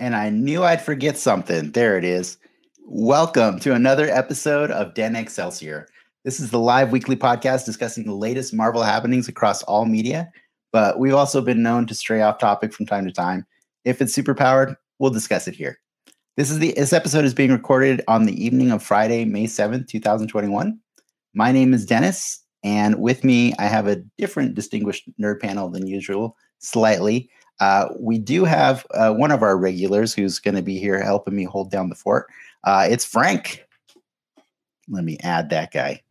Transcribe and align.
and 0.00 0.16
I 0.16 0.30
knew 0.30 0.64
I'd 0.64 0.80
forget 0.80 1.18
something. 1.18 1.72
There 1.72 1.98
it 1.98 2.04
is. 2.04 2.38
Welcome 2.86 3.60
to 3.60 3.74
another 3.74 4.08
episode 4.08 4.70
of 4.70 4.94
Den 4.94 5.14
Excelsior. 5.14 5.86
This 6.24 6.40
is 6.40 6.50
the 6.50 6.58
live 6.58 6.90
weekly 6.90 7.16
podcast 7.16 7.66
discussing 7.66 8.06
the 8.06 8.14
latest 8.14 8.54
Marvel 8.54 8.82
happenings 8.82 9.28
across 9.28 9.62
all 9.64 9.84
media, 9.84 10.32
but 10.72 10.98
we've 10.98 11.14
also 11.14 11.42
been 11.42 11.62
known 11.62 11.86
to 11.86 11.94
stray 11.94 12.22
off 12.22 12.38
topic 12.38 12.72
from 12.72 12.86
time 12.86 13.04
to 13.04 13.12
time. 13.12 13.46
If 13.84 14.00
it's 14.00 14.16
superpowered, 14.16 14.74
we'll 14.98 15.10
discuss 15.10 15.46
it 15.46 15.54
here. 15.54 15.78
This 16.38 16.50
is 16.50 16.60
the 16.60 16.72
this 16.72 16.94
episode 16.94 17.26
is 17.26 17.34
being 17.34 17.52
recorded 17.52 18.02
on 18.08 18.24
the 18.24 18.42
evening 18.42 18.70
of 18.70 18.82
Friday, 18.82 19.26
May 19.26 19.44
7th, 19.44 19.86
2021. 19.88 20.80
My 21.34 21.52
name 21.52 21.74
is 21.74 21.84
Dennis, 21.84 22.42
and 22.64 22.98
with 23.02 23.22
me 23.22 23.52
I 23.58 23.66
have 23.66 23.86
a 23.86 24.02
different 24.16 24.54
distinguished 24.54 25.10
nerd 25.20 25.40
panel 25.40 25.68
than 25.68 25.86
usual, 25.86 26.38
slightly. 26.58 27.28
Uh, 27.60 27.88
we 27.98 28.18
do 28.18 28.44
have 28.44 28.86
uh, 28.94 29.12
one 29.12 29.30
of 29.30 29.42
our 29.42 29.56
regulars 29.56 30.14
who's 30.14 30.38
going 30.38 30.54
to 30.54 30.62
be 30.62 30.78
here 30.78 31.02
helping 31.02 31.36
me 31.36 31.44
hold 31.44 31.70
down 31.70 31.88
the 31.88 31.94
fort. 31.94 32.26
Uh, 32.64 32.86
it's 32.90 33.04
Frank. 33.04 33.66
Let 34.88 35.04
me 35.04 35.18
add 35.22 35.50
that 35.50 35.72
guy. 35.72 36.02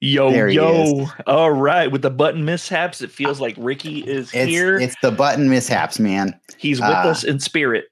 Yo, 0.00 0.30
There 0.30 0.48
yo. 0.48 1.06
All 1.26 1.52
right. 1.52 1.90
With 1.90 2.02
the 2.02 2.10
button 2.10 2.44
mishaps, 2.44 3.00
it 3.00 3.10
feels 3.10 3.40
like 3.40 3.54
Ricky 3.56 4.00
is 4.00 4.34
It's, 4.34 4.50
here. 4.50 4.76
it's 4.76 4.96
the 5.00 5.10
button 5.10 5.48
mishaps, 5.48 5.98
man. 5.98 6.38
He's 6.58 6.78
with 6.78 6.90
uh, 6.90 7.08
us 7.08 7.24
in 7.24 7.40
spirit. 7.40 7.86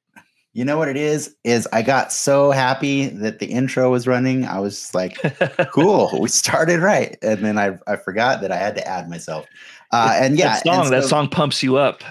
You 0.52 0.66
know 0.66 0.76
what 0.76 0.88
it 0.88 0.98
is? 0.98 1.34
Is 1.44 1.66
I 1.72 1.80
got 1.80 2.12
so 2.12 2.50
happy 2.50 3.06
that 3.06 3.38
the 3.38 3.46
intro 3.46 3.90
was 3.90 4.06
running. 4.06 4.44
I 4.44 4.60
was 4.60 4.94
like, 4.94 5.16
cool, 5.72 6.10
we 6.20 6.28
started 6.28 6.80
right, 6.80 7.16
and 7.22 7.42
then 7.42 7.56
I 7.56 7.78
I 7.86 7.96
forgot 7.96 8.42
that 8.42 8.52
I 8.52 8.56
had 8.56 8.74
to 8.74 8.86
add 8.86 9.08
myself. 9.08 9.46
Uh, 9.92 10.12
and 10.14 10.36
yeah, 10.36 10.48
that 10.48 10.64
song, 10.64 10.84
and 10.84 10.92
that 10.92 11.04
song 11.04 11.30
pumps 11.30 11.62
you 11.62 11.78
up. 11.78 12.04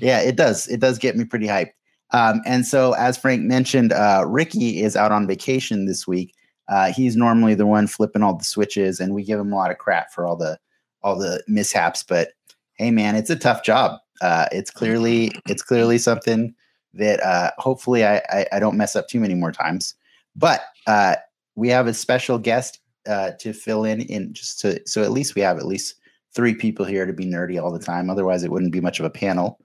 Yeah, 0.00 0.20
it 0.20 0.36
does. 0.36 0.68
It 0.68 0.80
does 0.80 0.98
get 0.98 1.16
me 1.16 1.24
pretty 1.24 1.46
hyped. 1.46 1.72
Um, 2.12 2.42
and 2.44 2.66
so, 2.66 2.92
as 2.92 3.16
Frank 3.16 3.42
mentioned, 3.42 3.92
uh, 3.92 4.24
Ricky 4.26 4.82
is 4.82 4.96
out 4.96 5.12
on 5.12 5.26
vacation 5.26 5.86
this 5.86 6.06
week. 6.06 6.34
Uh, 6.68 6.92
he's 6.92 7.16
normally 7.16 7.54
the 7.54 7.66
one 7.66 7.86
flipping 7.86 8.22
all 8.22 8.34
the 8.36 8.44
switches, 8.44 9.00
and 9.00 9.14
we 9.14 9.24
give 9.24 9.40
him 9.40 9.52
a 9.52 9.56
lot 9.56 9.70
of 9.70 9.78
crap 9.78 10.12
for 10.12 10.26
all 10.26 10.36
the 10.36 10.58
all 11.02 11.18
the 11.18 11.42
mishaps. 11.48 12.02
But 12.02 12.28
hey, 12.74 12.90
man, 12.90 13.16
it's 13.16 13.30
a 13.30 13.36
tough 13.36 13.64
job. 13.64 13.98
Uh, 14.20 14.46
it's 14.52 14.70
clearly 14.70 15.32
it's 15.48 15.62
clearly 15.62 15.98
something 15.98 16.54
that 16.94 17.22
uh, 17.22 17.50
hopefully 17.58 18.04
I, 18.04 18.18
I 18.30 18.46
I 18.52 18.58
don't 18.60 18.76
mess 18.76 18.94
up 18.94 19.08
too 19.08 19.20
many 19.20 19.34
more 19.34 19.52
times. 19.52 19.94
But 20.36 20.62
uh, 20.86 21.16
we 21.56 21.68
have 21.68 21.86
a 21.86 21.94
special 21.94 22.38
guest 22.38 22.78
uh, 23.06 23.32
to 23.40 23.52
fill 23.52 23.84
in 23.84 24.02
in 24.02 24.32
just 24.32 24.60
to 24.60 24.80
so 24.86 25.02
at 25.02 25.12
least 25.12 25.34
we 25.34 25.42
have 25.42 25.58
at 25.58 25.66
least 25.66 25.96
three 26.34 26.54
people 26.54 26.84
here 26.84 27.04
to 27.04 27.12
be 27.12 27.26
nerdy 27.26 27.62
all 27.62 27.72
the 27.72 27.78
time. 27.78 28.08
Otherwise, 28.08 28.42
it 28.44 28.50
wouldn't 28.50 28.72
be 28.72 28.80
much 28.80 29.00
of 29.00 29.06
a 29.06 29.10
panel. 29.10 29.58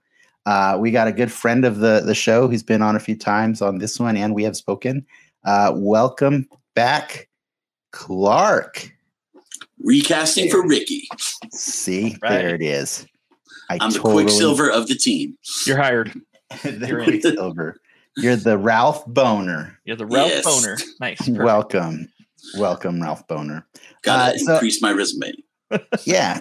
Uh, 0.48 0.78
we 0.80 0.90
got 0.90 1.06
a 1.06 1.12
good 1.12 1.30
friend 1.30 1.66
of 1.66 1.76
the 1.76 2.00
the 2.00 2.14
show 2.14 2.48
who's 2.48 2.62
been 2.62 2.80
on 2.80 2.96
a 2.96 3.00
few 3.00 3.14
times 3.14 3.60
on 3.60 3.76
this 3.76 4.00
one, 4.00 4.16
and 4.16 4.34
we 4.34 4.42
have 4.42 4.56
spoken. 4.56 5.04
Uh, 5.44 5.72
welcome 5.74 6.48
back, 6.74 7.28
Clark. 7.92 8.90
Recasting 9.84 10.48
for 10.50 10.66
Ricky. 10.66 11.06
See, 11.52 12.16
Right. 12.22 12.30
there 12.30 12.54
it 12.54 12.62
is. 12.62 13.06
I 13.68 13.76
I'm 13.78 13.90
the 13.90 14.00
Quicksilver 14.00 14.70
of 14.70 14.88
the 14.88 14.94
team. 14.94 15.36
You're 15.66 15.76
hired. 15.76 16.18
the 16.62 16.86
You're. 16.88 17.04
Quicksilver. 17.04 17.76
You're 18.16 18.36
the 18.36 18.56
Ralph 18.56 19.04
Bohner. 19.04 19.76
You're 19.84 19.96
the 19.96 20.06
Ralph 20.06 20.30
Yes. 20.30 20.46
Bohner. 20.46 20.82
Nice. 20.98 21.18
perfect. 21.26 21.38
Welcome, 21.44 22.08
welcome, 22.56 23.02
Ralph 23.02 23.26
Bohner. 23.28 23.64
Gotta 24.02 24.34
Uh, 24.34 24.38
so- 24.38 24.52
increase 24.54 24.80
my 24.80 24.92
resume. 24.92 25.34
yeah 26.06 26.40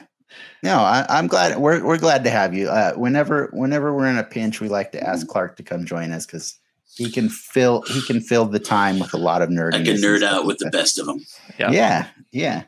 no 0.63 0.77
I, 0.77 1.05
i'm 1.09 1.27
glad 1.27 1.57
we're, 1.57 1.83
we're 1.83 1.97
glad 1.97 2.23
to 2.23 2.29
have 2.29 2.53
you. 2.53 2.69
Uh, 2.69 2.93
whenever 2.93 3.49
whenever 3.53 3.93
we're 3.93 4.07
in 4.07 4.17
a 4.17 4.23
pinch 4.23 4.59
we 4.59 4.69
like 4.69 4.91
to 4.93 5.03
ask 5.03 5.27
clark 5.27 5.55
to 5.57 5.63
come 5.63 5.85
join 5.85 6.11
us 6.11 6.25
because 6.25 6.57
he 6.95 7.11
can 7.11 7.29
fill 7.29 7.81
he 7.83 8.01
can 8.01 8.21
fill 8.21 8.45
the 8.45 8.59
time 8.59 8.99
with 8.99 9.13
a 9.13 9.17
lot 9.17 9.41
of 9.41 9.49
nerd 9.49 9.73
I 9.73 9.83
can 9.83 9.97
nerd 9.97 10.23
out 10.23 10.45
with 10.45 10.57
the 10.57 10.69
best 10.69 10.97
of 10.99 11.05
them. 11.05 11.25
Yeah. 11.59 11.71
yeah 11.71 12.07
yeah. 12.31 12.63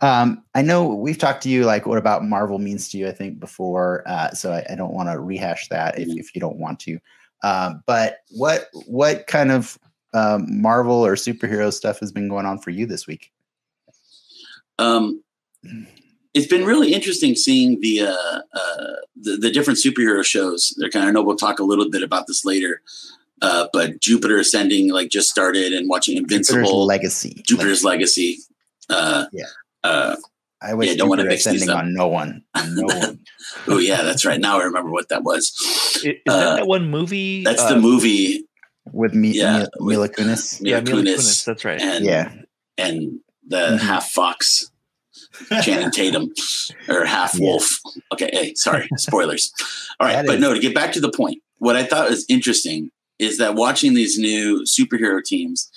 Um, 0.00 0.42
i 0.54 0.62
know 0.62 0.86
we've 0.86 1.18
talked 1.18 1.42
to 1.44 1.48
you 1.48 1.64
like 1.64 1.86
what 1.86 1.98
about 1.98 2.24
marvel 2.24 2.58
means 2.58 2.88
to 2.90 2.98
you 2.98 3.06
i 3.08 3.12
think 3.12 3.38
before 3.38 4.02
uh, 4.06 4.30
so 4.32 4.52
i, 4.52 4.64
I 4.68 4.74
don't 4.74 4.94
want 4.94 5.08
to 5.08 5.20
rehash 5.20 5.68
that 5.68 5.98
if, 5.98 6.08
if 6.08 6.34
you 6.34 6.40
don't 6.40 6.56
want 6.56 6.80
to. 6.80 6.98
Um, 7.42 7.82
but 7.86 8.18
what 8.30 8.68
what 8.86 9.26
kind 9.26 9.50
of 9.50 9.78
um, 10.14 10.60
marvel 10.60 11.04
or 11.04 11.14
superhero 11.14 11.72
stuff 11.72 12.00
has 12.00 12.12
been 12.12 12.28
going 12.28 12.46
on 12.46 12.58
for 12.58 12.70
you 12.70 12.86
this 12.86 13.06
week? 13.06 13.32
Um, 14.78 15.22
it's 16.34 16.46
been 16.46 16.64
really 16.64 16.92
interesting 16.94 17.34
seeing 17.34 17.80
the 17.80 18.00
uh, 18.02 18.40
uh, 18.54 18.86
the, 19.16 19.36
the 19.36 19.50
different 19.50 19.78
superhero 19.78 20.24
shows. 20.24 20.74
They're 20.78 20.90
kind 20.90 21.04
of. 21.04 21.08
I 21.08 21.12
know 21.12 21.22
we'll 21.22 21.36
talk 21.36 21.58
a 21.58 21.64
little 21.64 21.90
bit 21.90 22.02
about 22.02 22.26
this 22.26 22.44
later. 22.44 22.80
Uh, 23.42 23.66
but 23.72 24.00
Jupiter 24.00 24.38
Ascending 24.38 24.90
like 24.92 25.10
just 25.10 25.28
started, 25.28 25.72
and 25.72 25.88
watching 25.88 26.16
Jupiter's 26.16 26.48
Invincible, 26.50 26.86
legacy 26.86 27.42
Jupiter's 27.46 27.82
Legacy. 27.84 28.38
Uh, 28.88 29.26
Yeah. 29.32 29.44
Uh, 29.84 30.16
i 30.64 30.74
wish 30.74 30.90
Yeah, 30.90 30.94
don't 30.94 31.08
wanna 31.08 31.22
Jupiter 31.22 31.32
mix 31.34 31.44
these 31.44 31.68
up. 31.68 31.78
on 31.78 31.92
no 31.92 32.06
one 32.06 32.44
on 32.54 32.74
no 32.76 32.86
one 32.86 33.18
oh 33.66 33.78
yeah, 33.78 34.02
that's 34.02 34.24
right. 34.24 34.40
Now 34.40 34.60
I 34.60 34.64
remember 34.64 34.90
what 34.92 35.08
that 35.08 35.24
was. 35.24 35.52
I- 36.04 36.08
Is, 36.08 36.14
Uh, 36.28 36.38
that 36.40 36.56
that 36.60 36.66
one 36.68 36.88
movie? 36.88 37.42
That's 37.42 37.62
uh, 37.62 37.74
the 37.74 37.80
movie. 37.80 38.44
with 38.92 39.12
me, 39.14 39.30
Yeah, 39.32 39.52
Mila, 39.58 39.68
Mila 39.80 40.02
with- 40.02 40.12
Kunis. 40.16 40.60
Yeah, 40.62 40.80
Mila 40.80 41.02
Mila 41.02 41.02
Kunis 41.02 41.14
Kunis. 41.18 41.44
That's 41.44 41.64
right. 41.64 41.80
and 41.80 42.04
Yeah, 42.04 42.32
and 42.78 43.18
the 43.46 43.56
Mhm. 43.56 43.78
half 43.80 44.10
fox 44.12 44.70
Channing 45.62 45.90
Tatum 45.92 46.32
or 46.88 47.04
half 47.04 47.34
Yeah. 47.34 47.46
wolf. 47.46 47.68
Okay, 48.12 48.30
hey, 48.32 48.54
sorry, 48.54 48.88
spoilers. 48.96 49.52
All 50.00 50.06
right, 50.06 50.16
That 50.16 50.26
but 50.26 50.34
is- 50.36 50.40
no, 50.40 50.54
to 50.54 50.60
get 50.60 50.74
back 50.74 50.92
to 50.92 51.00
the 51.00 51.10
point, 51.12 51.42
what 51.58 51.76
I 51.76 51.84
thought 51.84 52.10
was 52.10 52.24
interesting 52.28 52.90
is 53.18 53.38
that 53.38 53.54
watching 53.54 53.94
these 53.94 54.18
new 54.18 54.64
superhero 54.64 55.22
teams, 55.22 55.70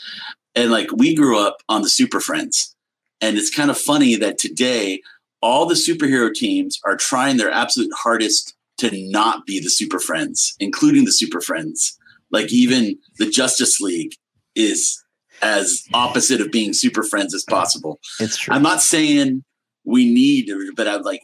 and 0.55 0.71
like 0.71 0.91
we 0.91 1.13
grew 1.15 1.37
up 1.39 1.57
on 1.69 1.81
the 1.81 1.89
Super 1.89 2.19
Friends, 2.19 2.75
and 3.21 3.37
it's 3.37 3.53
kind 3.55 3.69
of 3.69 3.77
funny 3.77 4.15
that 4.15 4.37
today 4.37 5.01
all 5.41 5.65
the 5.65 5.75
superhero 5.75 6.33
teams 6.33 6.79
are 6.85 6.97
trying 6.97 7.37
their 7.37 7.51
absolute 7.51 7.91
hardest 7.95 8.55
to 8.77 8.89
not 9.11 9.45
be 9.45 9.59
the 9.59 9.69
Super 9.69 9.99
Friends, 9.99 10.55
including 10.59 11.05
the 11.05 11.11
Super 11.11 11.39
Friends. 11.39 11.97
Like 12.31 12.51
even 12.51 12.97
the 13.19 13.29
Justice 13.29 13.79
League 13.79 14.15
is 14.55 15.01
as 15.41 15.83
opposite 15.93 16.41
of 16.41 16.51
being 16.51 16.73
Super 16.73 17.03
Friends 17.03 17.33
as 17.33 17.43
possible. 17.43 17.99
it's 18.19 18.37
true. 18.37 18.53
I'm 18.53 18.63
not 18.63 18.81
saying 18.81 19.43
we 19.83 20.11
need, 20.11 20.49
but 20.75 20.87
I'm 20.87 21.01
like, 21.03 21.21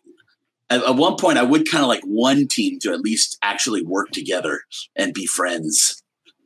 at, 0.70 0.84
at 0.84 0.96
one 0.96 1.16
point, 1.18 1.38
I 1.38 1.44
would 1.44 1.70
kind 1.70 1.84
of 1.84 1.88
like 1.88 2.04
one 2.04 2.48
team 2.48 2.80
to 2.80 2.92
at 2.94 3.02
least 3.02 3.38
actually 3.42 3.84
work 3.84 4.12
together 4.12 4.62
and 4.96 5.14
be 5.14 5.26
friends. 5.26 6.02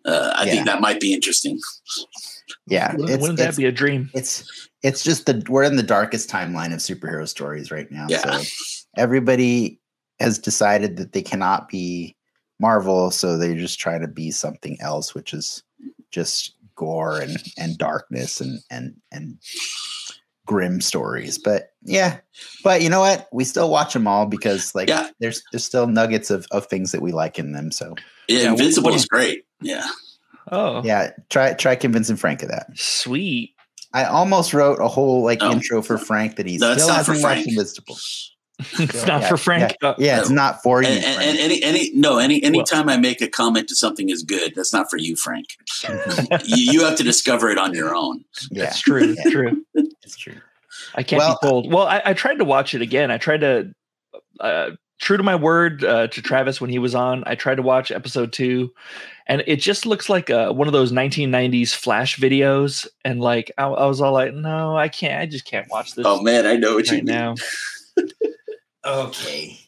Uh, 0.06 0.32
I 0.36 0.46
Yeah. 0.46 0.52
think 0.52 0.66
that 0.68 0.82
might 0.82 1.00
be 1.00 1.14
interesting. 1.14 1.60
yeah, 2.68 2.92
Wouldn't, 2.94 3.10
it's, 3.10 3.22
wouldn't 3.22 3.40
that 3.40 3.56
be 3.58 3.66
a 3.66 3.72
dream? 3.72 4.10
it's 4.14 4.70
it's 4.84 5.04
just 5.04 5.26
the 5.26 5.44
we're 5.50 5.64
in 5.64 5.76
the 5.78 5.84
darkest 5.84 6.30
timeline 6.30 6.74
of 6.74 6.80
superhero 6.80 7.28
stories 7.28 7.72
right 7.72 7.90
now. 7.92 8.06
Yeah. 8.10 8.38
So 8.38 8.44
everybody 8.98 9.80
has 10.20 10.38
decided 10.40 10.98
that 10.98 11.12
they 11.14 11.22
cannot 11.24 11.68
be 11.70 12.16
Marvel, 12.60 13.12
so 13.12 13.36
they 13.38 13.54
just 13.56 13.80
try 13.80 13.98
to 13.98 14.08
be 14.08 14.32
something 14.32 14.78
else, 14.80 15.14
which 15.16 15.34
is 15.34 15.64
just 16.12 16.56
gore 16.76 17.20
and 17.20 17.38
and 17.58 17.78
darkness 17.78 18.42
and 18.42 18.60
and 18.70 18.96
and 19.12 19.38
grim 20.46 20.80
stories. 20.82 21.38
But 21.38 21.70
yeah, 21.84 22.20
but 22.64 22.82
you 22.82 22.90
know 22.90 23.00
what? 23.00 23.28
We 23.34 23.44
still 23.44 23.70
watch 23.70 23.94
them 23.94 24.08
all 24.08 24.26
because 24.26 24.76
like 24.76 24.90
Yeah. 24.90 25.10
there's 25.20 25.42
there's 25.52 25.64
still 25.66 25.88
nuggets 25.88 26.30
of 26.30 26.46
of 26.52 26.68
things 26.68 26.92
that 26.92 27.02
we 27.02 27.12
like 27.12 27.40
in 27.40 27.52
them. 27.54 27.72
So 27.72 27.96
Yeah, 28.28 28.40
Yeah, 28.40 28.52
Invincible 28.52 28.90
what- 28.92 28.96
is 28.96 29.06
great. 29.06 29.44
Yeah. 29.62 29.88
Oh, 30.52 30.84
yeah, 30.84 31.12
try 31.30 31.54
try 31.54 31.76
convincing 31.76 32.18
Frank 32.18 32.44
of 32.44 32.50
that. 32.50 32.68
sweet. 32.76 33.54
I 33.94 34.04
almost 34.06 34.54
wrote 34.54 34.80
a 34.80 34.88
whole 34.88 35.24
like 35.24 35.40
Oh. 35.42 35.52
intro 35.52 35.82
for 35.82 35.98
Frank 35.98 36.36
that 36.36 36.46
he's 36.46 36.60
No, 36.60 36.74
still 36.76 36.88
not 36.90 37.06
for 37.06 37.14
hasn't 37.14 37.24
watched 37.24 37.36
Frank. 37.36 37.48
Invincible. 37.48 37.98
it's 38.80 39.06
not 39.06 39.22
Yeah, 39.22 39.30
for 39.30 39.38
Frank. 39.38 39.76
Yeah, 39.82 39.94
yeah, 39.98 40.20
it's 40.20 40.30
not 40.30 40.64
for 40.64 40.82
you. 40.82 40.88
And, 40.90 41.04
and, 41.04 41.22
and 41.22 41.38
any, 41.40 41.62
any, 41.64 41.92
no, 41.94 42.18
any, 42.20 42.42
anytime 42.44 42.88
I 42.90 42.98
make 42.98 43.22
a 43.22 43.28
comment 43.28 43.68
to 43.70 43.76
something 43.76 44.10
is 44.10 44.24
good, 44.24 44.54
that's 44.56 44.72
not 44.74 44.90
for 44.90 44.98
you, 44.98 45.16
Frank. 45.16 45.58
you, 46.46 46.72
you 46.72 46.84
have 46.86 46.98
to 46.98 47.04
discover 47.04 47.50
it 47.50 47.58
on 47.58 47.74
your 47.74 47.94
own. 47.96 48.24
yeah, 48.52 48.66
That's 48.66 48.80
true. 48.80 49.16
Yeah. 49.26 49.32
True. 49.32 49.66
it's 49.76 50.16
true. 50.18 50.36
I 50.96 51.04
can't 51.04 51.20
Well- 51.20 51.38
be 51.42 51.48
told. 51.48 51.72
Well, 51.74 51.86
I, 51.88 52.02
I 52.06 52.14
tried 52.14 52.40
to 52.40 52.46
watch 52.46 52.74
it 52.74 52.82
again. 52.82 53.12
I 53.12 53.18
tried 53.18 53.42
to, 53.42 53.74
uh, 54.40 54.72
true 55.02 55.18
to 55.18 55.24
my 55.24 55.36
word 55.36 55.84
uh, 55.84 56.08
to 56.08 56.22
Travis 56.22 56.62
when 56.62 56.70
he 56.70 56.80
was 56.80 56.96
on. 56.96 57.24
I 57.28 57.36
tried 57.36 57.56
to 57.56 57.62
watch 57.62 57.92
episode 57.92 58.32
two, 58.32 58.72
and 59.28 59.44
it 59.48 59.58
just 59.58 59.86
looks 59.86 60.08
like 60.08 60.30
uh, 60.30 60.52
one 60.54 60.68
of 60.68 60.74
those 60.74 60.94
1990s 60.94 61.74
flash 61.76 62.18
videos. 62.18 62.88
And 63.04 63.20
like, 63.20 63.52
I, 63.58 63.66
I 63.66 63.86
was 63.88 64.00
all 64.00 64.14
like, 64.14 64.34
no, 64.34 64.78
I 64.78 64.88
can't. 64.88 65.22
I 65.22 65.26
just 65.26 65.44
can't 65.46 65.68
watch 65.70 65.94
this 65.96 66.06
Oh 66.06 66.22
man, 66.22 66.46
I 66.46 66.56
know 66.56 66.76
what 66.76 66.88
you 66.90 66.98
right 67.00 67.04
mean. 67.04 67.36
Okay. 68.86 69.60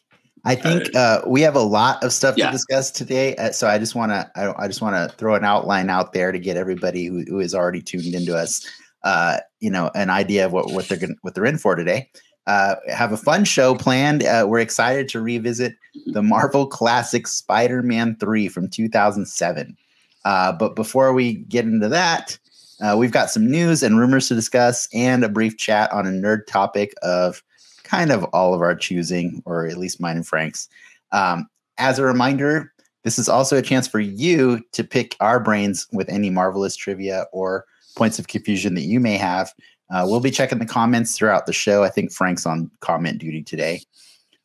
I 0.44 0.54
think 0.54 0.94
uh, 0.94 1.22
we 1.26 1.40
have 1.42 1.56
a 1.56 1.60
lot 1.62 2.02
of 2.02 2.12
stuff 2.12 2.36
Yeah. 2.38 2.46
to 2.46 2.52
discuss 2.52 2.90
today, 2.90 3.34
uh, 3.36 3.50
so 3.52 3.66
I 3.66 3.78
just 3.78 3.94
want 3.94 4.12
to 4.12 4.30
I, 4.36 4.64
I 4.64 4.66
just 4.68 4.80
want 4.80 4.94
to 4.94 5.14
throw 5.16 5.34
an 5.34 5.44
outline 5.44 5.90
out 5.90 6.12
there 6.12 6.32
to 6.32 6.38
get 6.38 6.56
everybody 6.56 7.06
who, 7.06 7.24
who 7.28 7.40
is 7.40 7.54
already 7.54 7.82
tuned 7.82 8.14
into 8.14 8.36
us, 8.36 8.64
uh, 9.02 9.38
you 9.60 9.70
know, 9.70 9.90
an 9.94 10.10
idea 10.10 10.46
of 10.46 10.52
what, 10.52 10.70
what 10.72 10.88
they're 10.88 10.98
going 10.98 11.16
what 11.22 11.34
they're 11.34 11.44
in 11.44 11.58
for 11.58 11.74
today. 11.74 12.08
Uh, 12.46 12.76
have 12.88 13.12
a 13.12 13.16
fun 13.16 13.44
show 13.44 13.74
planned. 13.74 14.24
Uh, 14.24 14.46
we're 14.48 14.58
excited 14.60 15.06
to 15.10 15.20
revisit 15.20 15.74
the 16.06 16.22
Marvel 16.22 16.66
Classic 16.66 17.26
Spider-Man 17.26 18.16
three 18.18 18.48
from 18.48 18.70
2007. 18.70 19.76
Uh, 20.24 20.52
but 20.52 20.74
before 20.74 21.12
we 21.12 21.34
get 21.34 21.66
into 21.66 21.88
that, 21.88 22.38
uh, 22.80 22.96
we've 22.96 23.12
got 23.12 23.28
some 23.30 23.50
news 23.50 23.82
and 23.82 23.98
rumors 23.98 24.28
to 24.28 24.34
discuss 24.34 24.88
and 24.94 25.24
a 25.24 25.28
brief 25.28 25.58
chat 25.58 25.92
on 25.92 26.06
a 26.06 26.10
nerd 26.10 26.46
topic 26.46 26.94
of 27.02 27.42
kind 27.88 28.12
of 28.12 28.24
all 28.32 28.54
of 28.54 28.60
our 28.60 28.74
choosing, 28.74 29.42
or 29.46 29.66
at 29.66 29.78
least 29.78 30.00
mine 30.00 30.16
and 30.16 30.26
Frank's. 30.26 30.68
Um, 31.10 31.48
as 31.78 31.98
a 31.98 32.04
reminder, 32.04 32.72
this 33.04 33.18
is 33.18 33.28
also 33.28 33.56
a 33.56 33.62
chance 33.62 33.88
for 33.88 34.00
you 34.00 34.60
to 34.72 34.84
pick 34.84 35.16
our 35.20 35.40
brains 35.40 35.86
with 35.92 36.08
any 36.08 36.28
marvelous 36.28 36.76
trivia 36.76 37.24
or 37.32 37.64
points 37.96 38.18
of 38.18 38.28
confusion 38.28 38.74
that 38.74 38.82
you 38.82 39.00
may 39.00 39.16
have. 39.16 39.52
Uh, 39.90 40.04
we'll 40.06 40.20
be 40.20 40.30
checking 40.30 40.58
the 40.58 40.66
comments 40.66 41.16
throughout 41.16 41.46
the 41.46 41.52
show. 41.52 41.82
I 41.82 41.88
think 41.88 42.12
Frank's 42.12 42.44
on 42.44 42.70
comment 42.80 43.18
duty 43.18 43.42
today. 43.42 43.80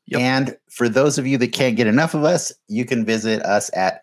Yep. 0.06 0.22
And 0.22 0.58
for 0.70 0.88
those 0.88 1.18
of 1.18 1.28
you 1.28 1.38
that 1.40 1.52
can't 1.52 1.76
get 1.76 1.88
enough 1.88 2.14
of 2.14 2.24
us, 2.24 2.54
you 2.68 2.86
can 2.86 3.04
visit 3.04 3.42
us 3.44 3.70
at 3.76 4.02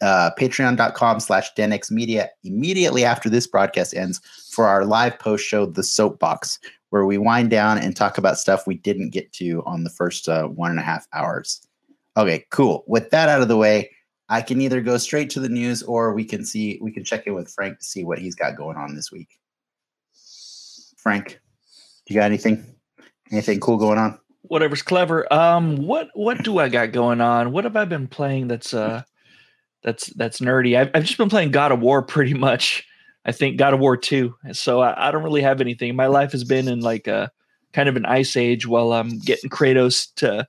uh, 0.00 0.30
patreon.com 0.38 1.20
slash 1.20 1.52
denix 1.54 1.90
media 1.90 2.30
immediately 2.44 3.04
after 3.04 3.28
this 3.28 3.46
broadcast 3.46 3.94
ends 3.94 4.20
for 4.50 4.66
our 4.66 4.84
live 4.84 5.18
post 5.18 5.44
show 5.44 5.66
the 5.66 5.82
soapbox 5.82 6.58
where 6.90 7.04
we 7.04 7.18
wind 7.18 7.50
down 7.50 7.78
and 7.78 7.94
talk 7.94 8.18
about 8.18 8.38
stuff 8.38 8.66
we 8.66 8.74
didn't 8.74 9.10
get 9.10 9.32
to 9.32 9.62
on 9.66 9.84
the 9.84 9.90
first 9.90 10.28
uh, 10.28 10.44
one 10.44 10.70
and 10.70 10.80
a 10.80 10.82
half 10.82 11.06
hours 11.12 11.66
okay 12.16 12.44
cool 12.50 12.84
with 12.86 13.10
that 13.10 13.28
out 13.28 13.42
of 13.42 13.48
the 13.48 13.56
way 13.56 13.90
i 14.28 14.40
can 14.40 14.60
either 14.60 14.80
go 14.80 14.96
straight 14.96 15.30
to 15.30 15.40
the 15.40 15.48
news 15.48 15.82
or 15.82 16.12
we 16.12 16.24
can 16.24 16.44
see 16.44 16.78
we 16.82 16.92
can 16.92 17.04
check 17.04 17.26
in 17.26 17.34
with 17.34 17.50
frank 17.50 17.78
to 17.78 17.84
see 17.84 18.04
what 18.04 18.18
he's 18.18 18.34
got 18.34 18.56
going 18.56 18.76
on 18.76 18.94
this 18.94 19.12
week 19.12 19.38
frank 20.96 21.40
you 22.08 22.14
got 22.14 22.24
anything 22.24 22.64
anything 23.30 23.60
cool 23.60 23.76
going 23.76 23.98
on 23.98 24.18
Whatever's 24.48 24.82
clever. 24.82 25.30
Um, 25.32 25.76
what 25.76 26.08
what 26.14 26.42
do 26.42 26.58
I 26.58 26.68
got 26.68 26.92
going 26.92 27.20
on? 27.20 27.52
What 27.52 27.64
have 27.64 27.76
I 27.76 27.84
been 27.84 28.08
playing 28.08 28.48
that's 28.48 28.72
uh 28.72 29.02
that's 29.82 30.06
that's 30.14 30.40
nerdy? 30.40 30.78
I've, 30.78 30.90
I've 30.94 31.04
just 31.04 31.18
been 31.18 31.28
playing 31.28 31.50
God 31.50 31.70
of 31.70 31.80
War 31.80 32.02
pretty 32.02 32.34
much. 32.34 32.86
I 33.28 33.32
think 33.32 33.58
God 33.58 33.74
of 33.74 33.80
War 33.80 33.94
2. 33.96 34.34
So 34.52 34.80
I, 34.80 35.08
I 35.08 35.10
don't 35.10 35.22
really 35.22 35.42
have 35.42 35.60
anything. 35.60 35.94
My 35.94 36.06
life 36.06 36.32
has 36.32 36.44
been 36.44 36.66
in 36.66 36.80
like 36.80 37.06
a 37.06 37.30
kind 37.74 37.86
of 37.90 37.96
an 37.96 38.06
ice 38.06 38.36
age 38.38 38.66
while 38.66 38.94
I'm 38.94 39.18
getting 39.18 39.50
Kratos 39.50 40.08
to 40.16 40.48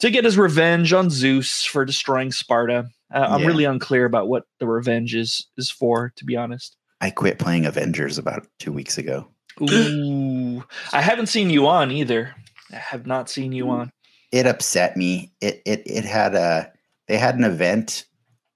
to 0.00 0.10
get 0.10 0.24
his 0.26 0.36
revenge 0.36 0.92
on 0.92 1.08
Zeus 1.08 1.64
for 1.64 1.86
destroying 1.86 2.30
Sparta. 2.30 2.88
Uh, 3.12 3.26
I'm 3.30 3.40
Yeah. 3.40 3.46
really 3.46 3.64
unclear 3.64 4.04
about 4.04 4.28
what 4.28 4.44
the 4.58 4.66
revenge 4.66 5.14
is 5.14 5.46
is 5.56 5.70
for, 5.70 6.12
to 6.16 6.24
be 6.26 6.36
honest. 6.36 6.76
i 7.00 7.08
quit 7.08 7.38
playing 7.38 7.64
avengers 7.64 8.18
about 8.18 8.46
two 8.58 8.72
weeks 8.72 8.98
ago 8.98 9.26
Ooh, 9.62 10.62
I 10.92 11.00
haven't 11.00 11.26
seen 11.28 11.48
you 11.50 11.66
on 11.66 11.90
either. 11.90 12.34
I 12.72 12.76
have 12.76 13.06
not 13.06 13.30
seen 13.30 13.52
you 13.52 13.70
on. 13.70 13.90
it 14.32 14.46
upset 14.46 14.96
me. 14.96 15.32
It 15.40 15.62
it 15.64 15.82
it 15.86 16.04
had 16.04 16.34
a 16.34 16.70
they 17.08 17.16
had 17.18 17.36
an 17.36 17.44
event 17.44 18.04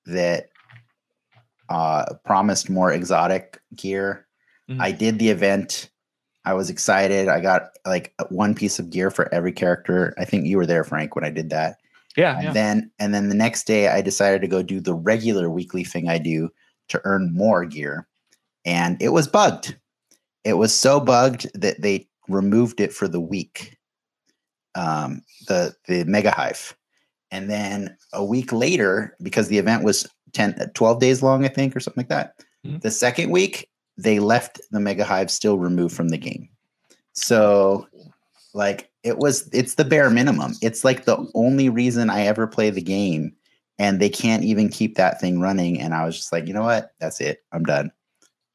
that 0.07 0.49
uh 1.69 2.05
promised 2.25 2.69
more 2.71 2.93
exotic 2.93 3.61
gear. 3.75 4.27
Mhm. 4.71 4.81
I 4.81 4.93
did 4.93 5.19
the 5.19 5.31
event. 5.31 5.91
I 6.45 6.53
was 6.55 6.69
excited. 6.69 7.29
I 7.29 7.41
got 7.41 7.71
like 7.87 8.13
one 8.29 8.55
piece 8.55 8.79
of 8.79 8.91
gear 8.91 9.11
for 9.11 9.33
every 9.33 9.53
character. 9.53 10.15
I 10.19 10.25
think 10.27 10.45
you 10.47 10.57
were 10.59 10.67
there, 10.67 10.85
Frank, 10.85 11.15
when 11.15 11.25
I 11.25 11.31
did 11.31 11.51
that. 11.51 11.77
Yeah, 12.17 12.35
And 12.37 12.45
yeah. 12.45 12.53
then 12.53 12.91
and 12.99 13.15
then 13.15 13.29
the 13.29 13.35
next 13.35 13.67
day 13.67 13.89
I 13.89 14.01
decided 14.03 14.41
to 14.43 14.49
go 14.49 14.63
do 14.63 14.81
the 14.81 14.95
regular 14.95 15.51
weekly 15.51 15.85
thing 15.85 16.09
I 16.09 16.19
do 16.19 16.51
to 16.89 17.01
earn 17.05 17.33
more 17.35 17.65
gear. 17.65 18.07
And 18.65 19.01
it 19.03 19.09
was 19.11 19.27
bugged. 19.27 19.77
It 20.45 20.55
was 20.55 20.75
so 20.79 21.01
bugged 21.01 21.49
that 21.61 21.81
they 21.81 22.09
removed 22.29 22.81
it 22.81 22.93
for 22.93 23.09
the 23.09 23.21
week. 23.21 23.77
Um 24.75 25.23
the 25.49 25.75
the 25.89 26.05
mega 26.05 26.31
hive. 26.31 26.77
And 27.31 27.51
then 27.51 27.97
a 28.13 28.25
week 28.25 28.53
later, 28.53 29.17
because 29.23 29.49
the 29.49 29.59
event 29.59 29.83
was 29.83 30.07
10 30.35 30.71
12 30.75 31.01
days 31.01 31.23
long, 31.23 31.45
I 31.45 31.49
think, 31.49 31.75
or 31.75 31.81
something 31.81 32.03
like 32.03 32.09
that. 32.09 32.35
Mhm. 32.67 32.83
The 32.83 32.91
second 32.91 33.31
week, 33.31 33.71
they 33.97 34.19
left 34.19 34.61
the 34.71 34.81
mega 34.81 35.05
hive 35.05 35.31
still 35.31 35.59
removed 35.59 35.95
from 35.97 36.09
the 36.11 36.19
game. 36.19 36.49
So 37.13 37.87
like 38.55 38.91
it 39.03 39.19
was 39.19 39.49
it's 39.53 39.75
the 39.75 39.85
bare 39.85 40.11
minimum 40.11 40.53
it's 40.63 40.85
like 40.85 41.05
the 41.07 41.19
only 41.35 41.69
reason 41.69 42.09
i 42.09 42.21
ever 42.23 42.47
play 42.47 42.71
the 42.71 42.81
game 42.81 43.35
and 43.81 43.99
they 44.01 44.09
can't 44.09 44.45
even 44.45 44.69
keep 44.69 44.95
that 44.95 45.21
thing 45.21 45.41
running 45.41 45.81
and 45.81 45.93
i 45.93 46.05
was 46.07 46.17
just 46.17 46.31
like 46.31 46.47
you 46.47 46.55
know 46.55 46.63
what 46.63 46.93
that's 47.01 47.21
it 47.21 47.43
i'm 47.51 47.65
done 47.65 47.91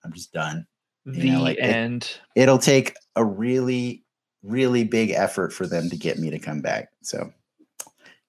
i'm 0.06 0.14
just 0.14 0.32
done 0.32 0.66
the 1.06 1.32
know, 1.32 1.42
like 1.42 1.58
it- 1.58 1.64
end. 1.64 2.12
it'll 2.38 2.58
take 2.58 2.96
a 3.18 3.26
really 3.26 4.02
really 4.42 4.86
big 4.86 5.12
effort 5.12 5.52
for 5.52 5.68
them 5.68 5.90
to 5.90 5.98
get 5.98 6.18
me 6.18 6.30
to 6.30 6.40
come 6.40 6.62
back 6.62 6.88
so 7.04 7.30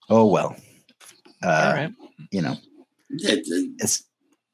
oh 0.08 0.26
well 0.26 0.56
uh 1.44 1.46
All 1.68 1.72
right. 1.72 1.92
you 2.32 2.42
know 2.42 2.56
It- 3.10 3.46
it- 3.46 3.70
it's 3.78 4.04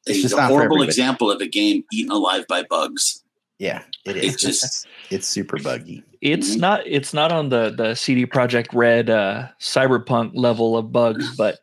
it's 0.06 0.22
just 0.22 0.34
a 0.34 0.36
not 0.36 0.50
horrible 0.50 0.82
example 0.82 1.30
of 1.30 1.40
a 1.40 1.48
game 1.48 1.84
eaten 1.92 2.12
alive 2.12 2.46
by 2.48 2.62
bugs. 2.62 3.22
yeah 3.58 3.82
it 4.04 4.16
It 4.16 4.24
is 4.24 4.36
just 4.36 4.86
it's 5.10 5.26
super 5.26 5.58
buggy 5.58 6.02
It's 6.20 6.56
Mhm. 6.56 6.60
not 6.60 6.80
it's 6.86 7.12
not 7.14 7.32
on 7.32 7.48
the 7.48 7.70
the 7.76 7.94
CD 7.94 8.26
Projekt 8.26 8.68
Red 8.72 9.10
uh 9.10 9.48
cyberpunk 9.60 10.32
level 10.34 10.76
of 10.76 10.92
bugs, 10.92 11.34
but 11.42 11.58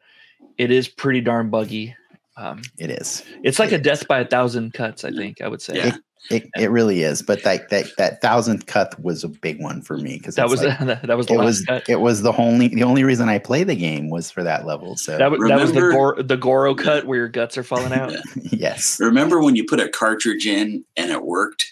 it 0.57 0.72
is 0.72 0.88
pretty 0.88 1.22
darn 1.22 1.50
buggy. 1.50 1.95
Um 2.38 2.62
it 2.78 2.90
is 2.90 3.24
it's 3.44 3.60
like 3.60 3.72
It 3.72 3.75
a 3.75 3.80
is. 3.80 3.84
death 4.00 4.07
by 4.07 4.19
a 4.19 4.25
thousand 4.28 4.74
cuts, 4.74 5.04
I 5.06 5.12
think 5.12 5.42
I 5.42 5.48
would 5.48 5.62
say. 5.62 5.75
Yeah. 5.78 5.88
it, 5.96 5.96
it 6.31 6.50
it 6.56 6.72
really 6.72 7.02
is 7.04 7.22
but 7.22 7.44
that 7.44 7.70
that 7.70 7.86
that 7.98 8.22
thousandth 8.22 8.66
cut 8.66 8.98
was 9.02 9.24
a 9.24 9.28
big 9.28 9.62
one 9.62 9.81
for 9.81 9.98
me 9.98 10.18
because 10.18 10.36
That 10.36 10.48
was 10.50 10.64
like, 10.64 10.78
that 11.04 11.18
was 11.18 11.28
the 11.28 11.34
it 11.34 11.38
last 11.38 11.46
was 11.46 11.66
cut. 11.66 11.90
it 11.90 12.00
was 12.00 12.22
the 12.22 12.31
only 12.38 12.70
the 12.70 12.84
only 12.84 13.04
reason 13.04 13.28
I 13.30 13.40
play 13.40 13.64
the 13.64 13.75
game 13.75 14.10
was 14.10 14.31
for 14.31 14.42
that 14.44 14.66
level. 14.66 14.96
So 14.96 15.18
That, 15.18 15.31
was 15.31 15.40
that 15.50 15.60
was 15.60 15.74
the 15.74 15.81
Remember- 15.81 16.14
Gor- 16.16 16.24
the 16.24 16.38
Goro 16.38 16.75
cut 16.75 17.06
where 17.06 17.18
your 17.18 17.28
guts 17.28 17.58
are 17.58 17.64
falling 17.64 17.92
out. 17.94 18.14
yes. 18.36 19.00
Remember 19.02 19.42
when 19.42 19.56
you 19.56 19.66
put 19.66 19.80
a 19.81 19.90
cartridge 19.90 20.48
in 20.48 20.86
and 20.96 21.12
it 21.12 21.24
worked? 21.24 21.66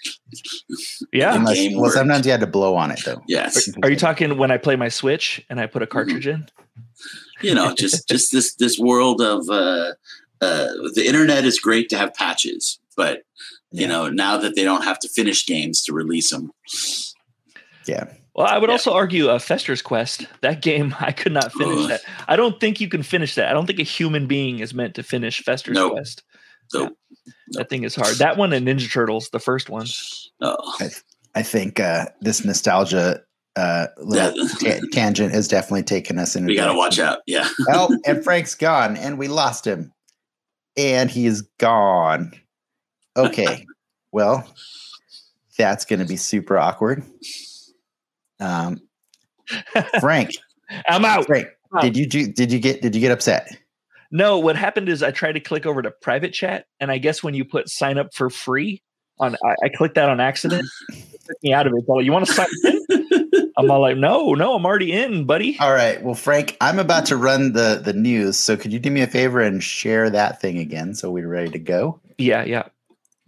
Yeah. 1.13 1.35
Unless, 1.35 1.55
game 1.55 1.73
well, 1.73 1.83
worked. 1.83 1.93
sometimes 1.95 2.25
you 2.25 2.31
had 2.31 2.41
to 2.41 2.47
blow 2.47 2.75
on 2.75 2.91
it 2.91 2.99
though. 3.05 3.21
Yes. 3.27 3.69
Are 3.83 3.89
you 3.89 3.95
talking 3.97 4.37
when 4.37 4.51
I 4.51 4.57
play 4.57 4.75
my 4.75 4.89
Switch 4.89 5.43
and 5.49 5.59
I 5.59 5.65
put 5.67 5.81
a 5.81 5.87
cartridge 5.87 6.27
in? 6.27 6.47
You 7.41 7.55
know, 7.55 7.73
just 7.73 8.07
just 8.09 8.31
this 8.31 8.55
this 8.55 8.77
world 8.77 9.21
of 9.21 9.49
uh, 9.49 9.93
uh, 10.41 10.67
the 10.93 11.03
internet 11.05 11.45
is 11.45 11.59
great 11.59 11.89
to 11.89 11.97
have 11.97 12.13
patches, 12.13 12.79
but 12.95 13.23
you 13.71 13.87
know 13.87 14.09
now 14.09 14.37
that 14.37 14.55
they 14.55 14.63
don't 14.63 14.83
have 14.83 14.99
to 14.99 15.07
finish 15.09 15.45
games 15.45 15.81
to 15.83 15.93
release 15.93 16.29
them. 16.29 16.51
Yeah. 17.87 18.05
Well, 18.35 18.47
I 18.47 18.57
would 18.57 18.69
Yeah. 18.69 18.73
also 18.73 18.93
argue 18.93 19.27
uh, 19.29 19.39
Fester's 19.39 19.81
Quest. 19.81 20.25
That 20.41 20.61
game, 20.61 20.95
I 20.99 21.11
could 21.11 21.31
not 21.33 21.51
finish 21.51 21.79
Ugh. 21.83 21.89
that. 21.89 22.01
I 22.27 22.35
don't 22.35 22.59
think 22.59 22.79
you 22.79 22.87
can 22.87 23.03
finish 23.03 23.35
that. 23.35 23.49
I 23.49 23.53
don't 23.53 23.65
think 23.65 23.79
a 23.79 23.83
human 23.83 24.27
being 24.27 24.59
is 24.59 24.73
meant 24.73 24.95
to 24.95 25.03
finish 25.03 25.43
Fester's 25.43 25.75
Nope. 25.75 25.93
Quest. 25.93 26.23
Nope. 26.73 26.93
That 27.51 27.69
thing 27.69 27.83
is 27.83 27.95
hard. 27.95 28.15
That 28.17 28.37
one 28.37 28.53
and 28.53 28.65
Ninja 28.67 28.89
Turtles, 28.91 29.29
the 29.31 29.39
first 29.39 29.69
one. 29.69 29.87
Oh, 30.41 30.77
I 31.35 31.43
think 31.43 31.79
uh, 31.81 32.05
this 32.21 32.45
nostalgia 32.45 33.21
uh, 33.57 33.87
little 33.97 34.47
Yeah. 34.61 34.79
ta- 34.79 34.85
tangent 34.93 35.33
has 35.33 35.49
definitely 35.49 35.83
taken 35.83 36.17
us 36.17 36.35
in. 36.37 36.45
we 36.45 36.55
got 36.55 36.71
to 36.71 36.77
watch 36.77 36.99
out. 36.99 37.19
Yeah. 37.27 37.49
oh, 37.69 37.97
and 38.05 38.23
Frank's 38.23 38.55
gone, 38.55 38.95
and 38.95 39.17
we 39.17 39.27
lost 39.27 39.67
him, 39.67 39.91
and 40.77 41.11
he's 41.11 41.41
gone. 41.59 42.31
Okay, 43.15 43.65
well, 44.11 44.47
that's 45.57 45.85
going 45.85 45.99
to 45.99 46.05
be 46.05 46.17
super 46.17 46.57
awkward. 46.57 47.03
Um, 48.39 48.81
Frank, 49.99 50.31
I'm 50.87 51.05
out. 51.05 51.25
Frank, 51.25 51.47
Wow. 51.71 51.81
did 51.81 51.95
you 51.95 52.05
do, 52.05 52.27
did 52.27 52.51
you 52.51 52.59
get 52.59 52.81
did 52.81 52.95
you 52.95 52.99
get 53.01 53.11
upset? 53.11 53.47
No, 54.11 54.39
what 54.39 54.57
happened 54.57 54.89
is 54.89 55.01
I 55.01 55.11
tried 55.11 55.33
to 55.33 55.39
click 55.39 55.65
over 55.65 55.81
to 55.81 55.89
private 55.89 56.33
chat, 56.33 56.65
and 56.81 56.91
I 56.91 56.97
guess 56.97 57.23
when 57.23 57.33
you 57.33 57.45
put 57.45 57.69
sign 57.69 57.97
up 57.97 58.13
for 58.13 58.29
free 58.29 58.81
on, 59.19 59.35
I, 59.35 59.55
I 59.63 59.69
clicked 59.69 59.95
that 59.95 60.09
on 60.09 60.19
accident. 60.19 60.65
It 61.13 61.25
took 61.25 61.43
me 61.43 61.53
out 61.53 61.67
of 61.67 61.73
it. 61.73 61.85
So 61.85 61.99
you 61.99 62.11
want 62.11 62.25
to 62.25 62.33
sign 62.33 62.47
in? 62.63 63.51
I'm 63.55 63.69
all 63.69 63.79
like, 63.79 63.95
no, 63.95 64.33
no, 64.33 64.55
I'm 64.55 64.65
already 64.65 64.91
in, 64.91 65.25
buddy. 65.25 65.55
All 65.59 65.71
right. 65.71 66.01
Well, 66.01 66.15
Frank, 66.15 66.57
I'm 66.59 66.79
about 66.79 67.05
to 67.05 67.15
run 67.15 67.53
the 67.53 67.79
the 67.81 67.93
news, 67.93 68.37
so 68.37 68.57
could 68.57 68.73
you 68.73 68.79
do 68.79 68.89
me 68.89 69.01
a 69.01 69.07
favor 69.07 69.39
and 69.39 69.63
share 69.63 70.09
that 70.09 70.41
thing 70.41 70.57
again 70.57 70.95
so 70.95 71.11
we're 71.11 71.27
ready 71.27 71.51
to 71.51 71.59
go? 71.59 71.99
Yeah, 72.17 72.43
yeah. 72.43 72.63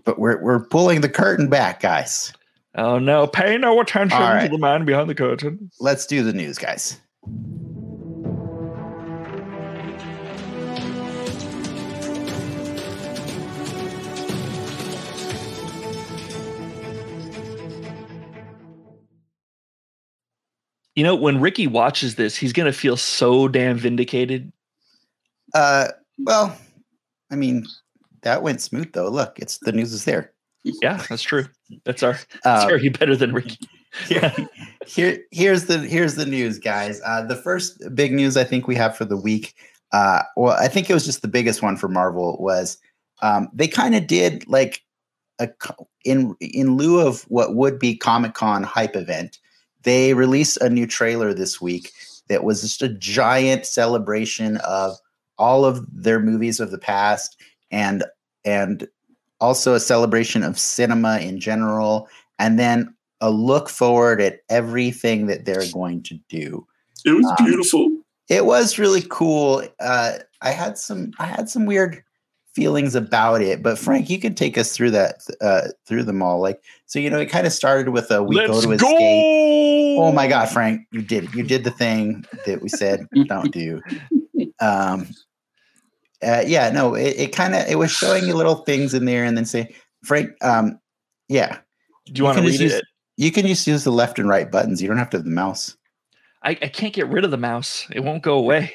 But 0.05 0.19
we're 0.19 0.41
we're 0.41 0.65
pulling 0.65 1.01
the 1.01 1.09
curtain 1.09 1.49
back, 1.49 1.79
guys. 1.79 2.33
Oh 2.75 2.99
no, 2.99 3.27
pay 3.27 3.57
no 3.57 3.79
attention 3.79 4.21
All 4.21 4.41
to 4.41 4.49
the 4.49 4.57
man 4.57 4.83
behind 4.83 5.09
the 5.09 5.15
curtain. 5.15 5.71
Let's 5.79 6.05
do 6.05 6.23
the 6.23 6.33
news, 6.33 6.57
guys. 6.57 6.99
You 20.95 21.03
know, 21.03 21.15
when 21.15 21.41
Ricky 21.41 21.65
watches 21.65 22.15
this, 22.15 22.35
he's 22.35 22.53
gonna 22.53 22.73
feel 22.73 22.97
so 22.97 23.47
damn 23.47 23.77
vindicated. 23.77 24.51
Uh, 25.53 25.89
well, 26.19 26.57
I 27.31 27.35
mean, 27.35 27.65
that 28.23 28.43
went 28.43 28.61
smooth 28.61 28.93
though. 28.93 29.09
Look, 29.09 29.39
it's 29.39 29.59
the 29.59 29.71
news 29.71 29.93
is 29.93 30.05
there. 30.05 30.31
Yeah, 30.63 31.03
that's 31.09 31.21
true. 31.21 31.45
That's 31.83 32.03
our 32.03 32.17
that's 32.43 32.65
already 32.65 32.89
better 32.89 33.15
than 33.15 33.33
Ricky. 33.33 33.57
here, 34.07 34.33
here, 34.87 35.19
here's 35.31 35.65
the 35.65 35.79
here's 35.79 36.15
the 36.15 36.25
news, 36.25 36.57
guys. 36.57 37.01
Uh, 37.05 37.25
the 37.25 37.35
first 37.35 37.81
big 37.93 38.13
news 38.13 38.37
I 38.37 38.43
think 38.43 38.67
we 38.67 38.75
have 38.75 38.95
for 38.97 39.05
the 39.05 39.17
week. 39.17 39.53
Uh, 39.91 40.23
well, 40.35 40.57
I 40.59 40.67
think 40.67 40.89
it 40.89 40.93
was 40.93 41.05
just 41.05 41.21
the 41.21 41.27
biggest 41.27 41.61
one 41.61 41.77
for 41.77 41.87
Marvel 41.87 42.37
was 42.39 42.77
um, 43.21 43.49
they 43.53 43.67
kind 43.67 43.93
of 43.93 44.07
did 44.07 44.47
like 44.47 44.81
a 45.39 45.49
in 46.05 46.35
in 46.39 46.77
lieu 46.77 46.99
of 46.99 47.23
what 47.23 47.55
would 47.55 47.77
be 47.77 47.95
Comic 47.95 48.33
Con 48.33 48.63
hype 48.63 48.95
event. 48.95 49.39
They 49.83 50.13
released 50.13 50.57
a 50.61 50.69
new 50.69 50.87
trailer 50.87 51.33
this 51.33 51.61
week 51.61 51.91
that 52.29 52.43
was 52.43 52.61
just 52.61 52.81
a 52.81 52.89
giant 52.89 53.65
celebration 53.65 54.57
of 54.57 54.95
all 55.37 55.65
of 55.65 55.85
their 55.91 56.19
movies 56.19 56.59
of 56.59 56.71
the 56.71 56.77
past 56.77 57.37
and 57.69 58.03
and 58.45 58.87
also 59.41 59.73
a 59.73 59.79
celebration 59.79 60.43
of 60.43 60.57
cinema 60.59 61.19
in 61.19 61.39
general 61.39 62.07
and 62.39 62.57
then 62.59 62.93
a 63.21 63.29
look 63.31 63.69
forward 63.69 64.21
at 64.21 64.39
everything 64.49 65.27
that 65.27 65.45
they're 65.45 65.69
going 65.73 66.01
to 66.03 66.15
do. 66.29 66.65
It 67.05 67.11
was 67.11 67.25
Um, 67.39 67.45
beautiful. 67.45 67.89
it 68.29 68.45
was 68.45 68.77
really 68.79 69.03
cool. 69.09 69.63
Uh 69.79 70.19
i 70.41 70.51
had 70.51 70.77
some 70.77 71.11
i 71.19 71.25
had 71.25 71.49
some 71.49 71.65
weird 71.65 72.03
feelings 72.53 72.93
about 72.95 73.41
it 73.41 73.63
but 73.63 73.79
frank 73.79 74.09
you 74.09 74.19
could 74.19 74.35
take 74.37 74.57
us 74.57 74.75
through 74.75 74.91
that 74.91 75.15
uh 75.41 75.67
through 75.87 76.03
them 76.03 76.21
all. 76.21 76.39
Like 76.41 76.61
so 76.85 76.99
you 76.99 77.09
know 77.09 77.19
it 77.19 77.27
kind 77.27 77.47
of 77.47 77.53
started 77.53 77.89
with 77.89 78.11
a 78.11 78.21
we 78.21 78.35
go 78.35 78.53
Let's 78.53 78.61
to 78.61 78.67
go. 78.67 78.73
escape 78.73 79.99
oh 79.99 80.11
my 80.11 80.27
god 80.27 80.49
frank 80.49 80.81
you 80.91 81.01
did 81.01 81.23
it. 81.25 81.33
You 81.35 81.43
did 81.43 81.63
the 81.63 81.71
thing 81.71 82.25
that 82.45 82.61
we 82.61 82.69
said 82.69 83.07
don't 83.27 83.51
do. 83.53 83.81
Um 84.59 85.07
uh, 86.23 86.43
yeah 86.45 86.69
no 86.71 86.95
it, 86.95 87.15
it 87.17 87.35
kind 87.35 87.53
of 87.55 87.67
it 87.67 87.77
was 87.77 87.91
showing 87.91 88.25
you 88.25 88.33
little 88.33 88.55
things 88.55 88.93
in 88.93 89.05
there 89.05 89.23
and 89.23 89.35
then 89.37 89.45
say 89.45 89.73
frank 90.03 90.29
um 90.43 90.79
yeah 91.29 91.57
Do 92.05 92.13
you 92.19 92.23
want 92.23 92.37
to 92.37 92.41
can 92.41 92.45
read 92.51 92.57
just 92.59 92.61
use- 92.63 92.73
it? 92.73 92.85
you 93.17 93.31
can 93.31 93.45
just 93.47 93.67
use 93.67 93.83
the 93.83 93.91
left 93.91 94.17
and 94.19 94.27
right 94.29 94.49
buttons 94.51 94.81
you 94.81 94.87
don't 94.87 94.97
have 94.97 95.09
to 95.11 95.17
have 95.17 95.25
the 95.25 95.31
mouse 95.31 95.75
I, 96.45 96.51
I 96.61 96.67
can't 96.67 96.93
get 96.93 97.07
rid 97.07 97.23
of 97.23 97.31
the 97.31 97.37
mouse. 97.37 97.87
It 97.89 98.01
won't 98.01 98.21
go 98.21 98.37
away. 98.37 98.73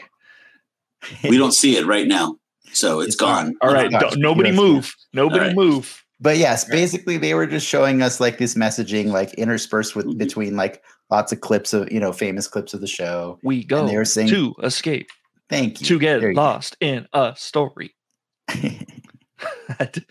We 1.22 1.36
don't 1.36 1.52
see 1.52 1.76
it 1.76 1.84
right 1.84 2.06
now, 2.06 2.36
so 2.72 3.00
it's 3.00 3.08
It's 3.08 3.16
gone. 3.16 3.44
gone. 3.46 3.56
All 3.60 3.72
right, 3.74 3.90
gosh, 3.90 4.00
don't- 4.00 4.18
nobody 4.20 4.48
yes, 4.48 4.58
move. 4.58 4.94
Nobody 5.12 5.40
All 5.40 5.46
right. 5.48 5.54
move. 5.54 6.02
But 6.18 6.38
yes, 6.38 6.64
basically 6.64 7.18
they 7.18 7.34
were 7.34 7.46
just 7.46 7.66
showing 7.66 8.00
us 8.02 8.20
like 8.20 8.38
this 8.38 8.54
messaging, 8.54 9.08
like 9.08 9.34
interspersed 9.34 9.94
with 9.94 10.06
Mhm. 10.06 10.16
between 10.18 10.56
like 10.56 10.82
lots 11.10 11.30
of 11.30 11.40
clips 11.42 11.74
of 11.74 11.92
you 11.92 12.00
know 12.00 12.10
famous 12.12 12.48
clips 12.48 12.72
of 12.72 12.80
the 12.80 12.86
show. 12.88 13.38
We 13.44 13.64
go 13.64 13.86
they 13.86 13.96
were 13.96 14.04
saying- 14.06 14.28
to 14.30 14.54
escape 14.62 15.08
Thank 15.48 15.80
you. 15.80 15.86
to 15.86 15.98
get 15.98 16.20
There 16.20 16.30
you 16.30 16.34
go. 16.34 16.42
lost 16.42 16.76
in 16.80 17.06
a 17.12 17.34
story. 17.36 17.94
to, 18.48 20.04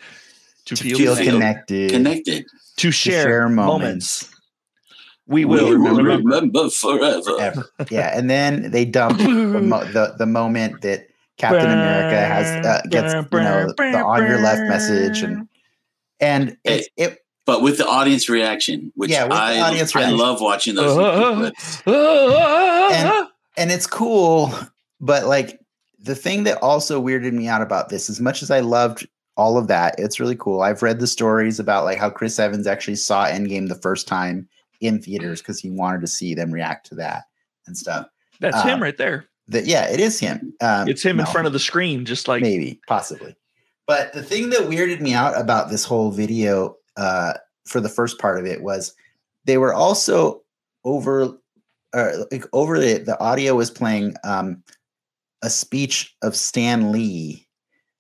to 0.66 0.76
feel, 0.76 0.98
feel 0.98 1.16
connected. 1.16 1.92
connected, 1.92 1.92
Connected. 1.92 2.46
to 2.78 2.92
share, 2.92 3.24
share 3.24 3.50
moments. 3.50 4.24
moments. 4.24 4.34
We 5.28 5.44
We 5.46 5.58
will 5.62 5.66
will 5.80 5.96
remember. 5.98 6.04
remember 6.32 6.70
forever. 6.70 7.22
forever. 7.22 7.66
yeah, 7.92 8.18
and 8.18 8.30
then 8.30 8.72
they 8.72 8.86
dump 8.86 9.18
the, 9.20 9.28
mo- 9.28 9.84
the 9.86 10.16
the 10.18 10.26
moment 10.26 10.82
that 10.84 11.08
Captain 11.38 11.70
America 11.70 12.16
has 12.18 12.66
uh, 12.66 12.82
gets 12.90 13.14
you 13.14 13.40
know 13.40 13.68
the 13.78 13.98
on 14.06 14.26
your 14.26 14.40
left 14.42 14.62
message 14.62 15.22
and 15.24 15.48
and 16.22 16.58
it's, 16.64 16.88
it 16.96 17.20
But 17.46 17.62
with 17.62 17.78
the 17.78 17.86
audience 17.86 18.30
reaction, 18.30 18.92
which 18.96 19.12
Yeah, 19.12 19.24
with 19.24 19.32
the 19.34 19.38
I, 19.38 19.60
audience 19.60 19.94
I 19.96 20.00
reaction. 20.00 20.18
love 20.18 20.40
watching 20.42 20.76
those. 20.76 20.98
Uh-huh. 20.98 21.34
YouTube 21.34 21.38
clips. 21.40 21.84
Ah, 21.88 23.30
and 23.58 23.70
it's 23.72 23.86
cool, 23.88 24.54
but 25.00 25.26
like 25.26 25.60
the 26.00 26.16
thing 26.16 26.44
that 26.44 26.62
also 26.62 27.02
weirded 27.02 27.34
me 27.34 27.48
out 27.48 27.62
about 27.62 27.90
this, 27.90 28.10
as 28.10 28.20
much 28.20 28.42
as 28.42 28.52
I 28.52 28.60
loved 28.60 29.08
all 29.36 29.58
of 29.58 29.68
that, 29.68 29.96
it's 29.98 30.20
really 30.20 30.36
cool. 30.36 30.62
I've 30.62 30.82
read 30.82 31.00
the 31.00 31.08
stories 31.08 31.60
about 31.60 31.86
like 31.86 31.98
how 31.98 32.10
Chris 32.10 32.40
Evans 32.40 32.68
actually 32.68 32.96
saw 32.96 33.26
Endgame 33.26 33.68
the 33.68 33.76
first 33.76 34.08
time 34.08 34.48
in 34.82 35.02
theaters 35.02 35.42
because 35.42 35.60
he 35.60 35.70
wanted 35.70 36.02
to 36.02 36.08
see 36.08 36.34
them 36.34 36.52
react 36.52 36.88
to 36.88 36.96
that 36.96 37.24
and 37.66 37.78
stuff. 37.78 38.08
That's 38.40 38.58
Uh, 38.58 38.64
him 38.64 38.82
right 38.82 38.98
there. 38.98 39.26
That 39.48 39.66
yeah, 39.66 39.88
it 39.90 40.00
is 40.00 40.20
him. 40.20 40.54
Um, 40.62 40.88
It's 40.88 41.04
him 41.04 41.20
in 41.20 41.26
front 41.26 41.48
of 41.48 41.54
the 41.54 41.60
screen, 41.60 42.06
just 42.06 42.28
like 42.28 42.42
maybe, 42.42 42.80
possibly. 42.88 43.36
But 43.86 44.12
the 44.14 44.22
thing 44.22 44.50
that 44.50 44.62
weirded 44.62 45.00
me 45.00 45.14
out 45.14 45.40
about 45.40 45.70
this 45.70 45.86
whole 45.86 46.12
video 46.12 46.76
uh, 46.98 47.34
for 47.66 47.80
the 47.80 47.90
first 47.90 48.20
part 48.20 48.38
of 48.38 48.46
it 48.46 48.62
was 48.62 48.94
they 49.46 49.58
were 49.58 49.74
also 49.74 50.42
over, 50.84 51.38
uh, 51.94 52.12
like 52.30 52.44
over 52.52 52.78
the 52.80 52.98
the 52.98 53.18
audio 53.22 53.56
was 53.56 53.72
playing 53.72 54.16
um, 54.26 54.62
a 55.42 55.50
speech 55.50 56.16
of 56.22 56.36
Stan 56.36 56.92
Lee, 56.92 57.48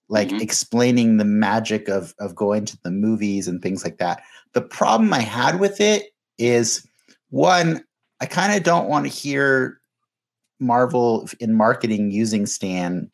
like 0.09 0.29
Mhm. 0.29 0.41
explaining 0.41 1.17
the 1.17 1.25
magic 1.25 1.87
of 1.87 2.13
of 2.19 2.35
going 2.35 2.65
to 2.65 2.77
the 2.83 2.91
movies 2.91 3.47
and 3.47 3.61
things 3.61 3.83
like 3.83 3.97
that. 3.97 4.21
The 4.53 4.61
problem 4.61 5.13
I 5.13 5.19
had 5.19 5.59
with 5.59 5.79
it 5.81 6.11
is 6.37 6.85
one, 7.29 7.83
I 8.19 8.25
kind 8.25 8.55
of 8.55 8.63
don't 8.63 8.89
want 8.89 9.05
to 9.05 9.11
hear 9.11 9.79
Marvel 10.59 11.29
in 11.39 11.53
marketing 11.53 12.11
using 12.11 12.45
Stan 12.45 13.09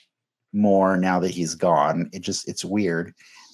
more 0.53 0.96
now 0.98 1.20
that 1.20 1.32
he's 1.32 1.56
gone. 1.56 2.10
It 2.13 2.22
just 2.22 2.48
it's 2.48 2.63
weird. 2.63 3.13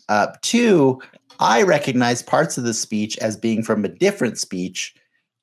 Uh, 0.09 0.27
two, 0.41 1.01
I 1.39 1.63
recognize 1.63 2.21
parts 2.21 2.57
of 2.57 2.63
the 2.63 2.73
speech 2.73 3.17
as 3.19 3.37
being 3.37 3.63
from 3.63 3.85
a 3.85 3.89
different 3.89 4.37
speech 4.37 4.93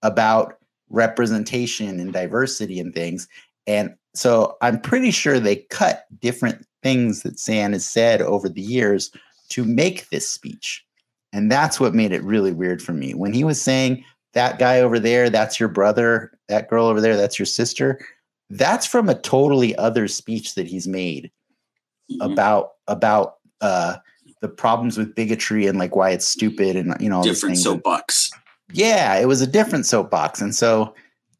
about 0.02 0.59
representation 0.90 1.99
and 1.99 2.12
diversity 2.12 2.78
and 2.78 2.95
things. 2.95 3.26
And 3.66 3.95
so 4.16 4.56
I'm 4.62 4.80
pretty 4.80 5.11
sure 5.11 5.38
they 5.38 5.56
cut 5.70 6.06
different 6.20 6.66
things 6.82 7.23
that 7.23 7.38
Stan 7.38 7.73
has 7.73 7.85
said 7.87 8.23
over 8.23 8.49
the 8.49 8.61
years 8.61 9.11
to 9.50 9.64
make 9.64 10.08
this 10.08 10.28
speech. 10.30 10.85
And 11.32 11.50
that's 11.50 11.78
what 11.80 11.94
made 11.94 12.12
it 12.12 12.23
really 12.23 12.52
weird 12.52 12.80
for 12.82 12.92
me. 12.92 13.12
When 13.14 13.32
he 13.32 13.44
was 13.44 13.61
saying, 13.61 14.04
that 14.35 14.58
guy 14.58 14.80
over 14.80 14.99
there, 14.99 15.30
that's 15.30 15.58
your 15.58 15.68
brother, 15.68 16.38
that 16.49 16.68
girl 16.68 16.87
over 16.87 17.00
there, 17.00 17.16
that's 17.16 17.38
your 17.38 17.46
sister, 17.46 17.99
that's 18.50 18.87
from 18.87 19.08
a 19.08 19.14
totally 19.14 19.75
other 19.76 20.06
speech 20.08 20.54
that 20.54 20.66
he's 20.66 20.87
made 20.87 21.30
Mhm. 22.12 22.32
about 22.32 22.73
about 22.87 23.37
uh 23.61 23.96
the 24.40 24.49
problems 24.49 24.96
with 24.96 25.14
bigotry 25.16 25.66
and 25.66 25.78
like 25.78 25.96
why 25.96 26.11
it's 26.11 26.26
stupid 26.26 26.76
and 26.76 26.94
you 27.00 27.08
know 27.08 27.16
all 27.16 27.23
different 27.25 27.58
soapbox. 27.58 28.30
yeah 28.73 29.16
it 29.16 29.26
was 29.26 29.40
a 29.40 29.46
different 29.46 29.87
soapbox 29.87 30.40
and 30.40 30.54
so 30.54 30.94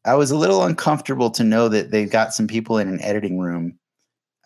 i 0.07 0.15
was 0.15 0.31
a 0.31 0.37
little 0.37 0.63
uncomfortable 0.63 1.29
to 1.29 1.43
know 1.43 1.67
that 1.69 1.91
they've 1.91 2.09
got 2.11 2.33
some 2.33 2.47
people 2.47 2.77
in 2.77 2.87
an 2.87 3.01
editing 3.01 3.37
room 3.39 3.77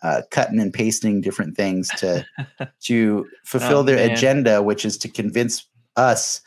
uh, 0.02 0.22
cutting 0.32 0.58
and 0.58 0.74
pasting 0.74 1.20
different 1.20 1.56
things 1.56 1.88
to 1.96 2.26
to 2.80 3.26
fulfill 3.44 3.78
Oh, 3.78 3.82
their 3.82 3.96
man. 3.96 4.10
agenda 4.10 4.62
which 4.62 4.84
is 4.84 4.98
to 4.98 5.08
convince 5.08 5.64
us 5.96 6.40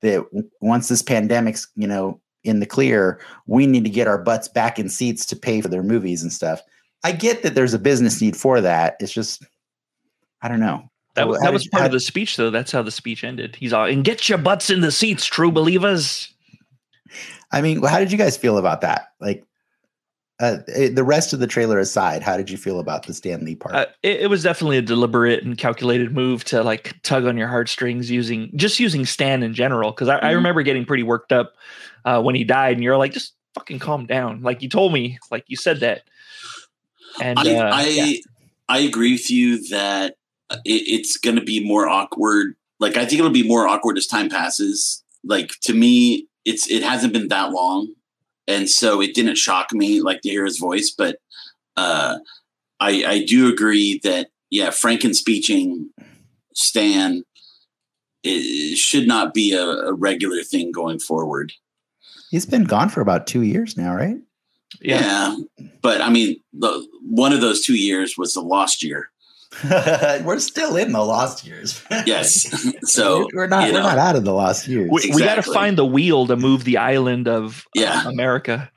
that 0.00 0.24
once 0.60 0.88
this 0.88 1.02
pandemic's 1.02 1.68
you 1.76 1.86
know 1.86 2.20
in 2.44 2.60
the 2.60 2.66
clear 2.66 3.20
we 3.46 3.66
need 3.66 3.84
to 3.84 3.90
get 3.90 4.08
our 4.08 4.18
butts 4.18 4.48
back 4.48 4.78
in 4.78 4.88
seats 4.88 5.26
to 5.26 5.36
pay 5.36 5.60
for 5.60 5.68
their 5.68 5.82
movies 5.82 6.22
and 6.22 6.32
stuff 6.32 6.62
i 7.04 7.12
get 7.12 7.42
that 7.42 7.54
there's 7.54 7.74
a 7.74 7.78
business 7.78 8.20
need 8.20 8.36
for 8.36 8.60
that 8.60 8.96
it's 8.98 9.12
just 9.12 9.44
i 10.40 10.48
don't 10.48 10.60
know 10.60 10.82
that, 11.14 11.28
was 11.28 11.38
that 11.40 11.52
was 11.52 11.68
part 11.68 11.84
of 11.84 11.92
the 11.92 12.00
speech, 12.00 12.38
though. 12.38 12.48
That's 12.48 12.72
how 12.72 12.80
the 12.80 12.90
speech 12.90 13.22
ended. 13.22 13.54
He's 13.54 13.74
all, 13.74 13.84
and 13.84 14.02
get 14.02 14.30
your 14.30 14.38
butts 14.38 14.70
in 14.70 14.80
the 14.80 14.90
seats, 14.90 15.26
true 15.26 15.52
believers. 15.52 16.31
I 17.50 17.60
mean, 17.60 17.82
how 17.82 17.98
did 17.98 18.12
you 18.12 18.18
guys 18.18 18.36
feel 18.36 18.58
about 18.58 18.80
that? 18.80 19.08
Like, 19.20 19.44
uh, 20.40 20.58
eh, 20.74 20.88
the 20.88 21.04
rest 21.04 21.32
of 21.32 21.38
the 21.38 21.46
trailer 21.46 21.78
aside, 21.78 22.22
how 22.22 22.36
did 22.36 22.50
you 22.50 22.56
feel 22.56 22.80
about 22.80 23.06
the 23.06 23.14
Stan 23.14 23.44
Lee 23.44 23.54
part? 23.54 23.74
Uh, 23.74 23.86
it, 24.02 24.22
it 24.22 24.26
was 24.30 24.42
definitely 24.42 24.78
a 24.78 24.82
deliberate 24.82 25.44
and 25.44 25.56
calculated 25.56 26.12
move 26.12 26.44
to 26.44 26.62
like 26.62 27.00
tug 27.02 27.26
on 27.26 27.36
your 27.36 27.48
heartstrings 27.48 28.10
using 28.10 28.50
just 28.56 28.80
using 28.80 29.04
Stan 29.04 29.42
in 29.42 29.54
general. 29.54 29.92
Because 29.92 30.08
I, 30.08 30.16
I 30.18 30.32
Mhm. 30.32 30.36
remember 30.36 30.62
getting 30.62 30.84
pretty 30.84 31.04
worked 31.04 31.32
up 31.32 31.54
uh, 32.04 32.20
when 32.20 32.34
he 32.34 32.44
died, 32.44 32.76
and 32.76 32.82
you're 32.82 32.96
like, 32.96 33.12
just 33.12 33.34
fucking 33.54 33.78
calm 33.78 34.06
down. 34.06 34.42
Like 34.42 34.62
you 34.62 34.68
told 34.68 34.92
me, 34.92 35.18
like 35.30 35.44
you 35.46 35.56
said 35.56 35.80
that. 35.80 36.02
And 37.20 37.38
I 37.38 37.54
uh, 37.54 37.74
I, 37.74 37.86
yeah. 37.88 38.12
I 38.68 38.78
agree 38.78 39.12
with 39.12 39.30
you 39.30 39.68
that 39.68 40.16
it, 40.64 40.82
it's 40.88 41.16
going 41.18 41.36
to 41.36 41.44
be 41.44 41.64
more 41.64 41.86
awkward. 41.88 42.54
Like 42.80 42.96
I 42.96 43.04
think 43.04 43.20
it'll 43.20 43.30
be 43.30 43.46
more 43.46 43.68
awkward 43.68 43.98
as 43.98 44.06
time 44.06 44.28
passes. 44.28 45.04
Like 45.22 45.52
to 45.62 45.74
me, 45.74 46.26
it's 46.44 46.70
it 46.70 46.82
hasn't 46.82 47.12
been 47.12 47.28
that 47.28 47.52
long, 47.52 47.94
and 48.46 48.68
so 48.68 49.00
it 49.00 49.14
didn't 49.14 49.38
shock 49.38 49.72
me 49.72 50.00
like 50.00 50.20
to 50.22 50.30
hear 50.30 50.44
his 50.44 50.58
voice. 50.58 50.90
But 50.96 51.18
uh, 51.76 52.18
I 52.80 53.04
I 53.06 53.24
do 53.24 53.52
agree 53.52 54.00
that 54.04 54.28
yeah, 54.50 54.68
Franken 54.68 55.14
speeching 55.14 55.90
Stan 56.54 57.24
it 58.24 58.76
should 58.76 59.08
not 59.08 59.34
be 59.34 59.52
a, 59.52 59.64
a 59.64 59.92
regular 59.92 60.42
thing 60.42 60.70
going 60.70 60.98
forward. 60.98 61.52
He's 62.30 62.46
been 62.46 62.64
gone 62.64 62.88
for 62.88 63.00
about 63.00 63.26
two 63.26 63.42
years 63.42 63.76
now, 63.76 63.94
right? 63.94 64.16
yeah. 64.80 65.36
Yeah, 65.58 65.68
but 65.82 66.00
I 66.00 66.10
mean, 66.10 66.36
the, 66.52 66.86
one 67.02 67.32
of 67.32 67.40
those 67.40 67.62
two 67.62 67.76
years 67.76 68.16
was 68.16 68.34
the 68.34 68.40
lost 68.40 68.82
year. 68.82 69.10
we're 70.24 70.38
still 70.38 70.76
in 70.76 70.92
the 70.92 71.00
lost 71.00 71.46
years. 71.46 71.82
Yes, 72.06 72.48
so 72.90 73.18
we're, 73.18 73.42
we're 73.42 73.46
not 73.46 73.64
we're 73.64 73.74
know. 73.74 73.82
not 73.82 73.98
out 73.98 74.16
of 74.16 74.24
the 74.24 74.32
lost 74.32 74.66
years. 74.66 74.90
We, 74.90 75.12
we 75.14 75.22
got 75.22 75.36
to 75.36 75.42
find 75.42 75.78
the 75.78 75.84
wheel 75.84 76.26
to 76.26 76.36
move 76.36 76.64
the 76.64 76.78
island 76.78 77.28
of 77.28 77.64
uh, 77.78 78.04
America. 78.06 78.70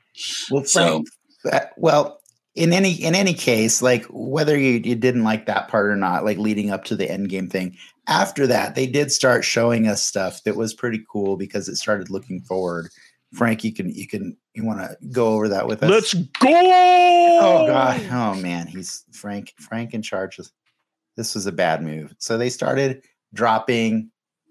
well, 0.50 0.64
so 0.64 1.02
uh, 1.50 1.60
well, 1.76 2.20
in 2.54 2.72
any 2.72 2.92
in 2.92 3.14
any 3.14 3.34
case, 3.34 3.82
like 3.82 4.04
whether 4.10 4.56
you, 4.56 4.80
you 4.84 4.94
didn't 4.94 5.24
like 5.24 5.46
that 5.46 5.68
part 5.68 5.86
or 5.86 5.96
not, 5.96 6.24
like 6.24 6.38
leading 6.38 6.70
up 6.70 6.84
to 6.84 6.96
the 6.96 7.10
end 7.10 7.28
game 7.30 7.48
thing, 7.48 7.76
after 8.06 8.46
that 8.46 8.74
they 8.74 8.86
did 8.86 9.10
start 9.10 9.44
showing 9.44 9.88
us 9.88 10.02
stuff 10.02 10.42
that 10.44 10.56
was 10.56 10.74
pretty 10.74 11.04
cool 11.10 11.36
because 11.36 11.68
it 11.68 11.76
started 11.76 12.10
looking 12.10 12.40
forward. 12.42 12.88
Frank, 13.34 13.64
you 13.64 13.72
can 13.72 13.90
you 13.90 14.06
can 14.06 14.36
you 14.54 14.64
want 14.64 14.80
to 14.80 14.96
go 15.10 15.34
over 15.34 15.48
that 15.48 15.66
with 15.66 15.82
us? 15.82 15.90
Let's 15.90 16.14
go! 16.14 16.48
Oh 16.48 17.66
god! 17.66 18.00
Oh 18.10 18.34
man, 18.40 18.66
he's 18.66 19.04
Frank. 19.12 19.52
Frank 19.58 19.94
in 19.94 20.02
charge 20.02 20.38
of 20.38 20.50
This 21.16 21.34
was 21.34 21.46
a 21.46 21.52
bad 21.52 21.82
move. 21.82 22.14
So 22.18 22.36
they 22.38 22.50
started 22.50 23.02
dropping 23.34 24.10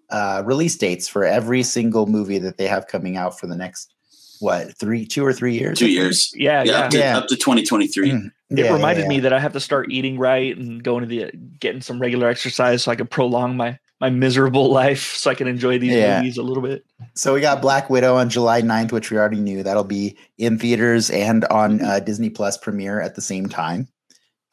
uh, 0.10 0.44
release 0.46 0.76
dates 0.78 1.08
for 1.08 1.24
every 1.24 1.64
single 1.64 2.06
movie 2.08 2.38
that 2.40 2.58
they 2.58 2.68
have 2.68 2.88
coming 2.88 3.18
out 3.18 3.40
for 3.40 3.48
the 3.48 3.56
next 3.56 3.92
what 4.40 4.78
three, 4.78 5.06
two 5.06 5.26
or 5.26 5.32
three 5.34 5.54
years. 5.58 5.80
Two 5.80 5.90
years. 5.90 6.32
Yeah, 6.36 6.62
Yeah, 6.64 6.72
yeah. 6.72 6.80
up, 6.86 6.92
to, 6.92 6.98
Yeah. 6.98 7.18
up 7.18 7.28
to 7.28 7.36
2023. 7.36 8.12
Mm. 8.12 8.32
It 8.52 8.60
Yeah, 8.60 8.74
reminded 8.74 9.04
yeah, 9.04 9.08
me 9.08 9.20
that 9.22 9.34
I 9.34 9.40
have 9.40 9.54
to 9.54 9.60
start 9.60 9.92
eating 9.92 10.20
right 10.20 10.56
and 10.56 10.84
going 10.84 11.02
to 11.02 11.08
the 11.08 11.32
getting 11.60 11.82
some 11.82 12.00
regular 12.00 12.28
exercise 12.28 12.84
so 12.84 12.92
I 12.92 12.96
can 12.96 13.08
prolong 13.08 13.56
my 13.58 13.80
my 14.02 14.10
miserable 14.10 14.70
life 14.74 15.16
so 15.16 15.32
I 15.32 15.36
can 15.36 15.48
enjoy 15.48 15.80
these 15.80 15.94
Yeah. 15.96 16.18
movies 16.20 16.38
a 16.38 16.44
little 16.44 16.62
bit. 16.62 16.86
So 17.16 17.34
we 17.34 17.40
got 17.40 17.62
Black 17.62 17.90
Widow 17.90 18.16
on 18.18 18.30
July 18.30 18.62
9th, 18.62 18.92
which 18.92 19.10
we 19.10 19.18
already 19.18 19.40
knew. 19.40 19.64
That'll 19.64 19.86
be 19.86 20.18
in 20.38 20.60
theaters 20.60 21.10
and 21.10 21.46
on 21.46 21.80
Mm-hmm. 21.80 21.86
uh, 21.88 22.00
Disney 22.02 22.30
Plus 22.30 22.58
premiere 22.58 23.00
at 23.00 23.16
the 23.16 23.22
same 23.22 23.48
time. 23.48 23.88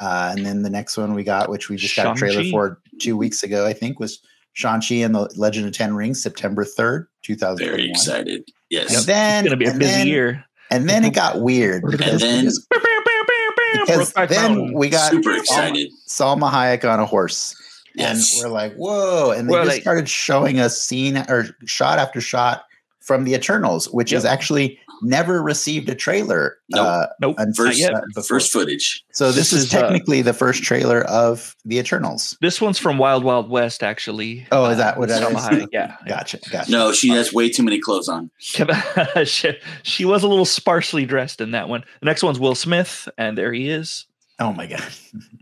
Uh, 0.02 0.34
and 0.36 0.44
then 0.44 0.62
the 0.62 0.70
next 0.70 0.96
one 0.96 1.14
we 1.14 1.22
got, 1.22 1.48
which 1.48 1.68
we 1.68 1.76
just 1.76 1.94
got 1.94 2.16
a 2.16 2.18
trailer 2.18 2.42
for 2.50 2.80
two 2.98 3.16
weeks 3.16 3.44
ago, 3.44 3.66
I 3.66 3.72
think, 3.72 4.00
was 4.00 4.18
Shang-Chi 4.54 4.96
and 4.96 5.14
the 5.14 5.30
Legend 5.36 5.66
of 5.68 5.72
Ten 5.72 5.94
Rings, 5.94 6.20
September 6.20 6.64
3rd, 6.64 7.06
Very 7.24 7.36
2021. 7.36 7.90
excited. 7.90 8.44
Yes. 8.68 8.96
And 8.96 9.06
then, 9.06 9.44
It's 9.44 9.50
gonna 9.50 9.56
be 9.58 9.66
a 9.66 9.70
and 9.70 9.78
busy 9.78 9.92
then- 9.92 10.06
year. 10.08 10.44
And 10.72 10.88
then 10.88 11.04
it 11.04 11.14
got 11.14 11.40
weird. 11.40 11.82
And 11.84 11.92
because- 11.92 12.20
then 12.20 12.44
because 12.46 14.12
Brokeback 14.12 14.28
then 14.28 14.72
we 14.74 14.88
got 14.88 15.10
super 15.12 15.32
excited. 15.36 15.90
Salma 16.08 16.50
Hayek 16.50 16.84
on 16.90 16.98
a 16.98 17.06
horse. 17.06 17.54
Yes. 17.94 18.34
And 18.34 18.44
we're 18.44 18.52
like, 18.54 18.74
whoa. 18.74 19.30
And 19.30 19.48
they 19.48 19.52
Well, 19.52 19.64
just 19.64 19.76
like- 19.76 19.82
started 19.82 20.08
showing 20.08 20.58
us 20.60 20.80
scene 20.80 21.16
or 21.28 21.46
shot 21.66 21.98
after 21.98 22.20
shot 22.20 22.64
from 23.00 23.24
the 23.24 23.34
Eternals, 23.34 23.86
which 23.90 24.10
has 24.10 24.24
Yep. 24.24 24.32
actually 24.32 24.78
never 25.02 25.42
received 25.42 25.88
a 25.88 25.94
trailer. 25.94 26.56
Nope. 26.70 26.86
Uh, 26.86 27.06
Nope. 27.20 27.34
until- 27.38 27.66
First, 27.66 27.78
yet. 27.78 27.92
uh, 27.94 28.22
first 28.22 28.52
footage. 28.52 29.04
So 29.12 29.26
this, 29.26 29.50
This 29.50 29.52
is, 29.52 29.64
is, 29.64 29.74
uh, 29.74 29.82
technically 29.82 30.22
the 30.22 30.32
first 30.32 30.62
trailer 30.62 31.02
of 31.02 31.54
the 31.64 31.78
Eternals. 31.78 32.36
This 32.40 32.60
one's 32.60 32.78
from 32.78 32.98
Wild 32.98 33.24
Wild 33.24 33.50
West, 33.50 33.82
actually. 33.82 34.46
Oh, 34.52 34.66
is 34.70 34.78
that 34.78 34.96
what 34.96 35.08
with 35.08 35.10
that 35.10 35.22
Salma 35.30 35.66
Yeah. 35.72 35.96
Gotcha. 36.06 36.38
Gotcha. 36.50 36.70
No, 36.70 36.92
she 36.92 37.08
has 37.10 37.32
way 37.32 37.48
too 37.50 37.62
many 37.62 37.78
clothes 37.80 38.08
on. 38.08 38.30
she, 39.24 39.52
she 39.82 40.04
was 40.04 40.22
a 40.22 40.28
little 40.28 40.44
sparsely 40.44 41.04
dressed 41.04 41.40
in 41.40 41.50
that 41.52 41.68
one. 41.68 41.84
The 42.00 42.06
next 42.06 42.22
one's 42.22 42.38
Will 42.40 42.54
Smith, 42.54 43.08
and 43.18 43.36
there 43.36 43.52
he 43.52 43.68
is. 43.68 44.06
Oh 44.38 44.52
my 44.52 44.66
god. 44.66 44.82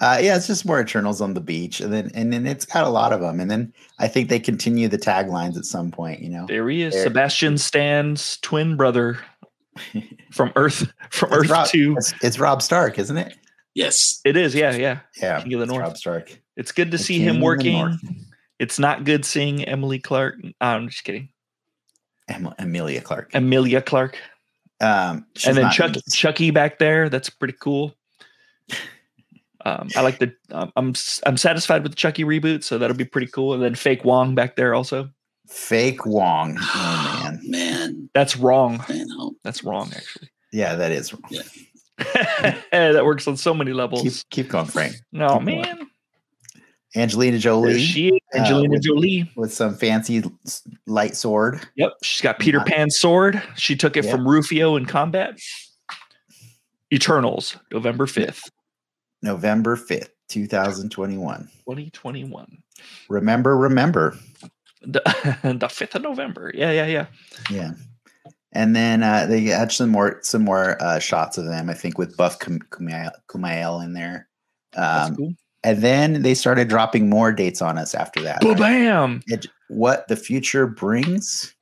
Uh, 0.00 0.18
yeah, 0.20 0.36
it's 0.36 0.46
just 0.46 0.64
more 0.64 0.80
Eternals 0.80 1.20
on 1.20 1.34
the 1.34 1.40
beach, 1.40 1.80
and 1.80 1.92
then 1.92 2.10
and 2.14 2.32
then 2.32 2.46
it's 2.46 2.64
got 2.64 2.84
a 2.84 2.88
lot 2.88 3.12
of 3.12 3.20
them, 3.20 3.40
and 3.40 3.50
then 3.50 3.72
I 3.98 4.06
think 4.08 4.28
they 4.28 4.38
continue 4.38 4.86
the 4.88 4.98
taglines 4.98 5.56
at 5.56 5.64
some 5.64 5.90
point. 5.90 6.20
You 6.20 6.28
know, 6.30 6.46
There 6.46 6.68
he 6.68 6.82
is. 6.82 6.94
There. 6.94 7.02
Sebastian 7.04 7.58
Stan's 7.58 8.38
twin 8.38 8.76
brother 8.76 9.18
from 10.32 10.52
Earth 10.56 10.90
from 11.10 11.32
It's 11.32 11.38
Earth 11.44 11.50
Rob- 11.50 11.68
Two. 11.68 11.94
it's, 11.96 12.14
it's 12.22 12.38
Robb 12.38 12.62
Stark, 12.62 12.98
isn't 12.98 13.16
it? 13.16 13.34
Yes. 13.74 14.20
It 14.24 14.36
is, 14.36 14.54
yeah, 14.54 14.74
yeah. 14.74 15.00
Yeah, 15.20 15.40
King 15.42 15.54
of 15.54 15.58
the 15.60 15.64
it's 15.64 15.72
North. 15.72 15.82
Robb 15.82 15.96
Stark. 15.96 16.40
It's 16.56 16.72
good 16.72 16.90
to 16.90 16.96
The 16.96 17.02
see 17.02 17.18
King 17.18 17.36
him 17.36 17.40
working. 17.40 17.98
It's 18.58 18.78
not 18.78 19.04
good 19.04 19.24
seeing 19.24 19.64
Emily 19.64 20.00
Clark. 20.00 20.34
I'm 20.60 20.88
just 20.88 21.04
kidding. 21.04 21.28
Em- 22.28 22.52
Emilia 22.58 23.00
Clarke. 23.00 23.30
Amelia 23.34 23.80
Clark. 23.80 24.18
Um, 24.80 25.26
and 25.46 25.56
then 25.56 25.70
Chuck, 25.70 25.94
in. 25.94 26.02
Chucky 26.12 26.50
back 26.50 26.78
there. 26.80 27.08
That's 27.08 27.30
pretty 27.30 27.54
cool. 27.60 27.94
Um, 29.64 29.88
I 29.96 30.02
like 30.02 30.18
the. 30.18 30.32
Um, 30.52 30.72
I'm 30.76 30.94
I'm 31.26 31.36
satisfied 31.36 31.82
with 31.82 31.92
the 31.92 31.96
Chucky 31.96 32.24
reboot, 32.24 32.62
so 32.64 32.78
that'll 32.78 32.96
be 32.96 33.04
pretty 33.04 33.26
cool. 33.26 33.54
And 33.54 33.62
then 33.62 33.74
Fake 33.74 34.04
Wong 34.04 34.34
back 34.34 34.56
there 34.56 34.74
also. 34.74 35.10
fake 35.48 36.06
Wong. 36.06 36.56
Oh 36.62 37.22
man, 37.24 37.40
Man. 37.50 38.10
That's 38.14 38.36
wrong. 38.36 38.82
Man, 38.88 39.06
oh, 39.18 39.34
That's 39.44 39.64
wrong, 39.64 39.90
actually. 39.96 40.30
yeah, 40.52 40.74
that 40.76 40.92
is. 40.92 41.12
Yeah, 41.30 41.42
that 42.72 43.04
works 43.04 43.26
on 43.28 43.36
so 43.36 43.52
many 43.52 43.72
levels. 43.72 44.24
keep 44.30 44.48
going, 44.48 44.66
Frank. 44.66 44.94
No 45.12 45.38
keep 45.38 45.46
going. 45.46 45.60
man, 45.62 45.90
Angelina 46.96 47.32
there 47.32 47.40
Jolie 47.40 47.78
she 47.84 48.08
is, 48.08 48.20
uh, 48.34 48.38
Angelina 48.38 48.70
with- 48.74 48.82
Jolie. 48.82 49.30
with 49.36 49.52
some 49.52 49.74
fancy 49.74 50.22
light 50.86 51.16
sword. 51.16 51.60
Yep, 51.76 51.92
she's 52.02 52.22
got 52.22 52.38
Peter 52.38 52.60
Pan's 52.60 52.96
sword. 52.98 53.42
She 53.56 53.74
took 53.76 53.96
it 53.96 54.04
Yeah. 54.04 54.12
from 54.12 54.26
Rufio 54.28 54.76
in 54.76 54.86
combat. 54.86 55.38
Eternals, 56.92 57.56
November 57.72 58.06
fifth, 58.06 58.50
November 59.22 59.76
fifth, 59.76 60.10
two 60.28 60.46
thousand 60.46 60.90
twenty-one. 60.90 61.48
twenty 61.64 61.90
twenty 61.90 62.24
one. 62.24 62.58
Remember, 63.08 63.56
remember. 63.56 64.16
The 64.82 65.00
the 65.58 65.68
fifth 65.68 65.94
of 65.94 66.02
November. 66.02 66.52
Yeah, 66.54 66.70
yeah, 66.72 66.86
yeah. 66.86 67.06
Yeah. 67.50 67.70
And 68.52 68.74
then 68.74 69.02
uh, 69.02 69.26
they 69.26 69.42
had 69.42 69.72
some 69.72 69.90
more 69.90 70.20
some 70.22 70.42
more 70.44 70.80
uh, 70.82 70.98
shots 70.98 71.36
of 71.36 71.44
them. 71.44 71.68
I 71.68 71.74
think 71.74 71.98
with 71.98 72.16
Buff 72.16 72.38
Kum- 72.38 72.60
Kumail, 72.70 73.10
Kumail 73.28 73.84
in 73.84 73.92
there. 73.92 74.28
That's 74.72 75.10
Um, 75.10 75.16
cool. 75.16 75.32
and 75.64 75.82
then 75.82 76.22
they 76.22 76.34
started 76.34 76.68
dropping 76.68 77.10
more 77.10 77.32
dates 77.32 77.60
on 77.60 77.76
us 77.78 77.94
after 77.94 78.20
that. 78.22 78.40
Boom, 78.40 78.56
bam. 78.56 79.22
It, 79.26 79.46
what 79.68 80.08
the 80.08 80.16
future 80.16 80.66
brings? 80.66 81.54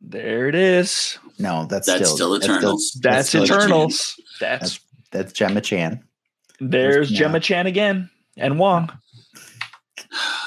There 0.00 0.48
it 0.48 0.54
is. 0.54 1.18
No, 1.38 1.64
that's, 1.66 1.86
That's 1.86 2.10
still, 2.10 2.36
still 2.36 2.36
Eternals. 2.36 2.96
That's, 3.02 3.28
still 3.28 3.44
Eternals. 3.44 4.14
That's 4.38 4.78
That's 5.14 5.32
Gemma 5.32 5.62
Chan. 5.62 6.04
there's 6.60 7.10
yeah. 7.10 7.20
Gemma 7.20 7.40
Chan 7.40 7.66
again 7.66 8.10
and 8.36 8.58
Wong. 8.58 8.90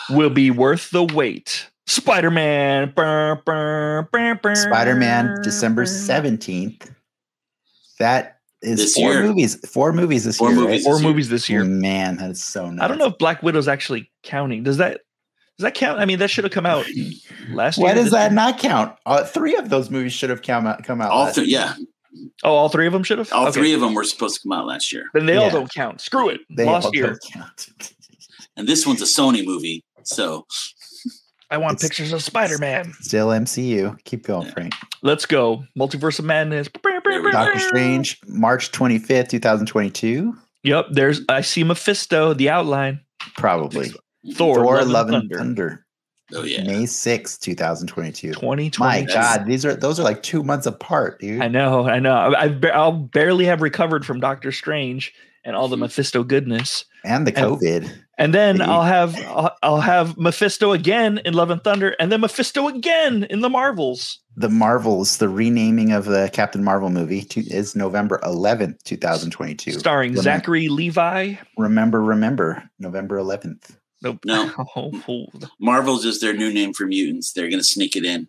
Will 0.09 0.29
be 0.29 0.51
worth 0.51 0.91
the 0.91 1.03
wait. 1.03 1.69
Spider 1.87 2.29
Man. 2.29 2.91
Spider 2.93 4.95
Man, 4.95 5.41
December 5.41 5.85
seventeenth. 5.85 6.91
That 7.99 8.39
is 8.61 8.79
This 8.79 8.93
four 8.95 9.13
year. 9.13 9.23
movies. 9.23 9.69
Four 9.69 9.93
movies 9.93 10.23
this 10.25 10.37
Four 10.37 10.51
year. 10.51 10.59
movies. 10.61 10.83
Four 10.83 10.93
this 10.95 11.01
year. 11.01 11.09
movies 11.09 11.29
this 11.29 11.49
year. 11.49 11.63
Man, 11.63 12.17
that's 12.17 12.43
so 12.43 12.69
nice. 12.69 12.83
I 12.83 12.87
don't 12.87 12.97
know 12.97 13.07
if 13.07 13.17
Black 13.17 13.41
Widow's 13.43 13.67
actually 13.67 14.11
counting. 14.23 14.63
Does 14.63 14.77
that 14.77 15.01
does 15.57 15.63
that 15.63 15.73
count? 15.73 15.99
I 15.99 16.05
mean, 16.05 16.19
that 16.19 16.29
should 16.29 16.43
have 16.43 16.53
come 16.53 16.65
out 16.65 16.85
last 17.49 17.77
year. 17.77 17.87
Why 17.87 17.93
does 17.93 18.11
that 18.11 18.31
year? 18.31 18.35
not 18.35 18.59
count? 18.59 18.95
Uh, 19.05 19.23
three 19.23 19.55
of 19.55 19.69
those 19.69 19.89
movies 19.89 20.13
should 20.13 20.29
have 20.29 20.41
come 20.43 20.67
out. 20.67 20.83
Come 20.83 21.01
out. 21.01 21.11
All 21.11 21.25
last 21.25 21.35
three, 21.35 21.45
year. 21.45 21.59
yeah, 21.61 21.73
Oh, 22.43 22.53
all 22.53 22.69
three 22.69 22.87
of 22.87 22.93
them 22.93 23.03
should 23.03 23.17
have. 23.17 23.31
all 23.33 23.43
Okay. 23.47 23.53
three 23.59 23.73
of 23.73 23.81
them 23.81 23.93
were 23.93 24.03
supposed 24.03 24.35
to 24.35 24.41
come 24.41 24.51
out 24.51 24.65
last 24.67 24.91
year, 24.93 25.05
Then 25.13 25.25
they 25.25 25.37
all 25.37 25.49
don't 25.49 25.71
count. 25.73 26.01
Screw 26.01 26.29
it. 26.29 26.41
They 26.49 26.65
Lost 26.65 26.93
year. 26.93 27.17
and 28.57 28.67
this 28.67 28.85
one's 28.85 29.01
a 29.01 29.05
Sony 29.05 29.45
movie. 29.45 29.83
So 30.03 30.45
I 31.49 31.57
want 31.57 31.75
It's- 31.75 31.89
pictures 31.89 32.13
of 32.13 32.21
Spider 32.23 32.57
Man. 32.57 32.93
Still 33.01 33.27
MCU. 33.29 33.97
Keep 34.03 34.23
going, 34.23 34.47
Yeah. 34.47 34.53
Frank. 34.53 34.73
Let's 35.01 35.25
go. 35.25 35.63
Multiverse 35.77 36.19
of 36.19 36.25
Madness. 36.25 36.67
we 36.83 36.91
go. 37.21 37.31
Doctor 37.31 37.59
Strange, 37.59 38.19
March 38.27 38.71
25th, 38.71 39.29
2022. 39.29 40.35
Yep. 40.63 40.87
There's. 40.91 41.21
I 41.29 41.41
see 41.41 41.63
Mephisto. 41.63 42.33
The 42.33 42.49
outline. 42.49 42.99
Probably. 43.37 43.89
Thor. 44.33 44.55
Thor, 44.55 44.77
Love, 44.77 44.87
Love 44.89 45.07
and 45.07 45.15
and 45.15 45.29
Thunder. 45.29 45.37
Thunder. 45.37 45.85
Oh 46.33 46.43
yeah, 46.43 46.63
May 46.63 46.83
6th, 46.83 47.39
2022. 47.39 48.33
2020. 48.33 48.79
My 48.79 49.11
God, 49.11 49.45
these 49.45 49.65
are 49.65 49.75
those 49.75 49.99
are 49.99 50.03
like 50.03 50.23
two 50.23 50.43
months 50.43 50.65
apart, 50.65 51.19
dude. 51.19 51.41
I 51.41 51.47
know. 51.47 51.87
I 51.87 51.99
know. 51.99 52.13
I, 52.13 52.43
I've 52.43 52.61
ba- 52.61 52.75
I'll 52.75 52.91
barely 52.91 53.45
have 53.45 53.61
recovered 53.61 54.05
from 54.05 54.19
Doctor 54.19 54.51
Strange 54.51 55.13
and 55.43 55.55
all 55.55 55.67
the 55.67 55.75
mm-hmm. 55.75 55.83
Mephisto 55.83 56.23
goodness. 56.23 56.85
And 57.05 57.25
the 57.25 57.31
COVID. 57.31 57.89
And 58.17 58.33
then 58.33 58.57
Hey. 58.57 58.63
I'll 58.63 58.83
have 58.83 59.15
I'll, 59.27 59.55
I'll 59.63 59.81
have 59.81 60.17
Mephisto 60.17 60.73
again 60.73 61.19
in 61.23 61.33
Love 61.33 61.49
and 61.51 61.63
Thunder, 61.63 61.95
and 61.99 62.11
then 62.11 62.21
Mephisto 62.21 62.67
again 62.67 63.23
in 63.29 63.41
the 63.41 63.49
Marvels. 63.49 64.19
The 64.35 64.49
Marvels, 64.49 65.17
the 65.17 65.29
renaming 65.29 65.93
of 65.93 66.05
the 66.05 66.29
Captain 66.33 66.63
Marvel 66.63 66.89
movie 66.89 67.23
to, 67.23 67.41
is 67.41 67.75
November 67.75 68.19
11th, 68.23 68.83
2022. 68.83 69.71
starring 69.71 70.11
Remember- 70.11 70.23
Zachary 70.23 70.67
Levi. 70.67 71.35
Remember, 71.57 72.03
remember, 72.03 72.63
November 72.79 73.17
11th. 73.17 73.77
Nope. 74.01 74.19
No. 74.25 74.51
Oh. 74.75 75.27
Marvel's 75.59 76.05
is 76.05 76.19
their 76.21 76.33
new 76.33 76.53
name 76.53 76.73
for 76.73 76.85
mutants. 76.85 77.33
They're 77.33 77.49
gonna 77.49 77.63
sneak 77.63 77.95
it 77.95 78.05
in. 78.05 78.27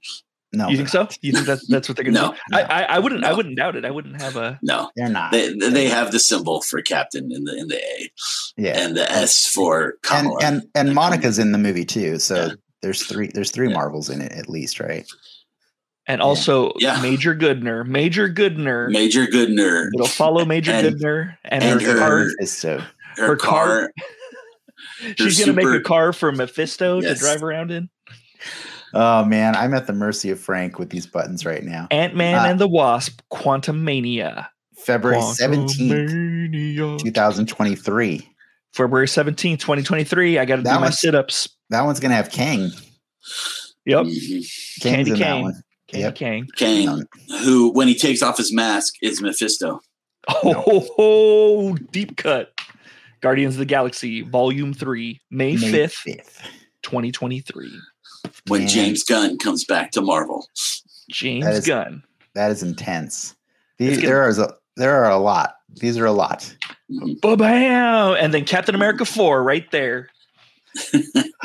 No, 0.50 0.68
You 0.70 0.78
think 0.78 0.88
so? 0.88 1.06
You 1.20 1.32
think 1.32 1.46
that's 1.46 1.66
that's 1.66 1.88
what 1.90 1.96
they're 1.96 2.06
gonna 2.06 2.20
No, 2.22 2.32
do? 2.32 2.38
I, 2.56 2.62
I 2.62 2.82
I 2.84 2.98
wouldn't 3.00 3.22
I 3.24 3.34
wouldn't 3.34 3.56
doubt 3.56 3.76
it. 3.76 3.84
I 3.84 3.90
wouldn't 3.90 4.20
have 4.22 4.36
a 4.36 4.58
No, 4.62 4.90
they're 4.96 5.10
not. 5.10 5.30
they 5.32 5.52
they 5.52 5.88
have 5.88 6.10
the 6.10 6.18
symbol 6.18 6.62
for 6.62 6.80
Captain 6.80 7.30
in 7.30 7.44
the 7.44 7.54
in 7.54 7.68
the 7.68 7.76
A, 7.76 8.10
yeah. 8.56 8.78
and 8.82 8.96
the 8.96 9.10
S 9.12 9.46
for 9.46 9.96
And 10.10 10.24
Kamala. 10.26 10.38
and 10.42 10.62
and 10.74 10.94
Monica's 10.94 11.38
in 11.38 11.52
the 11.52 11.58
movie 11.58 11.84
too. 11.84 12.18
So 12.18 12.34
Yeah. 12.46 12.52
there's 12.80 13.02
three 13.04 13.28
there's 13.34 13.50
three 13.50 13.68
Yeah. 13.68 13.74
Marvels 13.74 14.08
in 14.08 14.22
it 14.22 14.32
at 14.32 14.48
least, 14.48 14.80
right? 14.80 15.06
and 16.06 16.22
also 16.22 16.72
Yeah. 16.78 16.98
Major 17.02 17.34
Goodner. 17.34 17.86
Major 17.86 18.26
Goodner. 18.30 18.90
Major 18.90 19.26
Goodner, 19.26 19.90
It'll 19.94 20.06
follow 20.06 20.46
Major 20.46 20.72
And- 20.72 20.96
Goodner 20.96 21.36
and, 21.44 21.62
and 21.62 21.82
her, 21.82 21.92
her- 21.92 21.98
car. 21.98 22.24
Mephisto. 22.24 22.78
her, 23.18 23.26
her 23.26 23.36
car. 23.36 23.66
car- 23.66 23.92
She's 25.18 25.38
gonna 25.38 25.52
make 25.52 25.66
a 25.66 25.80
car 25.80 26.12
for 26.12 26.32
Mephisto 26.32 27.00
Yes. 27.00 27.18
to 27.18 27.24
drive 27.24 27.42
around 27.42 27.70
in. 27.70 27.88
Oh 28.94 29.24
man, 29.24 29.54
I'm 29.54 29.74
at 29.74 29.86
the 29.86 29.92
mercy 29.92 30.30
of 30.30 30.40
Frank 30.40 30.78
with 30.78 30.90
these 30.90 31.06
buttons 31.06 31.44
right 31.44 31.62
now. 31.62 31.86
Ant 31.90 32.14
Man 32.16 32.34
Uh, 32.38 32.44
and 32.50 32.58
the 32.60 32.68
Wasp. 32.68 33.20
Quantumania. 33.32 34.48
February 34.76 35.20
17th, 35.20 36.98
2023. 37.02 38.28
February 38.74 39.06
17th, 39.06 39.58
2023. 39.60 40.38
I 40.38 40.44
got 40.44 40.56
to 40.56 40.62
do 40.62 40.70
my 40.70 40.80
one's- 40.80 41.00
sit 41.00 41.14
ups. 41.14 41.48
That 41.70 41.82
one's 41.82 42.00
gonna 42.00 42.14
have 42.14 42.30
Kang. 42.30 42.70
Yep. 43.84 44.04
Mhm. 44.06 44.10
Kang's 44.10 44.78
Candy 44.80 45.10
in 45.12 45.18
that 45.18 45.24
Kane. 45.24 45.42
one. 45.42 45.62
Candy 45.88 46.02
Yep. 46.04 46.14
Kane. 46.14 46.46
Kane, 46.56 46.88
Um, 46.88 47.02
who 47.42 47.70
when 47.72 47.88
he 47.88 47.94
takes 47.94 48.22
off 48.22 48.36
his 48.38 48.52
mask 48.52 48.94
is 49.02 49.20
Mephisto. 49.20 49.80
Oh, 50.28 50.52
ho, 50.52 50.86
ho, 50.96 51.74
deep 51.92 52.16
cut. 52.16 52.52
Guardians 53.20 53.54
of 53.54 53.58
the 53.58 53.64
Galaxy 53.64 54.22
Volume 54.22 54.72
Three, 54.74 55.20
May 55.30 55.56
May 55.56 55.70
fifth, 55.70 55.96
5th. 56.06 56.40
twenty 56.82 57.10
twenty 57.12 57.40
three. 57.40 57.72
when 58.48 58.60
Man. 58.62 58.68
James 58.68 59.02
Gunn 59.04 59.38
comes 59.38 59.64
back 59.64 59.90
to 59.92 60.00
Marvel. 60.00 60.46
James 61.10 61.44
That 61.44 61.54
is- 61.54 61.66
Gunn. 61.66 62.02
That 62.34 62.50
is 62.50 62.62
intense. 62.62 63.34
These, 63.78 63.96
getting- 63.96 64.04
there 64.06 64.22
are 64.22 64.30
a, 64.30 64.54
there 64.76 65.04
are 65.04 65.10
a 65.10 65.18
lot. 65.18 65.54
These 65.80 65.98
are 65.98 66.06
a 66.06 66.12
lot. 66.12 66.54
Mm-hmm. 66.90 67.14
Ba 67.20 67.36
bam! 67.36 68.16
And 68.20 68.32
then 68.32 68.44
Captain 68.44 68.74
America 68.74 69.04
Four 69.04 69.42
right 69.42 69.68
there. 69.70 70.08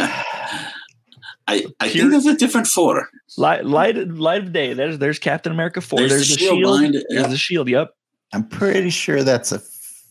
I, 1.45 1.65
I 1.79 1.89
Pure- 1.89 1.89
think 1.89 2.11
there's 2.11 2.25
a 2.25 2.35
different 2.37 2.67
four. 2.67 3.09
Light, 3.37 3.65
light, 3.65 3.95
light 4.07 4.43
of 4.43 4.53
day. 4.53 4.73
There's 4.73 4.97
there's 4.97 5.19
Captain 5.19 5.51
America 5.51 5.81
Four. 5.81 5.99
There's 5.99 6.11
There's, 6.11 6.29
the 6.29 6.35
the 6.35 6.39
shield 6.39 6.57
shield. 6.59 6.73
behind 6.77 6.93
There's 6.93 7.05
yeah. 7.09 7.27
the 7.27 7.37
shield. 7.37 7.67
Yep. 7.69 7.95
I'm 8.33 8.47
pretty 8.47 8.89
sure 8.89 9.23
that's 9.23 9.51
a 9.51 9.59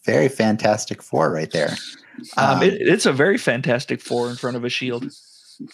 very 0.04 0.28
fantastic 0.28 1.02
four 1.02 1.30
right 1.32 1.50
there. 1.50 1.76
Um, 2.36 2.56
Um, 2.58 2.62
it, 2.62 2.74
it's 2.74 3.06
a 3.06 3.12
very 3.12 3.38
fantastic 3.38 4.00
four 4.00 4.28
in 4.30 4.36
front 4.36 4.56
of 4.56 4.64
a 4.64 4.68
shield 4.68 5.10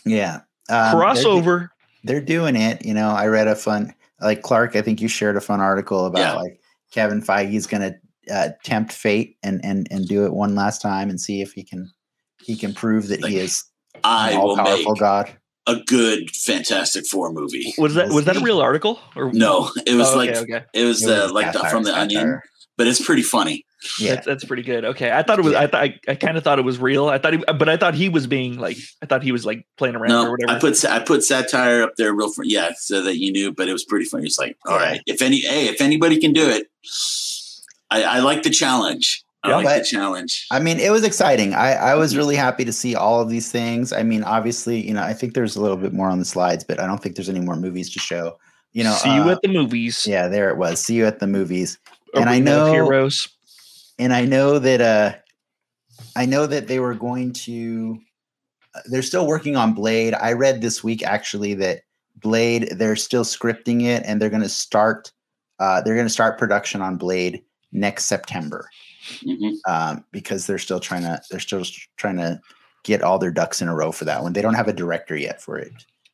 yeah. 0.04 0.36
Um, 0.36 0.42
they're- 0.68 1.00
crossover. 1.00 1.68
They're, 2.04 2.20
doing 2.20 2.56
it. 2.56 2.84
You 2.86 2.94
know, 2.94 3.10
I 3.10 3.26
read 3.26 3.48
a 3.48 3.56
fun, 3.56 3.92
like 4.20 4.42
Clark, 4.42 4.76
I 4.76 4.82
think 4.82 5.00
you 5.00 5.08
shared 5.08 5.36
a 5.36 5.40
fun 5.40 5.60
article 5.60 6.06
about 6.06 6.20
Yeah. 6.20 6.34
like 6.34 6.60
Kevin 6.92 7.20
Feige's 7.20 7.66
going 7.66 7.82
to 7.92 8.34
uh, 8.34 8.48
tempt 8.64 8.92
fate 8.92 9.36
and, 9.42 9.60
and, 9.64 9.88
and 9.90 10.06
do 10.06 10.24
it 10.24 10.32
one 10.32 10.54
last 10.54 10.80
time 10.80 11.10
and 11.10 11.20
see 11.20 11.42
if 11.42 11.52
he 11.52 11.64
can, 11.64 11.90
he 12.40 12.54
can 12.56 12.72
prove 12.72 13.08
that 13.08 13.20
Like, 13.22 13.32
he 13.32 13.38
is 13.40 13.64
I 14.04 14.30
an 14.32 14.38
will 14.40 14.50
all 14.50 14.56
make 14.56 14.64
powerful 14.66 14.94
God. 14.94 15.32
a 15.66 15.76
good 15.86 16.30
Fantastic 16.36 17.04
Four 17.06 17.32
movie. 17.32 17.74
Was 17.78 17.94
that 17.94 18.08
was 18.10 18.24
that 18.26 18.36
a 18.36 18.40
real 18.40 18.60
article 18.60 19.00
or 19.16 19.32
No, 19.32 19.70
it 19.86 19.94
was 19.94 20.08
Oh, 20.12 20.16
like 20.16 20.30
okay, 20.30 20.38
okay. 20.40 20.64
it 20.72 20.84
was 20.84 21.02
It 21.04 21.10
uh, 21.10 21.32
like 21.32 21.52
the, 21.52 21.58
from 21.70 21.82
the 21.82 21.98
Onion, 21.98 22.40
but 22.76 22.86
it's 22.86 23.04
pretty 23.04 23.22
funny. 23.22 23.64
Yeah. 24.00 24.14
That's, 24.16 24.26
that's 24.26 24.44
pretty 24.44 24.64
good. 24.64 24.84
Okay, 24.84 25.10
I 25.12 25.22
thought 25.22 25.38
it 25.38 25.42
was. 25.44 25.52
Yeah. 25.52 25.60
I 25.62 25.66
thought 25.68 25.82
I, 25.84 26.00
I 26.08 26.14
kind 26.16 26.36
of 26.36 26.42
thought 26.42 26.58
it 26.58 26.64
was 26.64 26.78
real. 26.78 27.08
I 27.08 27.18
thought, 27.18 27.32
he, 27.34 27.38
but 27.38 27.68
I 27.68 27.76
thought 27.76 27.94
he 27.94 28.08
was 28.08 28.26
being 28.26 28.58
like. 28.58 28.76
I 29.02 29.06
thought 29.06 29.22
he 29.22 29.30
was 29.30 29.46
like 29.46 29.66
playing 29.76 29.94
around 29.94 30.10
or 30.10 30.24
No, 30.24 30.30
whatever. 30.32 30.52
I 30.52 30.58
put 30.60 30.84
I 30.84 30.98
put 30.98 31.22
satire 31.24 31.82
up 31.82 31.94
there 31.96 32.12
real 32.12 32.32
fr- 32.32 32.42
yeah, 32.44 32.70
so 32.76 33.02
that 33.02 33.18
you 33.18 33.30
knew, 33.30 33.52
but 33.52 33.68
it 33.68 33.72
was 33.72 33.84
pretty 33.84 34.04
funny. 34.06 34.24
It's 34.26 34.38
like, 34.38 34.56
all 34.66 34.78
Yeah. 34.78 34.84
right, 34.84 35.00
if 35.06 35.22
any, 35.22 35.40
hey, 35.40 35.66
if 35.68 35.80
anybody 35.80 36.18
can 36.18 36.32
do 36.32 36.48
it, 36.48 36.66
I, 37.90 38.02
I 38.02 38.18
like 38.20 38.42
the 38.42 38.50
challenge. 38.50 39.22
I 39.44 39.50
Yeah. 39.50 39.56
like 39.58 39.78
the 39.82 39.84
challenge. 39.88 40.46
I 40.50 40.58
mean, 40.58 40.80
it 40.80 40.90
was 40.90 41.04
exciting. 41.04 41.54
I, 41.54 41.74
I 41.74 41.94
was 41.94 42.16
really 42.16 42.34
happy 42.36 42.64
to 42.64 42.72
see 42.72 42.96
all 42.96 43.20
of 43.20 43.28
these 43.28 43.50
things. 43.52 43.92
I 43.92 44.02
mean, 44.02 44.24
obviously, 44.24 44.84
you 44.84 44.92
know, 44.92 45.02
I 45.02 45.12
think 45.14 45.34
there's 45.34 45.54
a 45.54 45.62
little 45.62 45.76
bit 45.76 45.92
more 45.92 46.08
on 46.10 46.18
the 46.18 46.24
slides, 46.24 46.64
but 46.64 46.80
I 46.80 46.86
don't 46.88 46.98
think 47.00 47.14
there's 47.14 47.28
any 47.28 47.40
more 47.40 47.54
movies 47.56 47.92
to 47.92 48.00
show. 48.00 48.36
You 48.72 48.84
know, 48.84 48.92
See 48.94 49.14
you 49.14 49.22
uh, 49.22 49.30
at 49.30 49.42
the 49.42 49.48
movies. 49.48 50.06
yeah, 50.06 50.26
there 50.28 50.50
it 50.50 50.56
was. 50.56 50.80
See 50.84 50.94
you 50.96 51.06
at 51.06 51.20
the 51.20 51.26
movies. 51.28 51.78
and 52.14 52.28
I 52.28 52.34
Arena 52.34 52.50
of 52.50 52.66
know- 52.66 52.72
heroes. 52.72 53.28
And 53.98 54.12
I 54.12 54.24
know 54.24 54.58
that 54.58 54.80
uh 54.80 55.14
I 56.16 56.26
know 56.26 56.46
that 56.46 56.68
they 56.68 56.80
were 56.80 56.94
going 56.94 57.32
to 57.32 57.98
uh, 58.74 58.80
they're 58.90 59.02
still 59.02 59.26
working 59.26 59.56
on 59.56 59.74
Blade. 59.74 60.14
I 60.14 60.32
read 60.32 60.60
this 60.60 60.84
week 60.84 61.02
actually 61.02 61.54
that 61.54 61.80
Blade 62.16 62.68
they're 62.76 62.96
still 62.96 63.24
scripting 63.24 63.82
it 63.84 64.02
and 64.06 64.20
they're 64.20 64.30
going 64.30 64.42
to 64.42 64.48
start 64.48 65.12
uh 65.58 65.80
they're 65.82 65.94
going 65.94 66.06
to 66.06 66.12
start 66.12 66.38
production 66.38 66.80
on 66.82 66.96
Blade 66.96 67.42
next 67.72 68.06
September. 68.06 68.68
Mhm. 69.24 69.54
um, 69.66 70.04
because 70.12 70.46
they're 70.46 70.58
still 70.58 70.80
trying 70.80 71.00
to 71.02 71.18
they're 71.30 71.40
still 71.40 71.64
trying 71.96 72.16
to 72.18 72.38
get 72.84 73.00
all 73.02 73.18
their 73.18 73.30
ducks 73.30 73.62
in 73.62 73.68
a 73.68 73.74
row 73.74 73.90
for 73.90 74.04
that 74.04 74.22
one. 74.22 74.34
They 74.34 74.42
don't 74.42 74.52
have 74.54 74.68
a 74.68 74.72
director 74.72 75.16
yet 75.16 75.40
for 75.40 75.56
it, 75.58 75.72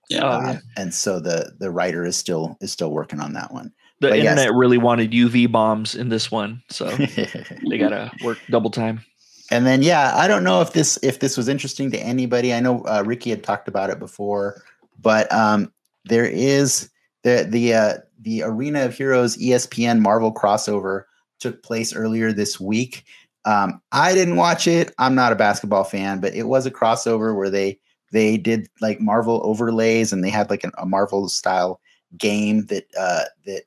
Yeah. 0.09 0.21
Oh, 0.23 0.31
Um, 0.31 0.47
yeah. 0.47 0.59
and 0.77 0.95
so 0.95 1.19
the 1.19 1.55
the 1.59 1.73
writer 1.73 2.05
is 2.05 2.17
still 2.17 2.57
is 2.61 2.71
still 2.71 2.93
working 2.93 3.19
on 3.21 3.33
that 3.33 3.53
one. 3.53 3.73
The 4.01 4.09
but 4.09 4.19
yes. 4.19 4.33
internet 4.33 4.55
really 4.55 4.79
wanted 4.79 5.13
UV 5.13 5.51
bombs 5.51 5.95
in 5.95 6.09
this 6.09 6.31
one, 6.31 6.63
so 6.69 6.87
they 7.69 7.79
gotta 7.79 8.11
work 8.25 8.39
double 8.51 8.71
time. 8.71 9.05
and 9.51 9.67
then 9.67 9.83
yeah, 9.83 10.13
I 10.17 10.27
don't 10.27 10.45
know 10.45 10.61
if 10.61 10.73
this 10.73 10.99
if 11.03 11.21
this 11.21 11.37
was 11.37 11.49
interesting 11.49 11.91
to 11.93 11.99
anybody. 11.99 12.53
I 12.53 12.61
know 12.61 12.83
uh, 12.83 13.03
Ricky 13.07 13.31
had 13.31 13.45
talked 13.45 13.69
about 13.69 13.91
it 13.91 13.99
before, 13.99 14.63
but 15.01 15.33
um, 15.33 15.73
there 16.05 16.27
is 16.27 16.91
the 17.23 17.47
the 17.49 17.75
uh, 17.75 17.95
the 18.21 18.43
Arena 18.43 18.85
of 18.85 18.97
Heroes 18.97 19.37
ESPN 19.37 20.01
Marvel 20.01 20.33
crossover 20.33 21.05
took 21.39 21.63
place 21.63 21.95
earlier 21.95 22.33
this 22.33 22.59
week. 22.59 23.05
Um, 23.45 23.81
I 23.93 24.15
didn't 24.15 24.37
watch 24.37 24.67
it. 24.67 24.95
I'm 24.99 25.15
not 25.15 25.33
a 25.33 25.37
basketball 25.37 25.85
fan, 25.85 26.21
but 26.21 26.35
it 26.35 26.45
was 26.45 26.67
a 26.67 26.71
crossover 26.71 27.37
where 27.37 27.51
they 27.51 27.79
they 28.13 28.37
did 28.37 28.69
like 28.81 29.01
Marvel 29.01 29.41
overlays 29.45 30.13
and 30.13 30.25
they 30.25 30.31
had 30.31 30.49
like 30.49 30.65
an, 30.65 30.73
a 30.79 30.87
Marvel 30.87 31.29
style 31.29 31.81
game 32.17 32.67
that 32.67 32.87
uh, 32.99 33.25
that 33.45 33.65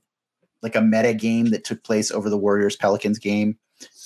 like 0.61 0.75
a 0.75 0.81
meta 0.81 1.13
game 1.13 1.47
that 1.51 1.63
took 1.63 1.83
place 1.83 2.11
over 2.11 2.29
the 2.29 2.37
Warriors 2.37 2.75
Pelicans 2.75 3.19
game. 3.19 3.57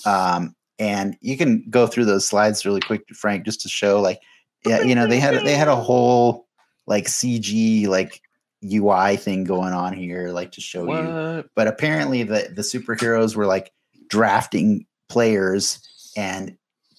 Um, 0.05 0.55
and 0.79 1.15
you 1.21 1.37
can 1.37 1.63
go 1.69 1.87
through 1.87 2.05
those 2.05 2.27
slides 2.27 2.65
really 2.65 2.81
quick, 2.81 3.03
Frank, 3.13 3.45
just 3.45 3.61
to 3.61 3.69
show 3.69 4.01
like, 4.01 4.19
yeah, 4.65 4.81
you 4.81 4.95
know, 4.95 5.07
they 5.07 5.19
had 5.19 5.43
they 5.45 5.55
had 5.55 5.67
a 5.67 5.75
whole 5.75 6.47
like 6.87 7.05
CG 7.05 7.87
like 7.87 8.21
UI 8.63 9.17
thing 9.17 9.43
going 9.43 9.73
on 9.73 9.93
here, 9.93 10.29
like 10.29 10.51
to 10.53 10.61
show 10.61 10.85
you. 10.85 11.43
But 11.55 11.67
apparently 11.67 12.23
the 12.23 12.49
the 12.53 12.61
superheroes 12.61 13.35
were 13.35 13.45
like 13.45 13.71
drafting 14.07 14.85
players 15.09 15.79
and 16.17 16.57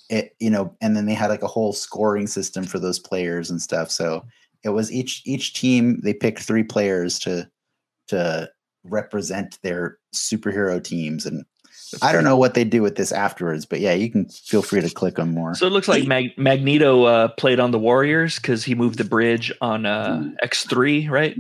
it 0.09 0.35
you 0.39 0.51
know 0.51 0.77
and 0.81 0.97
then 0.97 1.07
they 1.07 1.15
had 1.15 1.31
like 1.31 1.43
a 1.43 1.49
whole 1.49 1.73
scoring 1.73 2.27
system 2.27 2.65
for 2.65 2.79
those 2.79 2.99
players 2.99 3.51
and 3.51 3.61
stuff. 3.61 3.91
So 3.91 4.25
it 4.65 4.71
was 4.71 4.93
each 4.93 5.23
each 5.25 5.55
team 5.55 6.01
they 6.03 6.15
picked 6.15 6.41
three 6.41 6.65
players 6.65 7.19
to 7.21 7.49
to 8.09 8.51
represent 8.85 9.59
their 9.63 9.99
superhero 10.15 10.83
teams 10.83 11.25
and 11.27 11.45
i 12.03 12.11
don't 12.13 12.25
know 12.25 12.37
what 12.37 12.55
they 12.55 12.65
do 12.65 12.83
with 12.83 12.97
this 12.97 13.13
afterwards 13.13 13.65
but 13.67 13.79
yeah 13.81 13.93
you 13.93 14.11
can 14.11 14.27
feel 14.29 14.63
free 14.63 14.81
to 14.81 14.91
click 14.91 15.19
on 15.19 15.33
more 15.35 15.55
So 15.55 15.67
it 15.67 15.71
looks 15.71 15.89
like 15.89 16.07
Mag- 16.07 16.37
Magneto 16.37 17.05
uh, 17.05 17.29
played 17.29 17.61
on 17.61 17.71
the 17.71 17.79
Warriors 17.79 18.37
because 18.37 18.65
he 18.65 18.75
moved 18.75 18.99
the 18.99 19.05
bridge 19.05 19.53
on 19.61 19.85
uh, 19.87 20.31
X 20.43 20.65
three, 20.67 21.09
right? 21.09 21.37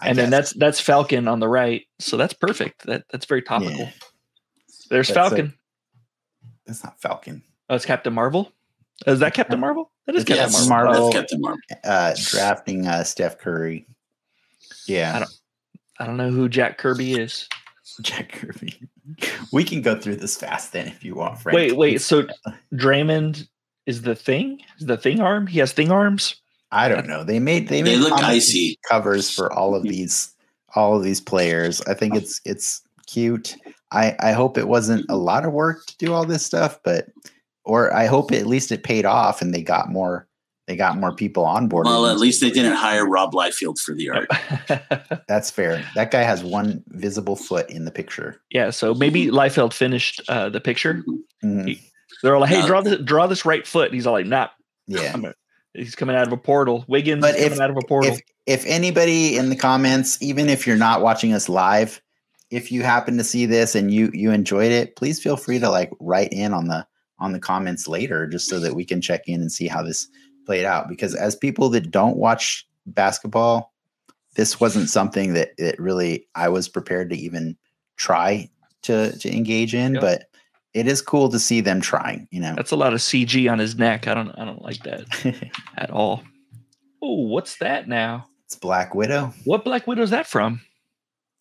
I 0.00 0.08
and 0.08 0.18
then 0.18 0.30
that's 0.30 0.52
that's 0.54 0.80
Falcon 0.80 1.28
on 1.28 1.38
the 1.40 1.48
right. 1.48 1.82
So 2.00 2.16
that's 2.16 2.32
perfect. 2.34 2.86
That 2.86 3.04
that's 3.12 3.26
very 3.26 3.42
topical. 3.42 3.76
Yeah. 3.78 3.90
There's 4.90 5.08
That's 5.08 5.16
Falcon. 5.28 5.54
that's 6.66 6.82
not 6.84 7.00
falcon 7.00 7.42
oh, 7.70 7.74
it's 7.76 7.84
Captain 7.86 8.12
Marvel. 8.12 8.52
Is 9.06 9.20
that 9.20 9.32
Captain 9.34 9.58
Marvel? 9.60 9.90
That 10.06 10.16
is 10.16 10.22
It's 10.22 10.28
Captain 10.28 10.52
Yes, 10.52 10.68
Marvel. 10.68 10.92
Marvel. 10.92 11.10
that's 11.12 11.20
Captain 11.20 11.40
Marvel. 11.40 11.60
uh 11.84 12.14
drafting 12.16 12.86
uh 12.86 13.04
steph 13.04 13.38
curry 13.38 13.86
yeah 14.86 15.24
I 15.98 16.06
don't- 16.06 16.16
know 16.16 16.30
who 16.30 16.48
Jack 16.48 16.78
Kirby 16.78 17.14
is. 17.14 17.48
Jack 18.02 18.32
Kirby. 18.32 18.88
We 19.52 19.64
can 19.64 19.82
go 19.82 19.98
through 20.00 20.16
this 20.16 20.36
fast 20.36 20.72
then 20.72 20.86
if 20.86 21.04
you 21.04 21.14
want, 21.14 21.38
Frank. 21.38 21.54
Wait, 21.56 21.76
wait. 21.76 22.00
So 22.00 22.26
Draymond 22.74 23.46
is 23.86 24.02
the 24.02 24.14
thing? 24.14 24.60
Is 24.78 24.86
the 24.86 24.96
thing 24.96 25.20
arm? 25.20 25.46
He 25.46 25.58
has 25.58 25.72
thing 25.72 25.90
arms. 25.90 26.36
I 26.70 26.88
don't 26.88 27.06
know. 27.06 27.22
They 27.24 27.38
made 27.38 27.68
they 27.68 27.82
They 27.82 27.96
made 27.96 28.00
look 28.00 28.12
icy. 28.14 28.78
covers 28.88 29.28
for 29.28 29.52
all 29.52 29.74
of 29.74 29.82
these 29.82 30.34
all 30.74 30.96
of 30.96 31.02
these 31.02 31.20
players. 31.20 31.82
I 31.82 31.92
think 31.94 32.14
it's 32.14 32.40
it's 32.46 32.80
cute. 33.06 33.56
I 33.90 34.16
I 34.20 34.32
hope 34.32 34.56
it 34.56 34.68
wasn't 34.68 35.04
a 35.10 35.16
lot 35.16 35.44
of 35.44 35.52
work 35.52 35.84
to 35.86 35.96
do 35.98 36.14
all 36.14 36.24
this 36.24 36.46
stuff, 36.46 36.78
but 36.82 37.08
or 37.64 37.92
I 37.94 38.06
hope 38.06 38.32
at 38.32 38.46
least 38.46 38.72
it 38.72 38.84
paid 38.84 39.04
off 39.04 39.42
and 39.42 39.52
they 39.52 39.62
got 39.62 39.90
more 39.90 40.26
they 40.66 40.76
got 40.76 40.96
more 40.98 41.14
people 41.14 41.44
on 41.44 41.68
board. 41.68 41.86
Well, 41.86 42.06
at 42.06 42.18
least 42.18 42.40
they 42.40 42.50
didn't 42.50 42.74
hire 42.76 43.04
Rob 43.06 43.32
Liefeld 43.32 43.78
for 43.78 43.94
the 43.94 44.10
art. 44.10 44.28
That's 45.28 45.50
fair. 45.50 45.84
That 45.94 46.10
guy 46.10 46.22
has 46.22 46.44
one 46.44 46.82
visible 46.88 47.36
foot 47.36 47.68
in 47.70 47.84
the 47.84 47.90
picture. 47.90 48.40
yeah. 48.50 48.70
So 48.70 48.94
maybe 48.94 49.26
Liefeld 49.26 49.72
finished 49.72 50.22
uh, 50.28 50.48
the 50.48 50.60
picture. 50.60 51.02
Mhm. 51.44 51.78
They're 52.22 52.34
all 52.34 52.40
like, 52.42 52.50
"Hey, 52.50 52.60
No. 52.60 52.66
draw 52.66 52.80
this, 52.82 53.00
draw 53.02 53.26
this 53.26 53.44
right 53.44 53.66
foot." 53.66 53.86
And 53.86 53.94
he's 53.94 54.06
all 54.06 54.12
like, 54.12 54.26
"Nah." 54.26 54.48
Yeah. 54.86 55.10
I'm 55.14 55.24
a, 55.24 55.34
he's 55.74 55.94
coming 55.96 56.14
out 56.16 56.26
of 56.26 56.32
a 56.32 56.36
portal. 56.36 56.84
Wiggins 56.88 57.20
But 57.22 57.34
is 57.34 57.42
if- 57.42 57.48
coming 57.52 57.62
out 57.64 57.70
of 57.70 57.76
a 57.78 57.86
portal. 57.86 58.12
if 58.12 58.20
if 58.46 58.64
anybody 58.66 59.36
in 59.36 59.48
the 59.50 59.56
comments 59.56 60.18
even 60.20 60.48
if 60.48 60.66
you're 60.66 60.76
not 60.76 61.00
watching 61.02 61.32
us 61.32 61.48
live 61.48 62.00
if 62.50 62.70
you 62.72 62.82
happen 62.82 63.16
to 63.16 63.22
see 63.24 63.46
this 63.46 63.74
and 63.76 63.94
you 63.94 64.10
you 64.12 64.32
enjoyed 64.32 64.72
it 64.72 64.96
please 64.96 65.22
feel 65.22 65.36
free 65.36 65.60
to 65.60 65.70
like 65.70 65.90
write 66.00 66.32
in 66.32 66.52
on 66.52 66.66
the 66.66 66.84
on 67.20 67.30
the 67.32 67.38
comments 67.38 67.86
later 67.86 68.26
just 68.26 68.48
so 68.48 68.58
that 68.58 68.74
we 68.74 68.84
can 68.84 69.00
check 69.00 69.22
in 69.28 69.40
and 69.40 69.52
see 69.52 69.68
how 69.68 69.80
this 69.80 70.08
played 70.46 70.64
out 70.64 70.88
because 70.88 71.14
as 71.14 71.34
people 71.36 71.68
that 71.70 71.90
don't 71.90 72.16
watch 72.16 72.66
basketball 72.86 73.72
this 74.34 74.58
wasn't 74.60 74.88
something 74.88 75.34
that 75.34 75.50
that 75.58 75.78
really 75.78 76.26
i 76.34 76.48
was 76.48 76.68
prepared 76.68 77.10
to 77.10 77.16
even 77.16 77.56
try 77.96 78.48
to 78.82 79.16
to 79.18 79.34
engage 79.34 79.74
in 79.74 79.94
Yep. 79.94 80.00
but 80.00 80.24
it 80.74 80.86
is 80.88 81.02
cool 81.02 81.28
to 81.28 81.38
see 81.38 81.60
them 81.60 81.80
trying 81.80 82.26
you 82.30 82.40
know 82.40 82.54
That's 82.56 82.70
a 82.72 82.76
lot 82.76 82.92
of 82.94 83.00
CG 83.00 83.50
on 83.50 83.58
his 83.58 83.76
neck. 83.76 84.08
I 84.08 84.14
don't 84.14 84.30
I 84.38 84.44
don't 84.46 84.62
like 84.62 84.82
that 84.84 85.50
at 85.76 85.90
all. 85.90 86.22
Oh, 87.02 87.26
what's 87.26 87.58
that 87.58 87.88
now? 87.88 88.26
it's 88.46 88.54
black 88.56 88.94
widow 88.94 89.32
What 89.44 89.64
Black 89.64 89.86
Widow 89.86 90.02
is 90.02 90.10
that 90.10 90.26
from? 90.26 90.60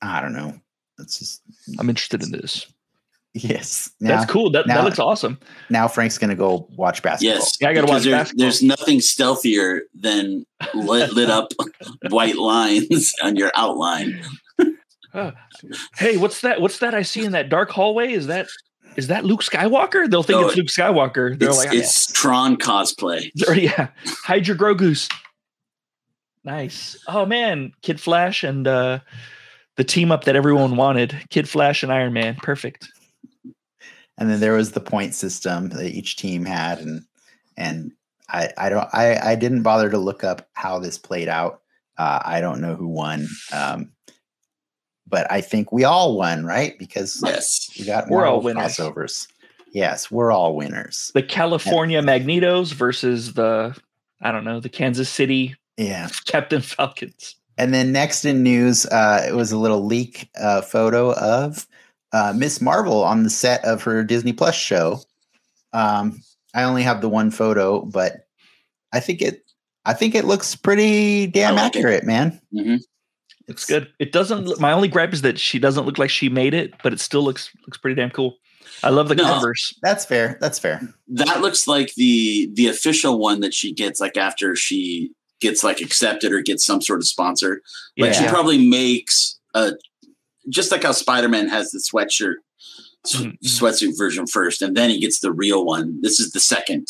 i 0.01 0.21
don't 0.21 0.33
know 0.33 0.59
it's 0.99 1.17
just 1.19 1.41
I'm 1.79 1.89
interested 1.89 2.21
in 2.23 2.31
this. 2.31 2.67
Yes 3.33 3.89
now, 4.01 4.17
That's 4.19 4.31
cool. 4.31 4.49
That, 4.51 4.67
that 4.67 4.83
looks 4.83 4.99
awesome. 4.99 5.39
now 5.69 5.87
Frank's 5.87 6.17
gonna 6.17 6.35
go 6.35 6.67
watch 6.75 7.01
basketball. 7.01 7.35
Yes, 7.37 7.51
Yeah, 7.61 7.69
I 7.69 7.73
gotta 7.73 7.87
watch 7.87 8.03
there- 8.03 8.11
basketball. 8.13 8.43
There's 8.43 8.61
nothing 8.61 8.99
stealthier 8.99 9.81
than 9.93 10.45
lit, 10.73 11.13
lit 11.13 11.29
up 11.29 11.53
white 12.09 12.37
lines 12.37 13.13
on 13.23 13.35
your 13.35 13.51
outline. 13.55 14.21
Uh, 15.13 15.31
hey, 15.97 16.15
what's 16.17 16.39
that? 16.41 16.61
What's 16.61 16.79
that 16.79 16.93
I 16.93 17.01
see 17.01 17.25
in 17.25 17.33
that 17.33 17.49
dark 17.49 17.69
hallway? 17.69 18.11
Is 18.13 18.27
that 18.27 18.47
is 18.95 19.07
that 19.07 19.23
Luke 19.25 19.41
Skywalker? 19.43 20.09
They'll 20.09 20.23
think 20.23 20.39
No, 20.41 20.47
it's 20.47 20.57
Luke 20.57 20.67
Skywalker. 20.67 21.37
They're 21.37 21.49
It's, 21.49 21.57
like, 21.57 21.73
it's 21.73 22.05
Tron 22.11 22.57
cosplay. 22.57 23.29
yeah. 23.35 23.51
yeah, 23.53 23.87
Hydra 24.23 24.55
Grogu's. 24.55 25.07
Nice. 26.43 26.97
Oh 27.07 27.25
man, 27.25 27.73
Kid 27.81 27.99
Flash 28.01 28.43
and 28.43 28.67
uh, 28.67 28.99
the 29.77 29.83
team 29.83 30.11
up 30.11 30.23
that 30.25 30.35
everyone 30.35 30.75
wanted. 30.75 31.15
Kid 31.29 31.47
Flash 31.47 31.83
and 31.83 31.91
Iron 31.91 32.13
Man. 32.13 32.35
Perfect. 32.35 32.89
And 34.17 34.29
then 34.29 34.39
there 34.39 34.53
was 34.53 34.71
the 34.71 34.79
point 34.79 35.13
system 35.15 35.69
that 35.69 35.85
each 35.91 36.15
team 36.15 36.45
had 36.45 36.79
and 36.79 37.03
and 37.57 37.91
i 38.29 38.49
i 38.57 38.69
don't 38.69 38.87
i 38.93 39.15
i 39.31 39.35
didn't 39.35 39.63
bother 39.63 39.89
to 39.89 39.97
look 39.97 40.23
up 40.23 40.47
how 40.53 40.79
this 40.79 40.97
played 40.97 41.27
out 41.27 41.61
uh 41.97 42.19
i 42.25 42.39
don't 42.41 42.61
know 42.61 42.75
who 42.75 42.87
won 42.87 43.27
um 43.53 43.91
but 45.07 45.29
i 45.31 45.41
think 45.41 45.71
we 45.71 45.83
all 45.83 46.17
won 46.17 46.45
right 46.45 46.77
because 46.79 47.21
Yes. 47.23 47.69
we 47.79 47.85
got 47.85 48.09
We're 48.09 48.25
all 48.25 48.41
winners. 48.41 48.77
crossovers 48.77 49.27
yes 49.73 50.09
we're 50.11 50.31
all 50.31 50.55
winners 50.55 51.11
The 51.13 51.23
California 51.23 52.01
Magnetos 52.01 52.73
versus 52.73 53.33
the 53.33 53.75
I 54.21 54.31
don't 54.31 54.43
know 54.43 54.59
the 54.59 54.69
Kansas 54.69 55.09
City 55.09 55.55
yeah 55.77 56.09
Captain 56.25 56.61
Falcons. 56.61 57.35
And 57.57 57.73
then 57.73 57.91
next 57.91 58.25
in 58.25 58.41
news, 58.43 58.85
uh, 58.87 59.23
it 59.27 59.33
was 59.35 59.51
a 59.51 59.57
little 59.57 59.85
leak 59.85 60.29
uh, 60.39 60.61
photo 60.61 61.13
of 61.13 61.67
uh, 62.13 62.33
Miss 62.35 62.61
Marvel 62.61 63.03
on 63.03 63.23
the 63.23 63.29
set 63.29 63.63
of 63.65 63.83
her 63.83 64.03
Disney 64.03 64.33
Plus 64.33 64.55
show. 64.55 64.99
Um, 65.73 66.21
I 66.53 66.63
only 66.63 66.83
have 66.83 67.01
the 67.01 67.09
one 67.09 67.31
photo, 67.31 67.81
but 67.85 68.27
I 68.93 68.99
think 68.99 69.21
it, 69.21 69.43
I 69.85 69.93
think 69.93 70.15
it 70.15 70.25
looks 70.25 70.55
pretty 70.55 71.27
damn 71.27 71.57
I 71.57 71.63
like 71.63 71.75
it. 71.75 71.79
accurate, 71.79 72.03
man. 72.03 72.39
hmm 72.53 72.75
Looks 73.47 73.65
good. 73.65 73.91
It 73.99 74.11
doesn't. 74.11 74.45
Look, 74.45 74.59
my 74.59 74.71
only 74.71 74.87
gripe 74.87 75.11
is 75.13 75.23
that 75.23 75.39
she 75.39 75.59
doesn't 75.59 75.85
look 75.85 75.97
like 75.97 76.09
she 76.09 76.29
made 76.29 76.53
it, 76.53 76.73
but 76.83 76.93
it 76.93 76.99
still 76.99 77.23
looks 77.23 77.49
looks 77.65 77.77
pretty 77.77 77.95
damn 77.95 78.11
cool. 78.11 78.37
I 78.83 78.89
love 78.89 79.09
the 79.09 79.15
No. 79.15 79.23
Converse. 79.25 79.73
That's 79.81 80.05
fair. 80.05 80.37
That's 80.39 80.57
fair. 80.59 80.79
That 81.09 81.41
looks 81.41 81.67
like 81.67 81.93
the 81.95 82.49
the 82.53 82.67
official 82.67 83.19
one 83.19 83.41
that 83.41 83.53
she 83.53 83.73
gets 83.73 83.99
like 83.99 84.15
after 84.15 84.55
she 84.55 85.11
gets 85.41 85.63
like 85.63 85.81
accepted 85.81 86.31
or 86.31 86.41
gets 86.41 86.63
some 86.65 86.81
sort 86.81 86.99
of 86.99 87.07
sponsor. 87.07 87.61
Like 87.97 88.13
she 88.13 88.25
probably 88.27 88.69
makes 88.69 89.39
a 89.55 89.71
just 90.49 90.71
like 90.71 90.83
how 90.83 90.91
Spider 90.91 91.29
Man 91.29 91.47
has 91.49 91.71
the 91.71 91.79
sweatshirt 91.79 92.35
sw- 93.05 93.15
Mhm. 93.21 93.37
sweatsuit 93.45 93.97
version 93.97 94.25
first, 94.27 94.61
and 94.61 94.75
then 94.75 94.89
he 94.89 94.99
gets 94.99 95.19
the 95.19 95.31
real 95.31 95.65
one. 95.65 95.99
This 96.01 96.19
is 96.19 96.31
the 96.31 96.39
second. 96.39 96.87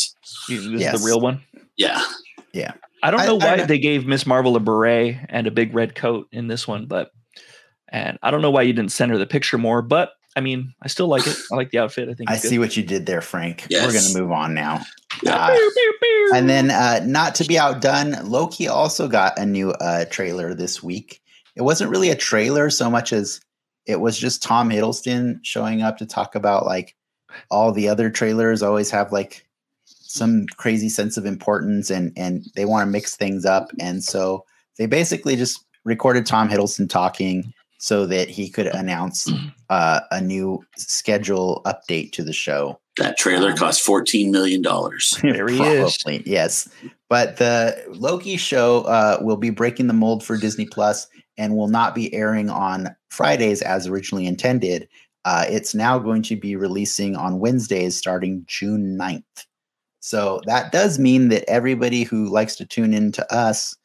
This 0.50 0.60
is 0.60 0.70
the 0.70 1.02
real 1.06 1.20
one. 1.20 1.42
Yeah. 1.78 2.02
Yeah. 2.54 2.74
I 3.04 3.10
don't 3.12 3.26
know 3.26 3.40
I 3.40 3.52
why 3.52 3.56
know- 3.58 3.66
they 3.66 3.80
gave 3.80 4.06
Miss 4.06 4.26
Marvel 4.28 4.56
a 4.56 4.60
beret 4.60 5.18
and 5.30 5.48
a 5.48 5.52
big 5.52 5.74
red 5.74 5.96
coat 5.96 6.28
in 6.32 6.48
this 6.48 6.68
one, 6.68 6.86
but 6.86 7.12
and 7.94 8.18
I 8.24 8.32
don't 8.32 8.42
know 8.42 8.52
why 8.52 8.62
you 8.62 8.74
didn't 8.74 8.92
send 8.92 9.12
her 9.12 9.18
the 9.18 9.26
picture 9.26 9.58
more. 9.58 9.82
But 9.82 10.12
I 10.36 10.40
mean, 10.40 10.74
I 10.82 10.88
still 10.88 11.08
like 11.08 11.28
it. 11.28 11.36
I 11.52 11.56
like 11.56 11.72
the 11.72 11.80
outfit. 11.80 12.08
I 12.10 12.14
think 12.14 12.30
I 12.30 12.36
good. 12.36 12.48
see 12.48 12.58
what 12.60 12.78
you 12.78 12.84
did 12.84 13.06
there, 13.06 13.22
Frank. 13.22 13.68
We're 13.70 13.92
going 13.92 14.06
to 14.06 14.18
move 14.18 14.32
on 14.32 14.54
now. 14.54 14.82
Yeah. 15.24 15.36
Uh, 15.36 15.50
Pew, 15.54 15.72
pew, 15.76 15.94
pew. 16.02 16.32
And 16.36 16.50
then, 16.50 16.72
uh, 16.72 17.02
not 17.06 17.36
to 17.36 17.44
be 17.44 17.60
outdone, 17.60 18.12
Loki 18.30 18.68
also 18.70 19.10
got 19.10 19.38
a 19.38 19.46
new 19.46 19.72
uh, 19.72 20.06
trailer 20.06 20.54
this 20.54 20.82
week. 20.82 21.21
It 21.56 21.62
wasn't 21.64 21.92
really 21.92 22.10
a 22.10 22.16
trailer 22.16 22.70
so 22.70 22.90
much 22.90 23.14
as 23.14 23.42
it 23.86 24.00
was 24.00 24.18
just 24.18 24.44
Tom 24.44 24.70
Hiddleston 24.70 25.40
showing 25.44 25.82
up 25.82 25.98
to 25.98 26.06
talk 26.06 26.36
about 26.36 26.66
like 26.66 26.96
all 27.50 27.72
the 27.72 27.90
other 27.90 28.10
trailers 28.10 28.62
always 28.62 28.92
have 28.92 29.12
like 29.12 29.46
some 29.86 30.46
crazy 30.58 30.90
sense 30.90 31.18
of 31.18 31.26
importance 31.26 31.90
and 31.90 32.12
and 32.18 32.46
they 32.56 32.66
want 32.66 32.86
to 32.86 32.92
mix 32.92 33.16
things 33.16 33.46
up. 33.46 33.70
And 33.80 34.04
so 34.04 34.46
they 34.78 34.86
basically 34.86 35.36
just 35.36 35.66
recorded 35.84 36.26
Tom 36.26 36.50
Hiddleston 36.50 36.90
talking 36.90 37.54
so 37.80 38.06
that 38.06 38.30
he 38.30 38.48
could 38.50 38.68
announce 38.68 39.28
uh, 39.70 40.02
a 40.12 40.22
new 40.22 40.64
schedule 40.78 41.62
update 41.66 42.12
to 42.12 42.24
the 42.24 42.34
show. 42.34 42.80
That 42.98 43.18
trailer 43.18 43.52
Um, 43.52 43.58
cost 43.58 43.82
fourteen 43.82 44.32
million 44.32 44.62
dollars. 44.62 45.18
There 45.24 45.48
he 45.48 45.62
is. 45.62 45.98
Probably, 45.98 46.22
yes. 46.26 46.70
But 47.10 47.38
the 47.38 47.84
Loki 47.90 48.38
show 48.38 48.82
uh, 48.82 49.18
will 49.22 49.38
be 49.38 49.50
breaking 49.50 49.88
the 49.88 49.94
mold 49.94 50.24
for 50.24 50.38
Disney 50.38 50.66
Plus 50.66 51.08
and 51.42 51.56
will 51.58 51.68
not 51.68 51.96
be 51.96 52.14
airing 52.14 52.52
on 52.52 52.96
Fridays 53.10 53.64
as 53.64 53.88
originally 53.88 54.28
intended. 54.28 54.88
Uh, 55.26 55.46
it's 55.50 55.74
now 55.74 55.98
going 55.98 56.22
to 56.22 56.36
be 56.36 56.56
releasing 56.56 57.16
on 57.16 57.40
Wednesdays 57.40 57.98
starting 57.98 58.44
June 58.48 58.96
9th. 58.96 59.46
So 60.00 60.42
that 60.46 60.72
does 60.72 61.00
mean 61.00 61.30
that 61.30 61.50
everybody 61.50 62.04
who 62.04 62.30
likes 62.30 62.56
to 62.58 62.66
tune 62.66 62.94
in 62.94 63.12
to 63.14 63.34
us 63.34 63.76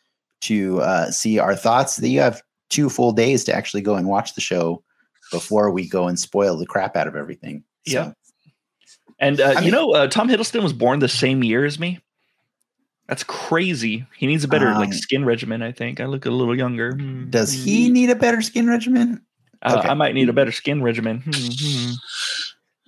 to 0.43 0.81
uh, 0.83 1.11
see 1.11 1.39
our 1.39 1.57
thoughts, 1.57 1.97
that 1.97 2.09
you 2.09 2.21
have 2.21 2.43
two 2.69 2.89
full 2.91 3.13
days 3.13 3.43
to 3.45 3.55
actually 3.55 3.81
go 3.83 3.97
and 3.97 4.07
watch 4.07 4.35
the 4.35 4.41
show 4.41 4.83
before 5.33 5.71
we 5.71 5.89
go 5.89 6.09
and 6.09 6.19
spoil 6.19 6.57
the 6.57 6.67
crap 6.67 6.95
out 6.95 7.09
of 7.09 7.17
everything. 7.17 7.65
So, 7.87 7.93
Yeah. 7.93 8.13
And 9.19 9.41
uh, 9.41 9.45
I 9.45 9.53
you 9.53 9.61
mean- 9.63 9.71
know, 9.73 9.93
uh, 9.93 10.07
Tom 10.09 10.29
Hiddleston 10.29 10.63
was 10.63 10.75
born 10.75 10.99
the 10.99 11.09
same 11.09 11.43
year 11.43 11.65
as 11.65 11.79
me. 11.79 12.01
That's 13.09 13.23
crazy. 13.23 14.05
He 14.17 14.27
needs 14.27 14.43
a 14.45 14.49
better 14.49 14.73
like 14.73 14.89
Um, 14.89 14.93
skin 14.93 15.25
regimen. 15.25 15.63
I 15.63 15.71
think 15.73 16.01
I 16.01 16.07
look 16.07 16.27
a 16.27 16.31
little 16.31 16.57
younger. 16.57 16.97
Hmm, 16.97 17.31
Does 17.31 17.55
hmm. 17.55 17.63
he 17.65 17.91
need 17.91 18.11
a 18.11 18.17
better 18.17 18.43
skin 18.43 18.67
regimen? 18.67 19.23
Uh, 19.63 19.77
okay. 19.79 19.89
I 19.89 19.95
might 19.95 20.15
need 20.15 20.29
a 20.29 20.33
better 20.33 20.53
skin 20.53 20.83
regimen. 20.83 21.21
Hmm, 21.21 21.31
hmm. 21.31 21.93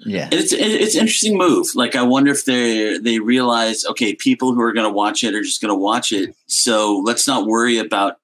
Yeah. 0.07 0.29
It's 0.31 0.53
it's 0.53 0.95
an 0.95 1.01
interesting 1.01 1.37
move. 1.37 1.67
Like 1.75 1.97
I 1.97 2.03
wonder 2.03 2.31
if 2.31 2.45
they 2.45 2.99
they 2.99 3.19
realize, 3.19 3.85
okay, 3.87 4.15
people 4.15 4.55
who 4.55 4.61
are 4.61 4.73
going 4.73 4.87
to 4.89 4.93
watch 4.93 5.25
it 5.25 5.35
are 5.35 5.43
just 5.43 5.61
going 5.61 5.71
to 5.75 5.79
watch 5.79 6.13
it. 6.13 6.35
So 6.47 7.03
let's 7.05 7.27
not 7.27 7.47
worry 7.47 7.79
about 7.79 8.17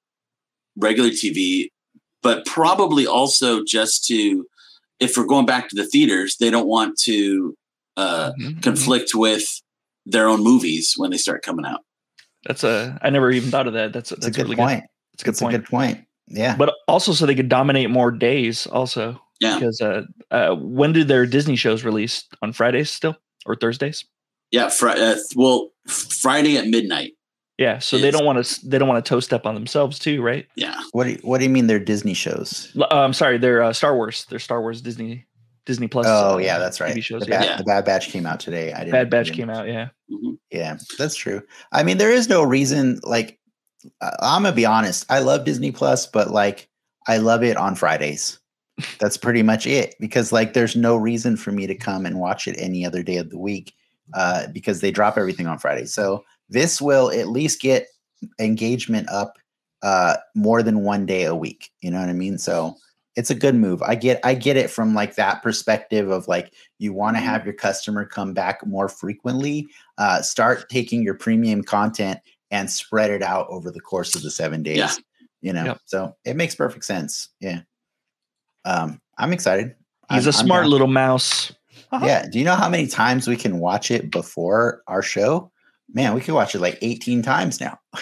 regular 0.77 1.09
TV, 1.09 1.69
but 2.21 2.45
probably 2.45 3.05
also 3.07 3.63
just 3.63 4.05
to, 4.07 4.45
if 4.99 5.15
we're 5.17 5.25
going 5.25 5.45
back 5.45 5.69
to 5.69 5.75
the 5.75 5.85
theaters, 5.85 6.37
they 6.37 6.49
don't 6.49 6.67
want 6.67 6.97
to 6.99 7.55
uh, 7.97 8.31
Mhm, 8.37 8.55
mhm. 8.55 8.63
conflict 8.63 9.11
with 9.15 9.61
their 10.05 10.27
own 10.27 10.43
movies 10.43 10.93
when 10.97 11.11
they 11.11 11.17
start 11.17 11.43
coming 11.43 11.65
out. 11.65 11.84
That's 12.45 12.63
a. 12.63 12.97
I 13.01 13.09
never 13.09 13.31
even 13.31 13.49
thought 13.51 13.67
of 13.67 13.73
that. 13.73 13.93
That's 13.93 14.09
That's 14.11 14.25
that's 14.25 14.37
a 14.37 14.39
good 14.39 14.43
really 14.49 14.55
point. 14.55 14.81
good. 14.81 14.89
That's 15.13 15.21
a 15.21 15.25
good 15.25 15.31
That's 15.33 15.41
point. 15.41 15.55
a 15.55 15.57
good 15.59 15.67
point. 15.67 16.05
Yeah. 16.27 16.55
But 16.57 16.73
also, 16.87 17.13
so 17.13 17.25
they 17.25 17.35
could 17.35 17.49
dominate 17.49 17.89
more 17.89 18.11
days. 18.11 18.65
Also, 18.67 19.19
Yeah. 19.39 19.55
because 19.59 19.79
uh, 19.81 20.03
uh, 20.31 20.55
when 20.55 20.91
do 20.93 21.03
their 21.03 21.25
Disney 21.25 21.55
shows 21.55 21.83
release 21.83 22.23
on 22.41 22.51
Fridays 22.53 22.89
still 22.89 23.15
or 23.45 23.55
Thursdays? 23.55 24.05
Yeah, 24.51 24.69
fr- 24.69 24.89
uh, 24.89 25.15
well, 25.35 25.69
Friday 25.87 26.57
at 26.57 26.67
midnight. 26.67 27.13
Yeah, 27.57 27.79
so 27.79 27.97
they 27.97 28.11
don't 28.11 28.25
want 28.25 28.43
to. 28.45 28.67
They 28.67 28.77
don't 28.77 28.87
want 28.89 29.03
to 29.03 29.07
toe 29.09 29.19
step 29.21 29.45
on 29.45 29.53
themselves 29.55 29.97
too, 29.97 30.21
right? 30.21 30.45
Yeah, 30.55 30.79
What 30.91 31.05
do 31.05 31.11
you, 31.11 31.19
What 31.23 31.37
do 31.37 31.45
you 31.45 31.49
mean 31.49 31.67
they're 31.67 31.79
Disney 31.79 32.13
shows? 32.13 32.71
L- 32.75 32.83
uh, 32.91 33.03
I'm 33.03 33.13
sorry, 33.13 33.37
they're 33.37 33.63
uh, 33.63 33.71
Star 33.73 33.95
Wars. 33.95 34.25
They're 34.29 34.39
Star 34.39 34.61
Wars 34.61 34.81
Disney 34.81 35.25
Disney 35.65 35.87
Plus. 35.87 36.05
Oh 36.07 36.35
uh, 36.35 36.37
yeah, 36.37 36.59
that's 36.59 36.79
right. 36.79 36.95
TV 36.95 37.03
shows. 37.03 37.23
the, 37.23 37.29
yeah. 37.29 37.39
Bad, 37.39 37.45
Yeah. 37.45 37.57
the 37.57 37.63
Bad 37.63 37.85
Batch 37.85 38.09
came 38.09 38.25
out 38.25 38.39
today. 38.39 38.71
I 38.73 38.79
didn't. 38.79 38.91
Bad 38.91 39.09
Batch 39.09 39.25
didn't- 39.27 39.37
came 39.37 39.49
out. 39.49 39.67
Yeah. 39.67 39.89
Mhm. 40.11 40.37
Yeah, 40.51 40.77
that's 40.97 41.15
true. 41.15 41.41
I 41.71 41.83
mean, 41.83 41.97
there 41.97 42.11
is 42.11 42.29
no 42.29 42.43
reason. 42.43 42.99
Like, 43.03 43.39
I'm 44.01 44.43
gonna 44.43 44.51
be 44.55 44.65
honest. 44.65 45.05
I 45.09 45.19
love 45.19 45.45
Disney 45.45 45.71
Plus, 45.71 46.05
but 46.07 46.31
like, 46.31 46.69
I 47.07 47.17
love 47.17 47.43
it 47.43 47.57
on 47.57 47.75
Fridays. 47.75 48.39
That's 48.99 49.15
pretty 49.15 49.41
much 49.43 49.65
it. 49.67 49.95
Because 49.99 50.31
like, 50.33 50.53
there's 50.53 50.75
no 50.75 50.97
reason 50.97 51.37
for 51.37 51.51
me 51.51 51.65
to 51.67 51.75
come 51.75 52.05
and 52.05 52.19
watch 52.19 52.45
it 52.47 52.55
any 52.59 52.85
other 52.85 53.03
day 53.03 53.17
of 53.17 53.29
the 53.29 53.37
week. 53.37 53.73
Uh, 54.13 54.47
because 54.47 54.81
they 54.81 54.91
drop 54.91 55.17
everything 55.17 55.47
on 55.47 55.57
Friday. 55.57 55.85
So 55.85 56.23
this 56.49 56.79
will 56.81 57.09
at 57.11 57.29
least 57.29 57.59
get 57.61 57.87
engagement 58.39 59.09
up 59.09 59.33
uh 59.81 60.15
more 60.35 60.61
than 60.63 60.83
one 60.83 61.05
day 61.05 61.23
a 61.23 61.35
week. 61.35 61.71
You 61.81 61.89
know 61.91 61.99
what 61.99 62.09
I 62.09 62.13
mean? 62.13 62.37
So 62.37 62.75
it's 63.15 63.29
a 63.29 63.35
good 63.35 63.55
move. 63.55 63.81
I 63.81 63.95
get 63.95 64.19
I 64.23 64.33
get 64.35 64.57
it 64.57 64.69
from 64.69 64.93
like 64.93 65.15
that 65.15 65.41
perspective 65.41 66.09
of 66.09 66.27
like 66.27 66.53
you 66.79 66.93
want 66.93 67.15
to 67.17 67.21
have 67.21 67.45
your 67.45 67.53
customer 67.53 68.05
come 68.05 68.33
back 68.33 68.65
more 68.65 68.89
frequently. 68.89 69.67
Uh 69.97 70.21
start 70.21 70.69
taking 70.69 71.01
your 71.01 71.13
premium 71.15 71.63
content 71.63 72.19
and 72.51 72.69
spread 72.69 73.09
it 73.11 73.21
out 73.23 73.47
over 73.49 73.71
the 73.71 73.79
course 73.79 74.15
of 74.15 74.21
the 74.21 74.29
7 74.31 74.61
days. 74.63 74.77
Yeah. 74.77 74.91
You 75.41 75.53
know. 75.53 75.65
Yep. 75.65 75.79
So 75.85 76.15
it 76.25 76.35
makes 76.35 76.55
perfect 76.55 76.85
sense. 76.85 77.29
Yeah. 77.39 77.61
Um 78.65 79.01
I'm 79.17 79.31
excited. 79.33 79.75
He's 80.11 80.27
I'm- 80.27 80.29
a 80.29 80.33
smart 80.33 80.67
little 80.67 80.87
mouse. 80.87 81.51
Uh-huh. 81.91 82.05
Yeah. 82.05 82.25
Do 82.27 82.39
you 82.39 82.45
know 82.45 82.55
how 82.55 82.69
many 82.69 82.87
times 82.87 83.27
we 83.27 83.35
can 83.37 83.59
watch 83.59 83.91
it 83.91 84.11
before 84.11 84.81
our 84.87 85.01
show? 85.01 85.51
Man, 85.93 86.13
we 86.15 86.21
could 86.21 86.33
watch 86.33 86.55
it 86.55 86.59
like 86.59 86.79
18 86.81 87.21
times 87.21 87.61
now. 87.61 87.79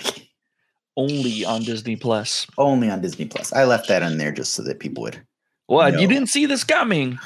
Only 0.96 1.44
on 1.44 1.64
Disney 1.64 1.96
Plus. 1.96 2.46
Only 2.58 2.90
on 2.90 3.02
Disney 3.02 3.26
Plus. 3.26 3.52
I 3.54 3.64
left 3.64 3.88
that 3.88 4.04
in 4.04 4.18
there 4.18 4.32
just 4.32 4.54
so 4.54 4.64
that 4.64 4.80
people 4.80 5.04
would. 5.04 5.22
What? 5.68 6.00
You 6.00 6.08
didn't 6.08 6.28
see 6.28 6.46
this 6.46 6.64
coming? 6.64 7.18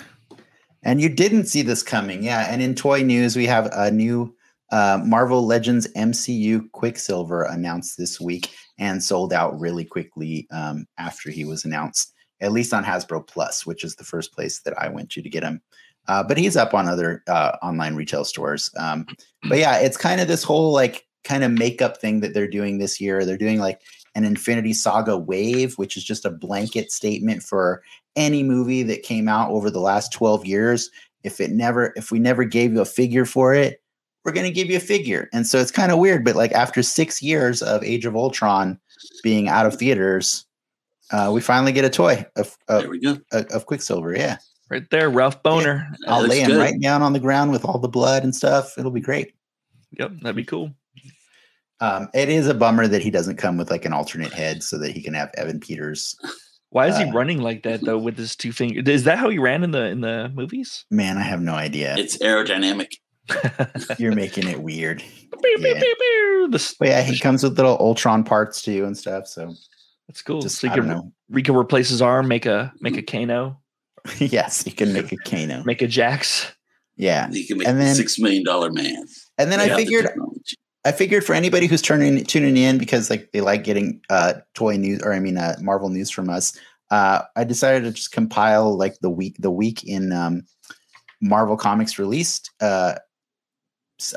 And 0.83 1.01
you 1.01 1.09
didn't 1.09 1.47
see 1.47 1.63
this 1.63 1.83
coming. 1.83 2.23
Yeah. 2.23 2.47
And 2.49 2.61
in 2.61 2.75
toy 2.75 3.03
news, 3.03 3.35
we 3.35 3.45
have 3.45 3.69
a 3.73 3.91
new 3.91 4.33
uh, 4.71 5.01
Marvel 5.03 5.45
Legends 5.45 5.87
MCU 5.95 6.71
Quicksilver 6.71 7.43
announced 7.43 7.97
this 7.97 8.21
week 8.21 8.49
and 8.77 9.03
sold 9.03 9.33
out 9.33 9.59
really 9.59 9.85
quickly 9.85 10.47
um, 10.51 10.85
after 10.97 11.29
he 11.29 11.45
was 11.45 11.65
announced, 11.65 12.13
at 12.41 12.51
least 12.51 12.73
on 12.73 12.83
Hasbro 12.83 13.27
Plus, 13.27 13.65
which 13.65 13.83
is 13.83 13.95
the 13.95 14.03
first 14.03 14.33
place 14.33 14.61
that 14.61 14.77
I 14.79 14.89
went 14.89 15.09
to 15.11 15.21
to 15.21 15.29
get 15.29 15.43
him. 15.43 15.61
Uh, 16.07 16.23
but 16.23 16.37
he's 16.37 16.55
up 16.55 16.73
on 16.73 16.87
other 16.87 17.23
uh, 17.27 17.57
online 17.61 17.95
retail 17.95 18.23
stores. 18.23 18.71
Um, 18.77 19.05
but 19.49 19.57
yeah, 19.57 19.77
it's 19.77 19.97
kind 19.97 20.21
of 20.21 20.27
this 20.27 20.43
whole 20.43 20.71
like 20.71 21.06
kind 21.27 21.43
of 21.43 21.51
makeup 21.51 21.97
thing 21.97 22.21
that 22.21 22.33
they're 22.33 22.47
doing 22.47 22.77
this 22.77 22.99
year. 23.01 23.25
They're 23.25 23.37
doing 23.37 23.59
like 23.59 23.81
an 24.15 24.23
Infinity 24.23 24.73
Saga 24.73 25.17
wave, 25.17 25.77
which 25.77 25.97
is 25.97 26.03
just 26.03 26.25
a 26.25 26.31
blanket 26.31 26.91
statement 26.91 27.43
for 27.43 27.83
any 28.15 28.41
movie 28.41 28.81
that 28.83 29.03
came 29.03 29.27
out 29.27 29.51
over 29.51 29.69
the 29.69 29.79
last 29.79 30.11
12 30.11 30.45
years 30.45 30.89
if 31.23 31.39
it 31.41 31.51
never 31.51 31.93
if 31.95 32.11
we 32.11 32.19
never 32.19 32.43
gave 32.43 32.73
you 32.73 32.81
a 32.81 32.85
figure 32.85 33.25
for 33.25 33.53
it, 33.53 33.81
we're 34.23 34.31
going 34.31 34.45
to 34.45 34.51
give 34.53 34.69
you 34.69 34.77
a 34.77 34.81
figure. 34.81 35.29
And 35.33 35.45
so 35.45 35.59
it's 35.59 35.71
kind 35.71 35.91
of 35.91 35.99
weird, 35.99 36.23
but 36.23 36.35
like 36.35 36.51
after 36.53 36.81
6 36.81 37.21
years 37.21 37.61
of 37.61 37.83
Age 37.83 38.05
of 38.05 38.15
Ultron 38.15 38.79
being 39.23 39.49
out 39.49 39.65
of 39.65 39.75
theaters, 39.75 40.45
uh, 41.11 41.29
we 41.33 41.41
finally 41.41 41.71
get 41.71 41.85
a 41.85 41.89
toy 41.89 42.25
of 42.35 42.57
of, 42.67 42.81
There 42.81 42.89
we 42.89 42.99
go. 42.99 43.17
of 43.31 43.45
of 43.47 43.65
Quicksilver. 43.65 44.15
Yeah. 44.15 44.37
Right 44.69 44.89
there, 44.89 45.09
Ralph 45.09 45.41
Bohner. 45.43 45.89
That 46.01 46.09
I'll 46.09 46.27
lay 46.27 46.39
him 46.41 46.51
good. 46.51 46.59
right 46.59 46.79
down 46.81 47.01
on 47.01 47.13
the 47.13 47.19
ground 47.19 47.51
with 47.51 47.63
all 47.63 47.79
the 47.79 47.87
blood 47.87 48.23
and 48.23 48.35
stuff. 48.35 48.77
It'll 48.77 48.91
be 48.91 48.99
great. 49.01 49.33
Yep, 49.97 50.11
that'd 50.21 50.35
be 50.35 50.43
cool. 50.43 50.71
Um, 51.79 52.07
it 52.13 52.29
is 52.29 52.47
a 52.47 52.53
bummer 52.53 52.87
that 52.87 53.01
he 53.03 53.11
doesn't 53.11 53.37
come 53.37 53.57
with 53.57 53.69
like 53.69 53.85
an 53.85 53.93
alternate 53.93 54.33
head 54.33 54.63
so 54.63 54.77
that 54.79 54.91
he 54.91 55.01
can 55.01 55.13
have 55.13 55.29
Evan 55.37 55.59
Peters. 55.59 56.15
Why 56.69 56.87
is 56.87 56.97
he 56.97 57.03
Uh, 57.03 57.11
running 57.13 57.41
like 57.41 57.63
that 57.63 57.81
though 57.85 57.97
with 57.97 58.17
his 58.17 58.35
two 58.35 58.51
fingers? 58.51 58.87
Is 58.87 59.03
that 59.05 59.17
how 59.19 59.29
he 59.29 59.37
ran 59.37 59.63
in 59.63 59.71
the 59.71 59.85
in 59.85 60.01
the 60.01 60.31
movies? 60.33 60.85
Man, 60.91 61.17
I 61.17 61.21
have 61.21 61.41
no 61.41 61.53
idea. 61.53 61.95
It's 61.97 62.17
aerodynamic. 62.17 62.91
You're 63.99 64.15
making 64.15 64.47
it 64.47 64.61
weird. 64.61 64.99
Pew, 65.01 65.57
pew, 65.57 65.67
Yeah. 65.67 65.79
pew, 65.79 65.95
pew. 65.99 66.47
The 66.51 66.75
But 66.79 66.87
yeah, 66.87 67.01
he 67.03 67.19
comes 67.19 67.43
with 67.43 67.57
little 67.57 67.77
Ultron 67.79 68.23
parts 68.23 68.61
too 68.61 68.85
and 68.85 68.97
stuff. 68.97 69.27
So 69.27 69.53
That's 70.07 70.21
cool. 70.21 70.41
just 70.41 70.59
so 70.59 70.67
I 70.67 70.71
you 70.71 70.77
don't 70.77 70.85
can 70.89 70.97
know. 70.97 71.11
we 71.29 71.43
can 71.43 71.55
replace 71.55 71.89
his 71.89 72.01
arm, 72.01 72.27
make 72.27 72.45
a 72.45 72.73
make 72.81 72.97
a 72.97 73.01
Kano, 73.03 73.59
yes, 74.17 74.63
you 74.65 74.71
can 74.73 74.93
make 74.93 75.11
a 75.11 75.17
Kano. 75.17 75.63
make 75.63 75.81
a 75.81 75.87
Jax. 75.87 76.51
Yeah, 76.95 77.29
You 77.31 77.45
can 77.45 77.59
make 77.59 77.67
And 77.67 77.77
a 77.77 77.81
then- 77.83 77.95
six 77.95 78.17
million 78.17 78.43
dollar 78.43 78.71
man. 78.71 79.05
and 79.37 79.51
then 79.51 79.59
They 79.59 79.65
I 79.65 79.67
have 79.67 79.77
the 79.77 79.83
figured 79.85 80.05
technology. 80.07 80.55
I 80.87 80.93
figured 80.93 81.25
for 81.25 81.33
anybody 81.33 81.67
who's 81.67 81.81
turning 81.81 82.23
tuning 82.23 82.55
in 82.55 82.77
because 82.77 83.09
like 83.09 83.31
they 83.33 83.41
like 83.41 83.65
getting 83.65 84.01
uh 84.09 84.35
toy 84.53 84.77
news 84.77 85.01
or 85.03 85.11
I 85.13 85.19
mean 85.19 85.37
uh, 85.37 85.57
Marvel 85.59 85.89
news 85.89 86.09
from 86.09 86.29
us. 86.29 86.57
Uh, 86.89 87.23
I 87.35 87.43
decided 87.43 87.83
to 87.83 87.91
just 87.91 88.13
compile 88.13 88.77
like 88.77 88.97
the 89.01 89.09
week 89.09 89.35
the 89.39 89.51
week 89.51 89.83
in 89.83 90.13
um, 90.13 90.43
Marvel 91.19 91.57
comics 91.57 91.99
released. 91.99 92.51
Uh, 92.61 92.95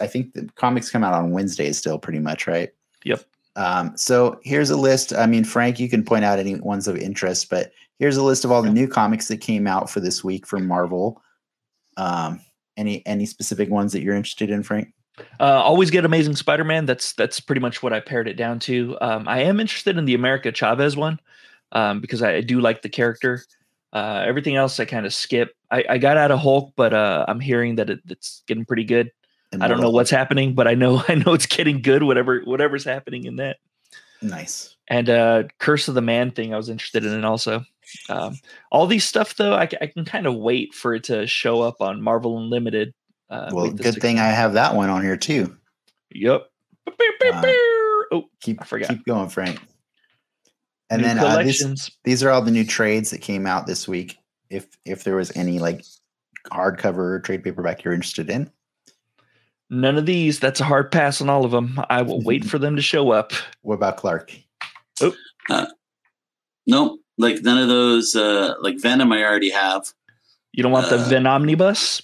I 0.00 0.06
think 0.06 0.35
the 0.35 0.48
comics 0.54 0.90
come 0.90 1.02
out 1.02 1.12
on 1.12 1.33
Wednesdays 1.33 1.76
still, 1.78 1.98
pretty 1.98 2.20
much, 2.20 2.46
right? 2.46 2.70
Yep. 3.04 3.24
Um, 3.56 3.96
so 3.96 4.38
here's 4.44 4.70
a 4.70 4.76
list. 4.76 5.12
I 5.12 5.26
mean, 5.26 5.42
Frank, 5.42 5.80
you 5.80 5.88
can 5.88 6.04
point 6.04 6.24
out 6.24 6.38
any 6.38 6.54
ones 6.54 6.87
of 6.87 6.96
interest, 6.96 7.50
but 7.50 7.72
here's 7.98 8.16
a 8.16 8.22
list 8.22 8.44
of 8.44 8.52
all 8.52 8.62
the 8.62 8.70
new 8.70 8.87
comics 8.87 9.26
that 9.28 9.38
came 9.38 9.66
out 9.66 9.90
for 9.90 9.98
this 9.98 10.22
week 10.22 10.46
from 10.46 10.68
Marvel. 10.68 11.20
Um, 11.96 12.40
any 12.76 13.04
any 13.06 13.26
specific 13.26 13.70
ones 13.70 13.92
that 13.92 14.02
you're 14.02 14.14
interested 14.14 14.50
in, 14.50 14.62
Frank? 14.62 14.92
Uh, 15.38 15.44
always 15.44 15.90
get 15.90 16.05
Amazing 16.05 16.37
Spider-Man. 16.37 16.87
That's 16.87 17.12
that's 17.12 17.40
pretty 17.40 17.61
much 17.61 17.83
what 17.83 17.92
I 17.92 18.01
pared 18.01 18.29
it 18.29 18.35
down 18.35 18.59
to. 18.61 18.96
Um, 19.01 19.29
I 19.29 19.42
am 19.42 19.61
interested 19.61 19.99
in 19.99 20.05
the 20.05 20.14
America 20.14 20.53
Chavez 20.53 20.96
one 20.96 21.20
um, 21.73 22.01
because 22.01 22.23
I, 22.23 22.40
do 22.40 22.61
like 22.61 22.83
the 22.83 22.88
character. 22.88 23.44
Uh, 23.92 24.25
everything 24.27 24.57
else 24.57 24.79
I 24.81 24.85
kind 24.85 25.07
of 25.07 25.12
skip. 25.12 25.55
I, 25.70 25.85
I 25.88 25.99
got 25.99 26.16
out 26.16 26.31
of 26.31 26.38
Hulk, 26.38 26.73
but 26.77 26.94
uh, 26.94 27.25
I'm 27.29 27.40
hearing 27.40 27.77
that 27.77 27.90
it, 27.90 28.01
it's 28.09 28.42
getting 28.46 28.64
pretty 28.64 28.85
good. 28.85 29.11
I 29.61 29.66
don't 29.66 29.81
know 29.81 29.90
what's 29.90 30.11
happening, 30.11 30.55
but 30.55 30.68
I 30.68 30.75
know 30.75 31.03
I 31.09 31.16
know 31.16 31.35
it's 31.35 31.46
getting 31.46 31.83
good. 31.83 32.03
Whatever 32.03 32.40
whatever's 32.40 32.85
happening 32.85 33.25
in 33.25 33.37
that. 33.37 33.57
nice. 34.23 34.77
and 34.88 35.09
uh 35.09 35.44
curse 35.59 35.88
of 35.88 35.94
the 35.94 36.03
man 36.03 36.31
thing 36.31 36.53
i 36.53 36.57
was 36.57 36.68
interested 36.68 37.07
in 37.07 37.25
also 37.25 37.64
um 38.11 38.37
all 38.70 38.87
these 38.87 39.05
stuff 39.05 39.35
though 39.37 39.55
i, 39.55 39.62
I 39.81 39.87
can 39.87 40.05
kind 40.05 40.27
of 40.27 40.35
wait 40.35 40.75
for 40.75 40.94
it 40.94 41.05
to 41.05 41.27
show 41.27 41.62
up 41.62 41.81
on 41.81 42.03
marvel 42.03 42.37
unlimited 42.37 42.92
uh 43.31 43.51
Well, 43.53 43.71
good 43.71 43.95
six 43.95 43.99
thing 43.99 44.19
I 44.19 44.27
have 44.27 44.55
that 44.55 44.75
one 44.75 44.90
on 44.90 45.03
here 45.03 45.16
too. 45.16 45.57
yep 46.11 46.47
Uh, 46.88 47.43
oh 48.12 48.25
Keep 48.43 48.62
I 48.62 48.64
forgot. 48.64 48.88
keep 48.88 49.05
going, 49.07 49.29
Frank. 49.29 49.61
And 50.90 51.03
new 51.03 51.09
then 51.09 51.19
uh, 51.19 51.43
these, 51.43 51.90
these 52.05 52.23
are 52.25 52.31
all 52.31 52.43
the 52.43 52.51
new 52.51 52.64
trades 52.64 53.11
that 53.11 53.21
came 53.21 53.47
out 53.47 53.66
this 53.66 53.87
week. 53.87 54.19
If 54.51 54.66
if 54.85 55.05
there 55.05 55.14
was 55.16 55.35
any 55.37 55.59
like 55.61 55.85
hardcover 56.53 57.14
or 57.14 57.21
trade 57.21 57.45
paperback 57.45 57.85
you're 57.85 57.95
interested 57.95 58.29
in, 58.29 58.51
none 59.69 59.97
of 59.97 60.07
these 60.07 60.40
that's 60.40 60.59
a 60.61 60.64
hard 60.64 60.90
pass 60.90 61.21
on 61.21 61.29
all 61.29 61.45
of 61.45 61.53
them 61.53 61.79
i 61.90 62.03
will 62.03 62.21
wait 62.25 62.45
for 62.45 62.59
them 62.59 62.75
to 62.75 62.83
show 62.83 63.12
up 63.12 63.33
what 63.62 63.75
about 63.77 63.97
Clark? 63.99 64.33
Oh, 65.01 65.14
Nope. 66.66 67.01
Like 67.19 67.43
none 67.43 67.59
of 67.59 67.69
those. 67.69 68.16
Uh, 68.16 68.55
like 68.61 68.81
Venom, 68.81 69.12
I 69.12 69.23
already 69.23 69.51
have. 69.51 69.93
you 70.53 70.62
don't 70.62 70.73
want 70.73 70.88
the 70.90 70.97
Uh, 70.99 71.09
Ven 71.09 71.27
omnibus 71.27 72.03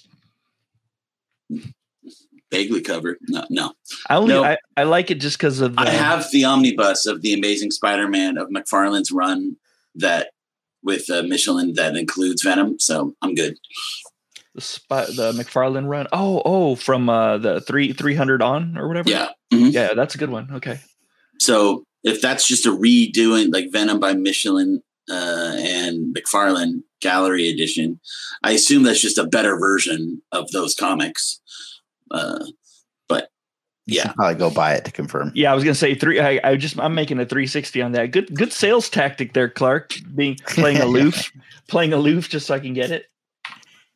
Vaguely 2.49 2.79
covered. 2.81 3.17
No, 3.27 3.43
no. 3.49 3.73
i 4.09 4.15
only 4.15 4.33
no. 4.33 4.43
I, 4.43 4.57
I 4.77 4.83
like 4.83 5.11
it 5.11 5.19
just 5.19 5.37
because 5.37 5.59
of 5.59 5.75
the 5.75 5.81
I 5.81 5.89
have 5.89 6.31
the 6.31 6.45
omnibus 6.45 7.05
of 7.05 7.21
the 7.21 7.33
Amazing 7.33 7.71
Spider-Man 7.71 8.37
of 8.37 8.47
McFarlane's 8.49 9.11
run 9.11 9.57
that 9.95 10.29
with 10.81 11.09
uh, 11.09 11.23
Michelinie 11.23 11.75
that 11.75 11.97
includes 11.97 12.43
Venom. 12.43 12.79
So 12.79 13.13
I'm 13.21 13.35
good. 13.35 13.57
the, 14.55 14.61
spy, 14.61 15.05
the 15.05 15.33
mcfarlane 15.33 15.87
run 15.89 16.07
oh 16.13 16.41
oh 16.45 16.75
from 16.75 17.09
uh 17.09 17.37
the 17.37 17.59
three 17.61 17.91
300 17.93 18.41
on 18.41 18.77
or 18.77 18.87
whatever 18.87 19.09
Yeah. 19.09 19.27
Mhm. 19.53 19.71
yeah 19.73 19.93
that's 19.93 20.15
a 20.15 20.17
good 20.17 20.29
one 20.29 20.49
okay 20.53 20.79
So 21.39 21.83
if 22.03 22.21
that's 22.21 22.47
just 22.47 22.65
a 22.65 22.69
redoing, 22.69 23.51
like 23.53 23.71
Venom 23.71 23.99
by 23.99 24.13
Michelinie 24.13 24.81
uh, 25.09 25.55
and 25.57 26.15
McFarlane 26.15 26.83
Gallery 27.01 27.47
Edition, 27.49 27.99
I 28.43 28.51
assume 28.51 28.83
that's 28.83 29.01
just 29.01 29.17
a 29.17 29.25
better 29.25 29.57
version 29.57 30.21
of 30.31 30.51
those 30.51 30.75
comics. 30.75 31.39
Uh, 32.11 32.45
but 33.07 33.29
yeah, 33.85 34.11
probably 34.13 34.35
go 34.35 34.49
buy 34.49 34.73
it 34.73 34.85
to 34.85 34.91
confirm. 34.91 35.31
Yeah, 35.35 35.51
I 35.51 35.55
was 35.55 35.63
gonna 35.63 35.75
say 35.75 35.95
three. 35.95 36.19
I, 36.19 36.39
I 36.43 36.55
just 36.55 36.79
I'm 36.79 36.95
making 36.95 37.19
a 37.19 37.25
360 37.25 37.81
on 37.81 37.91
that. 37.93 38.11
Good 38.11 38.33
good 38.35 38.53
sales 38.53 38.89
tactic 38.89 39.33
there, 39.33 39.49
Clark. 39.49 39.95
Being 40.15 40.37
playing 40.47 40.81
aloof, 40.81 41.31
playing 41.67 41.93
aloof 41.93 42.29
just 42.29 42.47
so 42.47 42.55
I 42.55 42.59
can 42.59 42.73
get 42.73 42.91
it. 42.91 43.05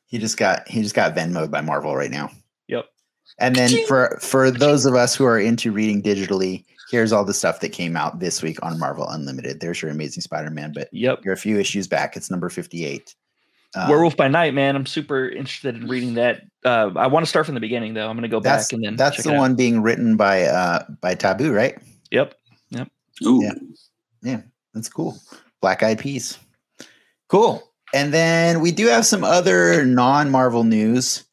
He 0.07 0.17
just 0.17 0.37
got 0.37 0.67
he 0.67 0.81
just 0.81 0.95
got 0.95 1.15
Venmo 1.15 1.49
by 1.49 1.61
Marvel 1.61 1.95
right 1.95 2.11
now. 2.11 2.31
Yep. 2.67 2.85
And 3.39 3.55
then 3.55 3.85
for 3.87 4.17
for 4.21 4.51
those 4.51 4.85
of 4.85 4.95
us 4.95 5.15
who 5.15 5.25
are 5.25 5.39
into 5.39 5.71
reading 5.71 6.01
digitally, 6.01 6.65
here's 6.91 7.11
all 7.13 7.23
the 7.25 7.33
stuff 7.33 7.61
that 7.61 7.69
came 7.69 7.95
out 7.95 8.19
this 8.19 8.41
week 8.43 8.59
on 8.61 8.77
Marvel 8.77 9.07
Unlimited. 9.07 9.59
There's 9.61 9.81
your 9.81 9.89
Amazing 9.91 10.21
Spider-Man, 10.21 10.73
but 10.75 10.89
Yep. 10.91 11.21
you're 11.23 11.33
a 11.33 11.37
few 11.37 11.57
issues 11.57 11.87
back. 11.87 12.15
It's 12.17 12.29
number 12.29 12.49
58. 12.49 13.15
Um, 13.73 13.89
Werewolf 13.89 14.17
by 14.17 14.27
Night, 14.27 14.53
man. 14.53 14.75
I'm 14.75 14.85
super 14.85 15.29
interested 15.29 15.75
in 15.77 15.87
reading 15.87 16.15
that. 16.15 16.41
Uh, 16.65 16.91
I 16.97 17.07
want 17.07 17.23
to 17.25 17.29
start 17.29 17.45
from 17.45 17.55
the 17.55 17.61
beginning 17.61 17.93
though. 17.93 18.09
I'm 18.09 18.17
gonna 18.17 18.27
go 18.27 18.41
back 18.41 18.71
and 18.73 18.83
then 18.83 18.97
that's 18.97 19.15
check 19.15 19.23
the 19.25 19.31
it 19.31 19.35
out. 19.35 19.39
one 19.39 19.55
being 19.55 19.81
written 19.81 20.17
by 20.17 20.43
uh 20.43 20.83
by 20.99 21.15
Taboo, 21.15 21.53
right? 21.53 21.77
Yep. 22.11 22.35
Yep. 22.71 22.89
Ooh, 23.25 23.49
Yeah. 24.21 24.41
That's 24.73 24.89
cool. 24.89 25.17
Black 25.61 25.83
Eyed 25.83 25.99
Peas. 25.99 26.37
Cool. 27.29 27.63
And 27.93 28.13
then 28.13 28.59
we 28.61 28.71
do 28.73 28.87
have 28.87 29.05
some 29.05 29.23
other 29.23 29.85
non-Marvel 29.85 30.63
news. 30.65 31.23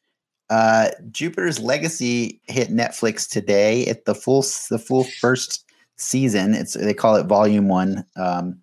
Uh 0.49 0.89
Jupiter's 1.11 1.59
Legacy 1.59 2.41
hit 2.45 2.69
Netflix 2.69 3.27
today 3.29 3.85
at 3.87 4.05
the 4.05 4.15
full 4.15 4.41
the 4.69 4.79
full 4.79 5.03
first 5.03 5.65
season. 5.97 6.53
It's 6.53 6.73
they 6.73 6.93
call 6.93 7.15
it 7.15 7.27
volume 7.27 7.67
1. 7.67 8.03
Um 8.15 8.59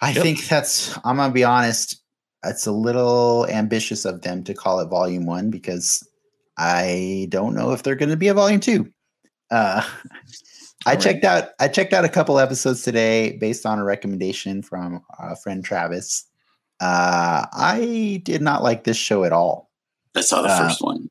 I 0.00 0.12
Yep. 0.12 0.22
think 0.22 0.46
that's 0.48 0.96
I'm 1.04 1.16
going 1.16 1.30
to 1.30 1.34
be 1.34 1.44
honest, 1.44 2.02
it's 2.44 2.66
a 2.66 2.72
little 2.72 3.46
ambitious 3.48 4.04
of 4.04 4.20
them 4.22 4.44
to 4.44 4.54
call 4.54 4.80
it 4.80 4.86
volume 4.88 5.24
1 5.26 5.50
because 5.50 6.06
I 6.58 7.26
don't 7.30 7.54
know 7.54 7.72
if 7.72 7.82
they're 7.82 7.94
going 7.96 8.10
to 8.10 8.16
be 8.16 8.28
a 8.28 8.34
volume 8.34 8.60
2. 8.60 8.86
Uh 9.50 9.82
I 10.86 10.90
right. 10.92 11.00
checked 11.00 11.24
out 11.24 11.48
I 11.58 11.68
checked 11.68 11.92
out 11.94 12.04
a 12.04 12.08
couple 12.10 12.38
episodes 12.38 12.82
today 12.82 13.36
based 13.38 13.64
on 13.66 13.78
a 13.78 13.84
recommendation 13.84 14.62
from 14.62 15.02
a 15.18 15.34
friend 15.36 15.64
Travis. 15.64 16.26
Uh, 16.80 17.46
I 17.52 18.20
did 18.24 18.42
not 18.42 18.62
like 18.62 18.84
this 18.84 18.96
show 18.96 19.24
at 19.24 19.32
all. 19.32 19.70
I 20.14 20.20
saw 20.20 20.42
the 20.42 20.48
Uh, 20.48 20.68
first 20.68 20.80
one. 20.80 21.08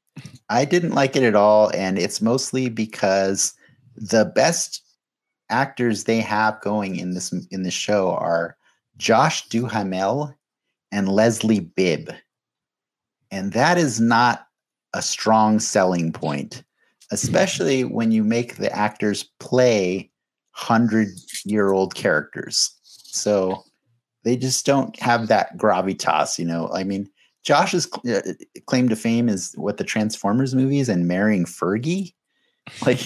I 0.50 0.66
didn't 0.66 0.94
like 0.94 1.16
it 1.16 1.24
at 1.24 1.36
all, 1.36 1.72
and 1.74 1.98
it's 1.98 2.22
mostly 2.22 2.70
because 2.70 3.54
the 3.96 4.26
best 4.26 4.82
actors 5.50 6.04
they 6.04 6.20
have 6.20 6.62
going 6.62 6.96
in 6.96 7.14
this 7.14 7.34
in 7.52 7.64
this 7.64 7.74
show 7.74 8.12
are 8.12 8.58
Josh 8.98 9.48
Duhamel 9.50 10.34
and 10.92 11.10
Leslie 11.10 11.60
Bibb, 11.60 12.12
and 13.32 13.52
that 13.54 13.78
is 13.78 14.00
not 14.00 14.48
a 14.94 15.02
strong 15.02 15.60
selling 15.60 16.12
point, 16.12 16.64
especially 17.12 17.84
when 17.84 18.12
you 18.12 18.24
make 18.24 18.58
the 18.58 18.72
actors 18.72 19.24
play 19.40 20.12
hundred 20.52 21.08
year 21.46 21.72
old 21.72 21.96
characters. 21.96 22.76
So 22.84 23.64
they 24.24 24.38
just 24.38 24.66
don't 24.66 24.98
have 25.00 25.28
that 25.28 25.58
gravitas, 25.58 26.38
you 26.38 26.46
know. 26.46 26.70
I 26.74 26.84
mean, 26.84 27.10
Josh's 27.44 27.88
cl- 27.92 28.18
uh, 28.18 28.34
claim 28.66 28.90
to 28.90 28.96
fame 28.96 29.30
is 29.30 29.54
what 29.58 29.78
the 29.78 29.84
Transformers 29.84 30.56
movies 30.56 30.90
and 30.90 31.08
marrying 31.08 31.46
Fergie. 31.46 32.14
Like, 32.86 33.02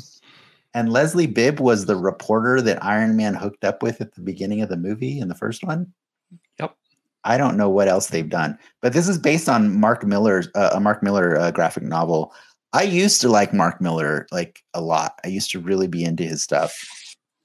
and 0.74 0.92
Leslie 0.92 1.26
Bibb 1.26 1.60
was 1.60 1.86
the 1.86 1.96
reporter 1.96 2.62
that 2.62 2.82
Iron 2.82 3.16
Man 3.16 3.34
hooked 3.34 3.64
up 3.64 3.82
with 3.82 4.00
at 4.00 4.14
the 4.14 4.20
beginning 4.20 4.60
of 4.60 4.68
the 4.68 4.76
movie 4.76 5.18
in 5.18 5.28
the 5.28 5.34
first 5.34 5.64
one. 5.64 5.92
Yep. 6.60 6.76
I 7.24 7.36
don't 7.36 7.56
know 7.56 7.68
what 7.68 7.88
else 7.88 8.08
they've 8.08 8.28
done, 8.28 8.56
but 8.80 8.92
this 8.92 9.08
is 9.08 9.18
based 9.18 9.48
on 9.48 9.78
Mark 9.78 10.04
Millar's 10.04 10.48
uh, 10.54 10.70
a 10.74 10.80
Mark 10.80 11.02
Millar 11.02 11.36
uh, 11.36 11.50
graphic 11.50 11.82
novel. 11.82 12.32
I 12.72 12.82
used 12.82 13.20
to 13.22 13.28
like 13.28 13.52
Mark 13.52 13.80
Millar 13.80 14.28
like 14.30 14.62
a 14.74 14.80
lot. 14.80 15.18
I 15.24 15.28
used 15.28 15.50
to 15.52 15.60
really 15.60 15.88
be 15.88 16.04
into 16.04 16.22
his 16.22 16.42
stuff. 16.42 16.78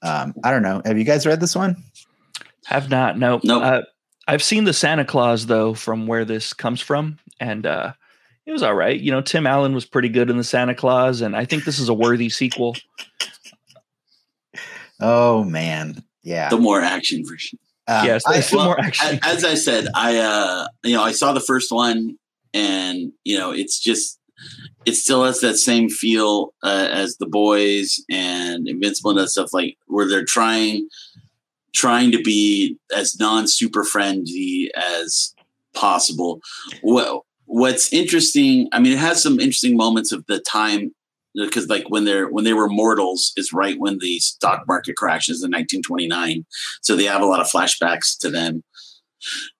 Um, 0.02 0.34
I 0.44 0.50
don't 0.50 0.62
know. 0.62 0.82
Have 0.84 0.98
you 0.98 1.04
guys 1.04 1.26
read 1.26 1.40
this 1.40 1.56
one? 1.56 1.82
Have 2.66 2.90
not. 2.90 3.18
No. 3.18 3.40
Nope. 3.42 3.62
Uh, 3.62 3.82
I've 4.28 4.42
seen 4.42 4.64
the 4.64 4.72
Santa 4.72 5.04
Claus 5.04 5.46
though 5.46 5.74
from 5.74 6.06
where 6.06 6.24
this 6.24 6.52
comes 6.52 6.80
from, 6.80 7.18
and 7.40 7.66
uh, 7.66 7.92
it 8.46 8.52
was 8.52 8.62
all 8.62 8.74
right. 8.74 8.98
You 8.98 9.10
know, 9.10 9.20
Tim 9.20 9.46
Allen 9.46 9.74
was 9.74 9.84
pretty 9.84 10.08
good 10.08 10.30
in 10.30 10.36
the 10.36 10.44
Santa 10.44 10.74
Claus, 10.74 11.20
and 11.20 11.36
I 11.36 11.44
think 11.44 11.64
this 11.64 11.78
is 11.78 11.88
a 11.88 11.94
worthy 11.94 12.28
sequel. 12.28 12.76
Oh 15.00 15.42
man, 15.44 16.02
yeah. 16.22 16.48
The 16.48 16.58
more 16.58 16.80
action 16.80 17.24
version. 17.26 17.58
Um, 17.88 18.06
yes, 18.06 18.22
I- 18.26 18.42
Well, 18.52 18.66
more 18.66 18.80
action. 18.80 19.18
a- 19.22 19.26
As 19.26 19.44
I 19.44 19.54
said, 19.54 19.88
I 19.94 20.18
uh 20.18 20.68
you 20.84 20.94
know 20.94 21.02
I 21.02 21.12
saw 21.12 21.32
the 21.32 21.40
first 21.40 21.72
one, 21.72 22.16
and 22.54 23.12
you 23.24 23.36
know 23.36 23.50
it's 23.50 23.80
just 23.80 24.18
it 24.84 24.94
still 24.94 25.24
has 25.24 25.40
that 25.40 25.56
same 25.56 25.88
feel 25.88 26.54
uh, 26.64 26.88
as 26.90 27.16
the 27.18 27.26
boys 27.26 28.00
and 28.10 28.66
Invincible 28.68 29.10
and 29.10 29.20
that 29.20 29.28
stuff 29.28 29.52
like 29.52 29.76
where 29.86 30.08
they're 30.08 30.24
trying 30.24 30.88
trying 31.74 32.12
to 32.12 32.22
be 32.22 32.76
as 32.94 33.18
non 33.18 33.48
super 33.48 33.84
friendly 33.84 34.70
as 34.76 35.34
possible. 35.74 36.40
Well, 36.82 37.26
what's 37.46 37.92
interesting, 37.92 38.68
I 38.72 38.78
mean, 38.78 38.92
it 38.92 38.98
has 38.98 39.22
some 39.22 39.40
interesting 39.40 39.76
moments 39.76 40.12
of 40.12 40.24
the 40.26 40.40
time 40.40 40.92
because 41.34 41.68
like 41.68 41.84
when 41.88 42.04
they're 42.04 42.28
when 42.28 42.44
they 42.44 42.52
were 42.52 42.68
mortals 42.68 43.32
is 43.36 43.52
right 43.52 43.78
when 43.78 43.98
the 43.98 44.18
stock 44.18 44.64
market 44.68 44.96
crashes 44.96 45.42
in 45.42 45.50
1929 45.50 46.44
so 46.82 46.94
they 46.94 47.04
have 47.04 47.22
a 47.22 47.26
lot 47.26 47.40
of 47.40 47.46
flashbacks 47.46 48.18
to 48.18 48.28
them 48.28 48.62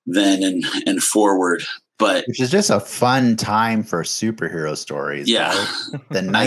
then 0.04 0.42
and 0.42 0.64
and 0.86 1.02
forward 1.02 1.64
but 2.02 2.24
which 2.26 2.40
is 2.40 2.50
just 2.50 2.70
a 2.70 2.80
fun 2.80 3.36
time 3.36 3.82
for 3.82 4.02
superhero 4.02 4.76
stories. 4.76 5.28
yeah 5.28 5.54
right? 5.56 6.00
the 6.10 6.20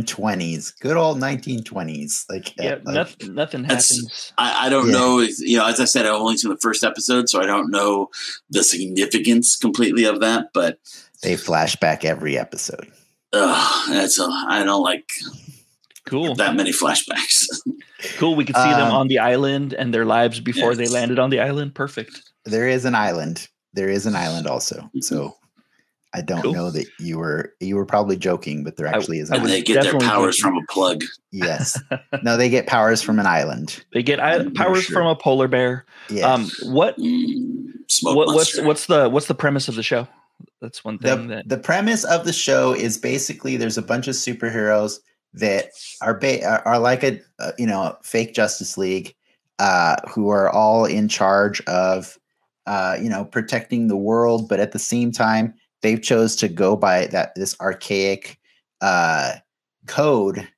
1920s, 0.00 0.78
good 0.80 0.96
old 0.96 1.18
1920s. 1.20 2.24
Like, 2.30 2.56
yeah, 2.56 2.72
uh, 2.72 2.80
like, 2.84 2.94
nothing, 2.94 3.34
nothing 3.34 3.64
happens. 3.64 4.32
I, 4.38 4.66
I 4.66 4.68
don't 4.68 4.86
Yeah. 4.86 4.92
know 4.92 5.20
you 5.20 5.56
know 5.58 5.66
as 5.66 5.80
i 5.80 5.84
said 5.84 6.06
i've 6.06 6.14
only 6.14 6.36
seen 6.36 6.50
the 6.50 6.56
first 6.58 6.82
episode 6.84 7.28
so 7.28 7.40
i 7.40 7.46
don't 7.46 7.70
know 7.70 8.08
the 8.50 8.62
significance 8.64 9.56
completely 9.56 10.04
of 10.04 10.20
that 10.20 10.46
but 10.52 10.78
they 11.22 11.34
flashback 11.36 12.04
every 12.04 12.36
episode. 12.38 12.88
uh, 13.32 13.88
that's 13.88 14.18
a, 14.18 14.24
i 14.48 14.62
don't 14.64 14.82
like 14.82 15.08
Cool, 16.04 16.34
that 16.34 16.56
many 16.56 16.72
flashbacks 16.72 17.46
cool. 18.18 18.34
We 18.34 18.44
could 18.44 18.56
see 18.56 18.72
them 18.72 18.88
Um, 18.88 18.92
on 18.94 19.06
the 19.08 19.20
island 19.20 19.72
and 19.72 19.94
their 19.94 20.04
lives 20.04 20.40
before 20.40 20.74
they 20.74 20.88
landed 20.88 21.20
on 21.20 21.30
the 21.30 21.38
island. 21.38 21.76
Perfect. 21.76 22.22
There 22.44 22.66
is 22.66 22.84
an 22.84 22.96
island. 22.96 23.46
There 23.74 23.88
is 23.88 24.06
an 24.06 24.14
island 24.16 24.46
also. 24.54 24.90
So 25.00 25.36
I 26.14 26.20
don't 26.20 26.42
Cool. 26.42 26.52
know 26.52 26.70
that 26.70 26.86
you 26.98 27.18
were 27.18 27.54
you 27.60 27.74
were 27.76 27.86
probably 27.86 28.16
joking, 28.16 28.64
but 28.64 28.76
there 28.76 28.86
actually 28.86 29.18
is 29.18 29.30
I 29.30 29.36
an 29.36 29.40
and 29.42 29.50
they 29.50 29.62
get 29.62 29.82
their 29.82 29.98
powers 29.98 30.36
joking. 30.36 30.56
from 30.58 30.62
a 30.62 30.72
plug 30.72 31.04
Yes. 31.30 31.80
No, 32.22 32.36
they 32.36 32.50
get 32.50 32.66
powers 32.66 33.00
from 33.00 33.18
an 33.18 33.26
island. 33.26 33.82
They 33.94 34.02
get 34.02 34.20
I- 34.20 34.48
powers 34.50 34.84
sure. 34.84 34.94
from 34.94 35.06
a 35.06 35.16
polar 35.16 35.48
bear. 35.48 35.86
Yes. 36.10 36.24
Um, 36.24 36.50
what, 36.72 36.98
Mm, 36.98 37.64
smoke 37.88 38.16
what 38.16 38.28
what's 38.34 38.60
what's 38.60 38.86
the 38.86 39.08
what's 39.08 39.26
the 39.26 39.34
premise 39.34 39.68
of 39.68 39.74
the 39.74 39.82
show? 39.82 40.06
That's 40.60 40.84
one 40.84 40.98
thing 40.98 41.28
the, 41.28 41.34
that 41.36 41.48
the 41.48 41.56
premise 41.58 42.04
of 42.04 42.24
the 42.24 42.32
show 42.32 42.72
is 42.74 42.98
basically 42.98 43.56
there's 43.56 43.78
a 43.78 43.82
bunch 43.82 44.06
of 44.08 44.14
superheroes 44.14 44.98
that 45.34 45.70
are 46.02 46.14
ba- 46.14 46.44
are, 46.44 46.60
are 46.66 46.78
like 46.78 47.02
a, 47.02 47.20
uh 47.38 47.52
you 47.58 47.66
know 47.66 47.96
fake 48.02 48.34
Justice 48.34 48.76
League 48.76 49.14
uh, 49.58 49.96
who 50.10 50.28
are 50.28 50.50
all 50.50 50.84
in 50.84 51.08
charge 51.08 51.60
of 51.62 52.18
uh, 52.66 52.96
you 53.00 53.08
know 53.08 53.24
protecting 53.24 53.88
the 53.88 53.96
world, 53.96 54.48
but 54.48 54.60
at 54.60 54.72
the 54.72 54.78
same 54.78 55.12
time 55.12 55.54
they've 55.82 56.02
chose 56.02 56.36
to 56.36 56.48
go 56.48 56.76
by 56.76 57.06
that 57.06 57.34
this 57.34 57.58
archaic 57.60 58.38
uh, 58.80 59.34
code 59.86 60.48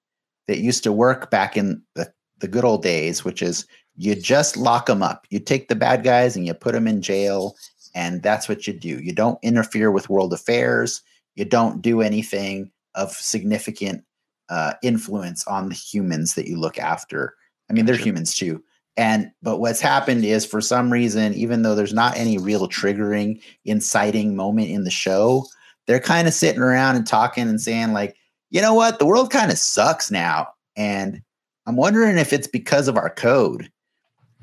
that 0.47 0.59
used 0.59 0.83
to 0.85 0.93
work 0.93 1.31
back 1.31 1.57
in 1.57 1.83
the, 1.95 2.13
the 2.41 2.49
good 2.49 2.65
old 2.65 2.83
days, 2.83 3.25
which 3.25 3.43
is 3.43 3.67
you 3.97 4.15
just 4.15 4.57
lock 4.57 4.87
them 4.87 5.03
up. 5.03 5.27
You 5.31 5.39
take 5.39 5.69
the 5.69 5.77
bad 5.77 6.03
guys 6.03 6.37
and 6.37 6.47
you 6.47 6.55
put 6.55 6.73
them 6.73 6.87
in 6.87 7.01
jail, 7.01 7.57
and 7.95 8.23
that's 8.23 8.49
what 8.49 8.67
you 8.67 8.73
do. 8.73 9.01
You 9.03 9.13
don't 9.13 9.39
interfere 9.43 9.91
with 9.91 10.11
world 10.11 10.33
affairs. 10.33 11.03
You 11.37 11.45
don't 11.45 11.81
do 11.81 12.01
anything 12.01 12.71
of 12.95 13.13
significant 13.13 14.05
uh, 14.49 14.75
influence 14.83 15.47
on 15.47 15.69
the 15.69 15.75
humans 15.75 16.35
that 16.35 16.47
you 16.47 16.59
look 16.59 16.79
after. 16.79 17.35
I 17.71 17.73
mean, 17.73 17.87
they're 17.87 17.97
humans 17.97 18.35
too. 18.35 18.63
And 18.97 19.31
but 19.43 19.59
what's 19.59 19.81
happened 19.81 20.25
is 20.25 20.47
for 20.47 20.61
some 20.61 20.93
reason, 20.93 21.35
even 21.35 21.63
though 21.63 21.75
there's 21.75 21.93
not 21.93 22.17
any 22.17 22.39
real 22.39 22.69
triggering, 22.69 23.43
inciting 23.65 24.37
moment 24.37 24.71
in 24.71 24.85
the 24.85 24.91
show, 24.91 25.47
they're 25.87 26.01
kind 26.01 26.29
of 26.29 26.35
sitting 26.35 26.63
around 26.63 26.97
and 26.97 27.07
talking 27.07 27.49
and 27.49 27.61
saying, 27.61 27.93
like, 27.93 28.17
you 28.51 28.61
know 28.61 28.75
what, 28.75 28.99
the 28.99 29.07
world 29.07 29.31
kind 29.31 29.51
of 29.51 29.59
sucks 29.59 30.11
now. 30.11 30.49
And 30.77 31.21
I'm 31.67 31.77
wondering 31.77 32.19
if 32.19 32.33
it's 32.33 32.47
because 32.47 32.87
of 32.87 32.97
our 32.97 33.11
code. 33.11 33.71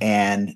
And 0.01 0.55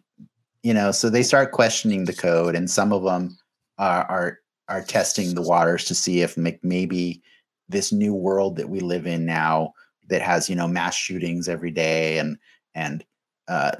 you 0.64 0.74
know, 0.74 0.92
so 0.92 1.12
they 1.12 1.22
start 1.22 1.52
questioning 1.52 2.06
the 2.06 2.14
code, 2.14 2.56
and 2.56 2.70
some 2.70 2.92
of 2.92 3.04
them 3.04 3.38
are 3.78 4.04
are, 4.10 4.40
are 4.68 4.82
testing 4.82 5.36
the 5.36 5.42
waters 5.42 5.86
to 5.86 5.96
see 5.96 6.22
if 6.22 6.38
maybe 6.38 7.22
this 7.70 7.92
new 7.92 8.14
world 8.14 8.58
that 8.58 8.70
we 8.70 8.80
live 8.80 9.06
in 9.06 9.26
now 9.26 9.74
that 10.10 10.22
has 10.22 10.50
you 10.50 10.56
know 10.56 10.68
mass 10.68 10.96
shootings 10.96 11.48
every 11.48 11.72
day 11.72 12.18
and 12.18 12.38
and 12.74 13.06
uh, 13.48 13.72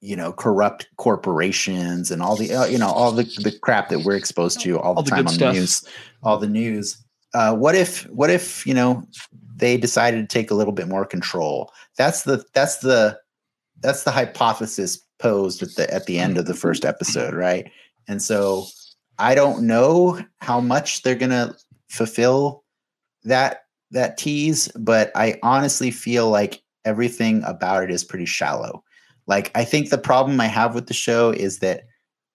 you 0.00 0.16
know 0.16 0.32
corrupt 0.32 0.88
corporations 0.96 2.10
and 2.10 2.22
all 2.22 2.36
the 2.36 2.52
uh, 2.54 2.64
you 2.64 2.78
know 2.78 2.88
all 2.88 3.12
the, 3.12 3.24
the 3.42 3.56
crap 3.62 3.88
that 3.90 4.00
we're 4.00 4.16
exposed 4.16 4.60
to 4.60 4.78
all 4.78 4.94
the 4.94 4.98
All 4.98 5.04
time 5.04 5.18
good 5.18 5.26
on 5.28 5.34
stuff. 5.34 5.54
the 5.54 5.60
news 5.60 5.84
all 6.22 6.38
the 6.38 6.46
news. 6.48 6.98
Uh, 7.34 7.54
what 7.54 7.74
if 7.74 8.04
what 8.10 8.30
if 8.30 8.66
you 8.66 8.72
know 8.74 9.02
they 9.56 9.76
decided 9.76 10.28
to 10.28 10.32
take 10.32 10.50
a 10.50 10.54
little 10.54 10.72
bit 10.72 10.88
more 10.88 11.04
control? 11.04 11.70
That's 11.98 12.22
the 12.22 12.44
that's 12.54 12.78
the 12.78 13.18
that's 13.80 14.04
the 14.04 14.10
hypothesis 14.10 14.98
posed 15.18 15.62
at 15.62 15.74
the 15.74 15.92
at 15.92 16.06
the 16.06 16.18
end 16.18 16.38
of 16.38 16.46
the 16.46 16.54
first 16.54 16.84
episode 16.84 17.34
right? 17.34 17.70
And 18.08 18.20
so 18.22 18.66
i 19.18 19.32
don't 19.32 19.64
know 19.64 20.18
how 20.40 20.60
much 20.60 21.02
they're 21.02 21.14
gonna 21.14 21.54
fulfill 21.88 22.64
that 23.22 23.62
that 23.92 24.18
tease 24.18 24.66
but 24.76 25.12
i 25.14 25.38
honestly 25.44 25.92
feel 25.92 26.30
like 26.30 26.63
everything 26.84 27.42
about 27.44 27.82
it 27.84 27.90
is 27.90 28.04
pretty 28.04 28.26
shallow. 28.26 28.82
Like 29.26 29.50
i 29.54 29.64
think 29.64 29.90
the 29.90 29.98
problem 29.98 30.40
i 30.40 30.46
have 30.46 30.74
with 30.74 30.86
the 30.86 30.94
show 30.94 31.30
is 31.30 31.60
that 31.60 31.84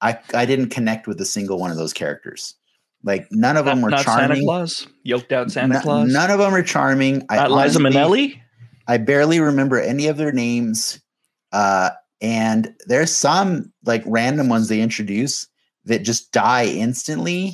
i 0.02 0.18
i 0.34 0.46
didn't 0.46 0.70
connect 0.70 1.08
with 1.08 1.22
a 1.22 1.26
single 1.26 1.60
one 1.60 1.72
of 1.72 1.78
those 1.78 1.94
characters. 1.94 2.56
Like 3.04 3.28
none 3.32 3.56
of 3.58 3.66
them 3.66 3.80
not, 3.80 3.84
were 3.84 3.90
not 3.92 4.06
Santa 4.06 4.28
charming. 4.28 4.44
Claus, 4.46 4.88
yoked 5.04 5.32
out 5.32 5.52
Santa 5.52 5.78
N- 5.78 5.82
Claus, 5.82 6.12
none 6.12 6.32
of 6.32 6.40
them 6.40 6.54
are 6.54 6.64
charming. 6.64 7.26
I 7.30 7.38
not 7.38 7.52
Liza 7.52 7.80
honestly- 7.80 7.84
Minnelli. 7.84 8.42
I 8.88 8.98
barely 8.98 9.40
remember 9.40 9.80
any 9.80 10.08
of 10.08 10.18
their 10.18 10.32
names. 10.32 11.00
Uh, 11.52 11.92
and 12.22 12.74
there's 12.88 13.16
some 13.16 13.72
like 13.86 14.04
random 14.06 14.50
ones 14.50 14.68
they 14.68 14.82
introduce 14.82 15.48
that 15.86 16.00
just 16.00 16.32
die 16.32 16.66
instantly 16.66 17.54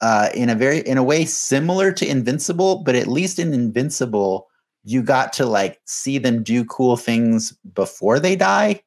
uh, 0.00 0.28
in 0.34 0.48
a 0.48 0.54
very 0.54 0.78
in 0.78 0.96
a 0.96 1.02
way 1.02 1.24
similar 1.24 1.92
to 1.92 2.08
Invincible, 2.08 2.82
but 2.84 2.94
at 2.94 3.06
least 3.08 3.38
in 3.38 3.52
Invincible, 3.52 4.46
you 4.86 5.02
got 5.02 5.32
to 5.32 5.44
like 5.44 5.80
see 5.84 6.16
them 6.16 6.44
do 6.44 6.64
cool 6.64 6.96
things 6.96 7.52
before 7.74 8.20
they 8.20 8.36
die. 8.36 8.80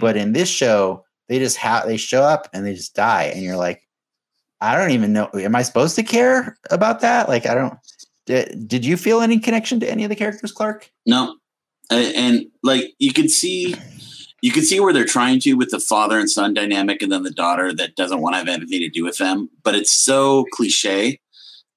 But 0.00 0.16
mm. 0.16 0.22
in 0.22 0.32
this 0.32 0.48
show, 0.48 1.04
they 1.28 1.38
just 1.38 1.56
have 1.56 1.86
they 1.86 1.96
show 1.96 2.22
up 2.22 2.48
and 2.52 2.66
they 2.66 2.74
just 2.74 2.94
die, 2.94 3.24
and 3.32 3.42
you're 3.42 3.56
like, 3.56 3.82
I 4.60 4.76
don't 4.76 4.90
even 4.90 5.12
know. 5.12 5.30
Am 5.32 5.54
I 5.54 5.62
supposed 5.62 5.94
to 5.96 6.02
care 6.02 6.58
about 6.70 7.00
that? 7.00 7.28
Like, 7.28 7.46
I 7.46 7.54
don't. 7.54 7.78
Did, 8.26 8.66
did 8.66 8.84
you 8.84 8.96
feel 8.96 9.20
any 9.20 9.38
connection 9.38 9.78
to 9.80 9.90
any 9.90 10.02
of 10.02 10.08
the 10.08 10.16
characters, 10.16 10.50
Clark? 10.50 10.90
No, 11.06 11.36
and, 11.88 12.14
and 12.16 12.46
like 12.62 12.92
you 12.98 13.12
can 13.12 13.28
see, 13.28 13.76
you 14.42 14.50
can 14.50 14.62
see 14.62 14.80
where 14.80 14.92
they're 14.92 15.04
trying 15.04 15.38
to 15.40 15.54
with 15.54 15.70
the 15.70 15.80
father 15.80 16.18
and 16.18 16.28
son 16.28 16.52
dynamic, 16.52 17.00
and 17.00 17.12
then 17.12 17.22
the 17.22 17.30
daughter 17.30 17.72
that 17.74 17.94
doesn't 17.94 18.20
want 18.20 18.34
to 18.34 18.38
have 18.38 18.48
anything 18.48 18.80
to 18.80 18.88
do 18.88 19.04
with 19.04 19.18
them. 19.18 19.50
But 19.62 19.76
it's 19.76 19.92
so 19.92 20.46
cliche. 20.52 21.20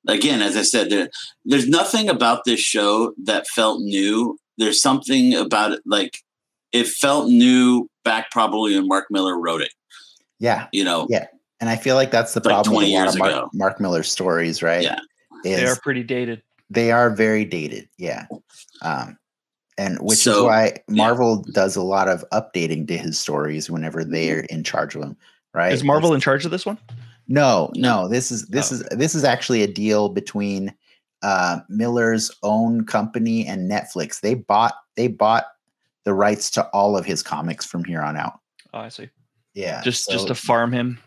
Again, 0.08 0.42
as 0.42 0.56
I 0.56 0.62
said, 0.64 0.90
there, 0.90 1.10
there's 1.46 1.68
nothing 1.68 2.10
about 2.10 2.44
this 2.46 2.60
show 2.60 3.14
that 3.24 3.48
felt 3.48 3.82
new. 3.82 4.38
There's 4.58 4.82
something 4.82 5.34
about 5.36 5.74
it, 5.74 5.82
like 5.86 6.24
it 6.72 6.88
felt 6.88 7.28
new 7.30 7.90
back 8.04 8.32
probably 8.32 8.76
when 8.76 8.88
Mark 8.88 9.08
Millar 9.10 9.38
wrote 9.40 9.62
it. 9.62 9.72
Yeah, 10.40 10.68
You 10.72 10.84
know, 10.84 11.08
Yeah. 11.10 11.26
and 11.60 11.70
I 11.70 11.76
feel 11.76 11.96
like 11.96 12.12
that's 12.12 12.34
the 12.34 12.40
Like 12.40 12.54
problem 12.54 12.76
with 12.76 12.84
20 12.86 12.94
a 12.94 12.98
lot 12.98 13.04
years 13.04 13.14
of 13.16 13.20
Mark, 13.20 13.32
ago. 13.32 13.50
Mark 13.54 13.80
Millar 13.82 14.04
stories, 14.04 14.62
right? 14.64 14.84
Yeah. 14.84 15.00
is 15.44 15.60
They 15.60 15.66
are 15.66 15.76
pretty 15.82 16.04
dated. 16.04 16.42
they 16.70 16.92
are 16.92 17.10
very 17.10 17.46
dated. 17.46 17.88
Yeah, 17.98 18.26
um, 18.82 19.18
and 19.78 19.98
which 20.00 20.26
is 20.26 20.36
why 20.42 20.78
Marvel 20.90 21.44
does 21.54 21.76
a 21.76 21.82
lot 21.84 22.08
of 22.08 22.24
updating 22.32 22.88
to 22.88 22.98
his 22.98 23.20
stories 23.20 23.70
whenever 23.70 24.04
they're 24.04 24.42
in 24.42 24.64
charge 24.64 24.96
of 24.96 25.02
them. 25.02 25.16
Right? 25.54 25.72
Is 25.74 25.84
Marvel 25.84 26.10
It's- 26.10 26.16
in 26.18 26.22
charge 26.22 26.46
of 26.46 26.52
this 26.52 26.66
one? 26.66 26.78
No, 27.28 27.72
no. 27.76 28.08
This 28.08 28.32
is 28.32 28.46
this 28.48 28.72
Oh, 28.72 28.76
is 28.76 28.82
this 28.92 29.16
is 29.16 29.24
actually 29.24 29.64
a 29.64 29.68
deal 29.68 30.10
between 30.10 30.74
uh, 31.22 31.60
Millar's 31.70 32.32
own 32.44 32.86
company 32.86 33.46
and 33.46 33.70
Netflix. 33.70 34.22
They 34.22 34.34
bought 34.36 34.76
they 34.96 35.08
bought 35.08 35.46
the 36.06 36.14
rights 36.14 36.50
to 36.52 36.64
all 36.70 36.98
of 36.98 37.06
his 37.06 37.22
comics 37.22 37.66
from 37.66 37.84
here 37.84 38.02
on 38.02 38.16
out. 38.16 38.40
Oh, 38.74 38.80
I 38.80 38.90
see. 38.90 39.10
Yeah, 39.54 39.82
Just 39.82 40.10
just 40.10 40.28
to 40.28 40.36
farm 40.36 40.72
him. 40.72 41.00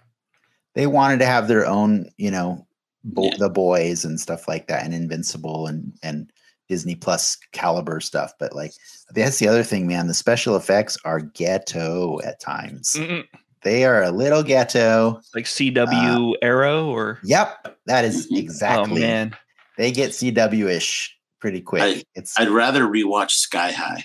they 0.74 0.86
wanted 0.86 1.20
to 1.20 1.26
have 1.26 1.46
their 1.48 1.64
own, 1.66 2.10
you 2.18 2.30
know, 2.30 2.66
bo- 3.04 3.24
Yeah. 3.26 3.36
the 3.38 3.48
boys 3.48 4.04
and 4.04 4.18
stuff 4.20 4.48
like 4.48 4.66
that, 4.66 4.84
and 4.84 4.92
Invincible 4.92 5.68
and 5.68 5.92
and 6.02 6.30
Disney 6.68 6.96
Plus 6.96 7.38
caliber 7.52 8.00
stuff. 8.00 8.32
But 8.40 8.54
like 8.54 8.72
that's 9.14 9.38
the 9.38 9.46
other 9.48 9.62
thing, 9.62 9.86
man. 9.86 10.06
The 10.08 10.14
special 10.14 10.56
effects 10.56 10.98
are 11.04 11.20
ghetto 11.20 12.20
at 12.22 12.40
times. 12.40 12.94
Mm-mm. 12.98 13.24
They 13.62 13.84
are 13.84 14.02
a 14.02 14.10
little 14.10 14.42
ghetto. 14.42 15.20
Like 15.34 15.44
CW 15.44 16.34
Arrow 16.42 16.86
or 16.86 17.18
Yep, 17.24 17.76
that 17.86 18.04
is 18.04 18.30
Mhm. 18.30 18.38
exactly. 18.38 19.02
oh 19.02 19.06
man. 19.06 19.36
They 19.76 19.92
get 19.92 20.10
CW 20.10 20.68
ish 20.68 21.16
pretty 21.40 21.60
quick. 21.60 22.04
it's 22.14 22.38
I'd 22.38 22.48
rather 22.48 22.84
rewatch 22.84 23.30
Sky 23.32 23.72
High. 23.72 24.04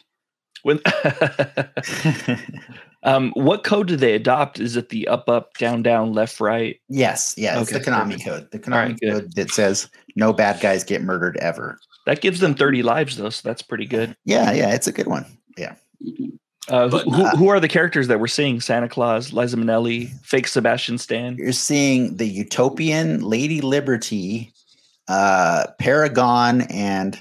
When 0.63 0.79
um 3.03 3.31
what 3.35 3.63
code 3.63 3.87
do 3.87 3.95
they 3.95 4.15
adopt? 4.15 4.59
Is 4.59 4.75
it 4.75 4.89
the 4.89 5.07
up 5.07 5.29
up 5.29 5.53
down 5.57 5.83
down 5.83 6.13
left 6.13 6.39
right? 6.39 6.79
yes, 6.89 7.35
yeah, 7.37 7.59
it's 7.61 7.71
the 7.71 7.79
Konami 7.79 8.13
perfect. 8.13 8.25
code. 8.25 8.47
The 8.51 8.59
Konami 8.59 8.99
good. 8.99 9.11
code 9.13 9.35
that 9.35 9.51
says 9.51 9.89
no 10.15 10.33
bad 10.33 10.59
guys 10.61 10.83
get 10.83 11.03
murdered 11.03 11.37
ever. 11.37 11.79
That 12.05 12.21
gives 12.21 12.39
them 12.39 12.55
30 12.55 12.83
lives 12.83 13.17
though, 13.17 13.29
so 13.29 13.47
that's 13.47 13.61
pretty 13.61 13.85
good. 13.85 14.15
Yeah, 14.25 14.51
yeah, 14.53 14.73
it's 14.73 14.87
a 14.87 14.91
good 14.91 15.07
one. 15.07 15.25
Mhm. 15.57 16.37
Uh, 16.67 16.87
But 16.87 17.03
who, 17.05 17.25
who, 17.37 17.47
are 17.49 17.59
the 17.59 17.67
characters 17.67 18.07
that 18.07 18.19
we're 18.19 18.27
seeing? 18.27 18.59
Santa 18.59 18.89
Claus, 18.89 19.31
Liza 19.33 19.55
Minnelli, 19.57 20.09
fake 20.25 20.47
Sebastian 20.47 20.97
Stan. 20.97 21.35
You're 21.37 21.51
seeing 21.51 22.17
the 22.17 22.27
Utopian 22.27 23.21
Lady 23.21 23.61
Liberty, 23.61 24.51
uh, 25.07 25.67
Paragon, 25.79 26.61
and 26.63 27.19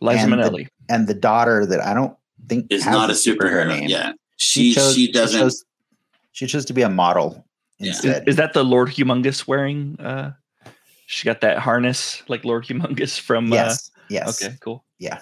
Liza 0.00 0.20
and 0.24 0.32
the- 0.32 0.36
Minnelli. 0.36 0.68
and 0.90 1.06
the 1.06 1.14
daughter 1.14 1.64
that 1.66 1.80
I 1.80 1.94
don't 1.94 2.14
think 2.48 2.66
Is 2.70 2.84
not 2.84 3.08
a 3.08 3.14
superhero 3.14 3.64
superhero. 3.64 3.68
name. 3.68 3.88
Yeah. 3.88 4.12
She 4.36 4.72
she, 4.74 5.10
doesn't 5.10 5.38
She 5.38 5.42
chose, 5.44 5.64
she 6.32 6.46
chose 6.46 6.64
to 6.66 6.72
be 6.74 6.82
a 6.82 6.90
model 6.90 7.46
Yeah. 7.78 7.90
Is, 7.92 8.04
instead. 8.04 8.28
is 8.28 8.36
that 8.36 8.52
the 8.52 8.64
Lord 8.64 8.88
Humongous 8.90 9.46
wearing? 9.46 9.98
Uh, 9.98 10.32
she 11.06 11.24
got 11.24 11.40
that 11.40 11.58
harness 11.58 12.22
like 12.28 12.44
Lord 12.44 12.64
Humongous 12.66 13.18
from. 13.18 13.48
yes, 13.50 13.90
Uh, 13.96 14.00
yes. 14.10 14.42
okay, 14.44 14.54
cool. 14.60 14.84
Yeah. 14.98 15.20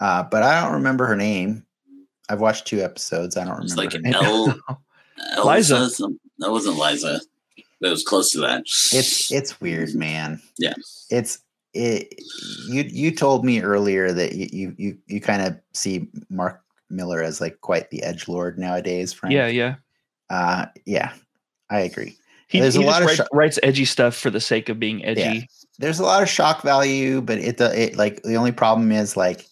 Uh, 0.00 0.24
but 0.24 0.42
I 0.42 0.60
don't 0.62 0.72
remember 0.72 1.06
her 1.06 1.14
name. 1.16 1.64
I've 2.28 2.40
watched 2.40 2.66
two 2.66 2.80
episodes. 2.82 3.36
I 3.36 3.44
don't 3.44 3.62
it's 3.62 3.76
remember 3.76 3.82
like 3.82 3.92
her 3.92 3.98
an 3.98 4.52
name. 4.54 4.62
L 5.36 5.46
Liza. 5.46 5.88
That 6.38 6.50
wasn't 6.50 6.78
Liza. 6.78 7.20
That 7.80 7.90
was 7.90 8.04
close 8.04 8.30
to 8.32 8.40
that. 8.40 8.60
It's 8.60 9.30
it's 9.32 9.60
weird, 9.60 9.94
man. 9.94 10.40
Yeah. 10.58 10.74
It's 11.10 11.38
it. 11.74 12.14
You 12.68 12.82
you 12.88 13.10
told 13.10 13.44
me 13.44 13.60
earlier 13.60 14.12
that 14.12 14.34
you 14.34 14.48
you 14.52 14.74
you, 14.78 14.98
you 15.06 15.20
kind 15.20 15.42
of 15.42 15.56
see 15.72 16.08
Mark 16.30 16.60
Millar 16.90 17.22
as 17.22 17.40
like 17.40 17.60
quite 17.60 17.90
the 17.90 18.02
edge 18.02 18.28
lord 18.28 18.58
nowadays. 18.58 19.12
Frank. 19.12 19.34
Yeah, 19.34 19.48
yeah. 19.48 19.74
Uh, 20.30 20.66
yeah. 20.86 21.12
I 21.70 21.80
agree. 21.80 22.16
He, 22.48 22.60
There's 22.60 22.74
he 22.74 22.82
a 22.82 22.86
just 22.86 22.92
lot 22.92 23.02
of 23.02 23.08
write- 23.08 23.16
sho- 23.16 23.26
writes 23.32 23.58
edgy 23.62 23.84
stuff 23.86 24.14
for 24.14 24.28
the 24.30 24.40
sake 24.40 24.68
of 24.68 24.78
being 24.78 25.04
edgy. 25.04 25.20
Yeah. 25.20 25.40
There's 25.78 25.98
a 25.98 26.02
lot 26.04 26.22
of 26.22 26.28
shock 26.28 26.62
value, 26.62 27.20
but 27.22 27.38
it 27.38 27.56
do- 27.56 27.64
it 27.64 27.96
like 27.96 28.22
the 28.22 28.34
only 28.36 28.52
problem 28.52 28.92
is 28.92 29.16
like 29.16 29.46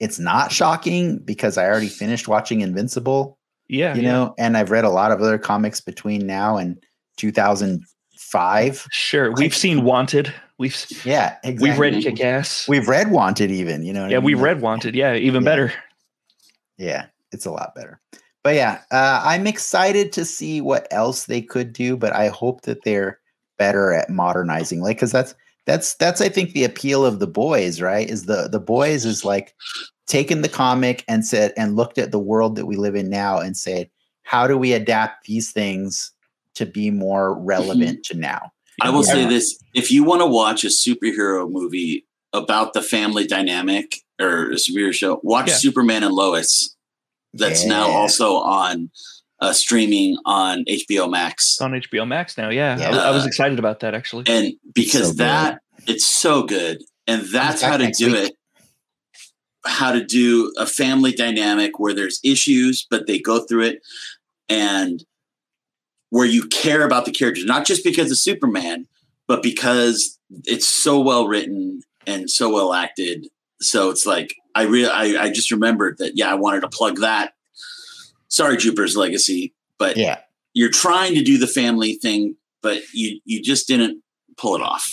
it's 0.00 0.18
not 0.18 0.52
shocking 0.52 1.18
because 1.18 1.56
I 1.58 1.66
already 1.66 1.88
finished 1.88 2.28
watching 2.28 2.60
Invincible. 2.60 3.38
Yeah, 3.68 3.94
you 3.94 4.02
yeah. 4.02 4.12
know, 4.12 4.34
and 4.38 4.56
I've 4.56 4.70
read 4.70 4.84
a 4.84 4.90
lot 4.90 5.10
of 5.10 5.20
other 5.20 5.38
comics 5.38 5.80
between 5.80 6.26
now 6.26 6.56
and 6.56 6.80
2005. 7.16 8.86
Sure. 8.90 9.32
We've 9.32 9.54
seen 9.54 9.84
Wanted. 9.84 10.32
We've 10.58 10.74
Yeah, 11.04 11.36
exactly. 11.44 11.68
we've 11.70 11.78
read 11.78 12.02
Kick 12.02 12.20
Ass. 12.20 12.66
We've 12.68 12.88
read 12.88 13.10
Wanted, 13.10 13.50
even. 13.50 13.84
You 13.84 13.92
know. 13.92 14.02
what 14.02 14.08
I 14.08 14.12
Yeah, 14.12 14.18
mean? 14.18 14.24
we've 14.24 14.40
read 14.40 14.60
Wanted. 14.60 14.94
Yeah, 14.94 15.14
even 15.14 15.42
Yeah. 15.42 15.48
better. 15.50 15.72
Yeah, 16.78 17.06
it's 17.32 17.46
a 17.46 17.50
lot 17.50 17.74
better. 17.74 18.00
But 18.44 18.54
yeah, 18.54 18.80
uh, 18.92 19.22
I'm 19.24 19.46
excited 19.46 20.12
to 20.12 20.24
see 20.24 20.60
what 20.60 20.86
else 20.92 21.26
they 21.26 21.42
could 21.42 21.72
do. 21.72 21.96
But 21.96 22.12
I 22.14 22.28
hope 22.28 22.62
that 22.62 22.84
they're 22.84 23.18
better 23.58 23.92
at 23.92 24.10
modernizing, 24.10 24.80
like, 24.80 24.96
because 24.96 25.12
that's 25.12 25.34
that's 25.66 25.94
that's 25.96 26.20
I 26.20 26.28
think 26.28 26.52
the 26.52 26.64
appeal 26.64 27.04
of 27.04 27.18
the 27.18 27.26
boys, 27.26 27.80
right? 27.80 28.08
Is 28.08 28.26
the 28.26 28.48
the 28.48 28.60
boys 28.60 29.04
is 29.04 29.24
like 29.24 29.54
taken 30.06 30.42
the 30.42 30.48
comic 30.48 31.04
and 31.08 31.26
said 31.26 31.52
and 31.56 31.76
looked 31.76 31.98
at 31.98 32.12
the 32.12 32.18
world 32.18 32.56
that 32.56 32.66
we 32.66 32.76
live 32.76 32.94
in 32.94 33.10
now 33.10 33.38
and 33.38 33.56
said, 33.56 33.90
how 34.22 34.46
do 34.46 34.56
we 34.56 34.72
adapt 34.72 35.26
these 35.26 35.52
things 35.52 36.12
to 36.54 36.66
be 36.66 36.90
more 36.90 37.34
mm-hmm. 37.34 37.44
relevant 37.44 38.04
to 38.04 38.16
now? 38.16 38.52
I 38.80 38.90
will 38.90 39.02
say 39.02 39.26
this: 39.26 39.58
if 39.74 39.90
you 39.90 40.04
want 40.04 40.20
to 40.20 40.26
watch 40.26 40.64
a 40.64 40.68
superhero 40.68 41.50
movie 41.50 42.06
about 42.32 42.72
the 42.72 42.82
family 42.82 43.26
dynamic 43.26 43.96
or 44.20 44.50
a 44.50 44.54
superhero 44.56 44.92
show, 44.92 45.20
watch 45.22 45.48
Yeah. 45.48 45.54
Superman 45.54 46.04
and 46.04 46.14
Lois. 46.14 46.74
That's 47.32 47.66
now 47.66 47.88
also 47.88 48.36
on 48.36 48.90
uh, 49.40 49.52
streaming 49.52 50.16
on 50.24 50.64
HBO 50.64 51.10
Max, 51.10 51.44
It's 51.52 51.60
on 51.60 51.72
HBO 51.72 52.06
Max 52.06 52.36
now. 52.38 52.48
Yeah, 52.50 52.78
Yeah. 52.78 52.90
I, 52.96 53.08
I 53.08 53.10
was 53.10 53.26
excited 53.26 53.58
about 53.58 53.80
that 53.80 53.94
actually. 53.94 54.24
and 54.28 54.54
because 54.74 55.08
So 55.08 55.12
good. 55.12 55.18
that 55.18 55.60
it's 55.86 56.06
so 56.06 56.42
good, 56.42 56.82
and 57.06 57.22
that's 57.22 57.62
how 57.62 57.76
to 57.76 57.90
do 57.90 58.06
week. 58.12 58.16
it. 58.30 58.32
How 59.66 59.90
to 59.92 60.04
do 60.04 60.52
a 60.58 60.64
family 60.66 61.12
dynamic 61.12 61.78
where 61.80 61.92
there's 61.92 62.20
issues, 62.22 62.86
but 62.88 63.06
they 63.08 63.18
go 63.18 63.40
through 63.40 63.64
it, 63.64 63.80
and 64.48 65.04
where 66.10 66.26
you 66.26 66.46
care 66.46 66.84
about 66.84 67.04
the 67.04 67.10
characters, 67.10 67.44
not 67.44 67.66
just 67.66 67.82
because 67.84 68.10
of 68.12 68.16
Superman, 68.18 68.86
but 69.26 69.42
because 69.42 70.18
it's 70.44 70.68
so 70.68 71.00
well 71.00 71.26
written 71.26 71.82
and 72.06 72.30
so 72.30 72.52
well 72.52 72.72
acted. 72.72 73.26
So 73.60 73.90
it's 73.90 74.06
like 74.06 74.34
I 74.54 74.62
real 74.64 74.88
I, 74.92 75.16
I 75.18 75.30
just 75.30 75.50
remembered 75.50 75.98
that 75.98 76.12
yeah, 76.16 76.30
I 76.30 76.34
wanted 76.34 76.60
to 76.60 76.68
plug 76.68 77.00
that. 77.00 77.32
Sorry, 78.36 78.58
Jupiter's 78.58 78.98
Legacy, 78.98 79.54
but 79.78 79.96
Yeah, 79.96 80.18
you're 80.52 80.70
trying 80.70 81.14
to 81.14 81.22
do 81.22 81.38
the 81.38 81.46
family 81.46 81.94
thing, 81.94 82.36
but 82.62 82.82
you 82.92 83.18
you 83.24 83.42
just 83.42 83.66
didn't 83.66 84.02
pull 84.36 84.54
it 84.54 84.60
off. 84.60 84.86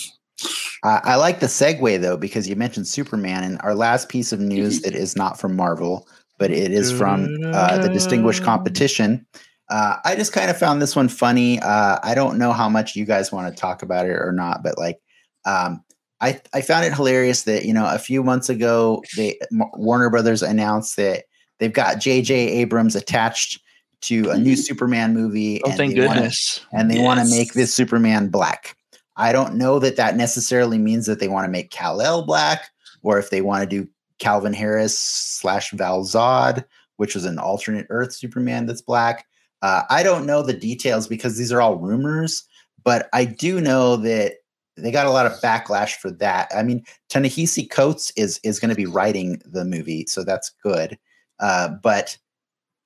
I 0.82 1.00
I 1.04 1.16
like 1.16 1.40
the 1.40 1.46
segue 1.46 2.00
though 2.00 2.16
because 2.16 2.48
you 2.48 2.56
mentioned 2.56 2.88
Superman, 2.88 3.44
and 3.44 3.60
our 3.60 3.74
last 3.74 4.08
piece 4.08 4.32
of 4.32 4.40
news 4.40 4.80
that 4.82 4.94
is 4.94 5.14
not 5.14 5.38
from 5.38 5.56
Marvel, 5.56 6.08
but 6.38 6.50
it 6.52 6.72
is 6.72 6.90
from 6.90 7.28
uh, 7.52 7.76
the 7.76 7.90
Distinguished 7.90 8.42
Competition. 8.42 9.26
Uh, 9.70 9.96
I 10.06 10.16
just 10.16 10.32
kind 10.32 10.48
of 10.48 10.56
found 10.56 10.80
this 10.80 10.96
one 10.96 11.08
funny. 11.08 11.60
Uh, 11.60 11.98
I 12.02 12.14
don't 12.14 12.38
know 12.38 12.52
how 12.52 12.70
much 12.70 12.96
you 12.96 13.04
guys 13.04 13.30
want 13.30 13.54
to 13.54 13.60
talk 13.60 13.82
about 13.82 14.06
it 14.06 14.16
or 14.16 14.32
not, 14.32 14.62
but 14.62 14.78
like, 14.78 15.00
um, 15.44 15.84
I 16.18 16.40
I 16.54 16.62
found 16.62 16.86
it 16.86 16.94
hilarious 16.94 17.42
that 17.42 17.66
you 17.66 17.74
know 17.74 17.86
a 17.86 17.98
few 17.98 18.22
months 18.22 18.48
ago 18.48 19.02
they 19.18 19.38
Warner 19.74 20.08
Brothers 20.08 20.42
announced 20.42 20.96
that 20.96 21.24
they've 21.64 21.72
got 21.72 21.98
J.J. 21.98 22.34
Abrams 22.34 22.94
attached 22.94 23.60
to 24.02 24.28
a 24.30 24.36
new 24.38 24.52
Mhm. 24.54 24.58
Superman 24.58 25.14
movie. 25.14 25.62
oh, 25.64 25.68
and 25.70 25.78
thank 25.78 25.94
they 25.94 26.06
wanna- 26.06 26.20
goodness. 26.20 26.60
and 26.74 26.90
they 26.90 26.98
want 26.98 27.20
to 27.20 27.26
make 27.34 27.54
this 27.54 27.72
Superman 27.72 28.28
black. 28.28 28.76
I 29.16 29.32
don't 29.32 29.54
know 29.54 29.78
that 29.78 29.96
that 29.96 30.14
necessarily 30.16 30.76
means 30.76 31.06
that 31.06 31.20
they 31.20 31.28
want 31.28 31.46
to 31.46 31.50
make 31.50 31.70
Kal 31.70 32.02
El 32.02 32.26
black, 32.26 32.68
or 33.02 33.18
if 33.18 33.30
they 33.30 33.40
want 33.40 33.62
to 33.62 33.66
do 33.66 33.88
Calvin 34.18 34.52
Harris 34.52 34.98
slash 34.98 35.70
Val 35.70 36.02
Zod, 36.04 36.64
which 36.98 37.14
was 37.14 37.24
an 37.24 37.38
alternate 37.38 37.86
Earth 37.88 38.12
Superman 38.12 38.66
that's 38.66 38.82
black. 38.82 39.24
Uh, 39.62 39.84
I 39.88 40.02
don't 40.02 40.26
know 40.26 40.42
the 40.42 40.52
details 40.52 41.08
because 41.08 41.38
these 41.38 41.50
are 41.50 41.62
all 41.62 41.76
rumors, 41.76 42.44
but 42.84 43.08
I 43.14 43.24
do 43.24 43.58
know 43.60 43.96
that 43.96 44.34
they 44.76 44.90
got 44.90 45.06
a 45.06 45.10
lot 45.10 45.24
of 45.26 45.32
backlash 45.40 45.92
for 45.94 46.10
that. 46.10 46.50
I 46.54 46.62
mean, 46.62 46.84
Ta-Nehisi 47.08 47.70
Coates 47.70 48.12
is 48.16 48.38
is 48.42 48.60
going 48.60 48.68
to 48.70 48.74
be 48.74 48.84
writing 48.86 49.40
the 49.46 49.64
movie, 49.64 50.04
so 50.08 50.24
that's 50.24 50.50
good. 50.62 50.98
Uh, 51.40 51.68
but 51.82 52.16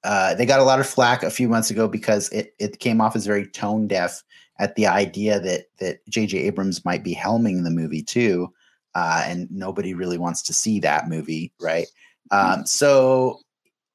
uh, 0.05 0.35
they 0.35 0.47
got 0.47 0.61
a 0.61 0.65
lot 0.65 0.81
of 0.81 0.87
flack 0.87 1.23
a 1.23 1.31
few 1.31 1.49
months 1.49 1.71
ago 1.71 1.89
because 1.89 2.29
it 2.31 2.55
it 2.59 2.79
came 2.79 3.01
off 3.01 3.17
as 3.17 3.27
very 3.27 3.47
tone 3.47 3.87
deaf 3.87 4.23
at 4.59 4.75
the 4.75 4.87
idea 4.87 5.41
that 5.41 5.67
that 5.79 6.07
J.J. 6.09 6.39
Abrams 6.39 6.85
might 6.85 7.03
be 7.05 7.15
helming 7.15 7.65
the 7.65 7.71
movie 7.71 8.03
too, 8.03 8.53
uh, 8.95 9.25
and 9.27 9.51
nobody 9.51 9.95
really 9.95 10.19
wants 10.19 10.43
to 10.43 10.55
see 10.55 10.81
that 10.81 11.09
movie, 11.09 11.53
right? 11.61 11.87
Um, 12.31 12.67
so, 12.67 13.41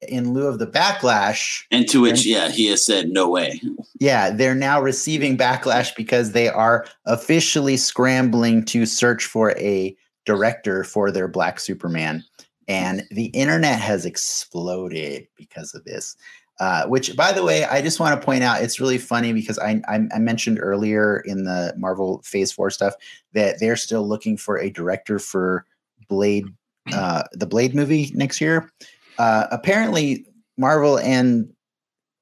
in 0.08 0.34
lieu 0.34 0.46
of 0.46 0.58
the 0.58 0.66
backlash, 0.66 1.62
And 1.70 1.88
to 1.88 2.00
which, 2.00 2.26
yeah, 2.26 2.48
he 2.48 2.66
has 2.66 2.84
said 2.84 3.08
no 3.10 3.28
way. 3.28 3.60
yeah, 4.00 4.30
they're 4.30 4.54
now 4.54 4.80
receiving 4.80 5.36
backlash 5.38 5.94
because 5.96 6.32
they 6.32 6.48
are 6.48 6.86
officially 7.06 7.76
scrambling 7.76 8.64
to 8.66 8.86
search 8.86 9.24
for 9.24 9.52
a 9.52 9.96
director 10.26 10.84
for 10.84 11.10
their 11.10 11.28
Black 11.28 11.60
Superman. 11.60 12.24
And 12.68 13.04
the 13.10 13.26
internet 13.26 13.80
has 13.80 14.04
exploded 14.06 15.26
because 15.36 15.74
of 15.74 15.84
this. 15.84 16.16
Uh, 16.60 16.86
which, 16.86 17.16
by 17.16 17.32
the 17.32 17.42
way, 17.42 17.64
I 17.64 17.82
just 17.82 17.98
want 17.98 18.18
to 18.18 18.24
point 18.24 18.44
out 18.44 18.62
it's 18.62 18.78
really 18.78 18.96
funny 18.98 19.32
because 19.32 19.58
I, 19.58 19.82
I, 19.88 20.02
I 20.14 20.18
mentioned 20.20 20.60
earlier 20.62 21.18
in 21.26 21.42
the 21.42 21.74
Marvel 21.76 22.22
Phase 22.24 22.52
4 22.52 22.70
stuff 22.70 22.94
that 23.32 23.58
they're 23.58 23.74
still 23.74 24.06
looking 24.06 24.36
for 24.36 24.60
a 24.60 24.70
director 24.70 25.18
for 25.18 25.66
Blade, 26.08 26.46
uh, 26.92 27.24
the 27.32 27.46
Blade 27.46 27.74
movie 27.74 28.12
next 28.14 28.40
year. 28.40 28.70
Uh, 29.18 29.48
apparently, 29.50 30.26
Marvel 30.56 31.00
and 31.00 31.52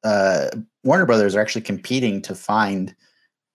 uh, 0.03 0.49
Warner 0.83 1.05
Brothers 1.05 1.37
are 1.37 1.41
actually 1.41 1.61
competing 1.63 2.23
to 2.23 2.35
find, 2.35 2.95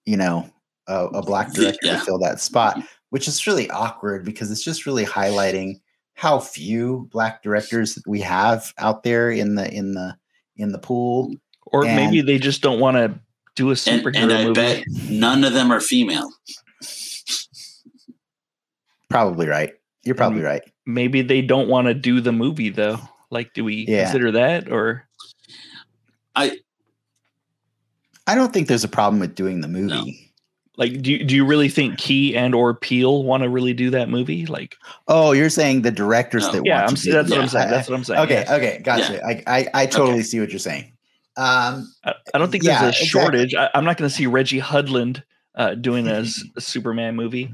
you 0.06 0.16
know, 0.16 0.48
a, 0.86 1.08
a 1.08 1.22
black 1.24 1.54
director 1.54 1.80
Yeah. 1.88 1.98
to 1.98 2.06
fill 2.06 2.20
that 2.20 2.40
spot, 2.40 2.80
which 3.10 3.28
is 3.28 3.48
really 3.48 3.68
awkward 3.72 4.24
because 4.24 4.52
it's 4.52 4.64
just 4.64 4.86
really 4.86 5.06
highlighting 5.06 5.82
how 6.18 6.40
few 6.40 7.08
black 7.12 7.44
directors 7.44 8.00
we 8.08 8.20
have 8.22 8.74
out 8.80 9.04
there 9.04 9.30
in 9.30 9.54
the 9.54 9.72
in 9.72 9.94
the 9.94 10.18
in 10.56 10.72
the 10.72 10.80
pool. 10.80 11.32
Or 11.68 11.84
maybe 11.84 12.22
they 12.22 12.40
just 12.40 12.64
don't 12.64 12.80
want 12.80 12.98
to 12.98 13.20
do 13.56 13.68
a 13.68 13.72
And, 13.72 13.78
superhero 13.78 14.16
and 14.24 14.34
I 14.34 14.44
movie. 14.46 14.54
bet 14.54 14.84
none 15.10 15.44
of 15.44 15.54
them 15.54 15.72
are 15.72 15.80
female. 15.80 16.28
Probably 19.10 19.48
right. 19.48 19.74
You're 20.04 20.16
probably 20.16 20.42
right. 20.42 20.62
Maybe 20.86 21.22
they 21.22 21.42
don't 21.42 21.68
want 21.70 21.88
to 21.88 21.94
do 21.94 22.20
the 22.20 22.32
movie 22.32 22.70
though. 22.70 22.98
Like, 23.30 23.54
do 23.54 23.64
we 23.64 23.86
Yeah. 23.88 24.04
consider 24.06 24.32
that 24.32 24.72
or? 24.72 25.08
I 26.36 26.58
I 28.26 28.36
don't 28.36 28.52
think 28.52 28.68
there's 28.68 28.84
a 28.84 28.88
problem 28.90 29.20
with 29.20 29.36
doing 29.36 29.62
the 29.62 29.68
movie. 29.68 29.88
No. 29.88 30.04
Like, 30.78 31.02
do 31.02 31.12
you, 31.12 31.24
do 31.24 31.36
you 31.36 31.44
really 31.44 31.70
think 31.70 31.98
Key 31.98 32.38
and 32.38 32.54
or 32.54 32.76
Peel 32.76 33.24
want 33.24 33.42
to 33.44 33.50
really 33.50 33.74
do 33.74 33.90
that 33.90 34.10
movie? 34.10 34.46
Like, 34.46 34.76
Oh, 35.08 35.32
you're 35.32 35.50
saying 35.50 35.82
the 35.82 35.90
directors 35.92 36.46
No. 36.46 36.52
that 36.54 36.62
yeah, 36.66 36.82
want 36.82 36.90
I'm, 36.92 36.96
to 36.96 37.02
do 37.04 37.12
that's 37.14 37.32
it. 37.32 37.34
what 37.34 37.42
I'm 37.42 37.48
saying. 37.50 37.70
That's 37.72 37.90
what 37.90 37.96
I'm 37.96 38.04
saying. 38.04 38.20
Okay, 38.22 38.44
yeah. 38.48 38.56
okay, 38.56 38.82
gotcha. 38.84 39.26
I, 39.26 39.44
I 39.48 39.68
I 39.74 39.86
totally 39.88 40.22
see 40.22 40.40
what 40.40 40.50
you're 40.52 40.60
saying. 40.60 40.94
Um, 41.36 41.92
I, 42.06 42.14
I 42.34 42.38
don't 42.38 42.52
think 42.52 42.64
Yeah, 42.64 42.82
there's 42.84 42.96
a 43.00 43.02
exactly. 43.02 43.08
shortage. 43.08 43.56
I, 43.56 43.70
I'm 43.74 43.86
not 43.86 43.98
going 43.98 44.08
to 44.10 44.16
see 44.16 44.28
Reggie 44.28 44.60
Hudlin 44.62 45.22
uh, 45.56 45.74
doing 45.76 46.08
a 46.10 46.26
Superman 46.60 47.16
movie 47.16 47.52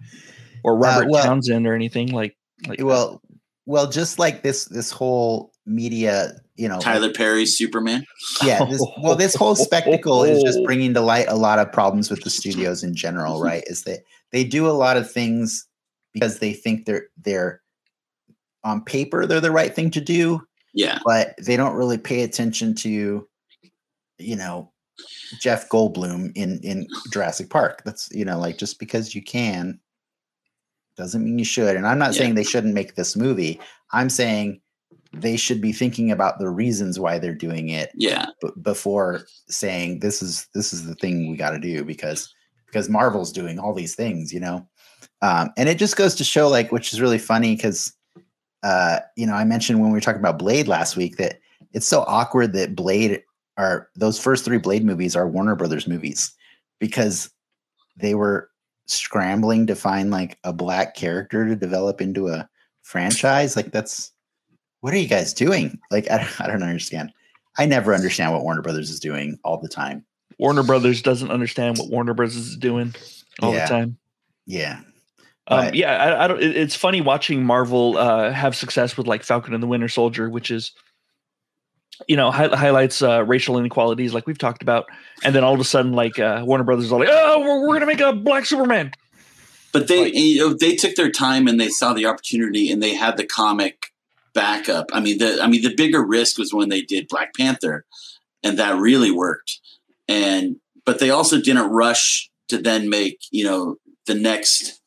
or 0.66 0.78
Robert 0.78 1.06
Uh, 1.06 1.12
well- 1.12 1.24
Townsend 1.24 1.66
or 1.66 1.74
anything 1.76 2.10
like. 2.12 2.36
like 2.68 2.80
that. 2.80 2.86
well, 2.86 3.22
well, 3.66 3.90
just 3.90 4.20
like 4.20 4.44
this 4.44 4.66
this 4.66 4.92
whole 4.92 5.53
media, 5.66 6.34
you 6.56 6.68
know, 6.68 6.80
Tyler 6.80 7.12
Perry 7.12 7.46
Superman. 7.46 8.06
yeah 8.44 8.66
this, 8.66 8.86
well 9.02 9.16
this 9.16 9.34
whole 9.36 9.56
spectacle 9.56 10.24
is 10.24 10.42
just 10.44 10.60
bringing 10.66 10.94
to 10.94 11.02
light 11.02 11.28
a 11.30 11.36
lot 11.36 11.60
of 11.60 11.72
problems 11.72 12.10
with 12.10 12.22
the 12.24 12.30
studios 12.30 12.84
in 12.84 12.94
general 12.96 13.40
right 13.42 13.64
is 13.68 13.84
that 13.84 14.00
they 14.32 14.44
do 14.44 14.68
a 14.68 14.72
lot 14.72 14.98
of 14.98 15.10
things 15.10 15.66
because 16.14 16.40
they 16.40 16.54
think 16.54 16.86
they're 16.86 17.08
they're 17.24 17.62
on 18.64 18.84
paper 18.84 19.26
they're 19.26 19.40
the 19.42 19.52
right 19.52 19.74
thing 19.76 19.90
to 19.92 20.02
do 20.02 20.42
Yeah, 20.74 21.00
but 21.06 21.34
they 21.38 21.56
don't 21.58 21.76
really 21.76 21.98
pay 21.98 22.24
attention 22.24 22.76
to 22.76 23.28
you 24.20 24.36
know 24.36 24.72
jeff 25.40 25.70
goldblum 25.70 26.32
in 26.36 26.60
in 26.64 26.88
jurassic 27.12 27.50
park 27.50 27.82
that's 27.86 28.10
you 28.12 28.24
know 28.26 28.38
like 28.40 28.58
just 28.58 28.80
because 28.80 29.16
you 29.16 29.24
can 29.24 29.80
doesn't 30.96 31.24
mean 31.24 31.40
you 31.40 31.46
should 31.46 31.76
and 31.76 31.88
i'm 31.88 31.98
not 31.98 32.14
Yeah. 32.14 32.20
saying 32.20 32.36
they 32.36 32.44
shouldn't 32.44 32.74
make 32.74 32.96
this 32.96 33.16
movie 33.16 33.60
i'm 33.92 34.10
saying 34.10 34.62
they 35.14 35.38
should 35.38 35.62
be 35.62 35.72
thinking 35.72 36.12
about 36.12 36.40
the 36.40 36.50
reasons 36.50 37.00
why 37.00 37.20
they're 37.20 37.36
doing 37.36 37.70
it 37.70 37.92
yeah, 37.96 38.28
b- 38.42 38.50
before 38.62 39.22
saying 39.48 40.00
this 40.00 40.22
is 40.22 40.48
this 40.54 40.74
is 40.74 40.86
the 40.86 40.96
thing 40.96 41.30
we 41.30 41.38
got 41.38 41.52
to 41.52 41.60
do 41.60 41.84
because 41.84 42.34
because 42.74 42.90
Marvel's 42.90 43.32
doing 43.32 43.60
all 43.60 43.74
these 43.74 43.96
things, 43.96 44.34
you 44.34 44.40
know. 44.40 44.68
Um, 45.22 45.52
and 45.56 45.70
it 45.70 45.78
just 45.78 45.96
goes 45.96 46.16
to 46.16 46.24
show, 46.24 46.50
like, 46.50 46.72
which 46.72 46.92
is 46.92 47.00
really 47.00 47.20
funny 47.20 47.56
because, 47.56 47.94
uh, 48.64 49.00
you 49.16 49.28
know, 49.28 49.36
I 49.36 49.46
mentioned 49.46 49.80
when 49.80 49.90
we 49.90 49.96
were 49.96 50.02
talking 50.02 50.20
about 50.20 50.40
Blade 50.40 50.68
last 50.68 50.98
week 50.98 51.18
that 51.18 51.40
it's 51.72 51.88
so 51.88 52.04
awkward 52.08 52.54
that 52.54 52.76
Blade 52.76 53.22
are 53.58 53.90
those 53.96 54.20
first 54.20 54.44
three 54.44 54.58
Blade 54.58 54.84
movies 54.84 55.16
are 55.16 55.28
Warner 55.28 55.56
Brothers 55.56 55.88
movies 55.88 56.36
because 56.80 57.30
they 57.96 58.16
were 58.16 58.50
scrambling 58.88 59.68
to 59.68 59.76
find 59.76 60.10
like 60.10 60.40
a 60.44 60.52
black 60.52 60.96
character 60.96 61.48
to 61.48 61.56
develop 61.56 62.02
into 62.02 62.30
a 62.30 62.50
franchise. 62.82 63.56
Like, 63.56 63.72
that's 63.72 64.12
what 64.84 64.94
are 64.94 64.98
you 64.98 65.08
guys 65.08 65.34
doing? 65.34 65.80
Like, 65.92 66.12
I, 66.12 66.28
I 66.40 66.48
don't 66.48 66.62
understand. 66.62 67.14
I 67.58 67.66
never 67.66 67.94
understand 67.96 68.34
what 68.34 68.44
Warner 68.44 68.62
Brothers 68.62 68.90
is 68.90 69.00
doing 69.00 69.40
all 69.46 69.58
the 69.58 69.70
time. 69.70 70.04
Warner 70.40 70.64
Brothers 70.64 71.02
doesn't 71.02 71.32
understand 71.32 71.78
what 71.78 71.90
Warner 71.90 72.14
Brothers 72.14 72.36
is 72.36 72.58
doing 72.58 72.94
all 73.42 73.54
Yeah. 73.54 73.66
the 73.66 73.70
time. 73.70 73.98
Yeah. 74.46 74.80
Um, 75.48 75.66
But- 75.68 75.76
yeah, 75.76 75.96
I, 75.96 76.26
I 76.26 76.28
don't. 76.28 76.42
it- 76.44 76.58
It's 76.58 76.76
funny 76.76 77.00
watching 77.00 77.46
Marvel 77.46 77.98
uh, 77.98 78.32
have 78.32 78.58
success 78.58 78.98
with 78.98 79.08
like 79.08 79.24
Falcon 79.24 79.54
and 79.54 79.64
the 79.64 79.68
Winter 79.68 79.88
Soldier, 79.88 80.30
which 80.30 80.52
is, 80.52 80.74
you 82.08 82.18
know, 82.18 82.30
hi- 82.32 82.54
highlights 82.54 83.02
uh, 83.02 83.24
racial 83.24 83.58
inequalities, 83.58 84.14
like 84.14 84.26
we've 84.28 84.38
talked 84.38 84.62
about, 84.64 84.86
and 85.24 85.34
then 85.34 85.44
all 85.46 85.54
of 85.54 85.60
a 85.62 85.64
sudden, 85.64 85.94
like 85.94 86.20
uh, 86.20 86.44
Warner 86.46 86.64
Brothers 86.66 86.86
is 86.86 86.92
all 86.92 87.00
like, 87.00 87.08
"Oh, 87.10 87.40
we're, 87.40 87.68
we're 87.68 87.74
gonna 87.76 87.86
make 87.86 88.02
a 88.02 88.12
black 88.12 88.46
Superman." 88.46 88.92
but 89.72 89.88
they 89.88 90.04
Like- 90.06 90.14
you 90.16 90.40
know 90.40 90.54
they 90.54 90.76
took 90.76 90.96
their 90.96 91.10
time 91.12 91.48
and 91.48 91.58
they 91.60 91.70
saw 91.70 91.94
the 91.94 92.06
opportunity 92.06 92.70
and 92.72 92.82
they 92.84 92.94
had 92.96 93.16
the 93.18 93.26
comic 93.26 93.93
backup. 94.34 94.90
I 94.94 95.00
mean 95.00 95.18
the 95.18 95.40
I 95.42 95.48
mean 95.48 95.62
the 95.62 95.76
bigger 95.76 96.06
risk 96.06 96.38
was 96.38 96.54
when 96.54 96.70
they 96.70 96.82
did 96.82 97.08
Black 97.08 97.34
Panther, 97.36 97.86
and 98.44 98.58
that 98.60 98.78
really 98.78 99.12
worked. 99.12 99.60
And 100.08 100.58
but 100.86 101.00
they 101.00 101.10
also 101.10 101.40
didn't 101.40 101.72
rush 101.72 102.30
to 102.50 102.58
then 102.58 102.90
make 102.90 103.20
you 103.32 103.46
know 103.46 103.78
the 104.06 104.16
next 104.16 104.82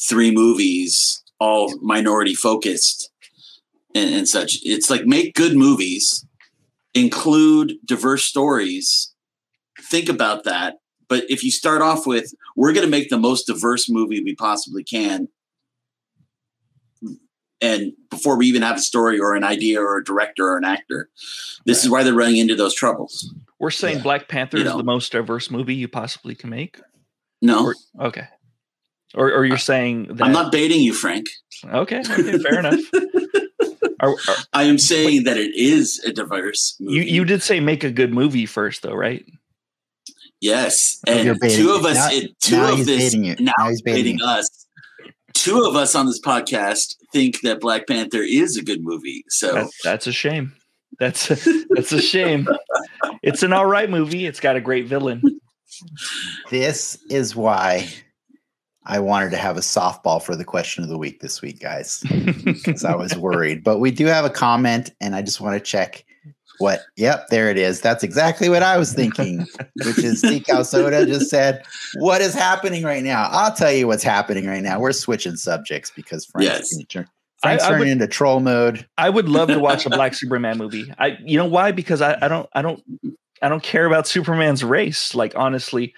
three 0.00 0.30
movies 0.30 1.22
all 1.38 1.76
minority 1.80 2.34
focused 2.34 3.10
and, 3.94 4.14
and 4.14 4.28
such. 4.28 4.58
It's 4.62 4.90
like 4.90 5.04
make 5.04 5.34
good 5.34 5.56
movies, 5.56 6.24
include 6.94 7.74
diverse 7.84 8.24
stories. 8.24 9.12
Think 9.80 10.08
about 10.08 10.44
that. 10.44 10.76
But 11.08 11.24
if 11.28 11.42
you 11.44 11.50
start 11.50 11.82
off 11.82 12.06
with, 12.06 12.32
we're 12.56 12.72
going 12.72 12.86
to 12.86 12.90
make 12.90 13.10
the 13.10 13.18
most 13.18 13.46
diverse 13.46 13.90
movie 13.90 14.22
we 14.22 14.34
possibly 14.34 14.84
can, 14.84 15.28
and 17.62 17.92
before 18.10 18.36
we 18.36 18.46
even 18.46 18.60
have 18.62 18.76
a 18.76 18.80
story 18.80 19.18
or 19.18 19.34
an 19.34 19.44
idea 19.44 19.80
or 19.80 19.96
a 19.98 20.04
director 20.04 20.48
or 20.48 20.58
an 20.58 20.64
actor, 20.64 21.08
this 21.64 21.82
is 21.84 21.88
why 21.90 22.02
they're 22.02 22.12
running 22.12 22.36
into 22.38 22.54
those 22.56 22.74
troubles. 22.74 23.32
We're 23.58 23.70
saying 23.70 23.98
Yeah. 23.98 24.02
Black 24.02 24.28
Panther 24.28 24.58
You 24.58 24.64
is 24.64 24.70
know. 24.70 24.76
the 24.78 24.84
most 24.84 25.12
diverse 25.12 25.50
movie 25.50 25.74
you 25.76 25.88
possibly 25.88 26.34
can 26.34 26.50
make. 26.50 26.80
No, 27.40 27.64
Or, 27.66 27.76
okay, 28.08 28.26
or, 29.14 29.32
or 29.32 29.44
you're 29.44 29.56
saying 29.58 30.08
that? 30.16 30.22
I'm 30.22 30.32
not 30.32 30.52
baiting 30.52 30.80
you, 30.80 30.92
Frank. 30.94 31.26
Okay, 31.64 32.00
okay, 32.00 32.38
fair 32.38 32.58
enough. 32.58 32.80
Are, 34.00 34.10
are- 34.10 34.36
I 34.52 34.64
am 34.64 34.78
saying 34.78 35.24
that 35.24 35.36
it 35.36 35.54
is 35.54 36.02
a 36.04 36.12
diverse 36.12 36.76
movie. 36.80 36.96
you 36.96 37.02
you 37.02 37.24
did 37.24 37.40
say 37.40 37.60
make 37.60 37.84
a 37.84 37.90
good 37.90 38.12
movie 38.12 38.46
first, 38.46 38.82
though, 38.82 38.94
right? 38.94 39.24
Yes, 40.40 40.98
and 41.06 41.24
you're 41.24 41.36
two 41.38 41.70
of 41.70 41.84
us, 41.84 41.94
Now- 41.96 42.08
it, 42.10 42.40
two 42.40 42.56
now 42.56 42.70
of 42.72 42.76
he's 42.78 42.86
this, 42.86 42.98
baiting 42.98 43.24
you. 43.24 43.36
now 43.38 43.52
Now 43.58 43.68
he's 43.68 43.82
baiting 43.82 44.16
baiting 44.16 44.22
us. 44.22 44.61
Two 45.42 45.64
of 45.64 45.74
us 45.74 45.96
on 45.96 46.06
this 46.06 46.20
podcast 46.20 46.94
think 47.12 47.40
that 47.40 47.60
Black 47.60 47.88
Panther 47.88 48.22
is 48.22 48.56
a 48.56 48.62
good 48.62 48.84
movie. 48.84 49.24
So 49.28 49.52
That, 49.54 49.70
that's 49.82 50.06
a 50.06 50.12
shame. 50.12 50.54
That's 51.00 51.26
that's 51.70 51.90
a 51.90 52.00
shame. 52.00 52.46
It's 53.24 53.42
an 53.42 53.52
all 53.52 53.66
right 53.66 53.90
movie. 53.90 54.24
It's 54.24 54.38
got 54.38 54.54
a 54.54 54.60
great 54.60 54.86
villain. 54.86 55.20
This 56.48 56.96
is 57.10 57.34
why 57.34 57.92
I 58.86 59.00
wanted 59.00 59.30
to 59.32 59.36
have 59.36 59.56
a 59.56 59.62
softball 59.62 60.22
for 60.22 60.36
the 60.36 60.44
question 60.44 60.84
of 60.84 60.90
the 60.90 60.98
week 60.98 61.20
this 61.20 61.42
week, 61.42 61.58
guys, 61.58 62.04
because 62.44 62.84
I 62.84 62.94
was 62.94 63.16
worried. 63.16 63.64
But 63.64 63.80
we 63.80 63.90
do 63.90 64.06
have 64.06 64.24
a 64.24 64.30
comment, 64.30 64.90
and 65.00 65.16
I 65.16 65.22
just 65.22 65.40
want 65.40 65.54
to 65.54 65.60
check 65.60 66.04
what. 66.62 66.80
Yep, 66.96 67.28
there 67.28 67.50
it 67.50 67.58
is. 67.58 67.80
That's 67.80 68.02
exactly 68.02 68.48
what 68.48 68.62
I 68.62 68.78
was 68.78 68.92
thinking, 68.94 69.46
which 69.84 69.98
is 69.98 70.18
Steve 70.24 70.44
Soda 70.64 71.04
just 71.04 71.28
said, 71.28 71.62
What 71.96 72.20
is 72.20 72.34
happening 72.34 72.84
right 72.84 73.02
now? 73.02 73.28
I'll 73.30 73.52
tell 73.52 73.72
you 73.72 73.86
what's 73.86 74.02
happening 74.02 74.46
right 74.46 74.62
now. 74.62 74.80
We're 74.80 74.92
switching 74.92 75.36
subjects 75.36 75.90
because 75.94 76.24
Frank's, 76.26 76.72
Yes. 76.78 76.86
turn- 76.88 77.08
Frank's 77.42 77.64
I 77.64 77.70
would- 77.70 77.76
turning 77.78 77.92
into 77.92 78.06
troll 78.06 78.40
mode. 78.40 78.86
I 78.96 79.10
would 79.10 79.28
love 79.28 79.48
to 79.48 79.58
watch 79.58 79.84
a 79.84 79.90
Black 79.90 80.14
Superman 80.14 80.56
movie. 80.58 80.92
I 80.98 81.18
you 81.24 81.36
know 81.36 81.46
why? 81.46 81.72
Because 81.72 82.00
I, 82.00 82.16
I 82.22 82.28
don't 82.28 82.48
I 82.54 82.62
don't 82.62 82.82
I 83.42 83.48
don't 83.48 83.62
care 83.62 83.84
about 83.86 84.06
Superman's 84.06 84.62
race. 84.62 85.14
Like 85.14 85.34
honestly, 85.36 85.94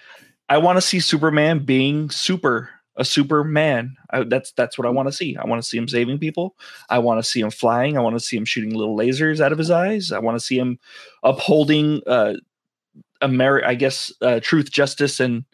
I 0.49 0.57
want 0.57 0.77
to 0.77 0.81
see 0.81 0.99
Superman 0.99 1.59
being 1.65 2.09
super 2.09 2.69
a 2.97 3.05
Superman. 3.05 3.95
I, 4.11 4.23
that's 4.23 4.51
that's 4.53 4.77
what 4.77 4.87
I 4.87 4.89
want 4.91 5.07
to 5.07 5.11
see. 5.13 5.35
I 5.37 5.45
want 5.45 5.61
to 5.61 5.67
see 5.67 5.77
him 5.77 5.87
saving 5.87 6.19
people. 6.19 6.55
I 6.89 6.99
want 6.99 7.19
to 7.23 7.29
see 7.29 7.41
him 7.41 7.51
flying. 7.51 7.97
I 7.97 8.01
want 8.01 8.15
to 8.15 8.19
see 8.19 8.37
him 8.37 8.45
shooting 8.45 8.73
little 8.73 8.97
lasers 8.97 9.39
out 9.41 9.51
of 9.51 9.57
his 9.57 9.71
eyes. 9.71 10.11
I 10.11 10.19
want 10.19 10.35
to 10.39 10.43
see 10.45 10.57
him 10.57 10.79
upholding 11.23 12.01
uh 12.07 12.33
Ameri- 13.21 13.65
I 13.65 13.75
guess 13.75 14.11
uh, 14.21 14.39
truth, 14.41 14.71
justice, 14.71 15.19
and 15.21 15.45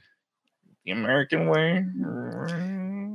the 0.83 0.91
American 0.91 1.47
way. 1.47 1.85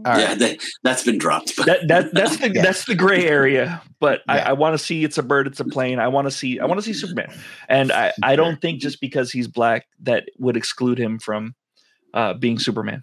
All 0.07 0.17
yeah, 0.21 0.29
right. 0.29 0.39
that, 0.39 0.59
that's 0.85 1.03
been 1.05 1.19
dropped. 1.19 1.57
But 1.57 1.67
that 1.67 1.89
that 1.89 2.15
that's 2.15 2.37
the 2.41 2.53
Yeah. 2.53 2.63
that's 2.63 2.85
the 2.85 2.95
gray 2.95 3.27
area. 3.27 3.83
But 3.99 4.23
I, 4.29 4.39
I 4.39 4.53
want 4.53 4.75
to 4.75 4.79
see 4.79 5.03
it's 5.03 5.19
a 5.19 5.23
bird, 5.23 5.49
it's 5.49 5.59
a 5.59 5.65
plane. 5.65 5.99
I 5.99 6.07
want 6.09 6.27
to 6.27 6.31
see 6.31 6.61
I 6.61 6.65
want 6.67 6.79
to 6.79 6.83
see 6.85 6.93
Superman, 6.93 7.33
and 7.69 7.91
I 7.91 8.13
I 8.23 8.37
don't 8.37 8.61
think 8.61 8.81
just 8.81 9.01
because 9.01 9.33
he's 9.33 9.49
black 9.49 9.87
that 10.03 10.29
would 10.39 10.57
exclude 10.57 10.99
him 10.99 11.19
from 11.19 11.55
uh, 12.15 12.35
being 12.35 12.59
Superman. 12.59 13.03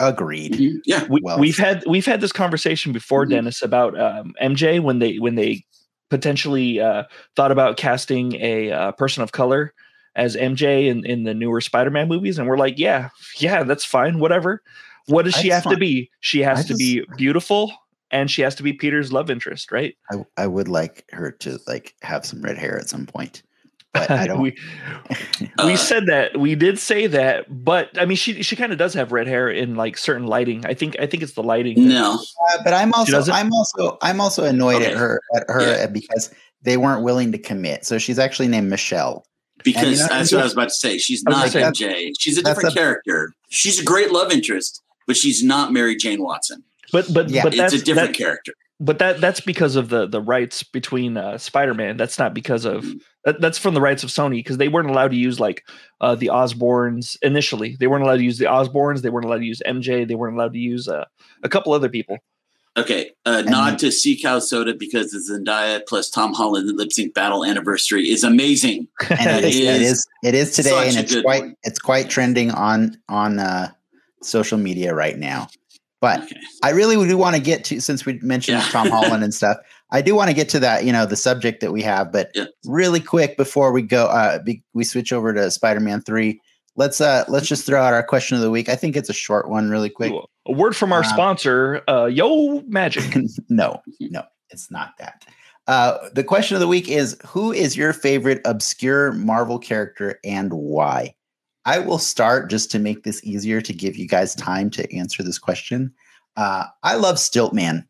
Agreed. 0.00 0.52
Mhm. 0.54 0.80
yeah, 0.84 1.04
We, 1.08 1.20
Well- 1.22 1.38
we've 1.38 1.56
had 1.58 1.82
we've 1.86 2.06
had 2.06 2.20
this 2.20 2.32
conversation 2.32 2.92
before, 2.92 3.24
Mhm. 3.26 3.30
Dennis, 3.30 3.62
about 3.62 3.98
um, 3.98 4.34
MJ 4.40 4.80
when 4.80 4.98
they 4.98 5.16
when 5.16 5.34
they 5.36 5.64
potentially 6.10 6.80
uh, 6.80 7.04
thought 7.34 7.50
about 7.50 7.76
casting 7.76 8.34
a 8.36 8.70
uh, 8.70 8.92
person 8.92 9.22
of 9.22 9.32
color 9.32 9.72
as 10.14 10.36
MJ 10.36 10.86
in, 10.88 11.04
in 11.04 11.24
the 11.24 11.34
newer 11.34 11.60
Spider-Man 11.60 12.08
movies, 12.08 12.38
and 12.38 12.46
we're 12.48 12.56
like, 12.56 12.78
yeah, 12.78 13.10
yeah, 13.38 13.64
that's 13.64 13.84
fine, 13.84 14.18
whatever. 14.18 14.62
What 15.08 15.24
does 15.24 15.34
she 15.34 15.48
have 15.48 15.64
to 15.64 15.76
be? 15.76 16.10
She 16.20 16.40
has 16.42 16.60
I 16.60 16.68
to 16.68 16.74
be 16.74 17.04
beautiful, 17.16 17.72
and 18.10 18.30
she 18.30 18.42
has 18.42 18.54
to 18.56 18.62
be 18.62 18.72
Peter's 18.72 19.12
love 19.12 19.30
interest, 19.30 19.70
right? 19.72 19.94
I, 20.10 20.24
I 20.36 20.46
would 20.46 20.68
like 20.68 21.04
her 21.12 21.30
to 21.40 21.58
like 21.66 21.94
have 22.02 22.24
some 22.24 22.40
red 22.40 22.56
hair 22.56 22.78
at 22.78 22.88
some 22.88 23.04
point, 23.06 23.42
but 24.00 24.10
I 24.10 24.26
don't. 24.28 24.40
we 24.40 24.56
we 25.64 25.72
Uh, 25.72 25.76
said 25.76 26.06
that 26.06 26.38
we 26.38 26.54
did 26.54 26.78
say 26.78 27.06
that, 27.06 27.46
but 27.64 27.90
I 27.98 28.04
mean, 28.04 28.16
she 28.16 28.42
she 28.42 28.56
kind 28.56 28.72
of 28.72 28.78
does 28.78 28.94
have 28.94 29.12
red 29.12 29.26
hair 29.26 29.48
in 29.48 29.74
like 29.74 29.96
certain 29.98 30.26
lighting. 30.26 30.64
I 30.66 30.74
think 30.74 30.96
I 30.98 31.06
think 31.06 31.22
it's 31.22 31.32
the 31.32 31.42
lighting. 31.42 31.88
no, 31.88 32.18
Uh, 32.52 32.58
but 32.64 32.72
I'm 32.72 32.92
also? 32.92 33.22
I'm 33.32 33.52
also 33.52 33.98
I'm 34.02 34.20
also 34.20 34.44
annoyed 34.44 34.76
Okay. 34.82 34.92
at 34.92 34.96
her 34.96 35.20
at 35.34 35.44
her 35.48 35.60
Yeah. 35.62 35.86
because 35.86 36.30
they 36.62 36.76
weren't 36.76 37.02
willing 37.02 37.32
to 37.32 37.38
commit. 37.38 37.84
So 37.86 37.98
she's 37.98 38.18
actually 38.18 38.48
named 38.48 38.68
Michelle. 38.70 39.24
because 39.64 40.00
know, 40.00 40.06
that's 40.08 40.32
what 40.32 40.40
I 40.40 40.44
was 40.44 40.52
about 40.52 40.68
to 40.68 40.74
say. 40.74 40.98
She's 40.98 41.22
not 41.24 41.52
gonna 41.52 41.66
MJ. 41.72 42.12
She's 42.18 42.38
a 42.38 42.42
different 42.42 42.70
a- 42.72 42.76
character. 42.76 43.32
She's 43.48 43.80
a 43.80 43.84
great 43.84 44.10
love 44.12 44.32
interest, 44.32 44.82
but 45.06 45.16
she's 45.16 45.42
not 45.42 45.72
Mary 45.72 45.96
Jane 45.96 46.22
Watson. 46.22 46.62
But 46.92 47.12
but 47.12 47.30
Yeah, 47.30 47.42
but 47.42 47.52
it's 47.54 47.60
that's 47.60 47.74
a 47.74 47.84
different 47.84 48.10
that- 48.10 48.18
character. 48.18 48.52
But 48.78 48.98
that 48.98 49.20
that's 49.20 49.40
because 49.40 49.76
of 49.76 49.88
the 49.88 50.06
the 50.06 50.20
rights 50.20 50.62
between 50.62 51.16
uh, 51.16 51.38
Spider-Man. 51.38 51.96
That's 51.96 52.18
not 52.18 52.34
because 52.34 52.64
of 52.64 52.84
Mm-hmm. 52.84 52.98
that, 53.24 53.40
that's 53.40 53.58
from 53.58 53.74
the 53.74 53.80
rights 53.80 54.04
of 54.04 54.10
Sony 54.10 54.38
because 54.38 54.58
they 54.58 54.68
weren't 54.68 54.90
allowed 54.90 55.10
to 55.12 55.16
use 55.16 55.40
like 55.40 55.66
uh, 56.00 56.14
the 56.14 56.26
Osborns 56.26 57.16
initially. 57.22 57.76
They 57.80 57.86
weren't 57.86 58.04
allowed 58.04 58.18
to 58.18 58.24
use 58.24 58.38
the 58.38 58.44
Osborns. 58.46 59.02
They 59.02 59.10
weren't 59.10 59.24
allowed 59.26 59.38
to 59.38 59.44
use 59.46 59.62
MJ. 59.66 60.06
They 60.06 60.14
weren't 60.14 60.36
allowed 60.36 60.52
to 60.52 60.58
use 60.58 60.88
uh, 60.88 61.04
a 61.42 61.48
couple 61.48 61.72
other 61.72 61.88
people. 61.88 62.18
Okay, 62.76 63.12
uh, 63.24 63.38
And 63.38 63.50
nod 63.50 63.78
to 63.78 63.90
Sea 63.90 64.20
Cow 64.20 64.38
Soda 64.38 64.74
because 64.74 65.10
the 65.10 65.18
Zendaya 65.18 65.80
plus 65.88 66.10
Tom 66.10 66.34
Holland 66.34 66.70
lip 66.76 66.92
sync 66.92 67.14
battle 67.14 67.42
anniversary 67.42 68.10
is 68.10 68.22
amazing. 68.22 68.86
and 69.10 69.30
it 69.30 69.44
is, 69.44 69.56
it 69.56 69.82
is 69.82 69.90
is 69.92 70.06
it 70.22 70.34
is 70.34 70.54
today 70.54 70.88
and 70.88 70.96
it's 70.98 71.18
quite 71.22 71.42
one. 71.42 71.56
it's 71.62 71.78
quite 71.78 72.10
trending 72.10 72.50
on 72.50 72.94
on 73.08 73.38
uh 73.38 73.70
social 74.22 74.58
media 74.58 74.92
right 74.94 75.16
now 75.18 75.48
but 76.00 76.20
Okay. 76.22 76.36
i 76.62 76.70
really 76.70 76.96
do 77.08 77.16
want 77.16 77.36
to 77.36 77.42
get 77.42 77.64
to 77.64 77.80
since 77.80 78.04
we 78.06 78.18
mentioned 78.22 78.58
Yeah. 78.58 78.68
tom 78.68 78.88
holland 78.88 79.22
and 79.24 79.32
stuff 79.40 79.56
i 79.92 80.00
do 80.02 80.14
want 80.14 80.28
to 80.30 80.34
get 80.34 80.48
to 80.50 80.58
that 80.60 80.84
you 80.84 80.92
know 80.92 81.06
the 81.06 81.16
subject 81.16 81.60
that 81.60 81.72
we 81.72 81.82
have 81.82 82.12
but 82.12 82.30
Yeah. 82.34 82.44
really 82.66 83.00
quick 83.00 83.36
before 83.36 83.72
we 83.72 83.82
go 83.82 84.06
uh 84.06 84.38
be, 84.42 84.62
we 84.74 84.84
switch 84.84 85.12
over 85.12 85.32
to 85.34 85.50
spider-man 85.50 86.02
3 86.02 86.40
let's 86.76 87.00
uh 87.00 87.24
let's 87.28 87.48
just 87.48 87.64
throw 87.66 87.80
out 87.82 87.94
our 87.94 88.02
question 88.02 88.36
of 88.36 88.42
the 88.42 88.50
week 88.50 88.68
i 88.68 88.74
think 88.76 88.96
it's 88.96 89.08
a 89.08 89.14
short 89.14 89.48
one 89.48 89.70
really 89.70 89.90
quick 89.90 90.10
Cool. 90.10 90.28
A 90.48 90.52
word 90.52 90.76
from 90.76 90.92
our 90.92 91.00
Uh, 91.00 91.08
sponsor, 91.08 91.82
uh, 91.88 92.04
Yo 92.04 92.60
Magic. 92.68 93.16
no, 93.48 93.82
no, 93.98 94.22
it's 94.50 94.70
not 94.70 94.90
that. 95.00 95.26
Uh, 95.66 95.98
the 96.12 96.22
question 96.22 96.54
of 96.54 96.60
the 96.60 96.68
week 96.68 96.88
is 96.88 97.18
Who 97.26 97.50
is 97.50 97.76
your 97.76 97.92
favorite 97.92 98.42
obscure 98.44 99.10
Marvel 99.12 99.58
character 99.58 100.20
and 100.24 100.52
why? 100.52 101.16
I 101.66 101.80
will 101.80 101.98
start 101.98 102.48
just 102.48 102.70
to 102.70 102.78
make 102.78 103.02
this 103.02 103.22
easier 103.24 103.60
to 103.60 103.72
give 103.72 103.96
you 103.96 104.06
guys 104.06 104.34
time 104.34 104.70
to 104.70 104.96
answer 104.96 105.22
this 105.22 105.38
question. 105.38 105.92
Uh, 106.36 106.66
I 106.84 106.94
love 106.94 107.16
Stiltman. 107.16 107.86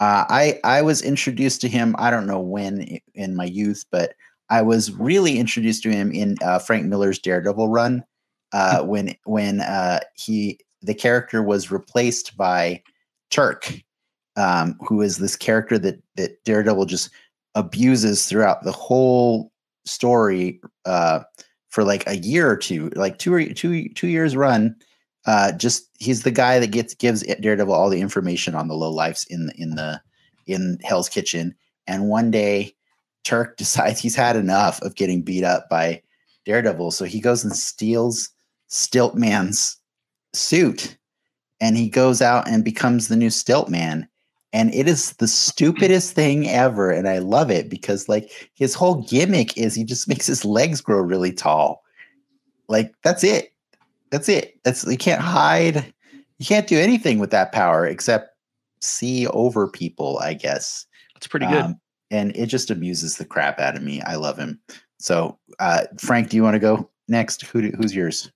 Uh, 0.00 0.24
I 0.28 0.60
I 0.62 0.82
was 0.82 1.02
introduced 1.02 1.60
to 1.62 1.68
him. 1.68 1.96
I 1.98 2.10
don't 2.10 2.28
know 2.28 2.38
when 2.40 2.98
in 3.14 3.34
my 3.34 3.44
youth, 3.44 3.84
but 3.90 4.14
I 4.48 4.62
was 4.62 4.92
really 4.92 5.38
introduced 5.38 5.82
to 5.82 5.90
him 5.90 6.12
in 6.12 6.36
uh, 6.42 6.60
Frank 6.60 6.86
Miller's 6.86 7.18
Daredevil 7.18 7.68
run 7.68 8.04
uh, 8.52 8.84
when 8.84 9.16
when 9.24 9.60
uh, 9.60 10.00
he 10.14 10.60
the 10.82 10.94
character 10.94 11.42
was 11.42 11.72
replaced 11.72 12.36
by 12.36 12.80
Turk, 13.30 13.72
um, 14.36 14.78
who 14.86 15.02
is 15.02 15.18
this 15.18 15.34
character 15.34 15.78
that 15.80 16.00
that 16.14 16.44
Daredevil 16.44 16.86
just 16.86 17.10
abuses 17.56 18.26
throughout 18.26 18.62
the 18.62 18.72
whole 18.72 19.50
story 19.84 20.60
uh, 20.84 21.20
for 21.78 21.84
like 21.84 22.02
a 22.08 22.16
year 22.16 22.50
or 22.50 22.56
two, 22.56 22.90
like 22.96 23.20
two 23.20 23.32
or 23.32 23.44
two 23.44 23.88
two 23.90 24.08
years 24.08 24.34
run. 24.34 24.74
Uh, 25.26 25.52
just 25.52 25.88
he's 26.00 26.24
the 26.24 26.30
guy 26.32 26.58
that 26.58 26.72
gets 26.72 26.92
gives 26.92 27.22
Daredevil 27.22 27.72
all 27.72 27.88
the 27.88 28.00
information 28.00 28.56
on 28.56 28.66
the 28.66 28.74
low 28.74 28.90
lives 28.90 29.24
in 29.30 29.46
the 29.46 29.54
in 29.56 29.76
the 29.76 30.02
in 30.48 30.80
Hell's 30.82 31.08
Kitchen. 31.08 31.54
And 31.86 32.08
one 32.08 32.32
day, 32.32 32.74
Turk 33.22 33.56
decides 33.58 34.00
he's 34.00 34.16
had 34.16 34.34
enough 34.34 34.82
of 34.82 34.96
getting 34.96 35.22
beat 35.22 35.44
up 35.44 35.68
by 35.68 36.02
Daredevil, 36.46 36.90
so 36.90 37.04
he 37.04 37.20
goes 37.20 37.44
and 37.44 37.54
steals 37.54 38.28
Stiltman's 38.68 39.76
suit, 40.32 40.98
and 41.60 41.76
he 41.76 41.88
goes 41.88 42.20
out 42.20 42.48
and 42.48 42.64
becomes 42.64 43.06
the 43.06 43.16
new 43.16 43.28
Stiltman. 43.28 44.07
And 44.52 44.74
it 44.74 44.88
is 44.88 45.12
the 45.14 45.28
stupidest 45.28 46.14
thing 46.14 46.48
ever, 46.48 46.90
and 46.90 47.06
I 47.06 47.18
love 47.18 47.50
it 47.50 47.68
because 47.68 48.08
like 48.08 48.50
his 48.54 48.74
whole 48.74 49.02
gimmick 49.02 49.56
is 49.58 49.74
he 49.74 49.84
just 49.84 50.08
makes 50.08 50.26
his 50.26 50.44
legs 50.44 50.80
grow 50.80 51.00
really 51.00 51.32
tall. 51.32 51.82
Like 52.68 52.94
that's 53.02 53.24
it. 53.24 53.52
That's 54.10 54.28
it. 54.28 54.58
That's 54.64 54.86
you 54.86 54.96
can't 54.96 55.20
hide. 55.20 55.92
You 56.38 56.46
can't 56.46 56.66
do 56.66 56.78
anything 56.78 57.18
with 57.18 57.30
that 57.30 57.52
power 57.52 57.86
except 57.86 58.30
see 58.80 59.26
over 59.28 59.68
people, 59.68 60.18
I 60.18 60.34
guess. 60.34 60.86
It's 61.16 61.26
pretty 61.26 61.46
good. 61.46 61.64
Um, 61.64 61.80
and 62.10 62.34
it 62.36 62.46
just 62.46 62.70
amuses 62.70 63.16
the 63.16 63.24
crap 63.24 63.58
out 63.58 63.76
of 63.76 63.82
me. 63.82 64.00
I 64.02 64.14
love 64.14 64.38
him. 64.38 64.60
So, 64.98 65.38
uh, 65.58 65.84
Frank, 65.98 66.30
do 66.30 66.36
you 66.36 66.42
want 66.42 66.54
to 66.54 66.60
go 66.60 66.88
next? 67.08 67.42
Who 67.42 67.62
do, 67.62 67.72
who's 67.76 67.94
yours? 67.94 68.30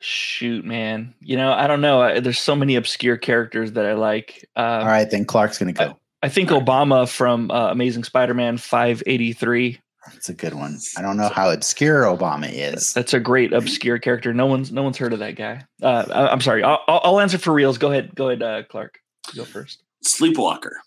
Shoot, 0.00 0.64
man. 0.64 1.14
You 1.20 1.36
know, 1.36 1.52
I 1.52 1.66
don't 1.66 1.80
know. 1.82 2.00
I, 2.00 2.20
there's 2.20 2.38
so 2.38 2.56
many 2.56 2.76
obscure 2.76 3.16
characters 3.18 3.72
that 3.72 3.84
I 3.86 3.92
like. 3.92 4.48
Uh, 4.56 4.80
All 4.80 4.86
right, 4.86 5.10
then 5.10 5.24
Clark's 5.26 5.58
going 5.58 5.74
to 5.74 5.78
go. 5.78 5.98
I 6.22 6.28
think 6.28 6.50
Obama 6.50 7.08
from 7.08 7.50
uh, 7.50 7.70
Amazing 7.70 8.04
Spider-Man 8.04 8.56
583. 8.58 9.78
That's 10.06 10.28
a 10.30 10.34
good 10.34 10.54
one. 10.54 10.78
I 10.96 11.02
don't 11.02 11.18
know 11.18 11.28
how 11.28 11.50
obscure 11.50 12.04
Obama 12.04 12.50
is. 12.50 12.94
That's 12.94 13.12
a 13.12 13.20
great 13.20 13.52
obscure 13.52 13.98
character. 13.98 14.32
No 14.32 14.46
one's 14.46 14.72
no 14.72 14.82
one's 14.82 14.96
heard 14.96 15.12
of 15.12 15.18
that 15.18 15.36
guy. 15.36 15.62
Uh, 15.82 16.06
I, 16.10 16.28
I'm 16.28 16.40
sorry. 16.40 16.62
I'll, 16.62 16.80
I'll 16.88 17.00
I'll 17.04 17.20
answer 17.20 17.36
for 17.36 17.52
reals. 17.52 17.76
Go 17.76 17.90
ahead. 17.90 18.14
Go 18.14 18.30
ahead, 18.30 18.42
uh, 18.42 18.62
Clark. 18.64 18.98
Go 19.36 19.44
first. 19.44 19.82
Sleepwalker. 20.04 20.70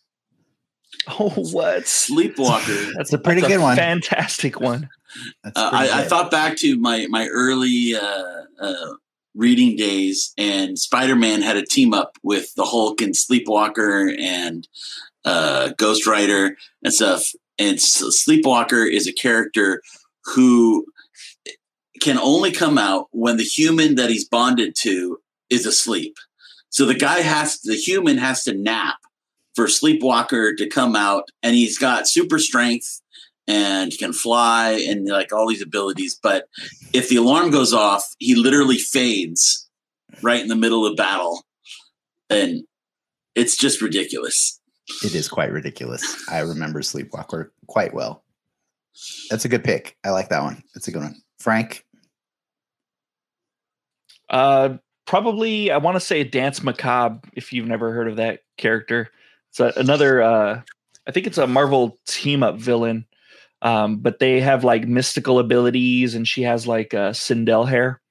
Oh, 1.20 1.30
what? 1.52 1.84
Sleepwalker. 1.84 2.94
That's 2.98 3.12
a 3.12 3.18
pretty 3.18 3.42
that's 3.42 3.52
good 3.54 3.62
one. 3.62 3.76
Fantastic 3.76 4.62
one. 4.62 4.88
That's 5.44 5.58
Uh, 5.58 5.70
pretty 5.72 5.92
I, 5.92 6.02
I 6.02 6.04
thought 6.06 6.32
back 6.32 6.56
to 6.58 6.80
my 6.80 7.08
my 7.10 7.28
early 7.28 7.96
uh, 7.96 8.44
uh, 8.62 8.94
reading 9.36 9.76
days, 9.76 10.34
and 10.38 10.78
Spider 10.78 11.16
Man 11.16 11.42
had 11.42 11.58
a 11.58 11.66
team 11.66 11.94
up 11.94 12.18
with 12.24 12.54
the 12.56 12.66
Hulk 12.66 13.02
and 13.02 13.16
Sleepwalker 13.16 14.16
and 14.20 14.68
uh, 15.26 15.72
Ghost 15.78 16.08
Rider 16.08 16.58
and 16.84 16.94
stuff. 16.94 17.28
And 17.60 17.76
S- 17.76 18.26
Sleepwalker 18.28 18.90
is 18.90 19.08
a 19.08 19.14
character 19.14 19.82
who 20.36 20.86
can 22.02 22.18
only 22.18 22.52
come 22.52 22.78
out 22.78 23.08
when 23.12 23.38
the 23.38 23.44
human 23.44 23.96
that 23.96 24.10
he's 24.10 24.28
bonded 24.28 24.76
to 24.80 25.20
is 25.50 25.66
asleep. 25.66 26.18
So 26.70 26.86
the 26.86 26.96
guy 26.96 27.22
has 27.22 27.62
the 27.62 27.76
human 27.76 28.18
has 28.18 28.44
to 28.44 28.54
nap 28.54 28.96
for 29.56 29.68
Sleepwalker 29.68 30.58
to 30.58 30.68
come 30.68 30.96
out, 30.96 31.30
and 31.44 31.56
he's 31.56 31.78
got 31.78 32.08
super 32.08 32.40
strength 32.40 33.03
and 33.48 33.92
can 33.98 34.14
fly 34.14 34.72
and 34.88 35.08
like 35.08 35.34
all 35.34 35.48
these 35.48 35.62
abilities. 35.62 36.18
But 36.22 36.46
if 36.94 37.10
the 37.10 37.18
alarm 37.18 37.52
goes 37.52 37.74
off, 37.74 38.16
he 38.20 38.36
literally 38.36 38.78
fades 38.78 39.70
right 40.22 40.42
in 40.42 40.48
the 40.48 40.56
middle 40.56 40.86
of 40.86 40.96
battle. 40.96 41.44
And 42.30 42.64
it's 43.36 43.58
just 43.58 43.82
ridiculous. 43.82 44.60
it 45.04 45.14
is 45.16 45.28
quite 45.28 45.52
ridiculous. 45.52 46.04
I 46.30 46.40
remember 46.40 46.82
Sleepwalker 46.82 47.52
quite 47.68 47.94
well. 47.94 48.24
That's 49.30 49.44
a 49.46 49.50
good 49.50 49.64
pick. 49.64 49.98
I 50.04 50.12
like 50.12 50.30
that 50.30 50.44
one. 50.44 50.64
That's 50.74 50.88
a 50.88 50.92
good 50.92 51.02
one. 51.02 51.16
Frank, 51.40 51.84
Uh, 54.30 54.78
probably 55.06 55.72
I 55.72 55.78
want 55.78 55.96
to 55.96 56.00
say 56.00 56.24
Danse 56.24 56.64
Macabre. 56.64 57.20
If 57.34 57.54
you've 57.54 57.68
never 57.68 57.92
heard 57.92 58.08
of 58.08 58.16
that 58.18 58.42
character, 58.58 59.10
it's 59.50 59.60
a, 59.60 59.74
another. 59.76 60.22
Uh, 60.22 60.62
I 61.08 61.12
think 61.12 61.28
it's 61.28 61.38
a 61.38 61.48
Marvel 61.48 62.00
team 62.08 62.44
up 62.44 62.56
villain. 62.56 63.06
Um, 63.64 63.98
but 63.98 64.20
they 64.20 64.42
have 64.42 64.64
like 64.64 64.88
mystical 64.88 65.40
abilities, 65.40 66.14
and 66.16 66.28
she 66.28 66.44
has 66.44 66.68
like 66.68 66.94
uh, 66.94 67.12
Sindel 67.12 67.68
hair. 67.68 68.02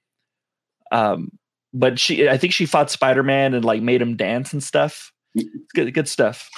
Um, 0.91 1.31
but 1.75 1.99
she, 1.99 2.29
I 2.29 2.37
think 2.39 2.53
she 2.53 2.67
fought 2.67 2.91
Spider 2.91 3.23
Man 3.23 3.55
and 3.55 3.65
like 3.65 3.83
made 3.83 4.03
him 4.03 4.17
dance 4.17 4.53
and 4.53 4.63
stuff. 4.63 5.13
It's 5.35 5.73
good, 5.75 5.93
good 5.95 6.09
stuff. 6.09 6.49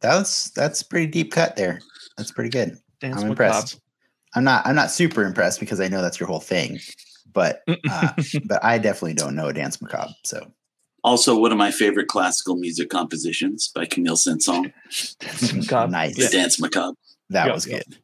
that's 0.00 0.50
that's 0.50 0.82
pretty 0.82 1.06
deep 1.06 1.32
cut 1.32 1.56
there. 1.56 1.80
That's 2.16 2.30
pretty 2.30 2.50
good. 2.50 2.76
Dance 3.00 3.22
I'm 3.22 3.28
Macabre. 3.28 3.30
impressed. 3.30 3.80
I'm 4.34 4.44
not. 4.44 4.66
I'm 4.66 4.74
not 4.74 4.90
super 4.90 5.24
impressed 5.24 5.60
because 5.60 5.80
I 5.80 5.88
know 5.88 6.02
that's 6.02 6.20
your 6.20 6.26
whole 6.26 6.40
thing, 6.40 6.78
but 7.32 7.62
uh, 7.90 8.12
but 8.44 8.62
I 8.64 8.78
definitely 8.78 9.14
don't 9.14 9.34
know 9.34 9.48
a 9.48 9.52
danse 9.52 9.80
macabre. 9.80 10.12
So 10.24 10.46
Also, 11.04 11.38
one 11.38 11.52
of 11.52 11.58
my 11.58 11.70
favorite 11.70 12.08
classical 12.08 12.56
music 12.56 12.90
compositions 12.90 13.70
by 13.74 13.84
Camille 13.86 14.16
Saint-Saëns, 14.16 15.16
Danse 15.18 15.52
Macabre. 15.54 15.90
nice. 15.90 16.16
The 16.16 16.28
Danse 16.28 16.60
Macabre. 16.60 16.96
That 17.30 17.46
Yep, 17.46 17.54
was 17.54 17.66
yep. 17.66 17.82
good. 17.86 17.98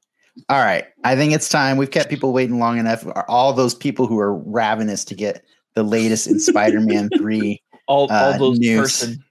All 0.48 0.62
right. 0.64 0.84
I 1.04 1.16
think 1.16 1.32
it's 1.34 1.48
time. 1.48 1.76
We've 1.76 1.90
kept 1.90 2.08
people 2.08 2.32
waiting 2.32 2.58
long 2.58 2.78
enough. 2.78 3.04
All 3.28 3.52
those 3.52 3.74
people 3.74 4.06
who 4.06 4.18
are 4.18 4.34
ravenous 4.34 5.04
to 5.06 5.14
get 5.14 5.44
the 5.74 5.82
latest 5.82 6.26
in 6.26 6.40
Spider-Man 6.40 7.10
3. 7.16 7.60
All, 7.86 8.06
all 8.10 8.32
Uh, 8.34 8.38
those 8.38 8.58
news. 8.58 8.80
person. 8.80 9.24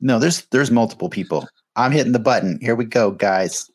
No, 0.00 0.18
there's 0.18 0.42
there's 0.46 0.70
multiple 0.70 1.08
people. 1.08 1.46
I'm 1.76 1.90
hitting 1.92 2.12
the 2.12 2.18
button. 2.18 2.58
Here 2.60 2.74
we 2.76 2.84
go, 2.84 3.10
guys. 3.10 3.70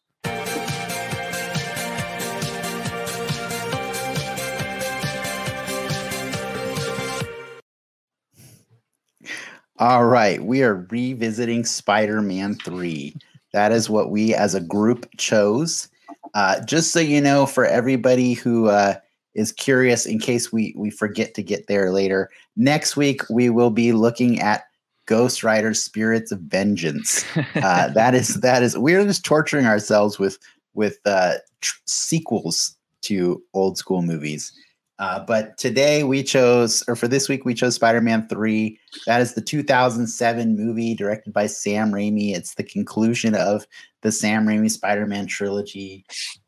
All 9.77 10.05
right, 10.05 10.43
we 10.43 10.61
are 10.63 10.85
revisiting 10.89 11.63
Spider-Man 11.63 12.55
3. 12.55 13.15
That 13.53 13.71
is 13.71 13.89
what 13.89 14.11
we 14.11 14.33
as 14.33 14.55
a 14.55 14.61
group 14.61 15.07
chose. 15.17 15.89
Uh, 16.33 16.63
just 16.65 16.91
so 16.91 16.99
you 16.99 17.21
know, 17.21 17.45
for 17.45 17.65
everybody 17.65 18.33
who 18.33 18.67
uh, 18.67 18.95
is 19.33 19.51
curious, 19.51 20.05
in 20.05 20.19
case 20.19 20.51
we 20.51 20.73
we 20.77 20.89
forget 20.89 21.33
to 21.35 21.43
get 21.43 21.67
there 21.67 21.91
later, 21.91 22.29
next 22.55 22.95
week 22.95 23.21
we 23.29 23.49
will 23.49 23.71
be 23.71 23.91
looking 23.91 24.39
at 24.39 24.65
Ghost 25.05 25.43
Rider: 25.43 25.73
Spirits 25.73 26.31
of 26.31 26.39
Vengeance. 26.41 27.25
Uh, 27.55 27.89
that 27.89 28.15
is 28.15 28.35
that 28.35 28.63
is 28.63 28.77
we're 28.77 29.03
just 29.03 29.25
torturing 29.25 29.65
ourselves 29.65 30.19
with 30.19 30.37
with 30.75 30.99
uh, 31.05 31.35
tr- 31.61 31.79
sequels 31.85 32.75
to 33.01 33.41
old 33.53 33.77
school 33.77 34.01
movies. 34.01 34.53
Uh, 34.99 35.17
but 35.21 35.57
today 35.57 36.03
we 36.03 36.21
chose, 36.21 36.83
or 36.87 36.95
for 36.95 37.07
this 37.07 37.29
week, 37.29 37.45
we 37.45 37.53
chose 37.53 37.75
Spider 37.75 38.01
Man 38.01 38.27
3. 38.27 38.77
That 39.07 39.21
is 39.21 39.33
the 39.33 39.41
2007 39.41 40.57
movie 40.57 40.93
directed 40.93 41.31
by 41.31 41.47
Sam 41.47 41.91
Raimi. 41.91 42.35
It's 42.35 42.55
the 42.55 42.63
conclusion 42.63 43.33
of 43.33 43.65
the 44.01 44.11
Sam 44.11 44.45
Raimi 44.45 44.69
Spider 44.69 45.07
Man 45.07 45.25
trilogy. 45.25 46.05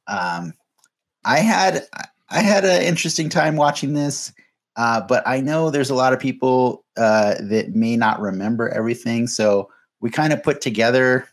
Um, 0.08 0.54
I 1.24 1.40
had 1.40 1.88
I 2.30 2.42
had 2.42 2.66
an 2.66 2.82
interesting 2.82 3.30
time 3.30 3.56
watching 3.56 3.94
this, 3.94 4.34
uh, 4.76 5.02
but 5.02 5.26
I 5.26 5.40
know 5.40 5.70
there's 5.70 5.90
a 5.90 5.96
lot 5.96 6.12
of 6.12 6.20
people 6.20 6.84
uh, 6.98 7.36
that 7.42 7.74
may 7.74 7.96
not 7.96 8.20
remember 8.20 8.68
everything. 8.70 9.28
So 9.28 9.70
we 10.02 10.10
kind 10.10 10.34
of 10.34 10.44
put 10.44 10.60
together 10.60 11.26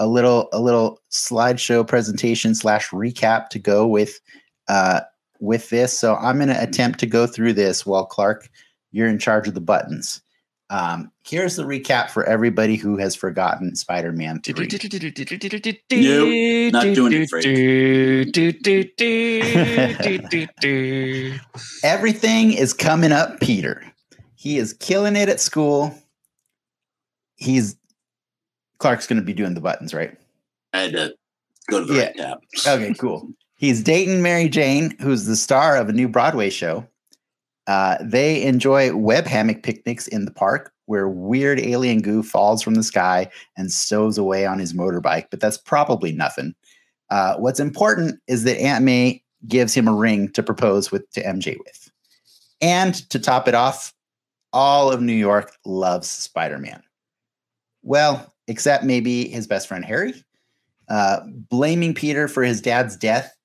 a 0.00 0.08
little 0.08 0.48
a 0.52 0.60
little 0.60 1.00
slideshow 1.12 1.86
presentation 1.86 2.56
slash 2.56 2.88
recap 2.90 3.48
to 3.50 3.60
go 3.60 3.86
with 3.86 4.18
uh, 4.68 5.00
with 5.40 5.70
this. 5.70 5.98
So 5.98 6.16
I'm 6.16 6.36
going 6.36 6.48
to 6.48 6.62
attempt 6.62 6.98
to 7.00 7.06
go 7.06 7.26
through 7.26 7.52
this 7.54 7.86
while 7.86 8.06
Clark, 8.06 8.48
you're 8.92 9.08
in 9.08 9.18
charge 9.18 9.48
of 9.48 9.54
the 9.54 9.60
buttons. 9.60 10.20
Um, 10.70 11.10
here's 11.24 11.56
the 11.56 11.62
recap 11.62 12.10
for 12.10 12.24
everybody 12.24 12.76
who 12.76 12.98
has 12.98 13.16
forgotten 13.16 13.74
Spider-Man 13.74 14.42
3. 14.42 14.66
Nope, 15.90 16.72
not 16.74 16.82
doing 16.94 17.12
it, 17.14 17.30
Everything 21.84 22.52
is 22.52 22.74
coming 22.74 23.12
up 23.12 23.40
Peter. 23.40 23.82
He 24.34 24.58
is 24.58 24.74
killing 24.74 25.16
it 25.16 25.30
at 25.30 25.40
school. 25.40 25.94
He's 27.36 27.76
Clark's 28.78 29.06
going 29.06 29.18
to 29.18 29.24
be 29.24 29.32
doing 29.32 29.54
the 29.54 29.60
buttons, 29.60 29.94
right? 29.94 30.16
I 30.72 30.80
had 30.80 30.92
to 30.92 31.14
go 31.70 31.80
to 31.80 31.86
the 31.86 31.94
Yeah. 31.94 32.04
right 32.04 32.16
tab. 32.16 32.38
Okay, 32.66 32.94
cool. 32.94 33.30
He's 33.58 33.82
dating 33.82 34.22
Mary 34.22 34.48
Jane, 34.48 34.96
who's 35.00 35.26
the 35.26 35.36
star 35.36 35.76
of 35.76 35.88
a 35.88 35.92
new 35.92 36.08
Broadway 36.08 36.48
show. 36.48 36.86
Uh, 37.66 37.98
they 38.00 38.42
enjoy 38.44 38.96
web 38.96 39.26
hammock 39.26 39.62
picnics 39.62 40.08
in 40.08 40.24
the 40.24 40.30
park 40.30 40.72
where 40.86 41.08
weird 41.08 41.60
alien 41.60 42.00
goo 42.00 42.22
falls 42.22 42.62
from 42.62 42.76
the 42.76 42.82
sky 42.82 43.28
and 43.58 43.70
stows 43.70 44.16
away 44.16 44.46
on 44.46 44.58
his 44.58 44.72
motorbike, 44.72 45.26
but 45.30 45.40
that's 45.40 45.58
probably 45.58 46.12
nothing. 46.12 46.54
Uh, 47.10 47.36
what's 47.36 47.60
important 47.60 48.18
is 48.26 48.44
that 48.44 48.58
Aunt 48.58 48.84
May 48.84 49.22
gives 49.46 49.74
him 49.74 49.86
a 49.86 49.92
ring 49.92 50.30
to 50.30 50.42
propose 50.42 50.90
with 50.90 51.10
to 51.10 51.22
MJ 51.22 51.58
with. 51.58 51.90
And 52.60 52.94
to 53.10 53.18
top 53.18 53.48
it 53.48 53.54
off, 53.54 53.92
all 54.52 54.90
of 54.90 55.02
New 55.02 55.12
York 55.12 55.52
loves 55.66 56.08
Spider 56.08 56.58
Man. 56.58 56.82
Well, 57.82 58.34
except 58.46 58.84
maybe 58.84 59.28
his 59.28 59.46
best 59.46 59.68
friend 59.68 59.84
Harry. 59.84 60.14
Uh, 60.88 61.20
blaming 61.26 61.92
Peter 61.92 62.28
for 62.28 62.42
his 62.42 62.62
dad's 62.62 62.96
death, 62.96 63.36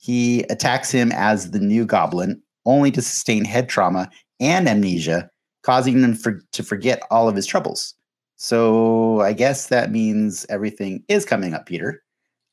he 0.00 0.44
attacks 0.44 0.90
him 0.90 1.12
as 1.12 1.50
the 1.50 1.60
new 1.60 1.84
goblin, 1.84 2.42
only 2.64 2.90
to 2.90 3.02
sustain 3.02 3.44
head 3.44 3.68
trauma 3.68 4.10
and 4.40 4.66
amnesia, 4.66 5.30
causing 5.62 6.02
him 6.02 6.14
for, 6.14 6.40
to 6.52 6.62
forget 6.62 7.02
all 7.10 7.28
of 7.28 7.36
his 7.36 7.46
troubles. 7.46 7.94
So 8.36 9.20
I 9.20 9.34
guess 9.34 9.66
that 9.66 9.92
means 9.92 10.46
everything 10.48 11.04
is 11.08 11.26
coming 11.26 11.52
up, 11.52 11.66
Peter. 11.66 12.02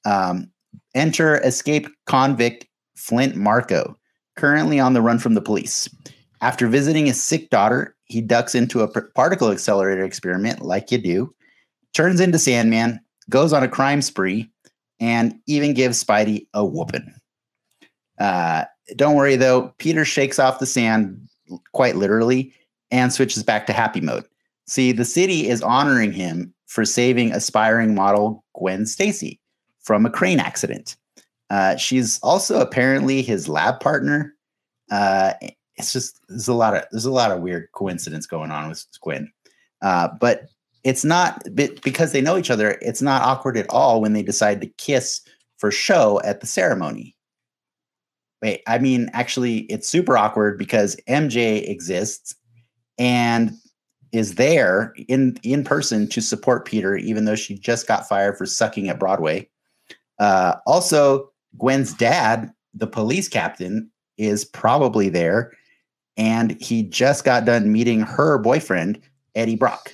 Um, 0.05 0.51
enter 0.93 1.37
escaped 1.37 1.89
convict 2.05 2.67
Flint 2.97 3.37
Marko, 3.37 3.95
currently 4.35 4.77
on 4.77 4.91
the 4.91 5.01
run 5.01 5.17
from 5.17 5.33
the 5.33 5.41
police. 5.41 5.87
After 6.41 6.67
visiting 6.67 7.05
his 7.05 7.21
sick 7.23 7.49
daughter, 7.49 7.95
he 8.03 8.19
ducks 8.19 8.55
into 8.55 8.81
a 8.81 9.01
particle 9.11 9.51
accelerator 9.51 10.03
experiment, 10.03 10.63
like 10.63 10.91
you 10.91 10.97
do, 10.97 11.33
turns 11.93 12.19
into 12.19 12.39
Sandman, 12.39 12.99
goes 13.29 13.53
on 13.53 13.63
a 13.63 13.69
crime 13.69 14.01
spree, 14.01 14.51
and 14.99 15.39
even 15.47 15.73
gives 15.73 16.03
Spidey 16.03 16.47
a 16.53 16.65
whooping. 16.65 17.13
Uh, 18.19 18.65
don't 18.95 19.15
worry 19.15 19.35
though, 19.35 19.73
Peter 19.77 20.05
shakes 20.05 20.39
off 20.39 20.59
the 20.59 20.65
sand 20.65 21.27
quite 21.73 21.95
literally 21.95 22.53
and 22.91 23.13
switches 23.13 23.43
back 23.43 23.65
to 23.67 23.73
happy 23.73 24.01
mode. 24.01 24.25
See, 24.65 24.91
the 24.91 25.05
city 25.05 25.47
is 25.47 25.61
honoring 25.61 26.11
him 26.11 26.53
for 26.65 26.85
saving 26.85 27.31
aspiring 27.31 27.95
model 27.95 28.43
Gwen 28.57 28.85
Stacy 28.85 29.39
from 29.81 30.05
a 30.05 30.09
crane 30.09 30.39
accident. 30.39 30.97
Uh, 31.49 31.77
she's 31.77 32.19
also 32.19 32.59
apparently 32.59 33.21
his 33.21 33.47
lab 33.47 33.79
partner. 33.79 34.33
Uh, 34.91 35.33
it's 35.75 35.93
just 35.93 36.19
there's 36.27 36.47
a 36.47 36.53
lot 36.53 36.75
of 36.75 36.83
there's 36.91 37.05
a 37.05 37.11
lot 37.11 37.31
of 37.31 37.41
weird 37.41 37.69
coincidence 37.73 38.25
going 38.25 38.51
on 38.51 38.67
with 38.67 38.85
Gwen, 39.01 39.31
uh, 39.81 40.09
but 40.19 40.49
it's 40.83 41.05
not 41.05 41.43
because 41.53 42.11
they 42.11 42.21
know 42.21 42.37
each 42.37 42.49
other. 42.49 42.77
It's 42.81 43.01
not 43.01 43.21
awkward 43.21 43.57
at 43.57 43.69
all 43.69 44.01
when 44.01 44.13
they 44.13 44.23
decide 44.23 44.61
to 44.61 44.67
kiss 44.67 45.21
for 45.57 45.71
show 45.71 46.21
at 46.23 46.41
the 46.41 46.47
ceremony. 46.47 47.15
Wait, 48.41 48.61
I 48.67 48.77
mean, 48.77 49.09
actually, 49.13 49.59
it's 49.61 49.89
super 49.89 50.17
awkward 50.17 50.57
because 50.57 50.95
MJ 51.07 51.67
exists 51.67 52.35
and 52.99 53.53
is 54.11 54.35
there 54.35 54.93
in 55.07 55.37
in 55.43 55.63
person 55.63 56.07
to 56.09 56.21
support 56.21 56.65
Peter, 56.65 56.95
even 56.95 57.25
though 57.25 57.35
she 57.35 57.57
just 57.57 57.87
got 57.87 58.07
fired 58.07 58.37
for 58.37 58.45
sucking 58.45 58.89
at 58.89 58.99
Broadway. 58.99 59.49
Uh, 60.19 60.55
also, 60.65 61.31
Gwen's 61.57 61.93
dad, 61.93 62.51
the 62.73 62.87
police 62.87 63.27
captain, 63.27 63.91
is 64.17 64.45
probably 64.45 65.09
there, 65.09 65.51
and 66.15 66.59
he 66.61 66.83
just 66.83 67.25
got 67.25 67.45
done 67.45 67.71
meeting 67.71 68.01
her 68.01 68.37
boyfriend, 68.37 68.99
Eddie 69.35 69.55
Brock. 69.55 69.93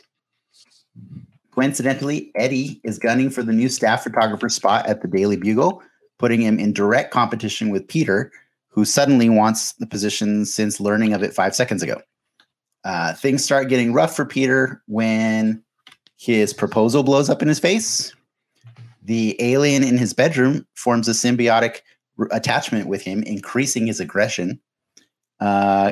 Coincidentally, 1.53 2.31
Eddie 2.35 2.81
is 2.83 2.97
gunning 2.97 3.29
for 3.29 3.43
the 3.43 3.53
new 3.53 3.69
staff 3.69 4.03
photographer 4.03 4.49
spot 4.49 4.87
at 4.87 5.01
the 5.01 5.07
Daily 5.07 5.37
Bugle, 5.37 5.83
putting 6.23 6.41
him 6.41 6.57
in 6.57 6.71
direct 6.71 7.11
competition 7.11 7.69
with 7.69 7.85
Peter, 7.85 8.31
who 8.69 8.85
suddenly 8.85 9.27
wants 9.27 9.73
the 9.73 9.85
position 9.85 10.45
since 10.45 10.79
learning 10.79 11.11
of 11.11 11.21
it 11.21 11.33
five 11.33 11.53
seconds 11.53 11.83
ago. 11.83 12.01
Uh, 12.85 13.13
things 13.13 13.43
start 13.43 13.67
getting 13.67 13.91
rough 13.91 14.15
for 14.15 14.23
Peter 14.23 14.81
when 14.87 15.61
his 16.15 16.53
proposal 16.53 17.03
blows 17.03 17.29
up 17.29 17.41
in 17.41 17.49
his 17.49 17.59
face. 17.59 18.15
The 19.01 19.35
alien 19.41 19.83
in 19.83 19.97
his 19.97 20.13
bedroom 20.13 20.65
forms 20.75 21.09
a 21.09 21.11
symbiotic 21.11 21.79
r- 22.17 22.29
attachment 22.31 22.87
with 22.87 23.01
him, 23.01 23.21
increasing 23.23 23.85
his 23.85 23.99
aggression. 23.99 24.61
Uh, 25.41 25.91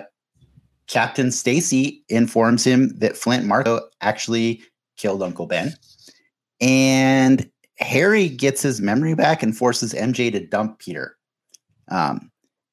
Captain 0.88 1.30
Stacy 1.34 2.06
informs 2.08 2.64
him 2.64 2.98
that 3.00 3.18
Flint 3.18 3.46
Marko 3.46 3.82
actually 4.00 4.62
killed 4.96 5.24
Uncle 5.24 5.46
Ben. 5.46 5.76
And 6.62 7.52
Harry 7.82 8.30
gets 8.30 8.62
his 8.62 8.82
memory 8.82 9.16
back 9.16 9.44
and 9.44 9.56
forces 9.56 9.94
MJ 9.94 10.32
to 10.32 10.46
dump 10.46 10.80
Peter. 10.80 11.18
Um, 11.90 12.32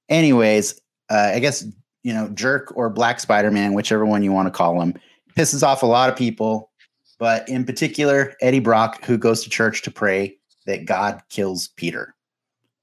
anyways, 0.09 0.81
uh, 1.11 1.33
I 1.35 1.39
guess, 1.39 1.65
you 2.03 2.13
know, 2.13 2.29
Jerk 2.31 2.73
or 2.77 2.91
Black 2.91 3.21
Spider 3.21 3.51
Man, 3.51 3.75
whichever 3.75 4.07
one 4.07 4.23
you 4.23 4.33
want 4.33 4.47
to 4.47 4.57
call 4.57 4.81
him, 4.81 4.95
pisses 5.37 5.63
off 5.63 5.83
a 5.83 5.87
lot 5.87 6.11
of 6.11 6.17
people, 6.17 6.71
but 7.19 7.49
in 7.49 7.65
particular, 7.65 8.35
Eddie 8.41 8.61
Brock, 8.61 9.05
who 9.05 9.19
goes 9.19 9.43
to 9.43 9.51
church 9.51 9.83
to 9.83 9.91
pray 9.91 10.37
that 10.67 10.85
God 10.85 11.23
kills 11.31 11.69
Peter. 11.77 12.15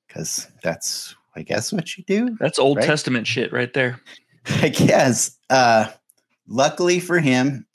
Because 0.08 0.48
that's, 0.64 1.16
I 1.36 1.42
guess, 1.42 1.72
what 1.74 1.98
you 1.98 2.04
do. 2.06 2.36
That's 2.40 2.60
Old 2.60 2.78
Right? 2.78 2.86
Testament 2.86 3.28
shit 3.28 3.52
right 3.52 3.74
there. 3.74 4.00
I 4.62 4.70
guess. 4.70 5.38
Uh, 5.50 5.88
luckily 6.48 7.00
for 7.00 7.20
him, 7.20 7.66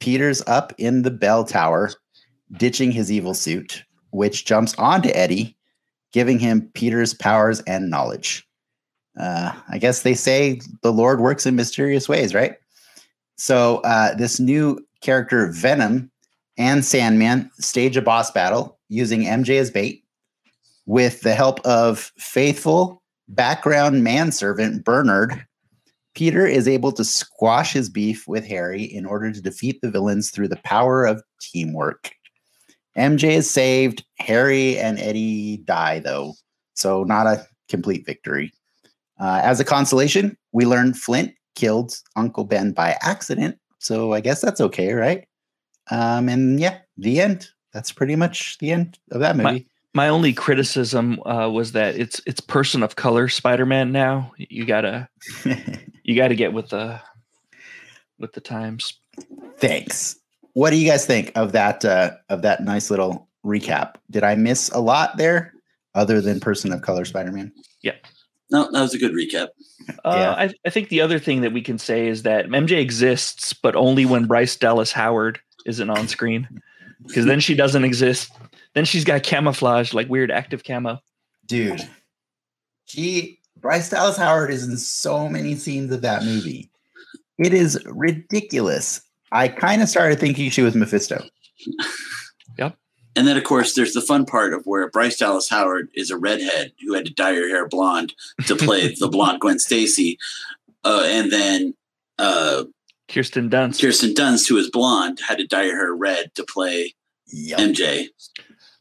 Peter's 0.00 0.42
up 0.46 0.72
in 0.78 1.02
the 1.02 1.10
bell 1.10 1.44
tower, 1.44 1.90
ditching 2.52 2.92
his 2.92 3.10
evil 3.10 3.34
suit, 3.34 3.84
which 4.10 4.44
jumps 4.44 4.74
onto 4.78 5.10
Eddie, 5.10 5.56
giving 6.12 6.38
him 6.38 6.70
Peter's 6.74 7.14
powers 7.14 7.60
and 7.60 7.90
knowledge. 7.90 8.46
Uh, 9.18 9.52
I 9.68 9.78
guess 9.78 10.02
they 10.02 10.14
say 10.14 10.60
the 10.82 10.92
Lord 10.92 11.20
works 11.20 11.46
in 11.46 11.56
mysterious 11.56 12.08
ways, 12.08 12.34
right? 12.34 12.56
So 13.36 13.78
uh, 13.78 14.14
this 14.14 14.40
new 14.40 14.78
character, 15.00 15.50
Venom 15.52 16.10
and 16.56 16.84
Sandman, 16.84 17.50
stage 17.58 17.96
a 17.96 18.02
boss 18.02 18.30
battle 18.30 18.78
using 18.88 19.22
MJ 19.22 19.58
as 19.58 19.70
bait 19.70 20.04
with 20.86 21.20
the 21.22 21.34
help 21.34 21.60
of 21.60 22.12
faithful 22.18 23.02
background 23.28 24.04
manservant 24.04 24.84
Bernard. 24.84 25.46
Peter 26.14 26.46
is 26.46 26.68
able 26.68 26.92
to 26.92 27.04
squash 27.04 27.72
his 27.72 27.88
beef 27.88 28.28
with 28.28 28.46
Harry 28.46 28.82
in 28.82 29.04
order 29.04 29.32
to 29.32 29.42
defeat 29.42 29.80
the 29.80 29.90
villains 29.90 30.30
through 30.30 30.48
the 30.48 30.60
power 30.64 31.04
of 31.04 31.22
teamwork. 31.40 32.12
MJ 32.96 33.36
is 33.36 33.50
saved. 33.50 34.04
Harry 34.18 34.78
and 34.78 34.98
Eddie 34.98 35.58
die, 35.58 35.98
though, 35.98 36.34
so 36.74 37.04
not 37.04 37.26
a 37.26 37.46
complete 37.68 38.06
victory. 38.06 38.52
Uh, 39.20 39.40
as 39.42 39.60
a 39.60 39.64
consolation, 39.64 40.36
we 40.52 40.66
learn 40.66 40.94
Flint 40.94 41.34
killed 41.54 42.00
Uncle 42.16 42.44
Ben 42.44 42.72
by 42.72 42.96
accident, 43.00 43.58
so 43.78 44.12
I 44.12 44.20
guess 44.20 44.40
that's 44.40 44.60
okay, 44.60 44.92
right? 44.92 45.26
Um, 45.90 46.28
and 46.28 46.58
yeah, 46.58 46.78
the 46.96 47.20
end. 47.20 47.48
That's 47.72 47.92
pretty 47.92 48.16
much 48.16 48.58
the 48.58 48.70
end 48.70 48.98
of 49.10 49.20
that 49.20 49.36
movie. 49.36 49.66
My 49.94 50.08
only 50.08 50.32
criticism 50.32 51.20
uh, 51.24 51.48
was 51.48 51.72
that 51.72 51.96
it's 51.96 52.20
it's 52.26 52.40
person 52.40 52.82
of 52.82 52.96
color 52.96 53.28
Spider-Man 53.28 53.92
now. 53.92 54.32
You 54.38 54.64
gotta 54.64 55.08
you 56.04 56.16
gotta 56.16 56.34
get 56.34 56.52
with 56.52 56.70
the 56.70 57.00
with 58.18 58.32
the 58.32 58.40
times. 58.40 58.98
Thanks. 59.58 60.16
What 60.54 60.70
do 60.70 60.76
you 60.76 60.88
guys 60.88 61.06
think 61.06 61.30
of 61.34 61.52
that 61.52 61.84
uh, 61.84 62.12
of 62.28 62.42
that 62.42 62.62
nice 62.62 62.90
little 62.90 63.28
recap? 63.44 63.94
Did 64.10 64.24
I 64.24 64.34
miss 64.34 64.70
a 64.70 64.80
lot 64.80 65.16
there, 65.16 65.52
other 65.94 66.20
than 66.20 66.40
person 66.40 66.72
of 66.72 66.82
color 66.82 67.04
Spider 67.04 67.30
Man? 67.32 67.52
Yeah, 67.82 67.94
no, 68.50 68.70
that 68.70 68.80
was 68.80 68.94
a 68.94 68.98
good 68.98 69.12
recap. 69.12 69.48
Uh, 70.04 70.14
Yeah. 70.14 70.30
I, 70.32 70.54
I 70.64 70.70
think 70.70 70.88
the 70.88 71.00
other 71.00 71.18
thing 71.18 71.40
that 71.42 71.52
we 71.52 71.60
can 71.60 71.78
say 71.78 72.06
is 72.08 72.22
that 72.22 72.46
MJ 72.46 72.80
exists, 72.80 73.52
but 73.52 73.76
only 73.76 74.06
when 74.06 74.26
Bryce 74.26 74.56
Dallas 74.56 74.92
Howard 74.92 75.40
isn't 75.66 75.90
on 75.90 76.08
screen, 76.08 76.48
because 77.06 77.26
then 77.26 77.40
she 77.40 77.54
doesn't 77.54 77.84
exist. 77.84 78.32
Then 78.74 78.84
she's 78.84 79.04
got 79.04 79.22
camouflage, 79.22 79.92
like 79.92 80.08
weird 80.08 80.30
active 80.30 80.64
camo. 80.64 81.00
dude. 81.46 81.86
She 82.86 83.40
Bryce 83.56 83.88
Dallas 83.88 84.16
Howard 84.16 84.50
is 84.50 84.68
in 84.68 84.76
so 84.76 85.28
many 85.28 85.54
scenes 85.54 85.90
of 85.92 86.02
that 86.02 86.22
movie. 86.22 86.70
It 87.38 87.54
is 87.54 87.82
ridiculous. 87.86 89.00
I 89.34 89.48
kind 89.48 89.82
of 89.82 89.88
started 89.88 90.18
thinking 90.18 90.48
she 90.50 90.62
was 90.62 90.74
Mephisto. 90.74 91.22
Yep. 92.56 92.76
And 93.16 93.26
then, 93.26 93.36
of 93.36 93.42
course, 93.42 93.74
there's 93.74 93.94
the 93.94 94.00
fun 94.00 94.26
part 94.26 94.54
of 94.54 94.64
where 94.64 94.88
Bryce 94.88 95.18
Dallas 95.18 95.48
Howard 95.48 95.88
is 95.94 96.10
a 96.10 96.16
redhead 96.16 96.72
who 96.84 96.94
had 96.94 97.04
to 97.06 97.12
dye 97.12 97.34
her 97.34 97.48
hair 97.48 97.66
blonde 97.66 98.14
to 98.46 98.54
play 98.56 98.94
the 98.94 99.08
blonde 99.08 99.40
Gwen 99.40 99.58
Stacy, 99.58 100.18
uh, 100.84 101.02
and 101.06 101.32
then 101.32 101.74
uh, 102.18 102.62
Kirsten 103.08 103.50
Dunst. 103.50 103.80
Kirsten 103.80 104.14
Dunst, 104.14 104.48
who 104.48 104.56
is 104.56 104.70
blonde, 104.70 105.20
had 105.26 105.38
to 105.38 105.46
dye 105.48 105.64
her 105.64 105.70
hair 105.74 105.94
red 105.94 106.34
to 106.36 106.44
play 106.44 106.94
Yep. 107.28 107.58
MJ. 107.58 108.06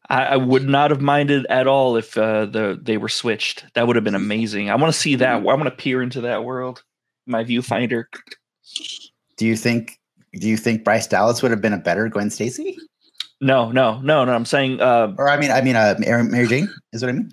I, 0.10 0.24
I 0.26 0.38
would 0.38 0.68
not 0.68 0.92
have 0.92 1.02
minded 1.02 1.48
at 1.48 1.66
all 1.66 1.96
if 1.96 2.16
uh, 2.18 2.46
the 2.46 2.80
they 2.80 2.98
were 2.98 3.10
switched. 3.10 3.66
That 3.74 3.88
would 3.88 3.96
have 3.96 4.06
been 4.06 4.14
amazing. 4.14 4.70
I 4.70 4.76
want 4.76 4.94
to 4.94 5.00
see 5.00 5.16
that. 5.16 5.34
I 5.34 5.38
want 5.38 5.64
to 5.64 5.72
peer 5.72 6.04
into 6.04 6.22
that 6.22 6.44
world. 6.44 6.84
My 7.26 7.44
viewfinder. 7.44 8.06
Do 9.38 9.48
you 9.48 9.56
think? 9.56 10.00
Do 10.34 10.48
you 10.48 10.58
think 10.58 10.84
Bryce 10.84 11.08
Dallas 11.08 11.42
would 11.42 11.52
have 11.52 11.62
been 11.62 11.74
a 11.74 11.78
better 11.78 12.10
Gwen 12.10 12.30
Stacy? 12.30 12.78
No, 13.42 13.72
no, 13.72 14.00
no, 14.02 14.24
no. 14.26 14.32
I'm 14.34 14.46
saying 14.46 14.80
uh, 14.82 15.14
Or 15.18 15.30
I 15.30 15.38
mean, 15.38 15.52
I 15.52 15.62
mean, 15.62 15.76
uh, 15.76 15.96
Mary 16.00 16.24
Mary 16.24 16.48
Jane 16.48 16.70
is 16.94 17.02
what 17.02 17.10
I 17.10 17.12
mean. 17.14 17.32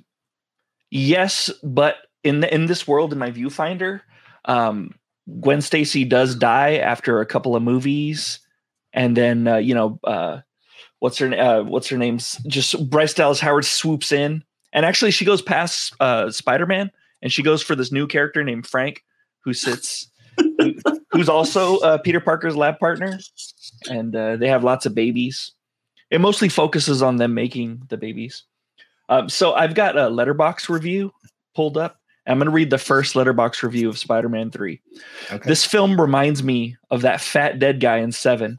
yes, 0.90 1.50
but 1.62 1.96
in 2.24 2.40
the, 2.40 2.52
in 2.52 2.66
this 2.66 2.86
world, 2.86 3.12
in 3.12 3.18
my 3.18 3.30
viewfinder, 3.30 4.00
um, 4.44 4.92
Gwen 5.40 5.60
Stacy 5.60 6.04
does 6.04 6.34
die 6.34 6.76
after 6.76 7.20
a 7.20 7.26
couple 7.26 7.54
of 7.54 7.62
movies, 7.62 8.40
and 8.92 9.16
then 9.16 9.46
uh, 9.46 9.56
you 9.56 9.74
know 9.74 9.98
uh, 10.04 10.40
what's 10.98 11.18
her 11.18 11.32
uh, 11.32 11.62
what's 11.62 11.88
her 11.88 11.96
name's 11.98 12.36
just 12.46 12.90
Bryce 12.90 13.14
Dallas 13.14 13.40
Howard 13.40 13.64
swoops 13.64 14.12
in, 14.12 14.42
and 14.72 14.84
actually 14.84 15.12
she 15.12 15.24
goes 15.24 15.42
past 15.42 15.94
uh, 16.00 16.30
Spider 16.30 16.66
Man, 16.66 16.90
and 17.22 17.32
she 17.32 17.42
goes 17.42 17.62
for 17.62 17.76
this 17.76 17.92
new 17.92 18.06
character 18.06 18.42
named 18.42 18.66
Frank, 18.66 19.04
who 19.44 19.52
sits, 19.54 20.10
who's 21.12 21.28
also 21.28 21.78
uh, 21.78 21.98
Peter 21.98 22.20
Parker's 22.20 22.56
lab 22.56 22.78
partner, 22.78 23.18
and 23.88 24.14
uh, 24.14 24.36
they 24.36 24.48
have 24.48 24.64
lots 24.64 24.86
of 24.86 24.94
babies. 24.94 25.52
It 26.10 26.20
mostly 26.20 26.48
focuses 26.48 27.02
on 27.02 27.16
them 27.16 27.34
making 27.34 27.82
the 27.88 27.96
babies. 27.96 28.44
Um, 29.08 29.28
so 29.28 29.54
I've 29.54 29.74
got 29.74 29.96
a 29.96 30.02
Letterboxd 30.02 30.68
review 30.68 31.12
pulled 31.54 31.76
up. 31.76 32.00
I'm 32.26 32.38
going 32.38 32.46
to 32.46 32.52
read 32.52 32.70
the 32.70 32.78
first 32.78 33.14
Letterboxd 33.14 33.62
review 33.62 33.88
of 33.88 33.98
Spider-Man 33.98 34.50
3. 34.50 34.80
Okay. 35.32 35.48
This 35.48 35.64
film 35.64 36.00
reminds 36.00 36.42
me 36.44 36.76
of 36.90 37.02
that 37.02 37.20
fat 37.20 37.58
dead 37.58 37.80
guy 37.80 37.98
in 37.98 38.12
7. 38.12 38.56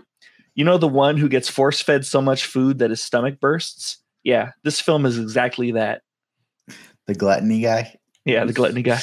You 0.55 0.65
know 0.65 0.77
the 0.77 0.87
one 0.87 1.15
who 1.15 1.29
gets 1.29 1.47
force-fed 1.47 2.05
so 2.05 2.21
much 2.21 2.45
food 2.45 2.79
that 2.79 2.89
his 2.89 3.01
stomach 3.01 3.39
bursts? 3.39 3.97
Yeah, 4.23 4.51
this 4.63 4.81
film 4.81 5.05
is 5.05 5.17
exactly 5.17 5.71
that. 5.71 6.01
the 7.07 7.15
gluttony 7.15 7.61
guy. 7.61 7.97
Yeah, 8.25 8.43
the 8.43 8.53
gluttony 8.53 8.81
guy. 8.81 9.01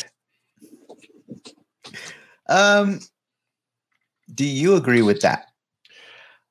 Um, 2.49 3.01
do 4.33 4.45
you 4.45 4.75
agree 4.77 5.03
with 5.03 5.21
that? 5.23 5.47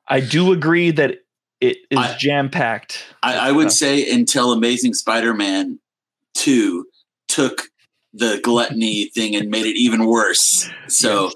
I 0.07 0.19
do 0.19 0.51
agree 0.51 0.91
that 0.91 1.19
it 1.59 1.77
is 1.89 2.15
jam-packed. 2.17 3.03
I, 3.23 3.49
I 3.49 3.51
would 3.51 3.71
say 3.71 4.09
until 4.09 4.51
Amazing 4.53 4.93
Spider-Man 4.93 5.79
two 6.33 6.85
took 7.27 7.63
the 8.13 8.39
gluttony 8.43 9.05
thing 9.15 9.35
and 9.35 9.49
made 9.49 9.65
it 9.65 9.77
even 9.77 10.05
worse. 10.05 10.69
So 10.87 11.31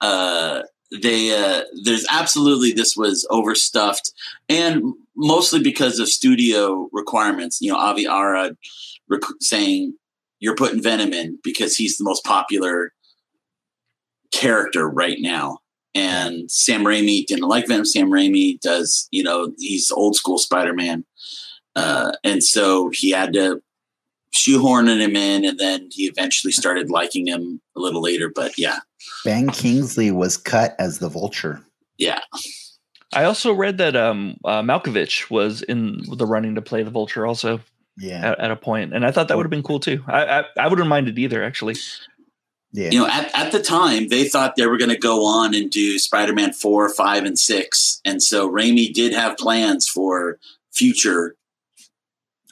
uh, 0.00 0.62
they 1.02 1.36
uh, 1.36 1.62
there's 1.84 2.06
absolutely 2.10 2.72
this 2.72 2.96
was 2.96 3.26
overstuffed, 3.30 4.12
and 4.48 4.82
mostly 5.16 5.62
because 5.62 5.98
of 5.98 6.08
studio 6.08 6.88
requirements. 6.92 7.60
You 7.60 7.72
know, 7.72 7.78
Avi 7.78 8.06
Arad 8.06 8.56
rec- 9.08 9.22
saying 9.40 9.94
you're 10.40 10.56
putting 10.56 10.82
Venom 10.82 11.12
in 11.12 11.38
because 11.42 11.76
he's 11.76 11.96
the 11.96 12.04
most 12.04 12.24
popular 12.24 12.92
character 14.32 14.88
right 14.88 15.18
now. 15.20 15.58
And 15.94 16.50
Sam 16.50 16.82
Raimi 16.84 17.24
didn't 17.24 17.48
like 17.48 17.68
Venom. 17.68 17.84
Sam 17.84 18.10
Raimi 18.10 18.60
does, 18.60 19.08
you 19.12 19.22
know, 19.22 19.52
he's 19.58 19.92
old 19.92 20.16
school 20.16 20.38
Spider 20.38 20.74
Man. 20.74 21.04
Uh, 21.76 22.12
and 22.22 22.42
so 22.42 22.90
he 22.92 23.10
had 23.10 23.32
to 23.34 23.62
shoehorn 24.32 24.88
him 24.88 25.16
in, 25.16 25.44
and 25.44 25.58
then 25.58 25.88
he 25.92 26.04
eventually 26.04 26.52
started 26.52 26.90
liking 26.90 27.26
him 27.26 27.60
a 27.76 27.80
little 27.80 28.02
later. 28.02 28.30
But 28.34 28.58
yeah, 28.58 28.80
Ben 29.24 29.48
Kingsley 29.50 30.10
was 30.10 30.36
cut 30.36 30.74
as 30.78 30.98
the 30.98 31.08
Vulture. 31.08 31.62
yeah, 31.98 32.20
I 33.12 33.24
also 33.24 33.52
read 33.52 33.78
that 33.78 33.96
um, 33.96 34.36
uh, 34.44 34.62
Malkovich 34.62 35.30
was 35.30 35.62
in 35.62 36.02
the 36.16 36.26
running 36.26 36.56
to 36.56 36.62
play 36.62 36.82
the 36.82 36.90
Vulture 36.90 37.26
also 37.26 37.60
Yeah, 37.96 38.32
at, 38.32 38.40
at 38.40 38.50
a 38.50 38.56
point, 38.56 38.92
and 38.94 39.06
I 39.06 39.12
thought 39.12 39.28
that 39.28 39.36
would 39.36 39.46
have 39.46 39.50
been 39.50 39.62
cool 39.62 39.80
too. 39.80 40.02
I, 40.06 40.40
I 40.40 40.44
I 40.58 40.68
wouldn't 40.68 40.88
mind 40.88 41.08
it 41.08 41.18
either, 41.18 41.42
actually. 41.42 41.76
Yeah. 42.76 42.90
you 42.90 42.98
know, 42.98 43.06
at, 43.06 43.30
at 43.38 43.52
the 43.52 43.62
time 43.62 44.08
they 44.08 44.28
thought 44.28 44.56
they 44.56 44.66
were 44.66 44.76
going 44.78 44.90
to 44.90 44.98
go 44.98 45.24
on 45.24 45.54
and 45.54 45.70
do 45.70 45.96
Spider-Man 45.98 46.52
four, 46.52 46.88
five, 46.88 47.24
and 47.24 47.38
six, 47.38 48.00
and 48.04 48.20
so 48.20 48.50
Raimi 48.50 48.92
did 48.92 49.12
have 49.14 49.36
plans 49.38 49.86
for 49.88 50.38
future. 50.72 51.36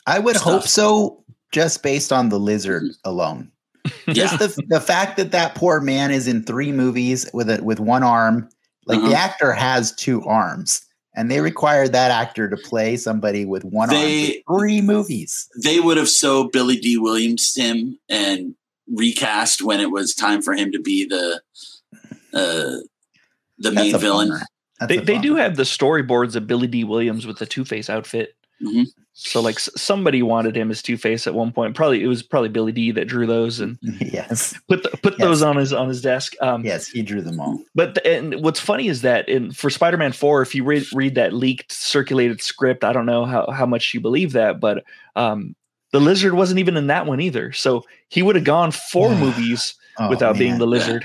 I 0.06 0.20
would 0.20 0.36
stuff. 0.36 0.52
hope 0.52 0.62
so, 0.68 1.24
just 1.52 1.82
based 1.82 2.12
on 2.12 2.28
the 2.28 2.38
lizard 2.38 2.84
alone. 3.04 3.50
Yeah, 4.06 4.14
Just 4.14 4.38
the 4.38 4.62
the 4.68 4.80
fact 4.80 5.16
that 5.16 5.32
that 5.32 5.56
poor 5.56 5.80
man 5.80 6.12
is 6.12 6.28
in 6.28 6.44
three 6.44 6.70
movies 6.72 7.28
with 7.34 7.50
a 7.50 7.60
with 7.62 7.80
one 7.80 8.04
arm, 8.04 8.48
like 8.86 9.00
the 9.00 9.06
Uh-huh. 9.06 9.14
actor 9.16 9.52
has 9.52 9.90
two 9.92 10.22
arms, 10.24 10.82
and 11.16 11.28
they 11.30 11.40
required 11.40 11.90
that 11.92 12.12
actor 12.12 12.48
to 12.48 12.56
play 12.56 12.96
somebody 12.96 13.44
with 13.44 13.64
one 13.64 13.88
They- 13.88 14.42
arm 14.46 14.58
three 14.60 14.80
movies. 14.82 15.48
they 15.64 15.80
would 15.80 15.96
have 15.96 16.08
so 16.08 16.44
Billy 16.48 16.76
Dee 16.76 16.96
Williams 16.96 17.54
him 17.56 17.98
and 18.08 18.54
recast 18.90 19.62
when 19.62 19.80
it 19.80 19.90
was 19.90 20.14
time 20.14 20.42
for 20.42 20.54
him 20.54 20.72
to 20.72 20.80
be 20.80 21.04
the 21.06 21.40
uh, 22.34 22.78
the 23.58 23.70
That's 23.70 23.74
main 23.74 23.94
a 23.94 23.98
villain. 23.98 24.28
That's 24.80 24.88
They 24.88 24.98
a 24.98 25.04
they 25.04 25.18
do 25.18 25.36
have 25.36 25.56
the 25.56 25.62
storyboards 25.64 26.36
of 26.36 26.46
Billy 26.46 26.66
Dee 26.66 26.84
Williams 26.84 27.26
with 27.26 27.38
the 27.38 27.46
Two 27.46 27.64
Face 27.64 27.88
outfit. 27.90 28.34
Mhm. 28.62 28.86
So 29.14 29.42
like 29.42 29.58
somebody 29.58 30.22
wanted 30.22 30.56
him 30.56 30.70
as 30.70 30.82
Two 30.82 30.96
Face 30.96 31.26
at 31.26 31.34
one 31.34 31.52
point. 31.52 31.74
Probably 31.76 32.02
it 32.02 32.06
was 32.06 32.22
probably 32.22 32.48
Billy 32.48 32.72
Dee 32.72 32.90
that 32.92 33.06
drew 33.06 33.26
those 33.26 33.60
and 33.60 33.76
yes, 34.00 34.58
put 34.68 34.82
the, 34.82 34.88
put 35.02 35.14
Yes. 35.18 35.20
those 35.20 35.42
on 35.42 35.56
his 35.56 35.72
on 35.72 35.88
his 35.88 36.00
desk. 36.00 36.34
Um, 36.40 36.64
yes, 36.64 36.88
he 36.88 37.02
drew 37.02 37.20
them 37.20 37.38
all. 37.38 37.60
But 37.74 37.96
the, 37.96 38.06
and 38.06 38.42
what's 38.42 38.60
funny 38.60 38.88
is 38.88 39.02
that 39.02 39.28
in 39.28 39.52
for 39.52 39.68
Spider-Man 39.68 40.12
4, 40.12 40.42
if 40.42 40.54
you 40.54 40.64
read 40.64 40.84
read 40.94 41.14
that 41.16 41.32
leaked 41.34 41.70
circulated 41.72 42.40
script, 42.40 42.82
I 42.84 42.92
don't 42.92 43.06
know 43.06 43.24
how, 43.26 43.50
how 43.50 43.66
much 43.66 43.92
you 43.92 44.00
believe 44.00 44.32
that, 44.32 44.58
but 44.60 44.82
um, 45.16 45.54
the 45.92 46.00
lizard 46.00 46.34
wasn't 46.34 46.58
even 46.58 46.76
in 46.76 46.86
that 46.88 47.06
one 47.06 47.20
either. 47.20 47.52
So 47.52 47.84
he 48.08 48.22
would 48.22 48.34
have 48.36 48.44
gone 48.44 48.70
four 48.72 49.14
movies 49.16 49.74
Oh, 49.98 50.08
without 50.08 50.38
being 50.38 50.56
the 50.58 50.66
lizard. 50.66 51.04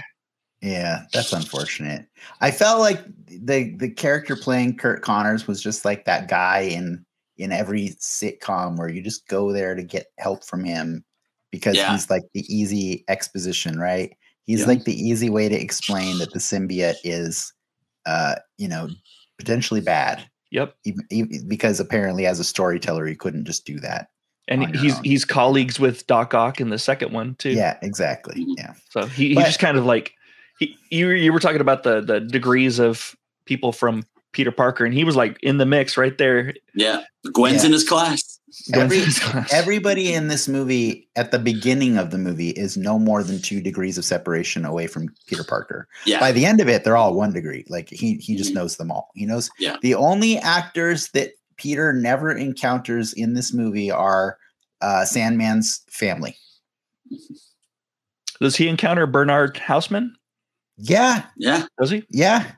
Yeah, 0.61 1.03
that's 1.13 1.33
unfortunate. 1.33 2.05
I 2.41 2.51
felt 2.51 2.79
like 2.79 3.03
the 3.27 3.75
the 3.75 3.89
character 3.89 4.35
playing 4.35 4.77
Curt 4.77 5.01
Connors 5.03 5.45
was 5.45 5.61
just 5.61 5.83
like 5.85 6.05
that 6.05 6.29
guy 6.29 6.59
in 6.61 7.05
in 7.37 7.51
every 7.51 7.89
sitcom 7.99 8.77
where 8.77 8.87
you 8.89 9.01
just 9.01 9.27
go 9.27 9.51
there 9.51 9.75
to 9.75 9.83
get 9.83 10.07
help 10.17 10.43
from 10.45 10.63
him 10.63 11.03
because 11.51 11.75
Yeah. 11.75 11.91
he's 11.91 12.09
like 12.09 12.23
the 12.33 12.45
easy 12.51 13.03
exposition, 13.09 13.77
right? 13.77 14.15
He's 14.45 14.61
Yeah. 14.61 14.67
like 14.67 14.85
the 14.85 14.99
easy 14.99 15.29
way 15.29 15.47
to 15.49 15.55
explain 15.55 16.17
that 16.19 16.31
the 16.33 16.39
symbiote 16.39 16.95
is 17.03 17.53
uh, 18.07 18.35
you 18.57 18.67
know, 18.69 18.87
potentially 19.37 19.81
bad. 19.81 20.23
Yep. 20.51 20.75
Even, 20.85 21.05
even 21.11 21.47
because 21.49 21.79
apparently 21.81 22.25
as 22.25 22.39
a 22.39 22.43
storyteller 22.45 23.05
he 23.05 23.15
couldn't 23.15 23.45
just 23.45 23.65
do 23.65 23.79
that. 23.81 24.07
And 24.47 24.75
he's 24.75 24.95
own. 24.97 25.03
he's 25.03 25.25
colleagues 25.25 25.79
with 25.79 26.07
Doc 26.07 26.33
Ock 26.33 26.61
in 26.61 26.69
the 26.69 26.79
second 26.79 27.11
one 27.11 27.35
too. 27.35 27.49
Yeah, 27.51 27.77
exactly. 27.81 28.45
Mhm. 28.45 28.53
Yeah. 28.57 28.73
So 28.89 29.05
he, 29.05 29.29
he 29.29 29.35
But- 29.35 29.45
just 29.45 29.59
kind 29.59 29.77
of 29.77 29.85
like 29.85 30.13
he 30.59 30.77
you 30.89 31.09
you 31.09 31.33
were 31.33 31.39
talking 31.39 31.61
about 31.61 31.83
the 31.83 32.01
the 32.01 32.19
degrees 32.21 32.79
of 32.79 33.15
people 33.45 33.71
from 33.71 34.03
Peter 34.33 34.51
Parker, 34.51 34.85
and 34.85 34.93
he 34.93 35.03
was 35.03 35.15
like 35.15 35.37
in 35.41 35.57
the 35.57 35.65
mix 35.65 35.97
right 35.97 36.17
there. 36.17 36.53
Yeah, 36.75 37.01
Gwen's 37.33 37.63
Yeah. 37.63 37.67
in 37.67 37.71
his 37.73 37.87
class. 37.87 38.39
Every- 38.73 38.97
through 38.97 39.05
his 39.05 39.19
class. 39.19 39.53
Everybody 39.53 40.13
in 40.13 40.29
this 40.29 40.47
movie 40.47 41.07
at 41.17 41.31
the 41.31 41.37
beginning 41.39 41.97
of 41.97 42.11
the 42.11 42.17
movie 42.17 42.49
is 42.51 42.77
no 42.77 42.97
more 42.97 43.21
than 43.21 43.41
two 43.41 43.61
degrees 43.61 43.97
of 43.97 44.05
separation 44.05 44.63
away 44.65 44.87
from 44.87 45.09
Peter 45.27 45.43
Parker. 45.43 45.87
Yeah, 46.05 46.19
By 46.19 46.31
the 46.31 46.45
end 46.45 46.61
of 46.61 46.69
it, 46.69 46.83
they're 46.83 46.95
all 46.97 47.13
one 47.13 47.33
degree. 47.33 47.65
Like 47.67 47.89
he 47.89 48.15
he 48.15 48.35
just 48.37 48.51
Mhm. 48.51 48.55
knows 48.55 48.77
them 48.77 48.89
all. 48.91 49.09
He 49.15 49.25
knows 49.25 49.49
Yeah. 49.59 49.75
the 49.81 49.95
only 49.95 50.37
actors 50.39 51.09
that 51.09 51.31
Peter 51.57 51.93
never 51.93 52.31
encounters 52.31 53.13
in 53.13 53.33
this 53.33 53.53
movie 53.53 53.91
are 53.91 54.37
uh, 54.81 55.03
Sandman's 55.05 55.81
family. 55.89 56.35
Does 58.39 58.55
he 58.55 58.67
encounter 58.67 59.07
Bernard 59.07 59.57
Houseman? 59.57 60.15
Yeah, 60.77 61.23
yeah. 61.37 61.65
Does 61.79 61.89
he? 61.89 62.03
yeah. 62.09 62.51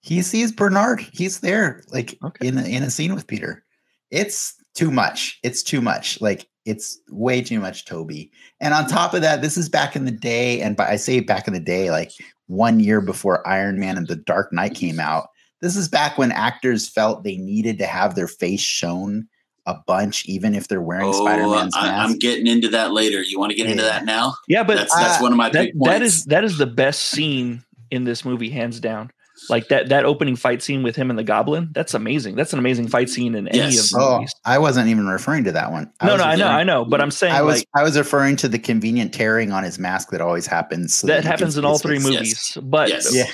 He 0.00 0.22
sees 0.22 0.52
Bernard. 0.52 1.00
He's 1.12 1.40
there, 1.40 1.82
like 1.88 2.16
Okay. 2.24 2.48
in 2.48 2.56
a, 2.56 2.62
in 2.64 2.82
a 2.82 2.90
scene 2.90 3.14
with 3.14 3.26
Peter. 3.26 3.64
It's 4.10 4.54
too 4.74 4.90
much. 4.90 5.38
It's 5.42 5.62
too 5.62 5.80
much. 5.82 6.20
Like 6.20 6.48
it's 6.64 6.98
way 7.10 7.42
too 7.42 7.60
much 7.60 7.84
Tobey. 7.84 8.30
And 8.60 8.72
on 8.72 8.86
top 8.86 9.12
of 9.12 9.20
that, 9.22 9.42
this 9.42 9.58
is 9.58 9.68
back 9.68 9.96
in 9.96 10.04
the 10.06 10.10
day, 10.12 10.60
and 10.62 10.76
by, 10.76 10.88
I 10.88 10.96
say 10.96 11.20
back 11.20 11.46
in 11.46 11.52
the 11.52 11.60
day, 11.60 11.90
like 11.90 12.12
one 12.46 12.80
year 12.80 13.00
before 13.02 13.46
Iron 13.46 13.78
Man 13.78 13.98
and 13.98 14.06
The 14.06 14.16
Dark 14.16 14.52
Knight 14.52 14.74
came 14.74 15.00
out. 15.00 15.28
This 15.60 15.76
is 15.76 15.88
back 15.88 16.18
when 16.18 16.30
actors 16.32 16.88
felt 16.88 17.24
they 17.24 17.36
needed 17.36 17.78
to 17.78 17.86
have 17.86 18.14
their 18.14 18.28
face 18.28 18.60
shown 18.60 19.26
a 19.66 19.74
bunch, 19.86 20.24
even 20.26 20.54
if 20.54 20.68
they're 20.68 20.80
wearing 20.80 21.08
Oh, 21.08 21.12
Spider-Man's 21.12 21.74
I, 21.76 21.86
mask. 21.86 22.10
I'm 22.12 22.18
getting 22.18 22.46
into 22.46 22.68
that 22.68 22.92
later. 22.92 23.22
You 23.22 23.38
want 23.38 23.50
to 23.50 23.56
get 23.56 23.68
into 23.68 23.82
that 23.82 24.04
now? 24.04 24.34
Yeah, 24.48 24.62
but 24.62 24.76
That's 24.76 24.94
that's 24.94 25.20
uh, 25.20 25.22
one 25.22 25.32
of 25.32 25.36
my 25.36 25.50
that, 25.50 25.66
big 25.66 25.74
points. 25.78 25.88
that 25.88 26.02
is 26.02 26.24
that 26.26 26.44
is 26.44 26.58
the 26.58 26.66
best 26.66 27.02
scene 27.02 27.64
in 27.90 28.04
this 28.04 28.24
movie, 28.24 28.50
hands 28.50 28.80
down. 28.80 29.10
Like 29.50 29.68
that 29.68 29.88
that 29.90 30.04
opening 30.04 30.34
fight 30.36 30.62
scene 30.62 30.82
with 30.82 30.96
him 30.96 31.10
and 31.10 31.18
the 31.18 31.22
Goblin. 31.22 31.68
That's 31.72 31.94
amazing. 31.94 32.34
That's 32.34 32.52
an 32.52 32.58
amazing 32.58 32.88
fight 32.88 33.08
scene 33.08 33.34
in 33.36 33.46
any 33.48 33.60
of 33.60 33.72
the 33.72 33.96
oh, 33.98 34.14
movies. 34.16 34.34
I 34.44 34.58
wasn't 34.58 34.88
even 34.88 35.06
referring 35.06 35.44
to 35.44 35.52
that 35.52 35.70
one. 35.70 35.92
No, 36.02 36.16
no, 36.16 36.24
I 36.24 36.34
know, 36.34 36.48
I 36.48 36.64
know, 36.64 36.84
but 36.84 37.00
I'm 37.00 37.12
saying 37.12 37.34
I 37.34 37.42
was 37.42 37.58
like 37.58 37.68
I 37.76 37.84
was 37.84 37.96
referring 37.96 38.34
to 38.36 38.48
the 38.48 38.58
convenient 38.58 39.14
tearing 39.14 39.52
on 39.52 39.62
his 39.62 39.78
mask 39.78 40.10
that 40.10 40.20
always 40.20 40.46
happens. 40.46 40.94
so 40.94 41.06
that 41.06 41.16
you 41.18 41.22
can 41.22 41.30
happens 41.30 41.56
in 41.56 41.64
all 41.64 41.78
three 41.78 41.98
face. 42.00 42.04
movies. 42.10 42.58
But 42.62 42.88
Yes. 42.88 43.14
Yeah. 43.14 43.26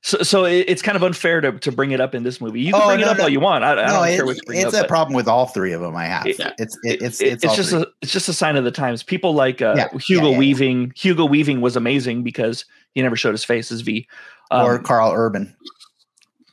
So, 0.00 0.18
so 0.18 0.44
it- 0.44 0.64
it's 0.68 0.80
kind 0.80 0.94
of 0.96 1.02
unfair 1.02 1.40
to, 1.40 1.52
to 1.58 1.72
bring 1.72 1.90
it 1.90 2.00
up 2.00 2.14
in 2.14 2.22
this 2.22 2.40
movie. 2.40 2.60
You 2.60 2.72
can 2.72 2.82
Oh, 2.82 2.86
bring 2.86 3.00
it 3.00 3.08
up 3.08 3.16
no. 3.18 3.24
all 3.24 3.28
you 3.28 3.40
want. 3.40 3.64
I, 3.64 3.72
I 3.72 3.74
don't 3.74 4.08
it- 4.08 4.16
care 4.16 4.26
what 4.26 4.36
you 4.36 4.42
bring 4.46 4.60
it's 4.60 4.72
up. 4.74 4.84
a 4.84 4.88
problem 4.88 5.14
with 5.16 5.26
all 5.26 5.46
three 5.46 5.72
of 5.72 5.80
them. 5.80 5.96
I 5.96 6.04
have. 6.06 6.24
It- 6.26 6.38
it's 6.58 6.78
it, 6.84 7.02
it's 7.02 7.20
it- 7.20 7.32
it's, 7.32 7.44
all 7.44 7.56
just 7.56 7.70
three. 7.70 7.80
a 7.82 7.86
it's 8.02 8.12
just 8.12 8.28
a 8.28 8.32
sign 8.32 8.56
of 8.56 8.64
the 8.64 8.70
times. 8.70 9.02
People 9.02 9.34
like 9.34 9.60
uh, 9.60 9.74
Yeah, 9.76 9.88
Hugo 9.98 10.26
yeah, 10.26 10.30
yeah. 10.32 10.38
Weaving. 10.38 10.92
Hugo 10.96 11.24
Weaving 11.24 11.60
was 11.60 11.74
amazing 11.76 12.22
because 12.22 12.64
he 12.94 13.02
never 13.02 13.16
showed 13.16 13.32
his 13.32 13.44
face 13.44 13.72
as 13.72 13.80
V. 13.80 14.06
Um, 14.50 14.64
or 14.66 14.78
Karl 14.78 15.12
Urban, 15.12 15.54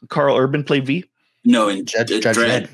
Karl 0.09 0.35
Urban 0.37 0.63
played 0.63 0.85
V. 0.85 1.05
no, 1.43 1.69
in 1.69 1.85
Judge, 1.85 2.09
Judge 2.09 2.23
Dredd. 2.35 2.67
Dredd. 2.67 2.69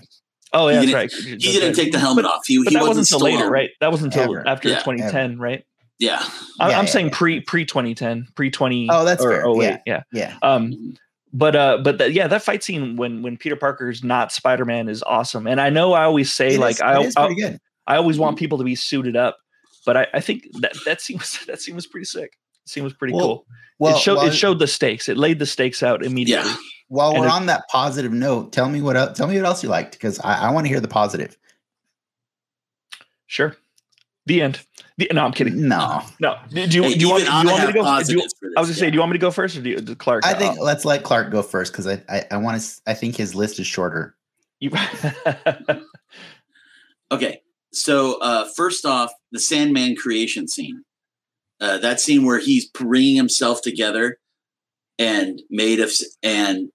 Oh 0.54 0.68
yeah, 0.68 0.82
He 0.82 0.92
that's 0.92 1.16
didn't- 1.16 1.32
right. 1.34 1.42
He 1.42 1.52
didn't 1.60 1.76
take 1.76 1.92
the 1.92 2.00
helmet 2.00 2.26
off. 2.26 2.46
He, 2.46 2.58
But 2.64 2.70
he 2.72 2.76
that 2.76 2.82
wasn't 2.82 2.98
wasn't 3.00 3.22
until 3.22 3.26
later, 3.40 3.50
right? 3.52 3.70
That 3.80 3.92
wasn't 3.92 4.14
until 4.16 4.36
Ever. 4.36 4.48
after 4.48 4.70
Yeah, 4.70 4.80
2010, 4.80 5.38
right? 5.40 5.66
Yeah, 6.02 6.18
I'm, 6.60 6.72
Yeah, 6.72 6.80
I'm 6.80 6.86
yeah, 6.86 6.92
saying 6.92 7.08
yeah. 7.08 7.14
pre 7.16 7.40
pre 7.42 7.64
2010, 7.66 8.28
pre 8.36 8.50
20. 8.52 8.88
Oh, 8.92 9.06
that's 9.06 9.24
fair. 9.24 9.46
Oh 9.46 9.62
Yeah. 9.62 9.78
yeah. 9.86 10.02
Yeah, 10.12 10.36
Um, 10.42 10.96
but 11.32 11.56
uh, 11.56 11.78
but 11.84 12.00
that 12.00 12.12
yeah, 12.14 12.28
that 12.28 12.42
fight 12.44 12.64
scene 12.64 12.98
when 12.98 13.22
when 13.22 13.38
Peter 13.38 13.56
Parker's 13.56 14.04
not 14.04 14.32
Spider 14.32 14.66
Man 14.66 14.90
is 14.90 15.02
awesome. 15.04 15.48
And 15.48 15.62
I 15.62 15.70
know 15.70 15.94
I 15.94 16.04
always 16.04 16.34
say 16.34 16.56
It 16.56 16.60
like 16.60 16.76
is- 16.76 16.82
I 16.82 17.00
it 17.02 17.06
is 17.06 17.16
I, 17.16 17.34
good. 17.34 17.58
I 17.88 17.96
always 17.98 18.18
want 18.20 18.38
people 18.38 18.58
to 18.58 18.64
be 18.64 18.76
suited 18.76 19.16
up, 19.16 19.38
but 19.86 19.96
I, 19.96 20.08
I 20.16 20.20
think 20.22 20.44
that 20.62 20.74
that 20.86 21.00
scene 21.02 21.18
was 21.20 21.40
that 21.48 21.62
scene 21.62 21.76
was 21.76 21.88
pretty 21.88 22.06
sick. 22.06 22.34
It 22.66 22.70
scene 22.70 22.84
was 22.84 22.94
pretty 22.94 23.14
Well, 23.14 23.26
cool. 23.28 23.46
Well, 23.80 23.96
it 23.96 24.00
showed 24.02 24.18
while, 24.18 24.28
it 24.28 24.34
showed 24.34 24.60
the 24.60 24.68
stakes. 24.68 25.08
It 25.08 25.18
laid 25.18 25.40
the 25.40 25.46
stakes 25.46 25.82
out 25.84 26.04
immediately. 26.06 26.50
yeah. 26.50 26.56
while 26.88 27.12
and 27.12 27.20
we're 27.22 27.28
it- 27.28 27.32
on 27.32 27.46
that 27.46 27.64
positive 27.70 28.12
note, 28.12 28.52
tell 28.52 28.70
me 28.70 28.82
what 28.82 28.98
else, 28.98 29.18
tell 29.18 29.28
me 29.28 29.38
what 29.38 29.46
else 29.46 29.64
you 29.64 29.70
liked 29.70 29.94
because 29.94 30.20
I, 30.20 30.48
I 30.48 30.52
want 30.52 30.66
to 30.66 30.70
hear 30.70 30.80
the 30.82 30.88
positive. 30.88 31.38
Sure. 33.28 33.56
The 34.26 34.42
end. 34.42 34.60
The, 34.98 35.10
no, 35.14 35.26
I'm 35.26 35.32
kidding. 35.32 35.68
No, 35.68 36.02
No. 36.20 36.38
Do, 36.50 36.68
do 36.68 36.78
you, 36.78 36.84
Hey, 36.84 36.94
do 36.96 37.00
you 37.00 37.10
want, 37.10 37.24
do 37.24 37.30
you 37.30 37.34
want 37.34 37.60
me 37.62 37.68
to 37.68 37.74
go? 37.74 37.74
Do 37.74 37.80
you, 37.82 37.84
I 37.86 37.98
was 37.98 38.10
gonna 38.14 38.66
this, 38.68 38.78
say, 38.78 38.90
do 38.90 38.96
you 38.96 39.00
want 39.00 39.12
me 39.12 39.18
to 39.18 39.22
go 39.22 39.32
first 39.32 39.56
or 39.58 39.62
do 39.62 39.70
you, 39.70 39.82
Clark? 39.96 40.26
I 40.26 40.34
think 40.34 40.52
um, 40.58 40.66
let's 40.66 40.86
let 40.86 41.04
Clark 41.04 41.32
go 41.32 41.42
first 41.42 41.72
because 41.72 41.88
I 41.88 42.04
I, 42.10 42.26
I 42.32 42.38
want 42.38 42.62
to. 42.62 42.82
I 42.86 42.94
think 42.94 43.16
his 43.16 43.34
list 43.34 43.60
is 43.60 43.68
shorter. 43.68 44.16
you, 44.60 44.72
Okay, 47.12 47.42
so 47.74 48.20
uh, 48.22 48.48
first 48.56 48.86
off, 48.86 49.12
the 49.32 49.40
Sandman 49.40 49.96
creation 49.96 50.48
scene. 50.48 50.84
Uh, 51.60 51.78
that 51.78 52.00
scene 52.00 52.26
where 52.26 52.40
he's 52.40 52.68
bringing 52.70 53.16
himself 53.16 53.62
together 53.62 54.18
and 54.98 55.42
made 55.50 55.80
of, 55.80 55.92
and 56.24 56.70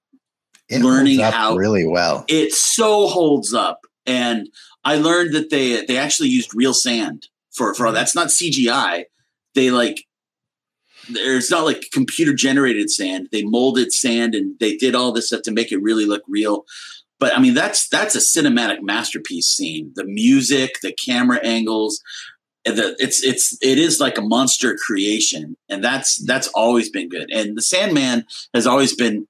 It 0.69 0.83
Learning 0.83 1.19
holds 1.21 1.29
up 1.29 1.35
how- 1.35 1.57
really 1.57 1.87
well. 1.87 2.25
it 2.29 2.53
so 2.53 3.09
holds 3.09 3.53
up. 3.55 3.81
And 4.05 4.49
I 4.85 4.97
learned 4.97 5.35
that 5.35 5.51
they 5.51 5.85
they 5.85 5.97
actually 5.99 6.29
used 6.29 6.55
real 6.55 6.73
sand 6.75 7.27
for 7.57 7.75
for 7.75 7.91
that's 7.93 8.15
not 8.15 8.29
CGI. 8.29 9.05
They 9.55 9.71
like 9.71 10.05
there's 11.09 11.51
not 11.51 11.65
like 11.65 11.85
computer 11.93 12.35
generated 12.35 12.91
sand. 12.91 13.29
They 13.33 13.45
molded 13.45 13.93
sand 13.93 14.35
and 14.35 14.59
they 14.59 14.77
did 14.77 14.95
all 14.95 15.13
this 15.13 15.29
stuff 15.29 15.43
to 15.43 15.53
make 15.53 15.73
it 15.73 15.83
really 15.83 16.05
look 16.05 16.23
real. 16.29 16.65
But 17.19 17.37
I 17.37 17.41
mean 17.41 17.55
that's 17.55 17.89
that's 17.89 18.15
a 18.15 18.19
cinematic 18.19 18.83
masterpiece 18.83 19.49
scene. 19.49 19.93
The 19.95 20.05
music, 20.05 20.81
the 20.83 20.93
camera 20.93 21.39
angles, 21.43 22.03
the 22.65 22.95
it's 22.99 23.23
it's 23.23 23.57
it 23.63 23.79
is 23.79 24.01
like 24.01 24.19
a 24.19 24.23
monster 24.23 24.77
creation. 24.77 25.57
And 25.69 25.83
that's 25.83 26.17
that's 26.25 26.49
always 26.49 26.91
been 26.91 27.09
good. 27.09 27.31
And 27.33 27.57
the 27.57 27.63
Sandman 27.63 28.27
has 28.53 28.67
always 28.67 28.95
been 28.95 29.27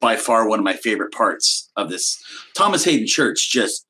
by 0.00 0.16
far 0.16 0.48
one 0.48 0.58
of 0.58 0.64
my 0.64 0.74
favorite 0.74 1.12
parts 1.12 1.70
of 1.76 1.88
this. 1.88 2.22
Thomas 2.54 2.84
Haden 2.84 3.06
Church 3.06 3.50
just 3.50 3.86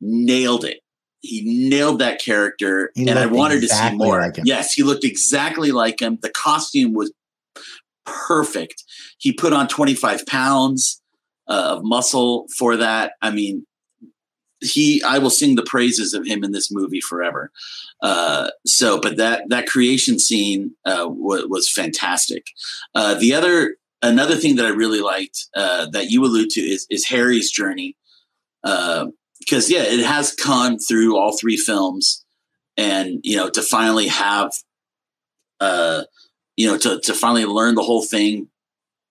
nailed 0.00 0.64
it. 0.64 0.80
He 1.26 1.68
nailed 1.68 1.98
that 1.98 2.20
character, 2.20 2.90
He 2.94 3.08
and 3.08 3.18
I 3.18 3.26
wanted 3.26 3.60
to 3.62 3.68
see 3.68 3.90
more. 3.94 4.20
like. 4.20 4.38
Yes, 4.44 4.72
he 4.72 4.82
looked 4.82 5.04
exactly 5.04 5.72
like 5.72 6.00
him. 6.00 6.18
The 6.22 6.30
costume 6.30 6.94
was 6.94 7.12
perfect. 8.04 8.84
He 9.18 9.32
put 9.32 9.52
on 9.52 9.68
25 9.68 10.26
pounds 10.26 11.00
uh, 11.48 11.76
of 11.76 11.84
muscle 11.84 12.46
for 12.56 12.76
that. 12.76 13.12
I 13.22 13.30
mean, 13.30 13.66
he 14.60 15.02
I 15.02 15.18
will 15.18 15.30
sing 15.30 15.54
the 15.54 15.62
praises 15.64 16.14
of 16.14 16.26
him 16.26 16.42
in 16.42 16.52
this 16.52 16.72
movie 16.72 17.00
forever. 17.00 17.50
Uh, 18.02 18.50
so, 18.64 18.98
but 19.00 19.16
that 19.16 19.48
that 19.50 19.66
creation 19.66 20.18
scene 20.18 20.74
uh, 20.84 21.04
w- 21.04 21.48
was 21.48 21.70
fantastic. 21.70 22.46
Uh, 22.94 23.14
the 23.14 23.34
other 23.34 23.76
another 24.02 24.34
thing 24.34 24.56
that 24.56 24.66
I 24.66 24.70
really 24.70 25.00
liked 25.00 25.46
uh, 25.54 25.86
that 25.90 26.10
you 26.10 26.24
allude 26.24 26.50
to 26.50 26.60
is 26.60 26.86
is 26.90 27.06
Harry's 27.06 27.50
journey. 27.50 27.96
Because 29.46 29.70
yeah, 29.70 29.82
it 29.82 30.04
has 30.04 30.34
come 30.34 30.78
through 30.78 31.16
all 31.16 31.36
three 31.36 31.56
films, 31.56 32.24
and 32.76 33.20
you 33.22 33.36
know 33.36 33.48
to 33.50 33.62
finally 33.62 34.08
have, 34.08 34.52
uh, 35.60 36.04
you 36.56 36.66
know 36.66 36.76
to 36.78 37.00
to 37.00 37.14
finally 37.14 37.44
learn 37.44 37.74
the 37.74 37.82
whole 37.82 38.02
thing 38.02 38.48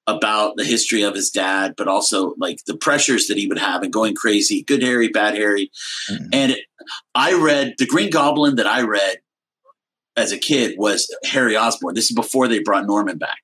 about 0.07 0.55
the 0.55 0.63
history 0.63 1.01
of 1.01 1.15
his 1.15 1.31
dad, 1.31 1.73
but 1.77 1.87
also 1.87 2.35
like 2.37 2.59
the 2.67 2.77
pressures 2.77 3.27
that 3.27 3.37
he 3.37 3.47
would 3.47 3.57
have 3.57 3.81
and 3.81 3.91
going 3.91 4.13
crazy, 4.13 4.61
good 4.63 4.83
Harry, 4.83 5.07
bad 5.07 5.33
Harry. 5.33 5.71
Mhm. 6.11 6.29
And 6.31 6.51
it, 6.51 6.59
I 7.15 7.33
read 7.33 7.73
the 7.79 7.87
Green 7.87 8.11
Goblin 8.11 8.55
that 8.57 8.67
I 8.67 8.81
read 8.81 9.17
as 10.15 10.31
a 10.31 10.37
kid 10.37 10.75
was 10.77 11.13
Harry 11.23 11.57
Osborn. 11.57 11.95
This 11.95 12.11
is 12.11 12.15
before 12.15 12.47
they 12.47 12.59
brought 12.59 12.85
Norman 12.85 13.17
back. 13.17 13.39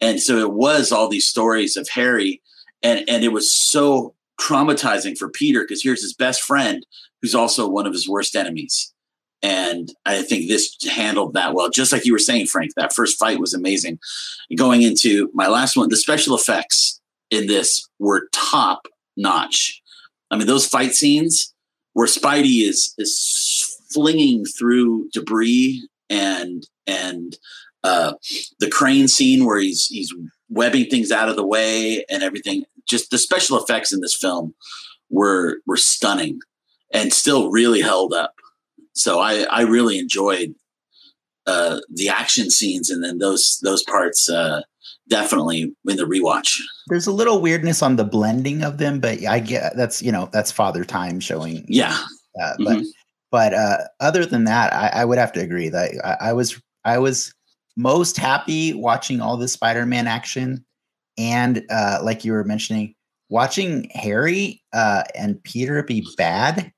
And 0.00 0.20
so 0.20 0.38
it 0.38 0.52
was 0.52 0.92
all 0.92 1.08
these 1.08 1.26
stories 1.26 1.76
of 1.76 1.88
Harry 1.88 2.42
and 2.82 3.08
and 3.08 3.24
it 3.24 3.32
was 3.32 3.52
so 3.52 4.14
traumatizing 4.40 5.16
for 5.16 5.28
Peter 5.28 5.62
because 5.62 5.82
here's 5.82 6.02
his 6.02 6.14
best 6.14 6.42
friend 6.42 6.84
who's 7.22 7.34
also 7.34 7.68
one 7.68 7.86
of 7.86 7.92
his 7.92 8.08
worst 8.08 8.36
enemies. 8.36 8.92
And 9.42 9.92
I 10.06 10.22
think 10.22 10.48
this 10.48 10.76
handled 10.90 11.34
that 11.34 11.54
well. 11.54 11.68
Just 11.68 11.92
like 11.92 12.06
you 12.06 12.12
were 12.12 12.18
saying, 12.18 12.46
Frank, 12.46 12.72
that 12.76 12.94
first 12.94 13.18
fight 13.18 13.38
was 13.38 13.52
amazing. 13.52 13.98
Going 14.56 14.82
into 14.82 15.30
my 15.34 15.48
last 15.48 15.76
one, 15.76 15.90
the 15.90 15.96
special 15.96 16.34
effects 16.34 17.00
in 17.30 17.46
this 17.46 17.86
were 17.98 18.28
top 18.32 18.88
notch. 19.16 19.82
I 20.30 20.36
mean, 20.36 20.46
those 20.46 20.66
fight 20.66 20.94
scenes 20.94 21.52
where 21.92 22.06
Spidey 22.06 22.66
is 22.66 22.94
is 22.98 23.78
flinging 23.92 24.44
through 24.44 25.08
debris 25.12 25.86
and 26.10 26.66
and 26.86 27.36
uh, 27.82 28.14
the 28.60 28.70
crane 28.70 29.08
scene 29.08 29.44
where 29.44 29.58
he's 29.58 29.86
he's 29.86 30.12
webbing 30.48 30.86
things 30.86 31.12
out 31.12 31.28
of 31.28 31.36
the 31.36 31.46
way 31.46 32.04
and 32.08 32.22
everything. 32.22 32.64
Just 32.88 33.10
the 33.10 33.18
special 33.18 33.58
effects 33.62 33.92
in 33.92 34.00
this 34.00 34.16
film 34.16 34.54
were 35.10 35.58
were 35.66 35.76
stunning 35.76 36.38
and 36.92 37.12
still 37.12 37.50
really 37.50 37.80
held 37.80 38.12
up. 38.12 38.34
So 38.94 39.20
I 39.20 39.44
I 39.44 39.62
really 39.62 39.98
enjoyed 39.98 40.54
uh, 41.46 41.80
the 41.92 42.08
action 42.08 42.50
scenes 42.50 42.90
and 42.90 43.02
then 43.04 43.18
those 43.18 43.58
those 43.62 43.82
parts 43.84 44.28
uh, 44.30 44.62
definitely 45.08 45.74
in 45.88 45.96
the 45.96 46.04
rewatch. 46.04 46.58
There's 46.88 47.06
a 47.06 47.12
little 47.12 47.40
weirdness 47.40 47.82
on 47.82 47.96
the 47.96 48.04
blending 48.04 48.62
of 48.62 48.78
them, 48.78 49.00
but 49.00 49.24
I 49.26 49.40
get 49.40 49.76
that's 49.76 50.02
you 50.02 50.12
know 50.12 50.28
that's 50.32 50.50
father 50.52 50.84
time 50.84 51.20
showing. 51.20 51.64
Yeah, 51.68 51.96
Uh, 52.40 52.54
but 52.58 52.78
Mhm. 52.78 52.84
but 53.30 53.54
uh, 53.54 53.78
other 54.00 54.24
than 54.24 54.44
that, 54.44 54.72
I, 54.72 54.88
I 55.00 55.04
would 55.04 55.18
have 55.18 55.32
to 55.32 55.40
agree 55.40 55.68
that 55.68 55.90
I, 56.04 56.28
I 56.28 56.32
was 56.32 56.60
I 56.84 56.98
was 56.98 57.34
most 57.76 58.16
happy 58.16 58.72
watching 58.72 59.20
all 59.20 59.36
the 59.36 59.48
Spider-Man 59.48 60.06
action, 60.06 60.64
and 61.18 61.64
uh, 61.70 61.98
like 62.02 62.24
you 62.24 62.32
were 62.32 62.44
mentioning, 62.44 62.94
watching 63.28 63.90
Harry 63.94 64.62
uh, 64.72 65.04
and 65.14 65.42
Peter 65.44 65.82
be 65.82 66.06
bad. 66.16 66.72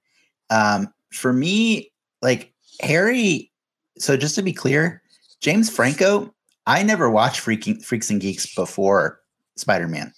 Um, 0.51 0.89
for 1.13 1.33
me, 1.33 1.93
like 2.23 2.53
Harry. 2.81 3.51
So 3.99 4.17
just 4.17 4.35
to 4.35 4.43
be 4.43 4.53
clear, 4.53 5.03
James 5.41 5.71
Franco, 5.71 6.35
I 6.67 6.83
never 6.83 7.11
watched 7.11 7.41
Freaking 7.45 7.83
Freaks 7.85 8.11
and 8.11 8.21
Geeks 8.21 8.55
before 8.55 9.21
Spider-Man 9.57 10.13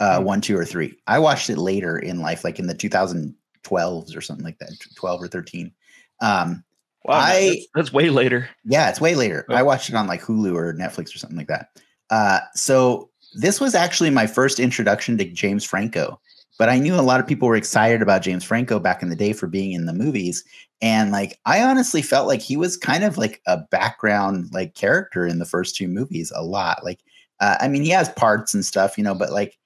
uh, 0.00 0.18
Hmm. 0.18 0.24
one, 0.24 0.40
two, 0.40 0.56
or 0.56 0.64
three. 0.64 0.96
I 1.06 1.18
watched 1.18 1.50
it 1.50 1.58
later 1.58 1.98
in 1.98 2.20
life, 2.20 2.44
like 2.44 2.58
in 2.58 2.66
the 2.68 2.74
2012s 2.74 4.16
or 4.16 4.20
something 4.20 4.44
like 4.44 4.58
that, 4.58 4.70
12 4.96 5.22
or 5.22 5.28
13. 5.28 5.72
Um, 6.20 6.62
wow, 7.04 7.14
I- 7.14 7.46
that's, 7.48 7.66
that's 7.74 7.92
way 7.92 8.10
later. 8.10 8.48
yeah, 8.64 8.88
it's 8.88 9.00
way 9.00 9.14
later. 9.14 9.44
Oh. 9.48 9.54
I 9.54 9.62
watched 9.62 9.88
it 9.88 9.94
on 9.94 10.06
like 10.06 10.22
Hulu 10.22 10.54
or 10.54 10.72
Netflix 10.74 11.14
or 11.14 11.18
something 11.18 11.36
like 11.38 11.48
that. 11.48 11.68
Uh, 12.10 12.40
so 12.54 13.10
this 13.34 13.60
was 13.60 13.74
actually 13.74 14.10
my 14.10 14.26
first 14.26 14.58
introduction 14.58 15.18
to 15.18 15.24
James 15.24 15.64
Franco 15.64 16.20
but 16.58 16.68
I 16.68 16.78
knew 16.78 16.96
a 16.96 17.02
lot 17.02 17.20
of 17.20 17.26
people 17.26 17.48
were 17.48 17.56
excited 17.56 18.02
about 18.02 18.22
James 18.22 18.44
Franco 18.44 18.80
back 18.80 19.02
in 19.02 19.08
the 19.08 19.16
day 19.16 19.32
for 19.32 19.46
being 19.46 19.72
in 19.72 19.86
the 19.86 19.94
movies. 19.94 20.44
And 20.82 21.12
like, 21.12 21.38
I 21.46 21.62
honestly 21.62 22.02
felt 22.02 22.26
like 22.26 22.42
he 22.42 22.56
was 22.56 22.76
kind 22.76 23.04
of 23.04 23.16
like 23.16 23.40
a 23.46 23.58
background 23.70 24.50
like 24.52 24.74
character 24.74 25.24
in 25.24 25.38
the 25.38 25.44
first 25.44 25.76
two 25.76 25.86
movies 25.86 26.32
a 26.34 26.42
lot. 26.42 26.84
Like, 26.84 27.00
uh, 27.40 27.56
I 27.60 27.68
mean, 27.68 27.82
he 27.82 27.90
has 27.90 28.08
parts 28.10 28.54
and 28.54 28.66
stuff, 28.66 28.98
you 28.98 29.04
know, 29.04 29.14
but 29.14 29.30
like, 29.30 29.56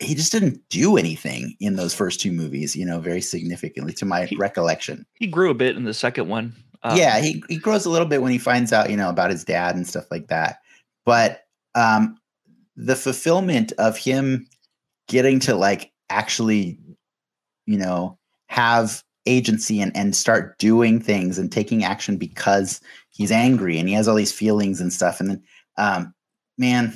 he 0.00 0.14
just 0.14 0.32
didn't 0.32 0.60
do 0.70 0.96
anything 0.96 1.56
in 1.60 1.76
those 1.76 1.94
first 1.94 2.20
two 2.20 2.32
movies, 2.32 2.74
you 2.74 2.84
know, 2.84 3.00
very 3.00 3.20
significantly 3.20 3.92
to 3.94 4.04
my 4.04 4.26
He- 4.26 4.36
recollection. 4.36 5.06
He 5.14 5.28
grew 5.28 5.50
a 5.50 5.54
bit 5.54 5.76
in 5.76 5.84
the 5.84 5.94
second 5.94 6.28
one. 6.28 6.52
Um, 6.84 6.96
yeah, 6.96 7.20
he, 7.20 7.42
he 7.48 7.58
grows 7.58 7.84
a 7.84 7.90
little 7.90 8.08
bit 8.08 8.22
when 8.22 8.32
he 8.32 8.38
finds 8.38 8.72
out, 8.72 8.90
you 8.90 8.96
know, 8.96 9.08
about 9.08 9.30
his 9.30 9.44
dad 9.44 9.76
and 9.76 9.86
stuff 9.86 10.10
like 10.10 10.26
that. 10.28 10.58
But 11.04 11.44
um 11.74 12.18
the 12.76 12.96
fulfillment 12.96 13.72
of 13.78 13.96
him 13.96 14.46
getting 15.08 15.40
to 15.40 15.54
like 15.54 15.92
actually, 16.10 16.78
you 17.66 17.78
know, 17.78 18.18
have 18.46 19.02
agency 19.26 19.80
and, 19.80 19.96
and 19.96 20.16
start 20.16 20.58
doing 20.58 21.00
things 21.00 21.38
and 21.38 21.52
taking 21.52 21.84
action 21.84 22.16
because 22.16 22.80
he's 23.10 23.30
angry 23.30 23.78
and 23.78 23.88
he 23.88 23.94
has 23.94 24.08
all 24.08 24.16
these 24.16 24.32
feelings 24.32 24.80
and 24.80 24.92
stuff. 24.92 25.20
And 25.20 25.30
then 25.30 25.42
um 25.76 26.14
man, 26.58 26.92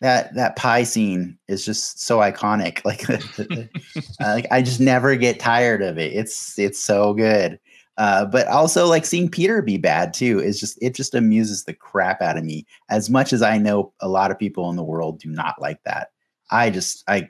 that 0.00 0.34
that 0.34 0.56
pie 0.56 0.82
scene 0.82 1.38
is 1.48 1.64
just 1.64 2.00
so 2.00 2.18
iconic. 2.18 2.80
Like, 2.84 3.08
like 4.20 4.46
I 4.50 4.62
just 4.62 4.80
never 4.80 5.16
get 5.16 5.40
tired 5.40 5.82
of 5.82 5.98
it. 5.98 6.12
It's 6.12 6.58
it's 6.58 6.80
so 6.80 7.14
good. 7.14 7.58
Uh, 8.00 8.24
but 8.24 8.46
also 8.46 8.86
like 8.86 9.04
seeing 9.04 9.28
Peter 9.28 9.60
be 9.60 9.76
bad 9.76 10.14
too 10.14 10.40
is 10.40 10.58
just 10.58 10.78
it 10.80 10.94
just 10.94 11.14
amuses 11.14 11.64
the 11.64 11.74
crap 11.74 12.22
out 12.22 12.38
of 12.38 12.44
me. 12.44 12.66
As 12.88 13.10
much 13.10 13.30
as 13.30 13.42
I 13.42 13.58
know 13.58 13.92
a 14.00 14.08
lot 14.08 14.30
of 14.30 14.38
people 14.38 14.70
in 14.70 14.76
the 14.76 14.82
world 14.82 15.18
do 15.20 15.28
not 15.28 15.60
like 15.60 15.82
that, 15.84 16.08
I 16.50 16.70
just 16.70 17.04
I 17.06 17.28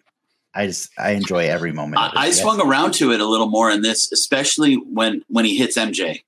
I 0.54 0.68
just 0.68 0.92
I 0.96 1.10
enjoy 1.10 1.48
every 1.48 1.72
moment. 1.72 2.00
I, 2.00 2.12
I 2.14 2.26
Yes. 2.26 2.40
swung 2.40 2.60
around 2.60 2.94
to 2.94 3.10
it 3.10 3.20
a 3.20 3.26
little 3.26 3.48
more 3.48 3.68
in 3.68 3.82
this, 3.82 4.12
especially 4.12 4.74
when 4.74 5.24
when 5.26 5.44
he 5.44 5.56
hits 5.56 5.76
MJ, 5.76 6.22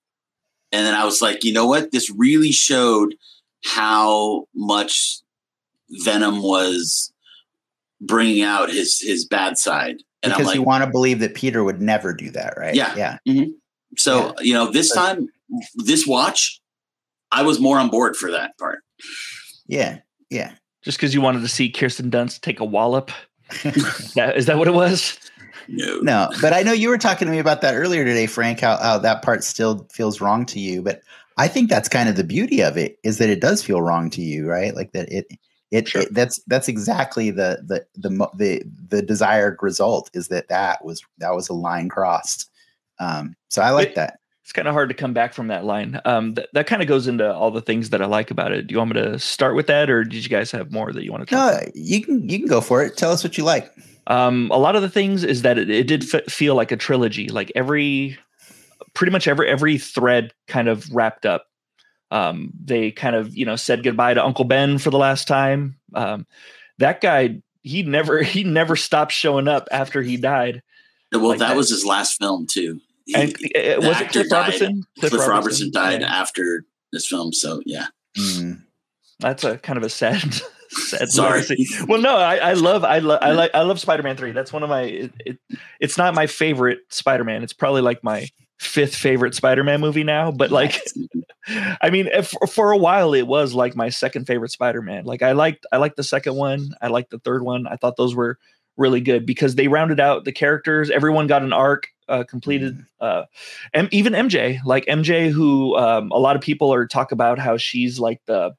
and 0.73 0.85
then 0.87 0.95
I 0.95 1.05
was 1.05 1.23
like, 1.23 1.45
you 1.45 1.53
know 1.53 1.69
what? 1.69 1.93
This 1.93 2.11
really 2.11 2.51
showed 2.51 3.15
how 3.65 4.49
much 4.57 5.21
Venom 5.89 6.43
was 6.43 7.13
bringing 8.01 8.43
out 8.43 8.73
his 8.73 8.99
his 8.99 9.25
bad 9.25 9.57
side, 9.57 10.03
and 10.25 10.33
because 10.33 10.47
like, 10.47 10.57
you 10.57 10.65
want 10.65 10.83
to 10.83 10.91
believe 10.91 11.21
that 11.21 11.37
Peter 11.37 11.63
would 11.63 11.81
never 11.81 12.13
do 12.13 12.33
that, 12.33 12.55
right? 12.57 12.75
Yeah. 12.75 12.97
yeah. 12.97 13.45
So 13.97 14.35
you 14.41 14.55
know, 14.55 14.71
this 14.71 14.93
time, 14.93 15.29
this 15.77 16.07
watch, 16.07 16.61
I 17.31 17.43
was 17.43 17.61
more 17.61 17.79
on 17.79 17.89
board 17.89 18.17
for 18.17 18.31
that 18.31 18.57
part. 18.59 18.81
Yeah, 19.67 19.99
yeah. 20.31 20.53
Just 20.83 20.99
because 20.99 21.15
you 21.15 21.21
wanted 21.21 21.41
to 21.43 21.49
see 21.49 21.71
Kirsten 21.71 22.11
Dunst 22.11 22.41
take 22.41 22.61
a 22.61 22.65
wallop. 22.65 23.11
That, 24.15 24.35
is 24.37 24.47
that 24.47 24.57
what 24.57 24.67
it 24.67 24.75
was? 24.75 25.19
No, 25.69 25.99
no, 26.01 26.29
but 26.41 26.53
I 26.53 26.63
know 26.63 26.73
you 26.73 26.89
were 26.89 26.99
talking 26.99 27.27
to 27.27 27.33
me 27.33 27.39
about 27.39 27.61
that 27.61 27.75
earlier 27.75 28.05
today, 28.05 28.27
Frank. 28.27 28.61
How, 28.61 28.77
how 28.79 28.99
that 28.99 29.23
part 29.23 29.45
still 29.45 29.87
feels 29.93 30.21
wrong 30.21 30.47
to 30.47 30.59
you, 30.59 30.83
but 30.83 31.03
I 31.37 31.49
think 31.49 31.71
that's 31.71 31.89
kind 31.89 32.09
of 32.09 32.17
the 32.17 32.25
beauty 32.25 32.63
of 32.63 32.77
it 32.77 32.99
is 33.05 33.19
that 33.19 33.29
it 33.29 33.41
does 33.41 33.63
feel 33.63 33.81
wrong 33.81 34.11
to 34.11 34.23
you, 34.23 34.49
right? 34.49 34.75
Like 34.75 34.93
that 34.93 35.11
it. 35.13 35.27
It, 35.71 35.89
Sure. 35.89 36.03
it 36.03 36.13
that's 36.13 36.39
that's 36.49 36.69
exactly 36.69 37.31
the 37.31 37.63
the 37.65 37.87
the 37.95 38.11
the 38.37 38.63
the 38.91 39.01
desired 39.01 39.57
result 39.63 40.11
is 40.13 40.29
that 40.29 40.49
that 40.49 40.85
was 40.85 41.03
that 41.17 41.35
was 41.35 41.49
a 41.49 41.55
line 41.55 41.89
crossed. 41.89 42.51
Um, 43.03 43.35
so 43.49 43.63
I 43.63 43.71
like 43.71 43.91
It- 43.91 43.95
that. 43.97 44.19
It's 44.45 44.53
kind 44.53 44.67
of 44.67 44.75
hard 44.75 44.89
to 44.89 44.95
come 44.95 45.13
back 45.13 45.35
from 45.35 45.47
that 45.49 45.65
line. 45.65 46.01
Um, 46.05 46.35
th- 46.35 46.49
that 46.53 46.67
kind 46.67 46.83
of 46.83 46.89
goes 46.89 47.07
into 47.07 47.33
all 47.33 47.53
the 47.53 47.61
things 47.61 47.91
that 47.91 48.03
I 48.03 48.07
like 48.07 48.33
about 48.33 48.51
it. 48.51 48.67
Do 48.67 48.73
you 48.73 48.79
want 48.79 48.93
me 48.93 49.01
to 49.01 49.17
start 49.21 49.55
with 49.55 49.69
that, 49.69 49.89
or 49.89 50.03
did 50.03 50.25
you 50.25 50.29
guys 50.29 50.51
have 50.51 50.73
more 50.73 50.93
that 50.93 51.05
you 51.05 51.13
want 51.13 51.27
to 51.29 51.33
talk? 51.33 51.63
No, 51.63 51.71
you 51.77 52.03
can 52.05 52.29
you 52.29 52.39
can 52.41 52.49
go 52.49 52.61
for 52.61 52.83
it. 52.83 52.97
Tell 52.97 53.13
us 53.13 53.23
what 53.23 53.39
you 53.39 53.45
like. 53.45 53.73
Um, 54.09 54.51
a 54.53 54.59
lot 54.59 54.75
of 54.75 54.83
the 54.83 54.89
things 54.91 55.23
is 55.23 55.43
that 55.43 55.59
it, 55.59 55.71
it 55.71 55.87
did 55.87 56.13
f- 56.13 56.25
feel 56.27 56.57
like 56.57 56.73
a 56.73 56.77
trilogy. 56.77 57.29
Like 57.29 57.53
every, 57.55 58.19
pretty 58.95 59.13
much 59.13 59.29
every 59.29 59.49
every 59.49 59.79
thread 59.79 60.33
kind 60.49 60.67
of 60.69 60.93
wrapped 60.93 61.25
up. 61.25 61.47
Um, 62.11 62.51
they 62.65 62.91
kind 62.91 63.15
of 63.15 63.35
you 63.37 63.47
know 63.47 63.55
said 63.57 63.85
goodbye 63.85 64.15
to 64.15 64.25
Uncle 64.25 64.45
Ben 64.45 64.79
for 64.79 64.91
the 64.91 64.99
last 64.99 65.29
time. 65.29 65.77
Um, 65.95 66.27
that 66.79 67.01
guy, 67.01 67.41
he 67.63 67.85
never 67.85 68.23
he 68.25 68.43
never 68.43 68.75
stopped 68.75 69.13
showing 69.13 69.47
up 69.47 69.69
after 69.71 70.03
he 70.03 70.17
died. 70.17 70.63
well, 71.13 71.29
like 71.29 71.39
that, 71.39 71.49
that. 71.51 71.57
was 71.57 71.71
his 71.71 71.87
last 71.87 72.19
film 72.19 72.47
too. 72.49 72.81
He- 73.07 73.15
And 73.15 73.31
uh, 73.85 73.89
was 73.89 74.01
it 74.01 74.11
Cliff. 74.11 74.27
Robertson? 74.31 74.85
Cliff, 75.01 75.13
Robertson, 75.13 75.71
died 75.73 76.01
Yeah. 76.03 76.13
after 76.21 76.65
this 76.93 77.07
film, 77.07 77.33
so 77.33 77.61
yeah. 77.67 77.87
Mm. 78.19 78.63
That's 79.21 79.45
a 79.45 79.59
kind 79.59 79.77
of 79.77 79.83
a 79.85 79.89
sad, 79.89 80.35
sad. 80.71 81.09
Sorry. 81.09 81.41
legacy. 81.41 81.67
Well, 81.89 82.01
no, 82.01 82.17
I, 82.17 82.37
I 82.37 82.53
love, 82.55 82.85
I 82.85 82.99
love, 82.99 83.21
I 83.23 83.33
like, 83.33 83.51
I 83.55 83.63
love 83.63 83.79
Spider-Man 83.81 84.17
three. 84.17 84.33
That's 84.33 84.53
one 84.53 84.63
of 84.63 84.69
my. 84.69 84.83
It, 84.83 85.13
it, 85.25 85.39
it's 85.81 85.97
not 85.97 86.15
my 86.15 86.27
favorite 86.27 86.81
Spider-Man. 86.91 87.43
It's 87.43 87.53
probably 87.53 87.81
like 87.83 88.03
my 88.05 88.29
fifth 88.59 88.95
favorite 88.95 89.35
Spider-Man 89.35 89.81
movie 89.81 90.05
now. 90.05 90.31
But 90.33 90.51
like, 90.51 90.81
I 91.81 91.91
mean, 91.91 92.07
if, 92.09 92.33
for 92.51 92.73
a 92.73 92.77
while 92.79 93.15
it 93.15 93.27
was 93.27 93.55
like 93.55 93.75
my 93.77 93.89
second 93.89 94.27
favorite 94.27 94.51
Spider-Man. 94.53 95.05
Like 95.05 95.23
I 95.23 95.33
liked, 95.33 95.67
I 95.73 95.79
liked 95.79 95.97
the 95.97 96.05
second 96.05 96.35
one. 96.37 96.71
I 96.81 96.89
liked 96.89 97.11
the 97.11 97.19
third 97.19 97.43
one. 97.43 97.67
I 97.67 97.77
thought 97.77 97.97
those 97.97 98.15
were 98.15 98.39
really 98.77 99.01
good 99.01 99.27
because 99.27 99.55
they 99.55 99.69
rounded 99.69 100.01
out 100.01 100.25
the 100.25 100.33
characters. 100.33 100.91
Everyone 100.91 101.27
got 101.27 101.43
an 101.43 101.53
arc 101.53 101.89
uh, 102.09 102.25
completed. 102.25 102.85
Uh, 103.01 103.25
and 103.73 103.93
even 103.93 104.13
MJ, 104.13 104.59
like 104.65 104.85
MJ, 104.87 105.31
who 105.31 105.77
um, 105.77 106.11
a 106.11 106.19
lot 106.19 106.37
of 106.37 106.43
people 106.43 106.73
are 106.73 106.87
talk 106.87 107.13
about 107.13 107.39
how 107.39 107.57
she's 107.57 107.99
like 107.99 108.21
the 108.27 108.53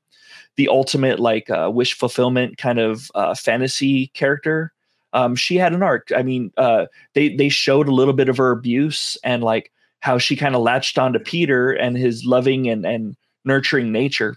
the 0.56 0.68
ultimate 0.68 1.20
like 1.20 1.50
uh, 1.50 1.70
wish 1.74 1.94
fulfillment 1.94 2.58
kind 2.58 2.80
of 2.80 3.10
uh, 3.16 3.34
fantasy 3.36 4.08
character. 4.08 4.72
Um, 5.14 5.36
she 5.36 5.58
had 5.58 5.74
an 5.74 5.84
arc. 5.84 6.10
I 6.16 6.24
mean, 6.24 6.52
uh, 6.58 6.86
they 7.14 7.36
they 7.36 7.50
showed 7.50 7.88
a 7.88 7.94
little 7.94 8.14
bit 8.14 8.30
of 8.30 8.38
her 8.38 8.52
abuse 8.52 9.18
and 9.24 9.44
like 9.44 9.72
how 10.00 10.18
she 10.18 10.36
kind 10.36 10.56
of 10.56 10.62
latched 10.62 10.98
onto 10.98 11.20
Peter 11.20 11.72
and 11.72 11.98
his 11.98 12.26
loving 12.26 12.68
and 12.68 12.86
and 12.86 13.16
nurturing 13.46 13.92
nature 13.92 14.36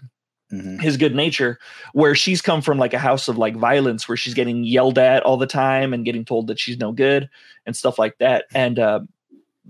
Mhm. 0.51 0.81
his 0.81 0.95
good 0.95 1.13
nature 1.13 1.59
where 1.91 2.15
she's 2.15 2.41
come 2.41 2.61
from 2.61 2.77
like 2.77 2.93
a 2.93 2.99
house 2.99 3.27
of 3.27 3.37
like 3.37 3.55
violence 3.57 4.07
where 4.07 4.15
she's 4.15 4.33
getting 4.33 4.63
yelled 4.63 4.97
at 4.97 5.23
all 5.23 5.35
the 5.35 5.45
time 5.45 5.93
and 5.93 6.05
getting 6.05 6.23
told 6.23 6.47
that 6.47 6.57
she's 6.57 6.77
no 6.77 6.93
good 6.93 7.29
and 7.65 7.75
stuff 7.75 7.99
like 7.99 8.17
that. 8.19 8.45
And 8.53 8.79
uh, 8.79 9.01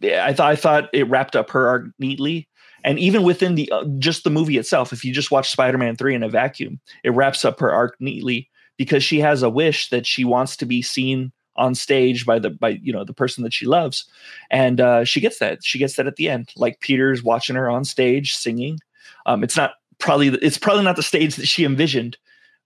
i 0.03 0.33
thought 0.33 0.51
i 0.51 0.55
thought 0.55 0.89
it 0.93 1.09
wrapped 1.09 1.35
up 1.35 1.49
her 1.51 1.67
arc 1.67 1.85
neatly. 1.99 2.47
And 2.83 2.99
even 2.99 3.23
within 3.23 3.55
the 3.55 3.71
uh, 3.71 3.85
just 3.97 4.23
the 4.23 4.29
movie 4.29 4.57
itself 4.57 4.93
if 4.93 5.03
you 5.03 5.13
just 5.13 5.31
watch 5.31 5.49
spider-man 5.49 5.95
3 5.95 6.13
in 6.15 6.23
a 6.23 6.29
vacuum 6.29 6.79
it 7.03 7.09
wraps 7.09 7.43
up 7.43 7.59
her 7.59 7.71
arc 7.71 7.95
neatly 7.99 8.49
because 8.77 9.03
she 9.03 9.19
has 9.19 9.41
a 9.43 9.49
wish 9.49 9.89
that 9.89 10.05
she 10.05 10.23
wants 10.23 10.55
to 10.57 10.65
be 10.67 10.81
seen 10.83 11.31
on 11.55 11.73
stage 11.73 12.23
by 12.25 12.37
the 12.37 12.51
by 12.51 12.69
you 12.83 12.93
know 12.93 13.03
the 13.03 13.13
person 13.13 13.43
that 13.43 13.51
she 13.53 13.65
loves. 13.65 14.05
And 14.51 14.79
uh, 14.79 15.03
she 15.05 15.19
gets 15.19 15.39
that. 15.39 15.63
She 15.63 15.79
gets 15.79 15.95
that 15.95 16.05
at 16.05 16.17
the 16.17 16.29
end 16.29 16.51
like 16.55 16.79
peter's 16.81 17.23
watching 17.23 17.55
her 17.55 17.67
on 17.67 17.83
stage 17.83 18.35
singing. 18.35 18.77
Um, 19.25 19.43
it's 19.43 19.57
not 19.57 19.71
probably 19.99 20.27
it's 20.29 20.57
probably 20.57 20.83
not 20.83 20.95
the 20.95 21.03
stage 21.03 21.35
that 21.35 21.47
she 21.47 21.63
envisioned 21.65 22.17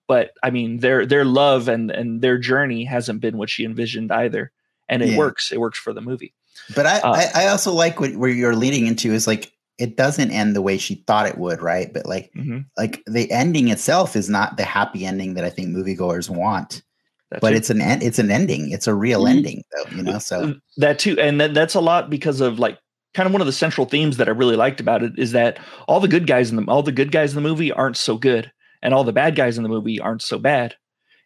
but 0.07 0.31
i 0.43 0.49
mean 0.49 0.77
their 0.79 1.05
their 1.05 1.25
love 1.25 1.67
and 1.67 1.91
and 1.91 2.21
their 2.21 2.37
journey 2.37 2.83
hasn't 2.83 3.21
been 3.21 3.37
what 3.37 3.49
she 3.49 3.63
envisioned 3.65 4.11
either 4.11 4.51
and 4.89 5.01
it 5.01 5.09
Yeah. 5.09 5.17
works 5.17 5.51
it 5.51 5.59
works 5.59 5.79
for 5.79 5.93
the 5.93 6.01
movie 6.01 6.33
But 6.75 6.85
I, 6.85 6.99
Uh, 6.99 7.11
I, 7.35 7.43
I 7.43 7.47
also 7.47 7.71
like 7.71 7.99
what 7.99 8.15
where 8.15 8.29
you're 8.29 8.55
leading 8.55 8.85
into 8.87 9.13
is 9.13 9.27
like 9.27 9.51
it 9.77 9.95
doesn't 9.97 10.29
end 10.31 10.55
the 10.55 10.61
way 10.61 10.77
she 10.77 10.95
thought 11.07 11.25
it 11.27 11.37
would, 11.39 11.59
right? 11.61 11.91
But 11.91 12.05
like 12.05 12.29
Mhm. 12.37 12.65
like 12.77 13.01
the 13.07 13.31
ending 13.31 13.69
itself 13.69 14.15
is 14.15 14.29
not 14.29 14.57
the 14.57 14.63
happy 14.65 15.05
ending 15.05 15.33
that 15.35 15.43
I 15.45 15.49
think 15.49 15.69
moviegoers 15.69 16.29
want. 16.29 16.83
That 17.31 17.41
but 17.41 17.51
too. 17.51 17.55
it's 17.55 17.69
an 17.71 17.81
end. 17.81 18.03
It's 18.03 18.19
an 18.19 18.29
ending. 18.29 18.69
It's 18.71 18.85
a 18.87 18.93
real 18.93 19.23
Mhm. 19.23 19.29
ending, 19.29 19.63
though. 19.71 19.95
You 19.95 20.03
know. 20.03 20.19
So 20.19 20.55
that 20.77 20.99
too 20.99 21.17
and 21.19 21.39
that, 21.41 21.53
that's 21.55 21.73
a 21.73 21.81
lot 21.81 22.09
because 22.11 22.41
of 22.41 22.59
like 22.59 22.77
kind 23.13 23.27
of 23.27 23.33
one 23.33 23.41
of 23.41 23.47
the 23.47 23.53
central 23.53 23.85
themes 23.85 24.17
that 24.17 24.27
i 24.27 24.31
really 24.31 24.55
liked 24.55 24.79
about 24.79 25.03
it 25.03 25.13
is 25.17 25.31
that 25.33 25.59
all 25.87 25.99
the 25.99 26.07
good 26.07 26.27
guys 26.27 26.49
in 26.49 26.55
the 26.55 26.63
all 26.71 26.83
the 26.83 26.91
good 26.91 27.11
guys 27.11 27.31
in 27.31 27.35
the 27.35 27.47
movie 27.47 27.71
aren't 27.71 27.97
so 27.97 28.17
good 28.17 28.51
and 28.81 28.93
all 28.93 29.03
the 29.03 29.13
bad 29.13 29.35
guys 29.35 29.57
in 29.57 29.63
the 29.63 29.69
movie 29.69 29.99
aren't 29.99 30.21
so 30.21 30.37
bad. 30.37 30.75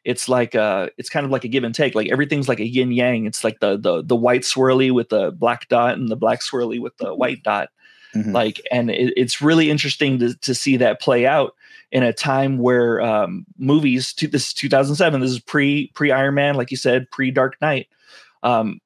It's 0.04 0.30
like 0.30 0.54
uh 0.56 0.90
it's 0.98 1.10
kind 1.10 1.26
of 1.26 1.32
like 1.32 1.44
a 1.46 1.48
give 1.48 1.64
and 1.64 1.74
take. 1.74 1.96
Like 1.96 2.12
everything's 2.12 2.48
like 2.50 2.60
a 2.60 2.68
yin 2.68 2.92
yang. 2.92 3.26
It's 3.26 3.44
like 3.44 3.60
the 3.60 3.78
the 3.78 4.04
the 4.04 4.16
white 4.16 4.42
swirly 4.42 4.92
with 4.92 5.10
the 5.10 5.32
black 5.32 5.68
dot 5.68 5.98
and 5.98 6.10
the 6.10 6.16
black 6.16 6.42
swirly 6.42 6.80
with 6.80 6.96
the 6.98 7.16
white 7.16 7.44
dot. 7.44 7.70
Mhm. 8.14 8.34
like 8.34 8.62
and 8.72 8.90
it, 8.90 9.14
it's 9.18 9.42
really 9.42 9.70
interesting 9.70 10.20
to, 10.20 10.34
to 10.36 10.56
see 10.56 10.78
that 10.78 11.02
play 11.02 11.26
out 11.26 11.54
in 11.92 12.02
a 12.02 12.14
time 12.14 12.60
where 12.60 13.02
um, 13.02 13.46
movies 13.58 14.14
to 14.14 14.28
this 14.28 14.48
is 14.48 14.54
2007 14.54 15.20
this 15.20 15.32
is 15.32 15.40
pre 15.40 15.92
pre 15.96 16.12
iron 16.12 16.34
man 16.36 16.56
like 16.56 16.72
you 16.72 16.78
said 16.78 17.10
pre 17.12 17.32
dark 17.32 17.58
knight. 17.62 17.88
Um, 18.44 18.80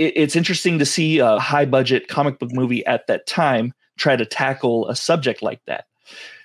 it, 0.00 0.14
it's 0.16 0.34
interesting 0.34 0.78
to 0.78 0.86
see 0.86 1.18
a 1.18 1.38
high 1.38 1.66
budget 1.66 2.08
comic 2.08 2.38
book 2.38 2.52
movie 2.52 2.84
at 2.86 3.06
that 3.06 3.26
time 3.26 3.72
try 3.98 4.16
to 4.16 4.24
tackle 4.24 4.88
a 4.88 4.96
subject 4.96 5.42
like 5.42 5.60
that. 5.66 5.84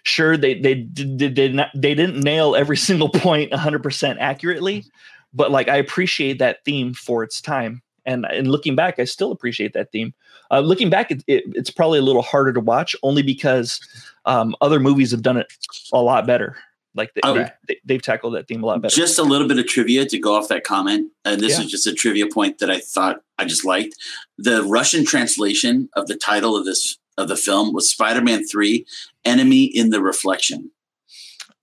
Sure 0.03 0.37
they 0.37 0.59
they 0.59 0.75
did, 0.75 1.33
did 1.33 1.55
not 1.55 1.69
they 1.73 1.95
didn't 1.95 2.21
nail 2.21 2.55
every 2.55 2.77
single 2.89 3.09
point 3.09 3.51
100% 3.51 4.17
accurately 4.19 4.85
but 5.33 5.51
like 5.51 5.67
i 5.67 5.75
appreciate 5.75 6.37
that 6.39 6.63
theme 6.65 6.93
for 6.93 7.23
its 7.23 7.41
time. 7.41 7.81
And 8.05 8.25
and 8.25 8.51
looking 8.51 8.75
back 8.75 8.99
i 8.99 9.05
still 9.05 9.31
appreciate 9.31 9.73
that 9.73 9.91
theme. 9.91 10.13
Uh, 10.51 10.59
looking 10.59 10.91
back 10.91 11.09
it, 11.09 11.23
it, 11.25 11.43
it's 11.55 11.71
probably 11.71 11.97
a 11.97 12.03
little 12.03 12.21
harder 12.21 12.53
to 12.53 12.59
watch 12.59 12.95
only 13.01 13.23
because 13.23 13.79
um, 14.25 14.55
other 14.61 14.79
movies 14.79 15.09
have 15.09 15.23
done 15.23 15.37
it 15.37 15.51
a 15.91 16.01
lot 16.01 16.27
better 16.27 16.55
Like 16.95 17.13
they, 17.13 17.21
Okay. 17.23 17.51
they, 17.67 17.77
they've 17.83 18.01
tackled 18.01 18.35
that 18.35 18.47
theme 18.47 18.63
a 18.63 18.65
lot 18.65 18.81
better. 18.81 18.95
Just 18.95 19.19
a 19.19 19.23
little 19.23 19.47
bit 19.47 19.59
of 19.59 19.67
trivia 19.67 20.05
to 20.05 20.17
go 20.17 20.33
off 20.35 20.47
that 20.47 20.63
comment, 20.63 21.11
and 21.25 21.41
this 21.41 21.57
Yeah. 21.57 21.65
is 21.65 21.71
just 21.71 21.87
a 21.87 21.93
trivia 21.93 22.27
point 22.27 22.59
that 22.59 22.71
I 22.71 22.79
thought 22.79 23.21
I 23.37 23.45
just 23.45 23.65
liked. 23.65 23.95
The 24.37 24.63
Russian 24.63 25.05
translation 25.05 25.89
of 25.93 26.07
the 26.07 26.15
title 26.15 26.55
of 26.55 26.65
this 26.65 26.97
of 27.17 27.27
the 27.27 27.37
film 27.37 27.73
was 27.73 27.89
Spider-Man 27.89 28.47
Three: 28.47 28.85
Enemy 29.23 29.65
in 29.65 29.89
the 29.89 30.01
Reflection, 30.01 30.71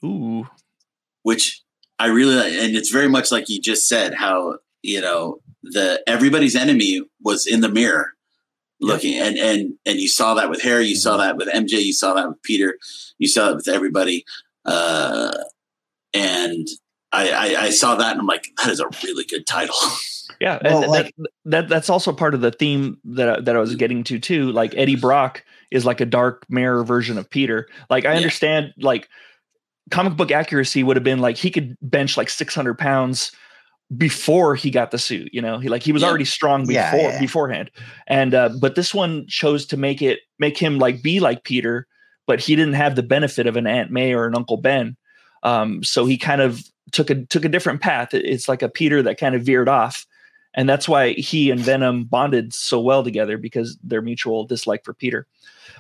Ooh, 0.05 0.49
which 1.23 1.63
I 1.99 2.07
really 2.07 2.35
like, 2.35 2.53
and 2.53 2.77
it's 2.77 2.91
very 2.91 3.09
much 3.09 3.33
like 3.33 3.49
you 3.49 3.61
just 3.61 3.89
said 3.89 4.15
how 4.15 4.59
you 4.83 5.01
know 5.01 5.41
the 5.63 6.03
everybody's 6.07 6.57
enemy 6.57 7.03
was 7.23 7.47
in 7.47 7.61
the 7.61 7.69
mirror 7.69 8.13
looking 8.81 9.15
and 9.15 9.39
and 9.39 9.75
and 9.87 10.01
you 10.01 10.09
saw 10.09 10.35
that 10.35 10.51
with 10.51 10.61
harry 10.61 10.87
you 10.87 10.97
saw 10.97 11.13
mm-hmm. 11.13 11.21
that 11.21 11.37
with 11.37 11.49
mj 11.49 11.71
you 11.71 11.93
saw 11.93 12.15
that 12.15 12.29
with 12.29 12.43
peter 12.43 12.79
you 13.19 13.29
saw 13.29 13.51
it 13.51 13.55
with 13.55 13.69
everybody 13.69 14.25
uh 14.65 15.33
and 16.15 16.69
I, 17.13 17.31
I 17.31 17.63
i 17.65 17.71
saw 17.71 17.97
that 17.97 18.13
and 18.13 18.21
i'm 18.21 18.27
like 18.27 18.47
that 18.63 18.71
is 18.71 18.81
a 18.81 18.89
really 19.05 19.25
good 19.25 19.47
title 19.47 19.75
yeah. 20.41 20.59
Well, 20.63 20.83
and 20.83 20.91
like- 20.93 21.15
that, 21.19 21.31
that 21.45 21.69
that's 21.69 21.91
also 21.91 22.13
part 22.13 22.35
of 22.35 22.41
the 22.41 22.51
theme 22.53 22.99
that 23.05 23.29
I- 23.29 23.41
that 23.41 23.55
I 23.57 23.59
was 23.61 23.75
getting 23.77 24.03
to 24.05 24.19
too. 24.19 24.51
Like 24.51 24.73
Eddie 24.77 24.97
Brock 24.97 25.45
is 25.71 25.85
like 25.85 26.01
a 26.01 26.07
dark 26.07 26.45
mirror 26.49 26.83
version 26.85 27.17
of 27.19 27.29
Peter. 27.31 27.69
Like 27.91 28.05
I 28.07 28.13
Yeah. 28.13 28.17
understand 28.17 28.73
like 28.79 29.09
comic 29.91 30.17
book 30.17 30.31
accuracy 30.33 30.83
would 30.83 30.97
have 30.97 31.05
been 31.05 31.19
like 31.21 31.37
he 31.37 31.51
could 31.51 31.77
bench 31.83 32.17
like 32.17 32.31
600 32.31 32.77
pounds 32.79 33.31
before 33.97 34.55
he 34.55 34.71
got 34.71 34.91
the 34.91 34.99
suit 34.99 35.29
you 35.35 35.43
know 35.43 35.59
he 35.59 35.69
like 35.69 35.83
he 35.83 35.93
was 35.93 36.03
Yeah. 36.03 36.09
already 36.09 36.25
strong 36.25 36.63
before 36.67 36.75
Yeah, 36.75 36.97
yeah. 37.13 37.21
beforehand 37.21 37.71
and 38.07 38.33
uh 38.35 38.49
but 38.61 38.75
this 38.75 38.95
one 38.95 39.27
chose 39.29 39.67
to 39.67 39.77
make 39.77 40.01
it 40.01 40.21
make 40.39 40.57
him 40.57 40.79
like 40.79 41.03
be 41.03 41.21
like 41.21 41.45
peter 41.45 41.87
but 42.27 42.41
he 42.41 42.55
didn't 42.57 42.75
have 42.75 42.95
the 42.97 43.03
benefit 43.03 43.47
of 43.47 43.57
an 43.57 43.67
aunt 43.67 43.91
may 43.91 44.13
or 44.15 44.27
an 44.27 44.35
uncle 44.37 44.57
ben 44.57 44.97
um 45.43 45.83
so 45.83 46.05
he 46.07 46.17
kind 46.17 46.41
of 46.41 46.63
took 46.93 47.11
a 47.11 47.25
took 47.27 47.45
a 47.45 47.49
different 47.49 47.81
path 47.81 48.13
it's 48.15 48.49
like 48.49 48.63
a 48.63 48.69
peter 48.69 49.03
that 49.03 49.19
kind 49.19 49.35
of 49.35 49.43
veered 49.43 49.69
off 49.69 50.07
and 50.55 50.69
that's 50.69 50.89
why 50.89 51.13
he 51.13 51.51
and 51.51 51.61
venom 51.61 52.05
bonded 52.05 52.53
so 52.53 52.81
well 52.81 53.03
together 53.03 53.39
because 53.39 53.79
their 53.83 54.03
mutual 54.03 54.45
dislike 54.45 54.85
for 54.85 54.93
peter 54.95 55.27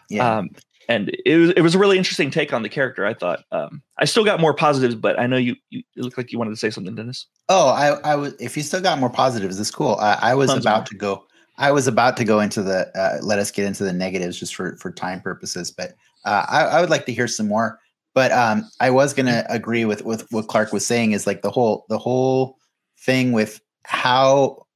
Yeah. 0.09 0.39
um, 0.39 0.51
and 0.89 1.10
it 1.24 1.36
was 1.36 1.51
it 1.51 1.60
was 1.60 1.74
a 1.77 1.78
really 1.78 1.97
interesting 1.97 2.28
take 2.31 2.52
on 2.52 2.62
the 2.62 2.69
character. 2.69 3.06
I 3.06 3.14
thought. 3.14 3.44
Um, 3.52 3.81
I 3.98 4.05
still 4.05 4.24
got 4.24 4.40
more 4.40 4.52
positives, 4.52 4.97
but 4.97 5.16
I 5.19 5.28
know 5.28 5.36
you. 5.36 5.55
You 5.70 5.85
looked 5.94 6.19
like 6.19 6.32
you 6.32 6.39
wanted 6.39 6.51
to 6.51 6.56
say 6.56 6.70
something, 6.70 6.97
Dennis. 6.97 7.24
Oh, 7.48 7.69
I, 7.69 7.90
I 8.01 8.16
was. 8.16 8.35
If 8.40 8.56
you 8.56 8.64
still 8.64 8.81
got 8.81 8.98
more 8.98 9.09
positives, 9.09 9.60
it's 9.60 9.70
cool. 9.70 9.94
I, 10.01 10.19
I 10.20 10.35
was 10.35 10.51
Tons 10.51 10.64
about 10.64 10.78
more. 10.78 10.85
to 10.86 10.94
go. 10.97 11.24
I 11.56 11.70
was 11.70 11.86
about 11.86 12.16
to 12.16 12.24
go 12.24 12.40
into 12.40 12.64
the. 12.64 12.90
Uh, 12.98 13.19
let 13.24 13.39
us 13.39 13.52
get 13.52 13.64
into 13.64 13.85
the 13.85 13.93
negatives 13.93 14.36
just 14.40 14.56
for 14.56 14.77
for 14.78 14.90
time 14.90 15.20
purposes, 15.20 15.70
but 15.70 15.94
uh, 16.24 16.47
I, 16.49 16.65
I 16.65 16.81
would 16.81 16.90
like 16.90 17.07
to 17.07 17.12
hear 17.12 17.28
some 17.28 17.49
more. 17.49 17.78
But 18.15 18.31
um, 18.32 18.69
I 18.81 18.90
was 18.90 19.15
gonna 19.15 19.44
agree 19.49 19.85
with 19.85 20.05
with 20.05 20.31
what 20.31 20.49
Clark 20.49 20.73
was 20.73 20.86
saying. 20.86 21.12
Is 21.12 21.27
like 21.27 21.43
the 21.43 21.51
whole 21.51 21.86
the 21.89 21.99
whole 21.99 22.59
thing 22.99 23.32
with 23.32 23.61
how 23.85 24.66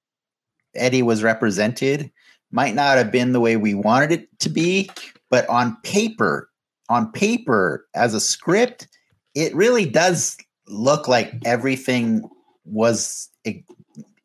Eddie 0.74 1.02
was 1.02 1.22
represented 1.22 2.10
might 2.50 2.74
not 2.74 2.96
have 2.96 3.12
been 3.12 3.32
the 3.32 3.40
way 3.40 3.56
we 3.56 3.74
wanted 3.74 4.12
it 4.12 4.38
to 4.40 4.48
be, 4.48 4.88
but 5.30 5.46
on 5.48 5.76
paper, 5.82 6.48
on 6.88 7.12
paper 7.12 7.86
as 7.94 8.14
a 8.14 8.20
script, 8.20 8.88
it 9.34 9.54
really 9.54 9.84
does 9.84 10.36
look 10.68 11.06
like 11.06 11.32
everything 11.44 12.28
was 12.64 13.28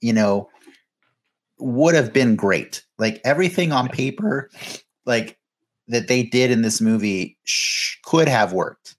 you 0.02 0.14
know 0.14 0.50
would 1.60 1.94
have 1.94 2.12
been 2.12 2.36
great 2.36 2.84
like 2.98 3.22
everything 3.24 3.72
on 3.72 3.88
paper 3.88 4.50
like 5.06 5.38
that 5.92 6.08
they 6.08 6.24
did 6.24 6.50
in 6.52 6.62
this 6.64 6.82
movie 6.82 7.38
sh- 7.44 7.98
could 8.04 8.28
have 8.28 8.54
worked 8.54 8.96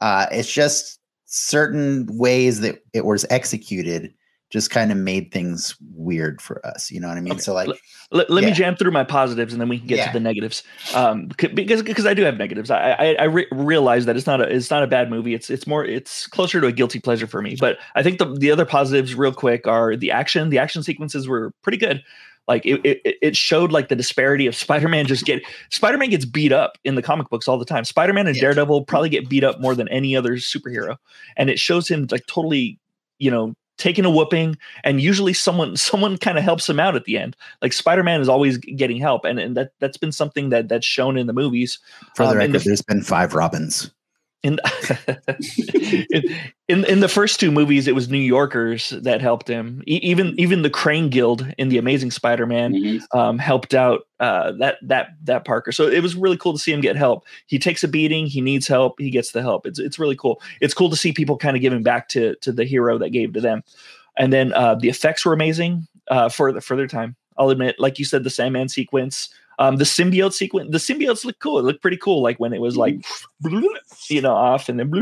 uh 0.00 0.26
it's 0.30 0.52
just 0.52 1.00
certain 1.26 2.06
ways 2.18 2.60
that 2.60 2.82
it 2.92 3.04
was 3.04 3.24
executed 3.30 4.14
just 4.50 4.70
kind 4.70 4.90
of 4.90 4.96
made 4.96 5.30
things 5.30 5.76
weird 5.94 6.40
for 6.40 6.64
us 6.66 6.90
you 6.90 6.98
know 7.00 7.08
what 7.08 7.18
i 7.18 7.20
mean 7.20 7.32
Okay. 7.34 7.40
so 7.42 7.52
like 7.52 7.68
Let, 8.10 8.30
let 8.30 8.44
me 8.44 8.52
jam 8.52 8.74
through 8.76 8.92
my 8.92 9.04
positives, 9.04 9.52
and 9.52 9.60
then 9.60 9.68
we 9.68 9.76
can 9.78 9.86
get 9.86 9.98
Yeah. 9.98 10.06
to 10.06 10.12
the 10.14 10.20
negatives. 10.20 10.62
Um, 10.94 11.28
c- 11.38 11.48
because 11.48 11.82
because 11.82 12.06
I 12.06 12.14
do 12.14 12.22
have 12.22 12.38
negatives. 12.38 12.70
I 12.70 12.92
I, 12.92 13.16
I 13.18 13.24
re- 13.24 13.46
realize 13.52 14.06
that 14.06 14.16
it's 14.16 14.26
not 14.26 14.40
a 14.40 14.44
it's 14.44 14.70
not 14.70 14.82
a 14.82 14.86
bad 14.86 15.10
movie. 15.10 15.34
It's 15.34 15.50
it's 15.50 15.66
more 15.66 15.84
it's 15.84 16.26
closer 16.26 16.58
to 16.62 16.66
a 16.68 16.72
guilty 16.72 17.00
pleasure 17.00 17.26
for 17.26 17.42
me. 17.42 17.54
But 17.60 17.76
I 17.96 18.02
think 18.02 18.18
the 18.18 18.24
the 18.32 18.50
other 18.50 18.64
positives, 18.64 19.14
real 19.14 19.34
quick, 19.34 19.66
are 19.66 19.94
the 19.94 20.10
action. 20.10 20.48
The 20.48 20.58
action 20.58 20.82
sequences 20.82 21.28
were 21.28 21.52
pretty 21.62 21.76
good. 21.76 22.02
Like 22.48 22.64
it, 22.66 22.80
it, 22.84 23.16
it 23.22 23.36
showed 23.36 23.70
like 23.70 23.88
the 23.88 23.94
disparity 23.96 24.46
of 24.46 24.56
Spider-Man 24.64 25.06
just 25.06 25.24
get 25.26 25.42
Spider-Man 25.70 26.10
gets 26.10 26.24
beat 26.24 26.50
up 26.52 26.78
in 26.84 26.94
the 26.96 27.02
comic 27.02 27.28
books 27.28 27.46
all 27.46 27.58
the 27.58 27.64
time. 27.66 27.84
Spider-Man 27.84 28.26
and 28.26 28.34
Yeah. 28.34 28.42
Daredevil 28.42 28.86
probably 28.86 29.10
get 29.10 29.28
beat 29.28 29.44
up 29.44 29.60
more 29.60 29.74
than 29.74 29.86
any 29.88 30.16
other 30.16 30.32
superhero, 30.36 30.96
and 31.36 31.50
it 31.50 31.58
shows 31.58 31.86
him 31.88 32.06
like 32.10 32.26
totally, 32.26 32.78
you 33.18 33.30
know, 33.30 33.54
taking 33.76 34.04
a 34.04 34.10
whooping, 34.10 34.56
and 34.82 35.00
usually 35.00 35.32
someone 35.32 35.76
someone 35.90 36.16
kind 36.16 36.38
of 36.38 36.42
helps 36.44 36.68
him 36.68 36.80
out 36.80 36.96
at 36.96 37.04
the 37.04 37.18
end. 37.18 37.36
Like 37.62 37.72
Spider-Man 37.72 38.20
is 38.20 38.28
always 38.28 38.56
getting 38.58 38.96
help, 38.96 39.24
and, 39.24 39.38
and 39.38 39.56
that 39.56 39.72
that's 39.78 39.98
been 39.98 40.10
something 40.12 40.48
that 40.48 40.68
that's 40.68 40.86
shown 40.86 41.16
in 41.18 41.26
the 41.26 41.32
movies. 41.34 41.78
for 42.16 42.24
the 42.24 42.30
Um, 42.32 42.38
record 42.38 42.60
the- 42.60 42.64
there's 42.64 42.82
been 42.82 43.02
five 43.02 43.34
robins 43.34 43.90
In, 44.44 44.58
in 46.68 46.84
in 46.84 47.00
the 47.00 47.08
first 47.08 47.40
two 47.40 47.50
movies, 47.50 47.88
it 47.88 47.94
was 47.94 48.08
New 48.08 48.18
Yorkers 48.18 48.90
that 48.90 49.20
helped 49.20 49.48
him. 49.48 49.82
E- 49.86 50.00
even 50.02 50.34
even 50.38 50.62
the 50.62 50.70
Crane 50.70 51.08
Guild 51.08 51.46
in 51.58 51.70
the 51.70 51.78
Amazing 51.78 52.10
Spider-Man 52.12 52.72
Mhm. 52.74 53.02
um, 53.18 53.38
helped 53.38 53.74
out 53.74 54.02
uh, 54.20 54.52
that 54.52 54.76
that 54.82 55.08
that 55.24 55.44
Parker. 55.44 55.72
So 55.72 55.88
it 55.88 56.02
was 56.02 56.14
really 56.14 56.36
cool 56.36 56.52
to 56.52 56.58
see 56.58 56.72
him 56.72 56.80
get 56.80 56.94
help. 56.96 57.24
He 57.46 57.58
takes 57.58 57.82
a 57.82 57.88
beating. 57.88 58.26
He 58.26 58.40
needs 58.40 58.68
help. 58.68 58.94
He 59.00 59.10
gets 59.10 59.32
the 59.32 59.42
help. 59.42 59.66
It's 59.66 59.78
it's 59.78 59.98
really 59.98 60.16
cool. 60.16 60.40
It's 60.60 60.74
cool 60.74 60.90
to 60.90 60.96
see 60.96 61.12
people 61.12 61.36
kind 61.36 61.56
of 61.56 61.62
giving 61.62 61.82
back 61.82 62.08
to 62.10 62.36
to 62.36 62.52
the 62.52 62.64
hero 62.64 62.96
that 62.98 63.10
gave 63.10 63.32
to 63.32 63.40
them. 63.40 63.62
And 64.16 64.32
then 64.32 64.52
uh, 64.52 64.74
the 64.76 64.88
effects 64.88 65.24
were 65.24 65.32
amazing 65.32 65.86
uh, 66.08 66.28
for 66.28 66.52
the 66.52 66.60
for 66.60 66.76
their 66.76 66.86
time. 66.88 67.16
I'll 67.38 67.50
admit, 67.50 67.76
like 67.78 67.98
you 67.98 68.04
said, 68.04 68.24
the 68.24 68.30
Sandman 68.30 68.68
sequence, 68.68 69.28
um, 69.58 69.76
the 69.76 69.84
symbiote 69.84 70.32
sequence, 70.32 70.70
the 70.70 70.78
symbiotes 70.78 71.24
look 71.24 71.38
cool. 71.40 71.58
It 71.58 71.62
looked 71.64 71.82
pretty 71.82 71.96
cool. 71.96 72.22
Like 72.22 72.38
when 72.38 72.52
it 72.52 72.60
was 72.60 72.76
like, 72.76 73.04
you 74.08 74.20
know, 74.20 74.34
off 74.34 74.68
and 74.68 74.78
then 74.78 74.92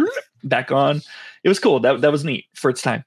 back 0.44 0.72
on. 0.72 1.02
It 1.44 1.48
was 1.48 1.58
cool. 1.58 1.80
That 1.80 2.00
that 2.00 2.10
was 2.12 2.24
neat 2.24 2.46
for 2.54 2.70
its 2.70 2.82
time. 2.82 3.04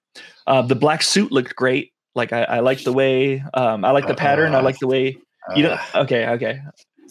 Uh, 0.47 0.61
the 0.61 0.75
black 0.75 1.01
suit 1.03 1.31
looked 1.31 1.55
great. 1.55 1.91
Like 2.15 2.33
I, 2.33 2.43
I 2.43 2.59
like 2.59 2.83
the 2.83 2.93
way 2.93 3.43
um, 3.53 3.83
I 3.85 3.91
like 3.91 4.07
the 4.07 4.15
pattern. 4.15 4.55
I 4.55 4.61
like 4.61 4.79
the 4.79 4.87
way 4.87 5.17
you 5.55 5.63
know. 5.63 5.71
Uh, 5.71 6.01
Okay, 6.03 6.27
okay, 6.27 6.61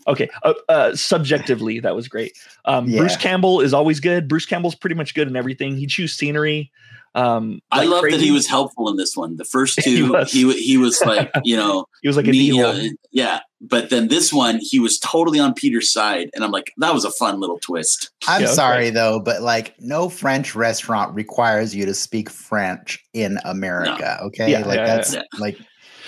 okay. 0.07 0.29
Uh, 0.43 0.55
uh, 0.69 0.95
subjectively, 0.97 1.81
that 1.81 1.95
was 1.95 2.09
great. 2.09 2.33
Um, 2.65 2.87
Bruce 2.87 3.17
Campbell 3.17 3.61
is 3.61 3.75
always 3.75 4.01
good. 4.01 4.29
Bruce 4.29 4.47
Campbell's 4.47 4.75
pretty 4.75 4.97
much 4.97 5.15
good 5.15 5.29
in 5.29 5.37
everything. 5.37 5.77
He 5.77 5.87
chews 5.87 6.15
scenery. 6.15 6.71
Um, 7.15 7.61
i 7.73 7.79
like 7.81 7.89
love 7.89 8.05
that 8.11 8.21
he 8.21 8.31
was 8.31 8.47
helpful 8.47 8.89
in 8.91 8.97
this 8.97 9.17
one 9.17 9.37
the 9.37 9.45
first 9.45 9.81
He 9.85 9.97
two 9.97 10.13
was. 10.13 10.31
he, 10.31 10.53
he 10.53 10.77
was 10.77 11.01
like 11.01 11.31
you 11.43 11.57
know 11.57 11.87
He 12.03 12.09
was 12.09 12.17
like 12.19 12.27
a 12.27 12.31
me, 12.31 12.51
D-hole. 12.51 12.67
uh, 12.67 12.81
yeah 13.11 13.41
but 13.61 13.91
then 13.91 14.09
this 14.09 14.33
one 14.33 14.59
he 14.61 14.79
was 14.79 14.99
totally 14.99 15.39
on 15.41 15.53
peter's 15.55 15.93
side 15.93 16.31
and 16.35 16.45
i'm 16.45 16.51
like 16.53 16.73
that 16.77 16.95
was 16.95 17.05
a 17.05 17.11
fun 17.11 17.41
little 17.41 17.59
twist 17.59 18.11
I'm 18.29 18.43
Yeah, 18.43 18.49
okay. 18.49 18.55
sorry 18.55 18.91
though, 18.91 19.21
but 19.21 19.41
like 19.43 19.75
no 19.81 20.09
French 20.11 20.55
restaurant 20.55 21.15
requires 21.15 21.75
you 21.75 21.87
to 21.87 21.95
speak 21.95 22.29
French 22.29 23.03
in 23.15 23.39
America. 23.45 24.19
Okay, 24.25 24.51
Yeah, 24.51 24.67
like 24.67 24.77
yeah, 24.77 24.87
that's 24.87 25.15
yeah. 25.15 25.23
like 25.39 25.59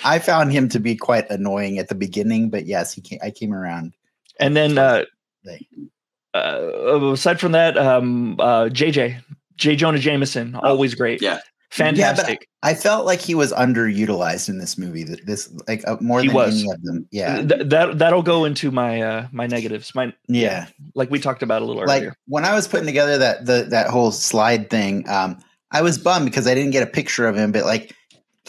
I 0.04 0.18
found 0.18 0.52
him 0.52 0.68
to 0.70 0.78
be 0.80 0.96
quite 0.96 1.28
annoying 1.30 1.78
at 1.78 1.88
the 1.88 1.94
beginning, 1.94 2.50
but 2.50 2.66
yes, 2.66 2.92
he 2.92 3.00
came, 3.00 3.18
I 3.22 3.30
came 3.30 3.54
around. 3.54 3.94
And 4.38 4.54
then 4.56 4.76
uh, 4.76 5.04
uh, 6.34 7.10
aside 7.12 7.40
from 7.40 7.52
that, 7.52 7.78
um, 7.78 8.36
uh, 8.38 8.64
JJ, 8.64 9.22
J. 9.56 9.76
Jonah 9.76 9.98
Jameson, 9.98 10.54
always 10.56 10.94
great. 10.94 11.20
Oh, 11.22 11.26
yeah. 11.26 11.40
Fantastic. 11.70 12.48
I 12.62 12.74
felt 12.74 13.06
like 13.06 13.20
he 13.20 13.34
was 13.34 13.52
underutilized 13.52 14.48
in 14.48 14.58
this 14.58 14.76
movie. 14.76 15.04
That 15.04 15.24
this 15.26 15.52
like 15.68 15.86
uh, 15.86 15.96
more 16.00 16.20
He 16.20 16.26
than 16.26 16.34
was. 16.36 16.60
any 16.60 16.70
of 16.72 16.82
them. 16.82 17.08
Yeah, 17.10 17.42
Th- 17.42 17.66
that 17.66 17.98
that'll 17.98 18.22
go 18.22 18.44
into 18.44 18.70
my 18.70 19.00
uh, 19.00 19.28
my 19.32 19.46
negatives. 19.46 19.94
My 19.94 20.12
yeah. 20.28 20.66
like 20.94 21.10
we 21.10 21.18
talked 21.18 21.42
about 21.42 21.62
a 21.62 21.64
little 21.64 21.84
like 21.86 22.02
earlier. 22.02 22.16
when 22.26 22.44
I 22.44 22.54
was 22.54 22.68
putting 22.68 22.86
together 22.86 23.18
that 23.18 23.46
the 23.46 23.66
that 23.70 23.88
whole 23.88 24.10
slide 24.10 24.68
thing, 24.70 25.08
um, 25.08 25.38
I 25.70 25.82
was 25.82 25.98
bummed 25.98 26.26
because 26.26 26.46
I 26.46 26.54
didn't 26.54 26.72
get 26.72 26.82
a 26.82 26.90
picture 26.90 27.26
of 27.26 27.36
him, 27.36 27.52
but 27.52 27.64
like 27.64 27.94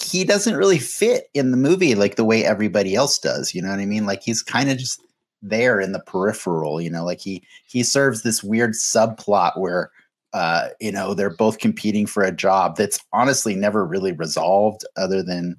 he 0.02 0.24
doesn't 0.24 0.56
really 0.56 0.80
fit 0.80 1.26
in 1.34 1.52
the 1.52 1.58
movie 1.58 1.96
like 1.96 2.16
the 2.16 2.26
way 2.26 2.44
everybody 2.46 2.96
else 2.96 3.20
does. 3.20 3.54
You 3.54 3.62
know 3.62 3.70
what 3.70 3.80
I 3.80 3.86
mean? 3.86 4.06
Like 4.06 4.24
he's 4.24 4.42
kind 4.42 4.70
of 4.70 4.78
just 4.78 5.02
there 5.44 5.80
in 5.80 5.92
the 5.92 6.00
peripheral. 6.00 6.82
You 6.82 6.90
know, 6.90 7.06
like 7.06 7.20
he 7.20 7.44
he 7.66 7.84
serves 7.84 8.24
this 8.24 8.44
weird 8.44 8.72
subplot 8.72 9.60
where 9.60 9.92
uh, 10.34 10.70
you 10.80 10.92
know 10.92 11.14
they're 11.14 11.30
both 11.36 11.60
competing 11.60 12.06
for 12.06 12.24
a 12.24 12.32
job 12.32 12.78
that's 12.78 13.00
honestly 13.14 13.56
never 13.56 13.86
really 13.86 14.12
resolved, 14.14 14.86
other 14.98 15.22
than 15.24 15.56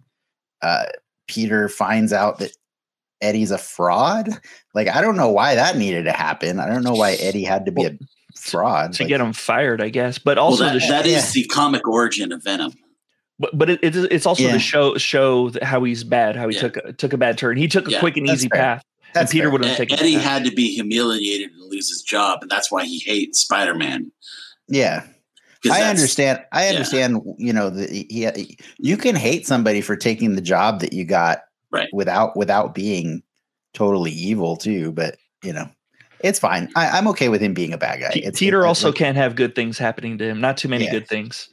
uh, 0.63 0.85
Peter 1.29 1.69
finds 1.69 2.13
out 2.13 2.39
that 2.39 2.53
Eddie's 3.21 3.51
a 3.51 3.59
fraud. 3.59 4.29
Like 4.75 4.89
I 4.89 5.01
don't 5.01 5.17
know 5.17 5.31
why 5.31 5.55
that 5.55 5.77
needed 5.77 6.05
to 6.05 6.13
happen. 6.13 6.59
I 6.61 6.69
don't 6.69 6.83
know 6.85 6.95
why 6.95 7.13
Eddie 7.21 7.45
had 7.45 7.67
to 7.67 7.73
be 7.73 7.85
a 7.85 7.99
fraud. 8.37 8.95
to 8.95 9.03
Like, 9.03 9.09
get 9.09 9.21
him 9.21 9.33
fired, 9.33 9.81
I 9.83 9.89
guess. 9.91 10.19
But 10.19 10.39
also 10.39 10.65
well, 10.65 10.73
the 10.75 10.79
that, 10.81 10.85
sh- 10.87 10.89
that 10.89 11.07
is 11.07 11.37
yeah. 11.37 11.43
the 11.43 11.49
comic 11.49 11.87
origin 11.87 12.33
of 12.33 12.43
venom 12.43 12.73
but, 13.39 13.59
but 13.59 13.71
it, 13.71 13.81
it's 13.83 13.97
it's 13.97 14.27
also 14.27 14.45
Yeah. 14.45 14.53
to 14.53 14.59
show 14.61 14.97
show 14.99 15.51
how 15.63 15.83
he's 15.85 16.05
bad, 16.05 16.37
how 16.37 16.49
he 16.49 16.55
Yeah. 16.55 16.61
took 16.63 16.77
a, 16.77 16.93
took 16.93 17.13
a 17.13 17.17
bad 17.19 17.39
turn. 17.39 17.57
He 17.57 17.67
took 17.67 17.89
a 17.89 17.93
Yeah, 17.93 17.99
quick 18.01 18.17
and 18.17 18.29
that's 18.29 18.41
easy 18.41 18.49
fair. 18.49 18.61
path, 18.61 18.85
and 19.17 19.29
Peter 19.29 19.45
fair. 19.45 19.51
would 19.51 19.65
have 19.65 19.77
taken. 19.77 19.99
Eddie 19.99 20.15
had 20.15 20.45
to 20.45 20.53
be 20.53 20.73
humiliated 20.73 21.51
and 21.51 21.61
lose 21.71 21.89
his 21.89 22.03
job, 22.03 22.39
and 22.43 22.51
that's 22.51 22.71
why 22.71 22.85
he 22.85 23.01
hates 23.01 23.41
Spider-Man. 23.41 24.13
Yeah. 24.69 25.05
I 25.71 25.83
understand. 25.83 26.41
I 26.53 26.65
yeah. 26.65 26.71
understand. 26.71 27.21
You 27.39 27.53
know, 27.53 27.71
the, 27.71 27.87
he, 27.87 28.59
you 28.79 28.97
can 28.97 29.15
hate 29.15 29.47
somebody 29.47 29.81
for 29.81 29.95
taking 29.97 30.35
the 30.35 30.41
job 30.41 30.81
that 30.81 30.93
you 30.93 31.05
got, 31.05 31.43
Right. 31.71 31.89
Without 31.95 32.37
without 32.37 32.75
being 32.75 33.23
totally 33.73 34.11
evil 34.11 34.57
too. 34.59 34.93
But 34.93 35.17
you 35.43 35.55
know, 35.55 35.71
it's 36.21 36.39
fine. 36.39 36.69
I, 36.77 36.89
I'm 36.99 37.09
okay 37.09 37.31
with 37.31 37.41
him 37.41 37.55
being 37.55 37.73
a 37.73 37.79
bad 37.79 38.01
guy. 38.01 38.11
It's- 38.15 38.39
Peter 38.39 38.59
it's- 38.59 38.69
also 38.69 38.93
can't 38.93 39.17
have 39.17 39.37
good 39.37 39.55
things 39.55 39.79
happening 39.79 40.19
to 40.19 40.25
him. 40.29 40.39
Not 40.41 40.59
too 40.59 40.69
many 40.69 40.85
Yeah. 40.85 40.91
good 40.91 41.09
things. 41.09 41.49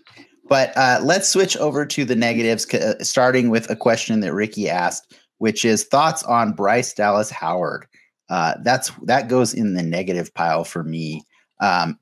But 0.49 0.75
uh, 0.75 0.99
let's 1.03 1.29
switch 1.29 1.55
over 1.57 1.85
to 1.85 2.03
the 2.03 2.15
negatives, 2.15 2.67
c- 2.69 2.79
uh, 2.79 2.95
starting 3.01 3.49
with 3.49 3.69
a 3.69 3.75
question 3.77 4.19
that 4.21 4.33
Ricky 4.33 4.67
asked, 4.69 5.15
which 5.37 5.63
is 5.63 5.85
thoughts 5.85 6.23
on 6.23 6.51
Bryce 6.53 6.93
Dallas 6.93 7.29
Howard. 7.29 7.85
Uh, 8.29 8.55
that's 8.63 8.91
that 9.03 9.29
goes 9.29 9.53
in 9.53 9.73
the 9.75 9.83
negative 9.83 10.33
pile 10.33 10.65
for 10.65 10.83
me. 10.83 11.23
Um, 11.61 11.97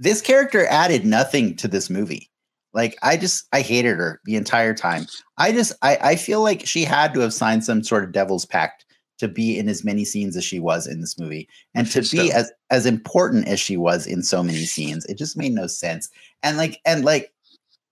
this 0.00 0.22
character 0.22 0.66
added 0.66 1.04
nothing 1.04 1.54
to 1.56 1.68
this 1.68 1.90
movie. 1.90 2.30
Like 2.72 2.96
I 3.02 3.16
just 3.16 3.46
I 3.52 3.60
hated 3.60 3.98
her 3.98 4.20
the 4.24 4.36
entire 4.36 4.74
time. 4.74 5.06
I 5.38 5.52
just 5.52 5.72
I, 5.82 5.98
I 6.02 6.16
feel 6.16 6.42
like 6.42 6.66
she 6.66 6.84
had 6.84 7.12
to 7.14 7.20
have 7.20 7.34
signed 7.34 7.64
some 7.64 7.82
sort 7.82 8.04
of 8.04 8.12
devil's 8.12 8.46
pact 8.46 8.86
to 9.18 9.28
be 9.28 9.58
in 9.58 9.68
as 9.68 9.84
many 9.84 10.04
scenes 10.04 10.36
as 10.36 10.44
she 10.44 10.58
was 10.58 10.86
in 10.86 11.00
this 11.00 11.18
movie 11.18 11.46
and 11.74 11.90
to 11.90 12.00
be 12.02 12.32
as 12.32 12.50
as 12.70 12.86
important 12.86 13.46
as 13.46 13.60
she 13.60 13.76
was 13.76 14.06
in 14.06 14.22
so 14.22 14.42
many 14.42 14.64
scenes. 14.64 15.04
It 15.06 15.18
just 15.18 15.36
made 15.36 15.52
no 15.52 15.66
sense. 15.66 16.08
And 16.42 16.56
like 16.56 16.80
and 16.86 17.04
like 17.04 17.32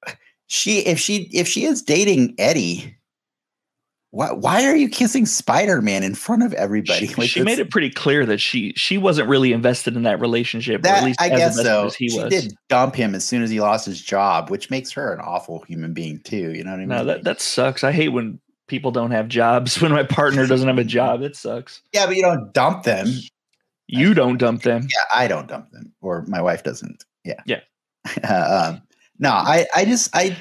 she 0.46 0.78
if 0.80 0.98
she 0.98 1.28
if 1.32 1.46
she 1.46 1.64
is 1.64 1.82
dating 1.82 2.34
Eddie, 2.38 2.96
why 4.10 4.32
why 4.32 4.64
are 4.64 4.74
you 4.74 4.88
kissing 4.88 5.26
Spider 5.26 5.82
Man 5.82 6.02
in 6.02 6.14
front 6.14 6.42
of 6.42 6.54
everybody? 6.54 7.06
She, 7.06 7.26
she 7.26 7.42
made 7.42 7.58
it 7.58 7.70
pretty 7.70 7.90
clear 7.90 8.24
that 8.24 8.38
she 8.38 8.72
she 8.74 8.96
wasn't 8.96 9.28
really 9.28 9.52
invested 9.52 9.96
in 9.96 10.04
that 10.04 10.20
relationship. 10.20 10.84
or 10.84 10.88
at 10.88 11.04
least 11.04 11.20
I 11.20 11.28
as 11.28 11.38
guess 11.38 11.62
so. 11.62 11.86
as 11.86 11.94
he 11.94 12.06
was. 12.06 12.12
she 12.14 12.20
was. 12.20 12.30
did 12.30 12.54
dump 12.68 12.94
him 12.94 13.14
as 13.14 13.24
soon 13.26 13.42
as 13.42 13.50
he 13.50 13.60
lost 13.60 13.84
his 13.84 14.00
job, 14.00 14.50
which 14.50 14.70
makes 14.70 14.90
her 14.92 15.12
an 15.12 15.20
awful 15.20 15.60
human 15.60 15.92
being 15.92 16.20
too. 16.20 16.54
You 16.54 16.64
know 16.64 16.70
what 16.70 16.76
I 16.76 16.80
mean? 16.80 16.88
No, 16.88 17.04
that 17.04 17.24
that 17.24 17.40
sucks. 17.40 17.84
I 17.84 17.92
hate 17.92 18.08
when 18.08 18.40
people 18.66 18.90
don't 18.90 19.10
have 19.10 19.28
jobs. 19.28 19.80
When 19.82 19.92
my 19.92 20.04
partner 20.04 20.46
doesn't 20.46 20.68
have 20.68 20.78
a 20.78 20.84
job, 20.84 21.22
it 21.22 21.36
sucks. 21.36 21.82
yeah, 21.92 22.06
but 22.06 22.16
you 22.16 22.22
don't 22.22 22.52
dump 22.54 22.84
them. 22.84 23.08
You 23.88 24.14
don't 24.14 24.38
dump 24.38 24.62
them. 24.62 24.82
Yeah, 24.82 25.04
I 25.14 25.28
don't 25.28 25.48
dump 25.48 25.70
them, 25.70 25.92
or 26.00 26.24
my 26.28 26.42
wife 26.42 26.62
doesn't. 26.62 27.04
Yeah, 27.24 27.40
Yeah. 27.46 27.60
um, 28.28 28.82
no, 29.18 29.30
I, 29.30 29.66
I 29.74 29.84
just, 29.84 30.14
I, 30.14 30.36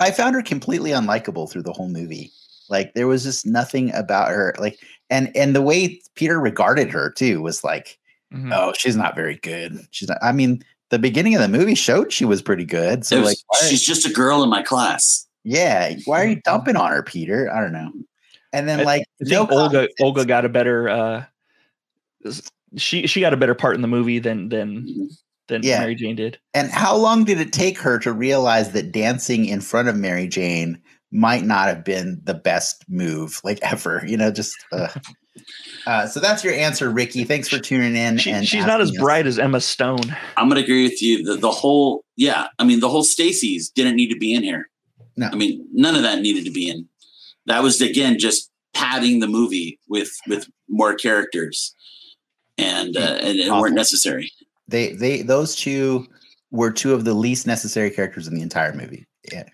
I 0.00 0.10
found 0.10 0.34
her 0.34 0.42
completely 0.42 0.90
unlikable 0.90 1.50
through 1.50 1.62
the 1.62 1.72
whole 1.72 1.88
movie. 1.88 2.30
Like 2.68 2.94
there 2.94 3.06
was 3.06 3.22
just 3.24 3.46
nothing 3.46 3.92
about 3.94 4.28
her. 4.30 4.54
Like, 4.58 4.78
and 5.10 5.34
and 5.36 5.54
the 5.54 5.62
way 5.62 6.00
Peter 6.14 6.38
regarded 6.40 6.90
her 6.90 7.10
too 7.10 7.40
was 7.42 7.64
like, 7.64 7.98
Mhm. 8.32 8.52
oh, 8.54 8.72
she's 8.76 8.96
not 8.96 9.14
very 9.16 9.36
good. 9.36 9.78
She's 9.90 10.08
not. 10.08 10.18
I 10.22 10.32
mean, 10.32 10.62
the 10.90 10.98
beginning 10.98 11.34
of 11.34 11.40
the 11.40 11.48
movie 11.48 11.74
showed 11.74 12.12
she 12.12 12.24
was 12.24 12.42
pretty 12.42 12.64
good. 12.64 13.04
So 13.06 13.18
was- 13.20 13.26
like, 13.26 13.38
why 13.46 13.58
are- 13.66 13.70
she's 13.70 13.84
just 13.84 14.06
a 14.06 14.12
girl 14.12 14.42
in 14.42 14.50
my 14.50 14.62
class. 14.62 15.26
yeah, 15.44 15.94
why 16.04 16.22
are 16.22 16.26
you 16.28 16.40
dumping 16.44 16.76
on 16.76 16.90
her, 16.90 17.02
Peter? 17.02 17.50
I 17.52 17.60
don't 17.60 17.72
know. 17.72 17.90
And 18.52 18.68
then 18.68 18.80
I- 18.80 18.84
like, 18.84 19.02
I 19.02 19.24
no 19.28 19.40
Olga 19.48 19.68
common. 19.70 19.88
Olga 20.00 20.24
got 20.26 20.44
a 20.44 20.48
better 20.48 20.88
uh 20.88 21.24
she 22.76 23.06
she 23.06 23.20
got 23.20 23.32
a 23.32 23.36
better 23.36 23.54
part 23.54 23.74
in 23.76 23.82
the 23.82 23.88
movie 23.88 24.18
than 24.18 24.48
than 24.50 25.08
than 25.48 25.62
Yeah. 25.62 25.80
Mary 25.80 25.94
Jane 25.94 26.16
did. 26.16 26.38
And 26.52 26.70
how 26.70 26.94
long 26.96 27.24
did 27.24 27.40
it 27.40 27.52
take 27.52 27.78
her 27.78 27.98
to 28.00 28.12
realize 28.12 28.72
that 28.72 28.92
dancing 28.92 29.46
in 29.46 29.60
front 29.62 29.88
of 29.88 29.96
Mary 29.96 30.28
Jane 30.28 30.78
might 31.10 31.44
not 31.44 31.68
have 31.68 31.84
been 31.84 32.20
the 32.24 32.34
best 32.34 32.84
move, 32.88 33.40
like 33.44 33.58
ever? 33.62 34.02
You 34.06 34.16
know, 34.16 34.30
just. 34.30 34.56
Uh, 34.72 34.88
uh, 35.86 36.06
so 36.06 36.20
that's 36.20 36.44
your 36.44 36.54
answer, 36.54 36.90
Ricky. 36.90 37.24
Thanks 37.24 37.48
for 37.48 37.58
tuning 37.58 37.96
in. 37.96 38.18
She, 38.18 38.30
and 38.30 38.46
she's 38.46 38.66
not 38.66 38.80
as 38.80 38.88
asking 38.88 39.00
us. 39.00 39.04
bright 39.04 39.26
as 39.26 39.38
Emma 39.38 39.60
Stone. 39.60 40.16
I'm 40.36 40.48
gonna 40.48 40.60
agree 40.60 40.84
with 40.84 41.02
you. 41.02 41.22
The, 41.22 41.36
the 41.36 41.50
whole, 41.50 42.04
yeah, 42.16 42.48
I 42.58 42.64
mean, 42.64 42.80
the 42.80 42.88
whole 42.88 43.04
Stacy's 43.04 43.70
didn't 43.70 43.96
need 43.96 44.12
to 44.12 44.18
be 44.18 44.34
in 44.34 44.42
here. 44.42 44.68
No. 45.16 45.28
I 45.32 45.36
mean, 45.36 45.66
none 45.72 45.96
of 45.96 46.02
that 46.02 46.20
needed 46.20 46.44
to 46.44 46.50
be 46.50 46.68
in. 46.68 46.88
That 47.46 47.62
was 47.62 47.80
again 47.80 48.18
just 48.18 48.50
padding 48.74 49.20
the 49.20 49.26
movie 49.26 49.78
with 49.88 50.12
with 50.26 50.48
more 50.68 50.94
characters, 50.94 51.74
and 52.58 52.96
uh, 52.96 53.18
and 53.20 53.38
it 53.38 53.50
weren't 53.50 53.74
necessary. 53.74 54.30
They 54.68 54.92
they 54.92 55.22
those 55.22 55.56
two 55.56 56.06
were 56.50 56.70
two 56.70 56.94
of 56.94 57.04
the 57.04 57.14
least 57.14 57.46
necessary 57.46 57.90
characters 57.90 58.26
in 58.28 58.34
the 58.34 58.42
entire 58.42 58.74
movie. 58.74 59.06
Yeah. 59.32 59.44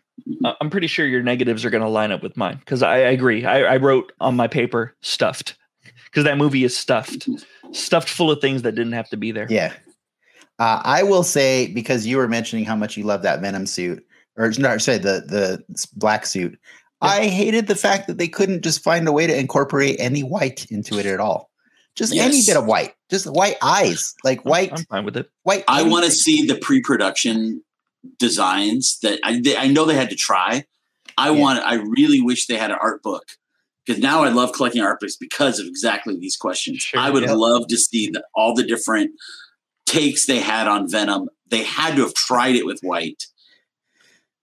I'm 0.61 0.70
pretty 0.70 0.86
sure 0.86 1.07
your 1.07 1.23
negatives 1.23 1.65
are 1.65 1.70
going 1.70 1.82
to 1.82 1.89
line 1.89 2.12
up 2.12 2.23
with 2.23 2.36
mine 2.36 2.59
because 2.59 2.82
I, 2.82 2.97
I 2.97 3.11
agree. 3.11 3.45
I, 3.45 3.74
I 3.74 3.77
wrote 3.77 4.12
on 4.20 4.36
my 4.36 4.47
paper 4.47 4.95
stuffed 5.03 5.57
because 6.07 6.24
that 6.24 6.39
movie 6.39 6.65
is 6.65 6.77
stuffed, 6.77 7.28
stuffed 7.73 8.09
full 8.09 8.31
of 8.31 8.41
things 8.41 8.62
that 8.62 8.73
didn't 8.73 8.93
have 8.93 9.09
to 9.11 9.16
be 9.16 9.32
there. 9.32 9.47
Yeah. 9.51 9.73
Uh, 10.59 10.81
I 10.85 11.03
will 11.03 11.24
say 11.24 11.66
because 11.66 12.07
you 12.07 12.16
were 12.16 12.28
mentioning 12.28 12.65
how 12.65 12.77
much 12.77 12.97
you 12.97 13.05
love 13.05 13.23
that 13.23 13.41
Venom 13.41 13.66
suit, 13.66 14.07
or 14.36 14.53
no, 14.59 14.78
sorry, 14.78 14.99
the 14.99 15.24
the 15.27 15.86
black 15.97 16.27
suit. 16.27 16.59
Yeah. 17.03 17.09
I 17.09 17.27
hated 17.27 17.66
the 17.66 17.74
fact 17.74 18.07
that 18.07 18.19
they 18.19 18.28
couldn't 18.28 18.62
just 18.62 18.82
find 18.82 19.07
a 19.09 19.12
way 19.12 19.27
to 19.27 19.36
incorporate 19.36 19.97
any 19.99 20.23
white 20.23 20.70
into 20.70 20.99
it 20.99 21.07
at 21.07 21.19
all. 21.19 21.51
Just 21.97 22.15
any 22.15 22.41
bit 22.45 22.57
of 22.57 22.66
white, 22.66 22.95
just 23.11 23.27
white 23.27 23.57
eyes, 23.62 24.15
like 24.24 24.45
white, 24.45 24.73
I'm 24.73 24.85
fine 24.86 25.05
with 25.05 25.16
it. 25.16 25.31
white. 25.45 25.65
I 25.69 25.82
want 25.85 26.05
to 26.05 26.11
see 26.11 26.45
the 26.45 26.57
pre-production 26.57 27.62
designs 28.18 28.98
that 29.02 29.20
I 29.24 29.40
they, 29.40 29.56
I 29.56 29.68
know 29.68 29.85
they 29.85 29.94
had 29.94 30.10
to 30.10 30.16
try. 30.16 30.64
I 31.16 31.31
Yeah. 31.31 31.40
want. 31.40 31.60
I 31.64 31.74
really 31.74 32.20
wish 32.20 32.47
they 32.47 32.56
had 32.56 32.70
an 32.70 32.78
art 32.81 33.02
book 33.02 33.24
because 33.85 34.02
now 34.02 34.24
I 34.24 34.31
love 34.31 34.52
collecting 34.52 34.82
art 34.82 35.01
books 35.01 35.16
because 35.16 35.59
of 35.59 35.66
exactly 35.66 36.16
these 36.18 36.36
questions. 36.36 36.78
Sure, 36.82 37.01
I 37.01 37.10
would 37.10 37.24
yeah. 37.24 37.32
love 37.32 37.68
to 37.68 37.76
see 37.76 38.10
the, 38.10 38.24
all 38.35 38.55
the 38.55 38.64
different 38.64 39.10
takes 39.86 40.26
they 40.26 40.40
had 40.40 40.66
on 40.66 40.90
Venom. 40.90 41.28
They 41.51 41.62
had 41.62 41.97
to 41.97 42.02
have 42.02 42.14
tried 42.14 42.56
it 42.56 42.66
with 42.66 42.81
white. 42.82 43.24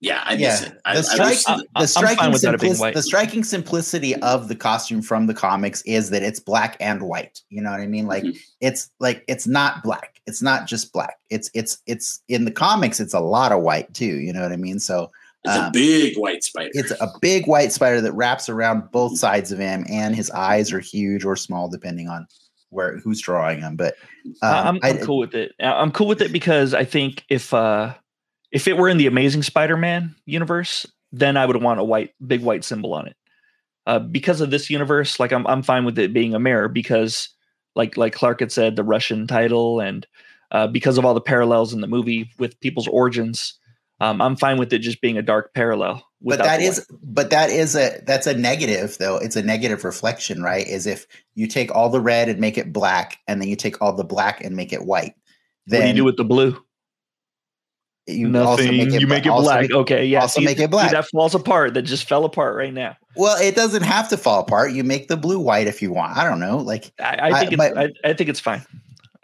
Yeah, 0.02 0.22
I 0.26 0.32
miss 0.34 0.40
Yeah, 0.62 0.66
it. 0.66 0.80
I, 0.84 0.92
the 0.94 0.98
I 0.98 1.02
strike- 1.02 1.38
I- 1.46 1.56
the- 1.56 1.66
the 1.80 1.86
striking, 1.86 2.16
fine 2.18 2.32
with 2.32 2.42
that 2.42 2.60
being 2.60 2.72
simplic- 2.74 2.80
white. 2.80 2.94
the 2.94 3.02
striking 3.02 3.44
simplicity 3.44 4.16
of 4.16 4.48
the 4.48 4.56
costume 4.56 5.00
from 5.00 5.26
the 5.28 5.34
comics 5.34 5.80
is 5.82 6.10
that 6.10 6.22
it's 6.24 6.40
black 6.40 6.76
and 6.80 7.02
white. 7.02 7.40
You 7.50 7.62
know 7.62 7.70
what 7.70 7.80
I 7.80 7.86
mean? 7.86 8.06
Like 8.06 8.24
Mhm. 8.24 8.36
it's 8.60 8.90
like 8.98 9.24
it's 9.28 9.46
not 9.46 9.82
black. 9.84 10.20
It's 10.26 10.42
not 10.42 10.66
just 10.66 10.92
black. 10.92 11.14
It's 11.30 11.50
it's 11.54 11.78
it's 11.86 12.20
in 12.28 12.44
the 12.44 12.50
comics. 12.50 12.98
It's 12.98 13.14
a 13.14 13.20
lot 13.20 13.52
of 13.52 13.62
white 13.62 13.94
too. 13.94 14.18
You 14.18 14.32
know 14.32 14.42
what 14.42 14.50
I 14.52 14.56
mean? 14.56 14.80
So 14.80 15.10
it's 15.44 15.54
a 15.56 15.64
um, 15.66 15.72
big 15.72 16.16
white 16.18 16.42
spider. 16.44 16.70
it's 16.74 16.90
a 17.00 17.08
big 17.20 17.46
white 17.46 17.70
spider 17.72 18.00
that 18.00 18.12
wraps 18.12 18.48
around 18.48 18.90
both 18.90 19.16
sides 19.18 19.52
of 19.52 19.58
him, 19.60 19.84
and 19.88 20.14
his 20.16 20.30
eyes 20.32 20.72
are 20.72 20.80
huge 20.80 21.24
or 21.24 21.36
small 21.36 21.68
depending 21.68 22.08
on 22.08 22.26
where 22.70 22.98
who's 22.98 23.20
drawing 23.20 23.60
them. 23.60 23.76
But 23.76 23.94
I- 24.42 24.58
um, 24.58 24.66
I'm, 24.66 24.80
I'm 24.82 24.96
I- 25.00 25.04
cool 25.04 25.18
with 25.18 25.34
it. 25.34 25.52
I- 25.60 25.74
I'm 25.80 25.92
cool 25.92 26.08
with 26.08 26.20
it 26.22 26.32
because 26.32 26.74
I 26.74 26.84
think 26.84 27.24
if 27.28 27.54
uh 27.54 27.94
if 28.52 28.68
it 28.68 28.76
were 28.76 28.88
in 28.88 28.98
the 28.98 29.06
Amazing 29.06 29.42
Spider-Man 29.42 30.14
universe, 30.26 30.86
then 31.10 31.36
I 31.36 31.46
would 31.46 31.60
want 31.60 31.80
a 31.80 31.84
white 31.84 32.10
big 32.24 32.42
white 32.42 32.64
symbol 32.64 32.94
on 32.94 33.08
it. 33.08 33.16
Uh, 33.86 33.98
because 33.98 34.40
of 34.40 34.50
this 34.50 34.70
universe, 34.70 35.18
like 35.18 35.32
I'm 35.32 35.46
I'm 35.46 35.62
fine 35.62 35.84
with 35.84 35.98
it 35.98 36.12
being 36.12 36.34
a 36.34 36.38
mirror 36.38 36.68
because 36.68 37.30
like 37.74 37.96
like 37.96 38.12
Clark 38.12 38.40
had 38.40 38.52
said, 38.52 38.76
the 38.76 38.84
Russian 38.84 39.26
title 39.26 39.80
and 39.80 40.06
uh, 40.52 40.66
because 40.68 40.98
of 40.98 41.04
all 41.04 41.14
the 41.14 41.20
parallels 41.20 41.72
in 41.72 41.80
the 41.80 41.86
movie 41.86 42.30
with 42.38 42.60
people's 42.60 42.86
origins, 42.86 43.58
um, 44.00 44.20
I'm 44.20 44.36
fine 44.36 44.58
with 44.58 44.72
it 44.72 44.80
just 44.80 45.00
being 45.00 45.16
a 45.16 45.22
dark 45.22 45.54
parallel. 45.54 46.06
but 46.20 46.38
that 46.38 46.60
is 46.60 46.86
but 47.02 47.30
that 47.30 47.50
is 47.50 47.74
a 47.74 48.00
that's 48.06 48.28
a 48.28 48.34
negative 48.34 48.96
though 48.98 49.16
it's 49.16 49.34
a 49.34 49.42
negative 49.42 49.82
reflection 49.82 50.40
right 50.40 50.66
is 50.68 50.86
if 50.86 51.04
you 51.34 51.48
take 51.48 51.74
all 51.74 51.88
the 51.88 52.00
red 52.00 52.28
and 52.28 52.38
make 52.38 52.56
it 52.56 52.72
black 52.72 53.18
and 53.26 53.40
then 53.40 53.48
you 53.48 53.56
take 53.56 53.82
all 53.82 53.92
the 53.92 54.04
black 54.04 54.44
and 54.44 54.54
make 54.54 54.72
it 54.72 54.84
white 54.84 55.14
then 55.66 55.80
what 55.80 55.84
do 55.84 55.88
you 55.88 55.94
do 55.94 56.04
with 56.04 56.16
the 56.16 56.24
blue? 56.24 56.62
You 58.06 58.28
Nothing. 58.28 58.46
also 58.48 58.62
make 58.72 58.88
it, 58.92 59.00
you 59.00 59.06
make 59.06 59.26
it 59.26 59.30
black. 59.30 59.60
make- 59.62 59.70
okay, 59.72 60.04
yeah. 60.04 60.20
also 60.22 60.40
see- 60.40 60.44
make 60.44 60.58
it 60.58 60.62
see, 60.62 60.66
black. 60.66 60.90
that 60.92 61.08
falls 61.10 61.34
apart. 61.34 61.74
That 61.74 61.82
just 61.82 62.08
fell 62.08 62.24
apart 62.24 62.56
right 62.56 62.72
now. 62.74 62.96
well 63.16 63.36
it 63.40 63.54
doesn't 63.54 63.82
have 63.82 64.08
to 64.08 64.16
fall 64.16 64.40
apart 64.40 64.72
you 64.72 64.82
make 64.84 65.08
the 65.08 65.16
blue 65.16 65.38
white 65.38 65.66
if 65.66 65.82
you 65.82 65.92
want 65.92 66.16
i 66.16 66.24
don't 66.24 66.40
know 66.40 66.56
like 66.56 66.90
I, 66.98 67.04
I- 67.04 67.28
I 67.28 67.40
think 67.40 67.52
it's, 67.52 67.56
but- 67.58 67.78
I, 67.78 67.88
I 68.04 68.12
think 68.14 68.30
it's 68.30 68.40
fine. 68.40 68.62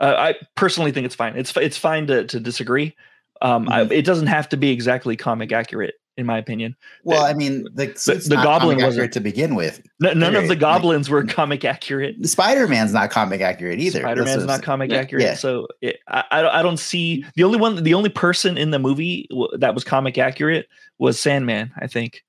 Uh, 0.01 0.15
I 0.17 0.35
personally 0.55 0.93
think 0.93 1.07
it's 1.07 1.15
fine. 1.17 1.37
It's 1.37 1.57
it's 1.57 1.77
fine 1.77 2.07
to 2.07 2.25
to 2.27 2.39
disagree. 2.39 2.95
Um, 3.43 3.67
Mm-hmm. 3.67 3.91
it 3.93 4.05
doesn't 4.05 4.29
have 4.29 4.49
to 4.51 4.57
be 4.57 4.71
exactly 4.71 5.17
comic 5.17 5.51
accurate, 5.53 5.95
in 6.19 6.27
my 6.27 6.37
opinion. 6.37 6.77
well 7.05 7.25
i 7.25 7.33
mean 7.33 7.65
the, 7.75 7.93
suit's 7.97 8.29
the 8.29 8.35
not 8.35 8.45
goblin 8.45 8.83
wasn't- 8.83 9.13
to 9.13 9.21
begin 9.21 9.55
with 9.55 9.79
N- 10.05 10.19
none 10.19 10.23
of 10.23 10.33
Period. 10.33 10.45
the 10.45 10.49
Like- 10.51 10.59
goblins 10.61 11.09
were 11.09 11.25
comic 11.25 11.65
accurate. 11.65 12.27
spider-man's 12.29 12.93
not 12.93 13.11
comic 13.11 13.41
accurate 13.41 13.79
either 13.81 14.01
Spider 14.01 14.25
Man's 14.25 14.45
not 14.45 14.63
comic 14.63 14.91
Yeah. 14.91 14.99
accurate, 14.99 15.23
Yeah. 15.25 15.35
so 15.35 15.69
it, 15.81 16.01
I 16.09 16.25
I 16.33 16.63
don't- 16.63 16.77
see 16.79 17.25
the 17.37 17.45
only 17.45 17.59
one 17.59 17.83
the 17.83 17.95
only 17.95 18.11
person 18.11 18.59
in 18.59 18.71
the 18.73 18.79
movie 18.79 19.27
w- 19.31 19.49
that 19.59 19.75
was 19.75 19.85
comic 19.85 20.19
accurate 20.19 20.67
was 20.99 21.19
Sandman. 21.19 21.73
I 21.81 21.87
think. 21.87 22.23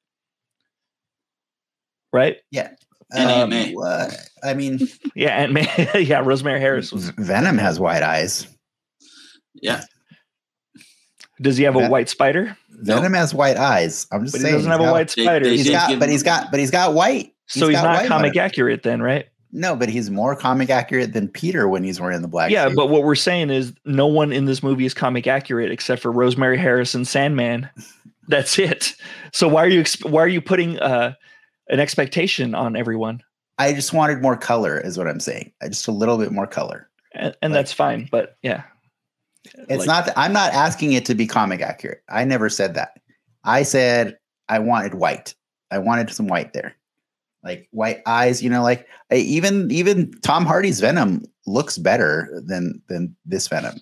Right? 2.14 2.38
Yeah. 2.52 2.70
And 3.12 3.24
Um, 3.30 3.40
Aunt 3.42 3.50
May. 3.50 3.74
what? 3.74 4.16
i 4.44 4.54
mean 4.54 4.80
Yeah, 5.16 5.42
and 5.42 5.54
man, 5.54 5.68
yeah, 5.96 6.20
Rosemary 6.24 6.60
Harris 6.60 6.92
was. 6.92 7.10
venom 7.18 7.58
has 7.58 7.80
white 7.80 8.04
eyes 8.04 8.48
yeah, 9.62 9.82
Does 11.42 11.58
he 11.58 11.64
have 11.64 11.76
a 11.76 11.90
white 11.90 12.08
spider? 12.08 12.56
Venom 12.82 13.14
has 13.14 13.34
white 13.34 13.58
eyes 13.58 14.08
i'm 14.12 14.24
just 14.24 14.34
But 14.34 14.40
he 14.40 14.44
saying 14.44 14.56
doesn't 14.56 14.72
have 14.72 14.82
a 14.82 14.92
white 14.92 15.10
spider. 15.10 15.46
they 15.46 15.58
he's 15.58 15.66
did 15.66 15.72
got 15.74 16.00
but 16.00 16.10
he's 16.10 16.24
got 16.24 16.52
but 16.52 16.60
he's 16.60 16.72
got 16.72 16.94
white 16.94 17.34
so 17.48 17.68
he's 17.68 17.82
not 17.82 18.06
comic 18.06 18.36
it. 18.36 18.40
accurate 18.40 18.84
then, 18.84 19.02
right? 19.02 19.26
No, 19.52 19.76
but 19.76 19.90
he's 19.90 20.12
more 20.12 20.36
comic 20.36 20.70
accurate 20.70 21.14
than 21.14 21.28
Peter 21.28 21.68
when 21.68 21.84
he's 21.84 22.00
wearing 22.00 22.22
the 22.22 22.28
black. 22.28 22.52
Yeah, 22.52 22.68
suit. 22.68 22.76
but 22.76 22.90
what 22.92 23.02
we're 23.02 23.16
saying 23.16 23.50
is 23.50 23.74
no 23.86 24.06
one 24.06 24.32
in 24.32 24.46
this 24.46 24.62
movie 24.62 24.86
is 24.86 24.94
comic 24.94 25.26
accurate 25.26 25.72
except 25.72 26.04
for 26.04 26.12
Rosemary 26.12 26.60
Harrison 26.60 27.06
Sandman. 27.06 27.68
That's 28.28 28.60
it. 28.60 28.94
So 29.34 29.48
why 29.48 29.64
are 29.64 29.68
you 29.68 29.84
why 30.04 30.22
are 30.22 30.28
you 30.28 30.42
putting 30.42 30.78
uh, 30.80 31.14
an 31.70 31.80
expectation 31.80 32.54
on 32.54 32.76
everyone? 32.76 33.24
I 33.58 33.74
just 33.74 33.94
wanted 33.94 34.22
more 34.22 34.38
color, 34.38 34.80
is 34.80 34.96
what 35.00 35.08
I'm 35.08 35.20
saying. 35.20 35.52
I 35.64 35.70
just 35.70 35.88
a 35.88 35.92
little 35.92 36.20
bit 36.20 36.32
more 36.32 36.46
color. 36.46 36.88
And, 37.16 37.36
and 37.42 37.52
Like- 37.52 37.58
that's 37.62 37.74
fine. 37.74 38.08
But 38.12 38.38
yeah, 38.44 38.62
It's 39.46 39.80
Like- 39.80 39.88
not. 39.88 40.06
That, 40.08 40.18
I'm 40.18 40.34
not 40.34 40.54
asking 40.54 40.94
it 40.94 41.06
to 41.06 41.16
be 41.16 41.26
comic 41.26 41.62
accurate. 41.62 42.04
I 42.10 42.24
never 42.26 42.50
said 42.50 42.74
that. 42.76 43.00
I 43.44 43.64
said 43.64 44.18
I 44.50 44.60
wanted 44.60 44.96
white. 44.96 45.34
I 45.72 45.78
wanted 45.78 46.10
some 46.12 46.28
white 46.28 46.54
there, 46.54 46.76
like 47.44 47.68
white 47.72 48.02
eyes. 48.06 48.44
You 48.44 48.50
know, 48.50 48.64
like 48.64 48.88
even 49.12 49.72
even 49.72 50.12
Tom 50.22 50.46
Hardy's 50.46 50.80
Venom 50.82 51.24
looks 51.46 51.78
better 51.78 52.42
than 52.46 52.82
than 52.88 53.16
this 53.26 53.48
Venom. 53.48 53.76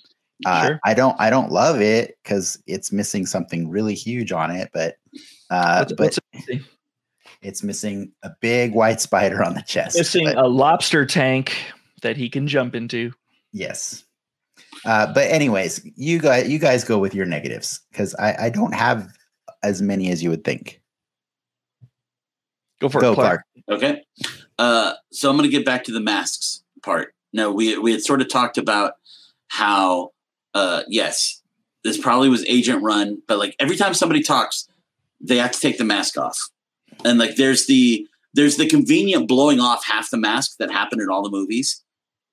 Uh, 0.45 0.67
Sure. 0.67 0.79
I 0.85 0.93
don't 0.93 1.19
I 1.19 1.29
don't 1.31 1.51
love 1.51 1.81
it 1.81 2.17
because 2.23 2.61
it's 2.67 2.91
missing 2.91 3.25
something 3.25 3.69
really 3.69 3.95
huge 3.95 4.31
on 4.31 4.51
it, 4.51 4.69
but 4.73 4.97
uh, 5.49 5.85
What's- 5.85 5.93
but 5.93 6.19
what's 6.47 6.63
it's 7.41 7.63
missing 7.63 8.11
a 8.23 8.31
big 8.41 8.73
white 8.73 8.99
spider 9.01 9.43
on 9.43 9.53
the 9.55 9.61
chest. 9.63 9.97
missing 9.97 10.25
but- 10.25 10.37
a 10.37 10.47
lobster 10.47 11.05
tank 11.05 11.55
that 12.03 12.15
he 12.17 12.29
can 12.29 12.47
jump 12.47 12.75
into. 12.75 13.11
Yes. 13.51 14.03
Uh, 14.85 15.11
but 15.13 15.29
anyways, 15.29 15.85
you 15.95 16.19
guys, 16.19 16.47
you 16.47 16.59
guys 16.59 16.83
go 16.83 16.97
with 16.97 17.13
your 17.13 17.25
negatives 17.25 17.81
because 17.91 18.15
I, 18.15 18.45
I 18.45 18.49
don't 18.49 18.73
have 18.73 19.09
as 19.63 19.81
many 19.81 20.11
as 20.11 20.23
you 20.23 20.29
would 20.29 20.43
think. 20.43 20.81
Go 22.79 22.89
for 22.89 23.01
Go, 23.01 23.11
it, 23.11 23.15
Clark. 23.15 23.43
Clark. 23.67 23.83
Okay. 23.83 24.03
Uh, 24.59 24.93
so 25.11 25.29
I'm 25.29 25.37
going 25.37 25.49
to 25.49 25.55
get 25.55 25.65
back 25.65 25.83
to 25.85 25.91
the 25.91 25.99
masks 25.99 26.63
part. 26.83 27.13
Now, 27.33 27.51
we, 27.51 27.77
we 27.77 27.91
had 27.91 28.01
sort 28.01 28.21
of 28.21 28.29
talked 28.29 28.57
about 28.57 28.93
how, 29.47 30.11
uh, 30.53 30.83
yes, 30.87 31.41
this 31.83 31.97
probably 31.97 32.29
was 32.29 32.45
agent 32.45 32.83
run, 32.83 33.21
but 33.27 33.39
like 33.39 33.55
every 33.59 33.75
time 33.75 33.93
somebody 33.93 34.21
talks, 34.21 34.67
they 35.21 35.37
have 35.37 35.51
to 35.51 35.59
take 35.59 35.77
the 35.77 35.83
mask 35.83 36.17
off. 36.17 36.49
And 37.05 37.19
like 37.19 37.35
there's 37.35 37.67
the 37.67 38.07
there's 38.33 38.57
the 38.57 38.67
convenient 38.67 39.27
blowing 39.27 39.59
off 39.59 39.85
half 39.85 40.09
the 40.09 40.17
mask 40.17 40.57
that 40.57 40.71
happened 40.71 41.01
in 41.01 41.09
all 41.09 41.23
the 41.23 41.29
movies. 41.29 41.83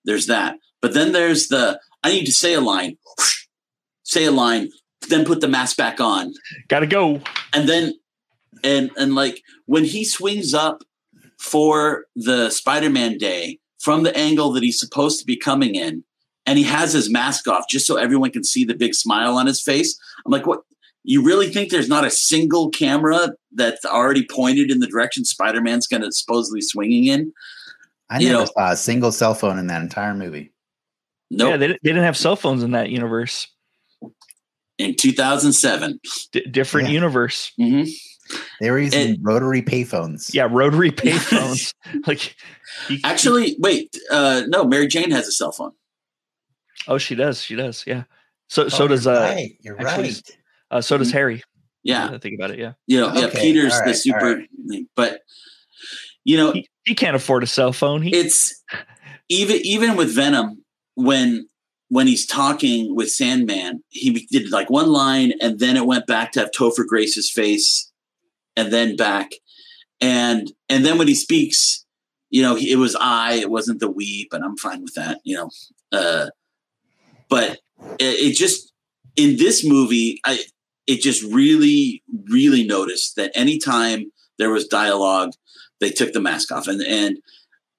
There's 0.04 0.26
that. 0.26 0.58
But 0.82 0.92
then 0.92 1.12
there's 1.12 1.48
the 1.48 1.80
I 2.04 2.10
need 2.10 2.26
to 2.26 2.32
say 2.32 2.54
a 2.54 2.60
line, 2.60 2.96
say 4.04 4.24
a 4.26 4.30
line, 4.30 4.68
then 5.08 5.24
put 5.24 5.40
the 5.40 5.48
mask 5.48 5.76
back 5.76 6.00
on 6.00 6.32
Gotta 6.68 6.86
go. 6.86 7.20
and 7.52 7.68
then 7.68 7.94
and 8.62 8.90
and 8.96 9.14
like 9.14 9.42
when 9.66 9.84
he 9.84 10.04
swings 10.04 10.54
up 10.54 10.82
for 11.38 12.06
the 12.16 12.48
spider-man 12.50 13.18
day 13.18 13.58
from 13.80 14.02
the 14.02 14.16
angle 14.16 14.52
that 14.52 14.62
he's 14.62 14.78
supposed 14.80 15.18
to 15.18 15.26
be 15.26 15.36
coming 15.36 15.74
in 15.74 16.04
and 16.46 16.56
he 16.58 16.64
has 16.64 16.92
his 16.94 17.10
mask 17.10 17.46
off 17.48 17.64
just 17.68 17.86
so 17.86 17.96
everyone 17.96 18.30
can 18.30 18.44
see 18.44 18.64
the 18.64 18.74
big 18.74 18.94
smile 18.94 19.36
on 19.36 19.46
his 19.46 19.60
face 19.62 19.98
i'm 20.24 20.32
like 20.32 20.46
what 20.46 20.60
you 21.02 21.22
really 21.22 21.50
think 21.50 21.70
there's 21.70 21.88
not 21.88 22.04
a 22.06 22.10
single 22.10 22.70
camera 22.70 23.30
that's 23.52 23.84
already 23.84 24.24
pointed 24.24 24.70
in 24.70 24.78
the 24.80 24.86
direction 24.86 25.22
spider-man's 25.24 25.86
going 25.86 26.00
to 26.02 26.10
supposedly 26.12 26.62
swinging 26.62 27.04
in 27.06 27.32
I 28.08 28.20
You 28.20 28.28
never 28.28 28.40
know- 28.44 28.50
saw 28.56 28.72
a 28.72 28.76
single 28.76 29.12
cell 29.12 29.34
phone 29.34 29.58
in 29.58 29.66
that 29.66 29.82
entire 29.82 30.14
movie. 30.14 30.52
Nope 31.30 31.50
Yeah, 31.50 31.56
they, 31.56 31.66
they 31.68 31.78
didn't 31.82 32.04
have 32.04 32.16
cell 32.16 32.36
phones 32.36 32.62
in 32.62 32.72
that 32.72 32.90
universe. 32.90 33.46
in 34.78 34.94
2007 34.96 36.00
D- 36.32 36.46
different 36.50 36.88
Yeah. 36.88 36.94
universe. 36.94 37.52
hmm 37.56 37.82
They 38.60 38.70
were 38.70 38.78
using 38.78 39.08
And- 39.10 39.18
rotary 39.22 39.62
payphones. 39.62 40.32
Yeah, 40.34 40.48
rotary 40.50 40.90
payphones. 41.04 41.74
like, 42.06 42.34
he- 42.88 43.00
actually 43.04 43.56
wait 43.60 43.96
uh 44.10 44.42
no 44.48 44.64
mary 44.64 44.86
jane 44.88 45.10
has 45.10 45.28
a 45.28 45.32
cell 45.32 45.52
phone 45.52 45.72
oh, 46.88 46.98
she 46.98 47.14
does. 47.14 47.40
She 47.42 47.54
does. 47.54 47.84
Yeah. 47.86 48.04
So 48.48 48.64
Oh, 48.64 48.68
so 48.68 48.88
does 48.88 49.04
you're 49.06 49.14
uh, 49.16 49.20
right. 49.20 49.50
You're 49.60 49.80
actually- 49.80 50.08
right. 50.08 50.30
uh 50.70 50.80
so 50.80 50.98
does 50.98 51.12
Harry. 51.12 51.42
yeah 51.82 52.10
I 52.10 52.18
think 52.18 52.34
about 52.38 52.50
it. 52.50 52.58
Yeah. 52.58 52.72
you 52.86 53.00
know 53.00 53.12
yeah 53.14 53.28
peter's 53.32 53.72
all 53.74 53.84
the 53.86 53.94
super 53.94 54.36
right. 54.68 54.86
but 54.96 55.20
you 56.24 56.36
know 56.38 56.52
He, 56.52 56.68
he 56.84 56.94
can't 56.94 57.14
afford 57.16 57.42
a 57.42 57.46
cell 57.46 57.72
phone. 57.72 58.02
He, 58.02 58.14
it's 58.16 58.62
even 59.28 59.56
even 59.62 59.96
with 59.96 60.10
Venom 60.14 60.63
when 60.94 61.48
when 61.88 62.06
he's 62.06 62.26
talking 62.26 62.96
with 62.96 63.10
Sandman, 63.10 63.82
he 63.90 64.26
did 64.30 64.50
like 64.50 64.70
one 64.70 64.90
line 64.90 65.32
and 65.40 65.60
then 65.60 65.76
it 65.76 65.86
went 65.86 66.06
back 66.06 66.32
to 66.32 66.40
have 66.40 66.50
Topher 66.50 66.86
Grace's 66.86 67.30
face 67.30 67.92
and 68.56 68.72
then 68.72 68.96
back 68.96 69.32
and 70.00 70.52
and 70.68 70.84
then 70.84 70.98
when 70.98 71.08
he 71.08 71.14
speaks, 71.14 71.84
you 72.30 72.42
know, 72.42 72.54
he, 72.54 72.70
it 72.72 72.76
was 72.76 72.96
I, 73.00 73.34
it 73.34 73.50
wasn't 73.50 73.80
the 73.80 73.90
we, 73.90 74.28
but 74.30 74.42
I'm 74.42 74.56
fine 74.56 74.82
with 74.82 74.94
that, 74.94 75.20
you 75.24 75.36
know. 75.36 75.50
Uh, 75.92 76.26
but 77.28 77.60
it, 77.98 78.32
it 78.32 78.36
just 78.36 78.72
in 79.16 79.36
this 79.36 79.64
movie, 79.64 80.20
I 80.24 80.40
it 80.86 81.00
just 81.00 81.22
really 81.22 82.02
really 82.28 82.66
noticed 82.66 83.16
that 83.16 83.32
anytime 83.34 84.12
there 84.38 84.50
was 84.50 84.66
dialogue, 84.66 85.30
they 85.80 85.90
took 85.90 86.12
the 86.12 86.20
mask 86.20 86.52
off 86.52 86.66
and 86.66 86.82
and 86.82 87.18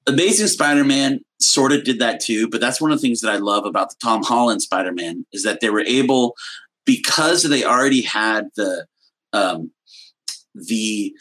Amazing 0.08 0.48
Spider-Man 0.48 1.22
sort 1.40 1.72
of 1.72 1.84
did 1.84 2.00
that 2.00 2.20
too, 2.20 2.48
but 2.50 2.62
that's 2.62 2.80
one 2.80 2.92
of 2.92 2.98
the 3.00 3.02
things 3.02 3.22
that 3.22 3.32
I 3.32 3.38
love 3.38 3.66
about 3.66 3.90
the 3.90 3.96
Tom 4.02 4.24
Holland 4.24 4.62
Spider-Man 4.62 5.26
is 5.34 5.44
that 5.44 5.62
they 5.62 5.70
were 5.70 5.82
able 5.82 6.36
because 6.86 7.44
they 7.44 7.64
already 7.64 8.02
had 8.02 8.50
the 8.56 8.86
um, 9.34 9.72
the 10.54 11.14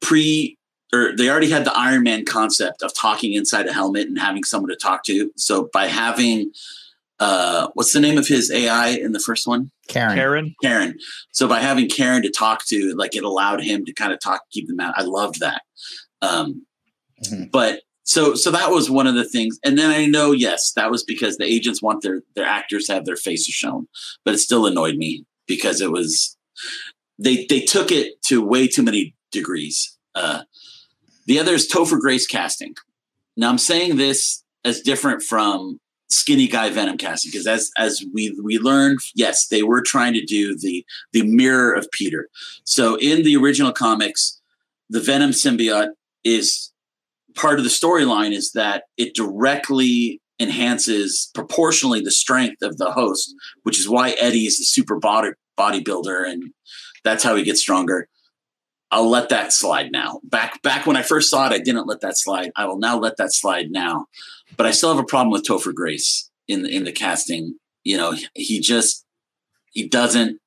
pre 0.00 0.56
or 0.94 1.14
they 1.16 1.28
already 1.28 1.50
had 1.50 1.64
the 1.64 1.76
Iron 1.76 2.04
Man 2.04 2.24
concept 2.24 2.82
of 2.82 2.94
talking 2.94 3.32
inside 3.34 3.66
a 3.66 3.72
helmet 3.72 4.06
and 4.06 4.18
having 4.18 4.44
someone 4.44 4.70
to 4.70 4.76
talk 4.76 5.04
to. 5.04 5.30
So 5.36 5.68
by 5.72 5.86
having 5.86 6.52
uh, 7.18 7.68
what's 7.74 7.92
the 7.92 8.00
name 8.00 8.18
of 8.18 8.26
his 8.26 8.50
AI 8.50 8.88
in 8.88 9.12
the 9.12 9.20
first 9.20 9.46
one? 9.46 9.70
Karen. 9.88 10.14
Karen. 10.16 10.54
Karen. 10.62 10.98
So 11.32 11.48
by 11.48 11.60
having 11.60 11.88
Karen 11.88 12.22
to 12.22 12.30
talk 12.30 12.64
to, 12.66 12.94
like 12.94 13.16
it 13.16 13.24
allowed 13.24 13.62
him 13.62 13.84
to 13.86 13.92
kind 13.92 14.12
of 14.12 14.20
talk, 14.20 14.42
keep 14.50 14.68
them 14.68 14.80
out. 14.80 14.94
I 14.96 15.02
loved 15.02 15.40
that. 15.40 15.62
Um, 16.20 16.65
Mhm. 17.24 17.50
But 17.50 17.82
so 18.04 18.34
so 18.34 18.50
that 18.50 18.70
was 18.70 18.88
one 18.90 19.06
of 19.06 19.14
the 19.14 19.28
things. 19.28 19.58
And 19.64 19.78
then 19.78 19.90
I 19.90 20.06
know, 20.06 20.32
yes, 20.32 20.72
that 20.72 20.90
was 20.90 21.02
because 21.02 21.36
the 21.36 21.44
agents 21.44 21.82
want 21.82 22.02
their 22.02 22.22
their 22.34 22.46
actors 22.46 22.86
to 22.86 22.94
have 22.94 23.04
their 23.04 23.16
faces 23.16 23.54
shown, 23.54 23.88
but 24.24 24.34
it 24.34 24.38
still 24.38 24.66
annoyed 24.66 24.96
me 24.96 25.24
because 25.46 25.80
it 25.80 25.90
was 25.90 26.36
they 27.18 27.46
they 27.48 27.60
took 27.60 27.90
it 27.90 28.20
to 28.24 28.44
way 28.44 28.68
too 28.68 28.82
many 28.82 29.14
degrees. 29.32 29.96
Uh, 30.14 30.42
the 31.26 31.38
other 31.38 31.54
is 31.54 31.68
Topher 31.68 31.98
Grace 31.98 32.26
casting. 32.26 32.74
Now 33.36 33.48
I'm 33.50 33.58
saying 33.58 33.96
this 33.96 34.42
as 34.64 34.80
different 34.80 35.22
from 35.22 35.80
skinny 36.08 36.46
guy 36.46 36.70
Venom 36.70 36.96
casting 36.98 37.30
because 37.30 37.46
as 37.46 37.70
as 37.76 38.04
we 38.14 38.38
we 38.42 38.58
learned, 38.58 39.00
yes, 39.14 39.48
they 39.48 39.62
were 39.62 39.82
trying 39.82 40.14
to 40.14 40.24
do 40.24 40.56
the 40.56 40.84
the 41.12 41.22
mirror 41.22 41.72
of 41.72 41.90
Peter. 41.90 42.28
So 42.64 42.96
in 42.96 43.24
the 43.24 43.36
original 43.36 43.72
comics, 43.72 44.40
the 44.88 45.00
Venom 45.00 45.30
symbiote 45.30 45.90
is 46.22 46.70
part 47.36 47.58
of 47.58 47.64
the 47.64 47.70
storyline 47.70 48.32
is 48.32 48.52
that 48.52 48.84
it 48.96 49.14
directly 49.14 50.20
enhances 50.40 51.30
proportionally 51.34 52.00
the 52.00 52.10
strength 52.10 52.62
of 52.62 52.76
the 52.78 52.90
host, 52.90 53.34
which 53.62 53.78
is 53.78 53.88
why 53.88 54.10
Eddie 54.18 54.46
is 54.46 54.58
the 54.58 54.64
super 54.64 54.98
body 54.98 55.30
bodybuilder 55.58 56.28
and 56.28 56.52
that's 57.04 57.24
how 57.24 57.34
he 57.34 57.44
gets 57.44 57.60
stronger. 57.60 58.08
I'll 58.90 59.08
let 59.08 59.30
that 59.30 59.52
slide 59.52 59.90
now. 59.90 60.20
Back 60.24 60.60
back 60.62 60.86
when 60.86 60.96
I 60.96 61.02
first 61.02 61.30
saw 61.30 61.46
it, 61.46 61.52
I 61.52 61.58
didn't 61.58 61.86
let 61.86 62.00
that 62.00 62.18
slide. 62.18 62.50
I 62.56 62.66
will 62.66 62.78
now 62.78 62.98
let 62.98 63.16
that 63.16 63.32
slide 63.32 63.70
now. 63.70 64.06
But 64.56 64.66
I 64.66 64.70
still 64.70 64.94
have 64.94 65.02
a 65.02 65.06
problem 65.06 65.30
with 65.30 65.44
Topher 65.44 65.74
Grace 65.74 66.30
in 66.46 66.62
the 66.62 66.68
in 66.68 66.84
the 66.84 66.92
casting. 66.92 67.54
You 67.84 67.96
know, 67.96 68.14
he 68.34 68.60
just 68.60 69.04
he 69.72 69.88
doesn't 69.88 70.40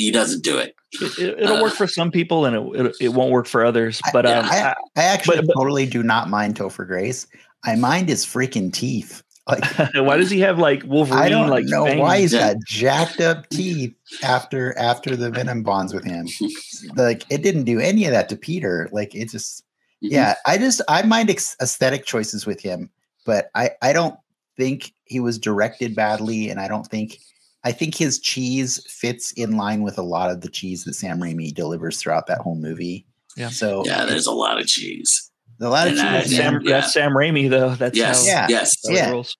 he 0.00 0.10
doesn't 0.10 0.42
do 0.42 0.58
it. 0.58 0.74
It, 1.18 1.38
will 1.38 1.58
Uh, 1.58 1.62
work 1.62 1.74
for 1.74 1.86
some 1.86 2.10
people 2.10 2.44
and 2.46 2.56
it, 2.56 2.86
it, 2.86 2.96
it 3.00 3.08
won't 3.10 3.30
work 3.30 3.46
for 3.46 3.64
others. 3.64 4.00
But 4.12 4.24
yeah, 4.24 4.40
um, 4.40 4.44
I, 4.46 4.56
I- 4.62 4.74
I 4.96 5.04
actually 5.04 5.36
but- 5.36 5.46
but- 5.48 5.54
totally 5.54 5.86
do 5.86 6.02
not 6.02 6.28
mind 6.28 6.56
Topher 6.56 6.86
Grace. 6.86 7.26
I 7.64 7.76
mind 7.76 8.08
his 8.08 8.24
freaking 8.24 8.72
teeth. 8.72 9.22
Like 9.46 9.64
why 9.94 10.16
does 10.16 10.30
he 10.30 10.40
have 10.40 10.58
like 10.58 10.82
Wolverine? 10.84 11.22
I 11.22 11.28
don't 11.28 11.48
like 11.50 11.64
know 11.66 11.84
fangs? 11.86 12.00
why 12.00 12.18
he's 12.20 12.32
Yeah. 12.32 12.54
got 12.54 12.62
jacked 12.66 13.20
up 13.20 13.48
teeth 13.50 13.94
after 14.22 14.76
after 14.78 15.16
the 15.16 15.30
Venom 15.30 15.62
bonds 15.62 15.92
with 15.94 16.04
him. 16.04 16.26
like 16.96 17.24
it 17.30 17.42
didn't 17.42 17.64
do 17.64 17.80
any 17.80 18.04
of 18.04 18.12
that 18.12 18.28
to 18.30 18.36
Peter. 18.36 18.88
Like 18.92 19.14
it 19.14 19.30
just 19.30 19.64
Mm-hmm. 20.02 20.14
yeah. 20.14 20.34
I 20.46 20.56
just 20.56 20.80
I 20.88 21.02
mind 21.02 21.28
ex- 21.28 21.56
aesthetic 21.60 22.06
choices 22.06 22.46
with 22.46 22.58
him, 22.60 22.88
but 23.26 23.50
I 23.54 23.72
I 23.82 23.92
don't 23.92 24.16
think 24.56 24.92
he 25.04 25.20
was 25.20 25.38
directed 25.38 25.94
badly, 25.94 26.48
and 26.48 26.58
I 26.58 26.68
don't 26.68 26.86
think 26.86 27.18
I 27.64 27.72
think 27.72 27.94
his 27.94 28.18
cheese 28.20 28.82
fits 28.88 29.32
in 29.32 29.56
line 29.56 29.82
with 29.82 29.98
a 29.98 30.02
lot 30.02 30.30
of 30.30 30.40
the 30.40 30.48
cheese 30.48 30.84
that 30.84 30.94
Sam 30.94 31.20
Raimi 31.20 31.54
delivers 31.54 31.98
throughout 31.98 32.26
that 32.28 32.38
whole 32.38 32.56
movie. 32.56 33.06
Yeah. 33.36 33.48
So 33.50 33.84
Yeah, 33.84 34.04
there's 34.06 34.26
a 34.26 34.32
lot 34.32 34.60
of 34.60 34.66
cheese. 34.66 35.30
a 35.62 35.68
lot 35.68 35.86
of 35.88 35.92
and 35.92 36.00
I- 36.00 36.22
cheese. 36.22 36.30
That's 36.30 36.36
Sam. 36.42 36.60
Yeah. 36.64 36.80
that's 36.80 36.92
Sam 36.94 37.10
Raimi 37.12 37.50
though. 37.50 37.74
That's 37.74 37.96
Yes, 37.98 38.26
how 38.26 38.32
Yeah. 38.32 38.46
yes. 38.48 38.76
how 38.86 38.92
it 38.92 38.96
Yeah. 38.96 39.10
rolls. 39.10 39.36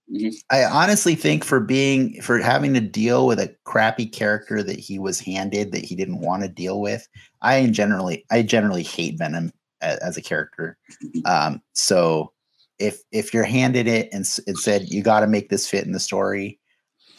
I 0.50 0.64
honestly 0.64 1.14
think 1.14 1.44
for 1.44 1.60
being 1.60 2.20
for 2.20 2.38
having 2.40 2.74
to 2.74 2.80
deal 2.80 3.26
with 3.26 3.40
a 3.40 3.54
crappy 3.64 4.04
character 4.04 4.62
that 4.62 4.78
he 4.78 4.98
was 4.98 5.18
handed 5.18 5.72
that 5.72 5.82
he 5.82 5.94
didn't 5.96 6.20
want 6.20 6.42
to 6.42 6.48
deal 6.50 6.80
with, 6.82 7.08
I 7.40 7.66
generally 7.68 8.26
I 8.30 8.42
generally 8.42 8.82
hate 8.82 9.16
Venom 9.18 9.50
as, 9.80 9.96
as 10.00 10.16
a 10.18 10.22
character. 10.22 10.76
Um, 11.24 11.62
so 11.72 12.32
if 12.78 13.00
if 13.12 13.32
you're 13.32 13.44
handed 13.44 13.86
it 13.88 14.10
and, 14.12 14.28
and 14.46 14.58
said 14.58 14.90
you 14.90 15.02
got 15.02 15.20
to 15.20 15.26
make 15.26 15.48
this 15.48 15.66
fit 15.66 15.86
in 15.86 15.92
the 15.92 16.00
story, 16.00 16.59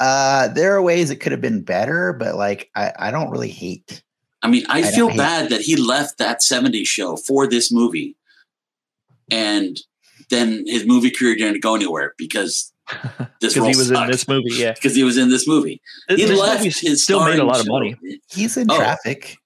uh, 0.02 0.48
there 0.50 0.76
are 0.76 0.82
ways 0.82 1.10
it 1.12 1.18
could 1.18 1.32
have 1.32 1.42
been 1.42 1.62
better, 1.64 2.12
but 2.14 2.36
like 2.36 2.70
I, 2.76 2.92
I 2.98 3.12
don't 3.12 3.30
really 3.30 3.52
hate. 3.52 4.02
I 4.42 4.50
mean, 4.50 4.66
I, 4.68 4.80
I 4.80 4.92
feel 4.92 5.08
bad 5.16 5.50
that 5.52 5.62
he 5.62 5.76
left 5.76 6.18
that 6.18 6.40
70s 6.42 6.88
show 6.88 7.16
for 7.16 7.48
this 7.48 7.72
movie. 7.72 8.18
And 9.30 9.80
then 10.32 10.64
his 10.66 10.86
movie 10.86 11.12
career 11.12 11.36
didn't 11.36 11.62
go 11.62 11.76
anywhere 11.76 12.14
because 12.18 12.74
this 13.40 13.54
because 13.54 13.56
he 13.56 13.78
was 13.78 13.92
in 13.92 14.08
this 14.08 14.28
movie. 14.28 14.50
Yeah, 14.54 14.74
because 14.74 14.96
he 14.96 15.04
was 15.04 15.18
in 15.18 15.30
this 15.30 15.48
movie. 15.48 15.80
He 16.10 16.26
this 16.26 16.38
left 16.40 16.64
his 16.64 17.04
still 17.04 17.24
made 17.24 17.40
a 17.40 17.44
lot 17.44 17.60
of 17.60 17.66
show. 17.68 17.72
money. 17.72 17.96
He's 18.30 18.58
in 18.58 18.70
Oh. 18.72 18.76
traffic. 18.78 19.38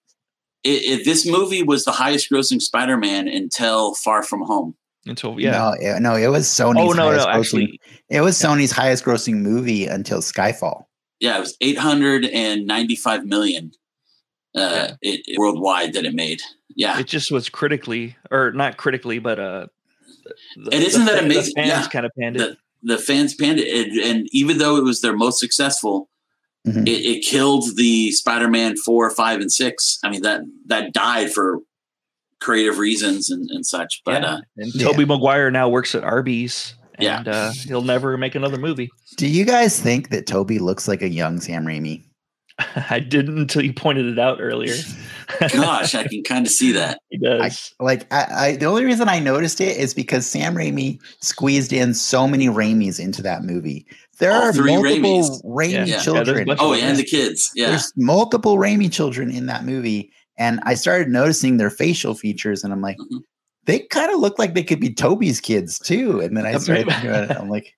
It, 0.64 0.99
it- 1.02 1.06
this 1.06 1.27
movie 1.27 1.61
was 1.61 1.84
the 1.84 1.91
highest 1.91 2.32
grossing 2.32 2.61
Spider-Man 2.61 3.27
until 3.27 3.94
Far 3.95 4.23
From 4.23 4.41
Home. 4.44 4.76
Until 5.07 5.40
yeah. 5.40 5.52
No, 5.52 5.76
it, 5.80 5.99
no, 6.02 6.15
it 6.15 6.27
was 6.27 6.48
Sony's. 6.48 6.77
oh 6.80 6.91
no, 6.94 7.10
highest 7.11 7.27
no, 7.27 7.34
grossing- 7.34 7.40
actually, 7.40 7.80
it 8.10 8.22
was 8.22 8.38
Sony's 8.38 8.72
highest 8.72 9.03
grossing 9.06 9.36
movie 9.41 9.86
until 9.86 10.19
Skyfall. 10.19 10.86
Yeah, 11.19 11.38
it 11.38 11.40
was 11.41 11.56
895 11.61 13.26
million 13.26 13.72
uh, 14.56 14.90
it, 15.02 15.22
it- 15.26 15.38
worldwide 15.40 15.94
that 15.94 16.06
it 16.06 16.14
made. 16.14 16.41
Yeah, 16.76 16.99
it 16.99 17.07
just 17.07 17.32
was 17.32 17.48
critically, 17.49 18.15
or 18.32 18.52
not 18.52 18.77
critically, 18.77 19.19
but 19.19 19.40
uh, 19.40 19.68
the, 20.57 20.72
And 20.73 20.84
isn't 20.84 21.06
that 21.06 21.23
amazing? 21.23 21.53
The 21.56 21.61
fans 21.61 21.69
Yeah. 21.69 21.88
kind 21.88 22.06
of 22.06 22.11
panned 22.19 22.38
it. 22.41 22.57
the 22.84 22.98
fans 22.98 23.34
panned 23.34 23.60
it, 23.60 23.88
and, 23.88 23.99
and 23.99 24.27
even 24.32 24.57
though 24.57 24.76
it 24.77 24.84
was 24.84 25.02
their 25.02 25.15
most 25.15 25.40
successful, 25.40 26.10
Mhm. 26.68 26.88
it, 26.88 27.06
it 27.18 27.23
killed 27.23 27.76
the 27.77 28.11
Spider-Man 28.11 28.76
four, 28.77 29.10
five, 29.11 29.40
and 29.40 29.52
six. 29.52 29.99
I 30.03 30.10
mean 30.10 30.23
that 30.23 30.41
that 30.65 30.94
died 30.94 31.32
for 31.32 31.60
creative 32.41 32.77
reasons 32.77 33.29
and, 33.29 33.49
and 33.51 33.65
such. 33.65 34.01
But 34.05 34.21
yeah. 34.21 34.27
uh, 34.29 34.39
and 34.57 34.73
Yeah. 34.75 34.87
Tobey 34.87 35.05
Maguire 35.05 35.51
now 35.51 35.69
works 35.69 35.95
at 35.95 36.03
Arby's, 36.03 36.75
Yeah. 36.99 37.19
and 37.19 37.27
uh, 37.27 37.51
he'll 37.65 37.81
never 37.81 38.17
make 38.17 38.35
another 38.35 38.57
movie. 38.57 38.89
Do 39.17 39.27
you 39.27 39.45
guys 39.45 39.79
think 39.79 40.09
that 40.09 40.27
Tobey 40.27 40.59
looks 40.59 40.87
like 40.87 41.01
a 41.01 41.09
young 41.09 41.39
Sam 41.39 41.65
Raimi? 41.65 42.03
I 42.89 42.99
didn't 42.99 43.37
until 43.37 43.63
you 43.63 43.73
pointed 43.73 44.05
it 44.05 44.17
out 44.17 44.37
earlier. 44.39 44.73
gosh, 45.51 45.93
I 45.93 46.07
can 46.07 46.23
kind 46.23 46.45
of 46.45 46.51
see 46.51 46.71
that. 46.71 46.99
he 47.09 47.17
does. 47.17 47.73
Like, 47.81 48.11
I, 48.13 48.25
I 48.31 48.55
the 48.55 48.65
only 48.65 48.85
reason 48.85 49.09
I 49.09 49.19
noticed 49.19 49.59
it 49.59 49.75
is 49.75 49.93
because 49.93 50.25
Sam 50.25 50.55
Raimi 50.55 50.99
squeezed 51.21 51.73
in 51.73 51.93
so 51.93 52.27
many 52.29 52.47
Raimis 52.47 52.97
into 52.99 53.21
that 53.23 53.43
movie. 53.43 53.85
There 54.19 54.31
All 54.31 54.43
are 54.43 54.53
three 54.53 54.71
multiple 54.77 55.41
Raimis. 55.43 55.43
Raimi 55.43 55.71
Yeah. 55.71 55.79
Yeah, 55.79 55.85
there's 55.85 56.01
a 56.01 56.03
children. 56.05 56.45
bunch 56.45 56.59
Oh, 56.61 56.71
of 56.73 56.79
and 56.79 56.97
the 56.97 57.03
kids. 57.03 57.51
Yeah, 57.55 57.71
There's 57.71 57.91
multiple 57.97 58.55
Raimi 58.57 58.89
children 58.89 59.29
in 59.31 59.47
that 59.47 59.65
movie, 59.65 60.11
and 60.37 60.59
I 60.63 60.73
started 60.75 61.07
noticing 61.09 61.57
their 61.57 61.69
facial 61.69 62.13
features, 62.15 62.63
and 62.63 62.71
I'm 62.73 62.81
like, 62.81 62.97
Mhm. 62.97 63.21
they 63.65 63.79
kind 63.79 64.11
of 64.13 64.19
look 64.19 64.37
like 64.39 64.53
they 64.53 64.63
could 64.63 64.79
be 64.79 64.93
Tobey's 64.93 65.39
kids 65.41 65.79
too. 65.79 66.19
And 66.19 66.35
then 66.37 66.45
I 66.45 66.57
started 66.57 66.87
thinking 66.87 67.09
about 67.09 67.31
it, 67.31 67.37
I'm 67.37 67.49
like, 67.49 67.73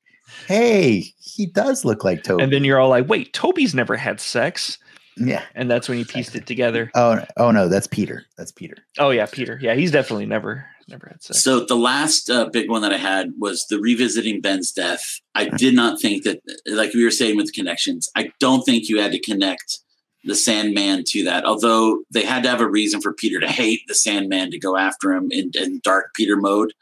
hey, 0.47 1.13
he 1.19 1.45
does 1.45 1.85
look 1.85 2.03
like 2.03 2.23
Tobey. 2.23 2.43
And 2.43 2.51
then 2.51 2.63
you're 2.63 2.79
all 2.79 2.89
like, 2.89 3.07
"Wait, 3.07 3.33
Tobey's 3.33 3.73
never 3.75 3.95
had 3.95 4.19
sex," 4.19 4.77
yeah. 5.17 5.43
and 5.55 5.69
that's 5.71 5.87
when 5.89 5.97
you 5.99 6.05
pieced 6.05 6.35
it 6.35 6.45
together. 6.45 6.91
Oh, 6.95 7.23
oh 7.37 7.51
no, 7.51 7.67
that's 7.69 7.87
Peter. 7.87 8.25
That's 8.37 8.51
Peter. 8.51 8.75
Oh 8.99 9.09
yeah, 9.11 9.25
Peter. 9.25 9.57
Yeah, 9.61 9.75
he's 9.75 9.91
definitely 9.91 10.25
never, 10.25 10.65
never 10.87 11.07
had 11.07 11.23
sex. 11.23 11.41
So 11.43 11.65
the 11.65 11.75
last 11.75 12.29
uh, 12.29 12.49
big 12.51 12.69
one 12.69 12.81
that 12.81 12.91
I 12.93 12.97
had 12.97 13.31
was 13.39 13.65
the 13.69 13.79
revisiting 13.79 14.41
Ben's 14.41 14.71
death. 14.71 15.19
I 15.35 15.45
did 15.49 15.73
not 15.75 16.01
think 16.01 16.23
that, 16.23 16.41
like 16.67 16.93
we 16.93 17.03
were 17.03 17.11
saying 17.11 17.37
with 17.37 17.47
the 17.47 17.51
connections, 17.53 18.09
I 18.15 18.31
don't 18.39 18.63
think 18.63 18.89
you 18.89 18.99
had 18.99 19.11
to 19.13 19.19
connect 19.19 19.79
the 20.27 20.35
Sandman 20.35 21.03
to 21.07 21.23
that. 21.23 21.45
Although 21.45 22.03
they 22.11 22.23
had 22.23 22.43
to 22.43 22.49
have 22.49 22.61
a 22.61 22.69
reason 22.69 23.01
for 23.01 23.13
Peter 23.13 23.39
to 23.39 23.47
hate 23.47 23.81
the 23.87 23.95
Sandman 23.95 24.51
to 24.51 24.59
go 24.59 24.77
after 24.77 25.11
him 25.13 25.29
in, 25.31 25.51
in 25.55 25.79
Dark 25.83 26.13
Peter 26.13 26.35
mode. 26.37 26.73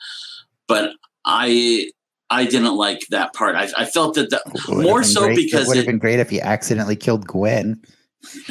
But 0.67 0.91
I, 1.25 1.89
I 2.29 2.45
didn't 2.45 2.75
like 2.75 3.01
that 3.11 3.33
part. 3.33 3.55
I, 3.55 3.69
I 3.77 3.85
felt 3.85 4.15
that 4.15 4.29
the, 4.31 4.41
more 4.83 5.03
so 5.03 5.21
great- 5.25 5.35
because 5.37 5.65
it 5.65 5.67
would 5.69 5.77
have 5.77 5.85
been 5.85 5.99
great 5.99 6.19
if 6.19 6.29
he 6.29 6.41
accidentally 6.41 6.95
killed 6.95 7.25
Gwen 7.27 7.81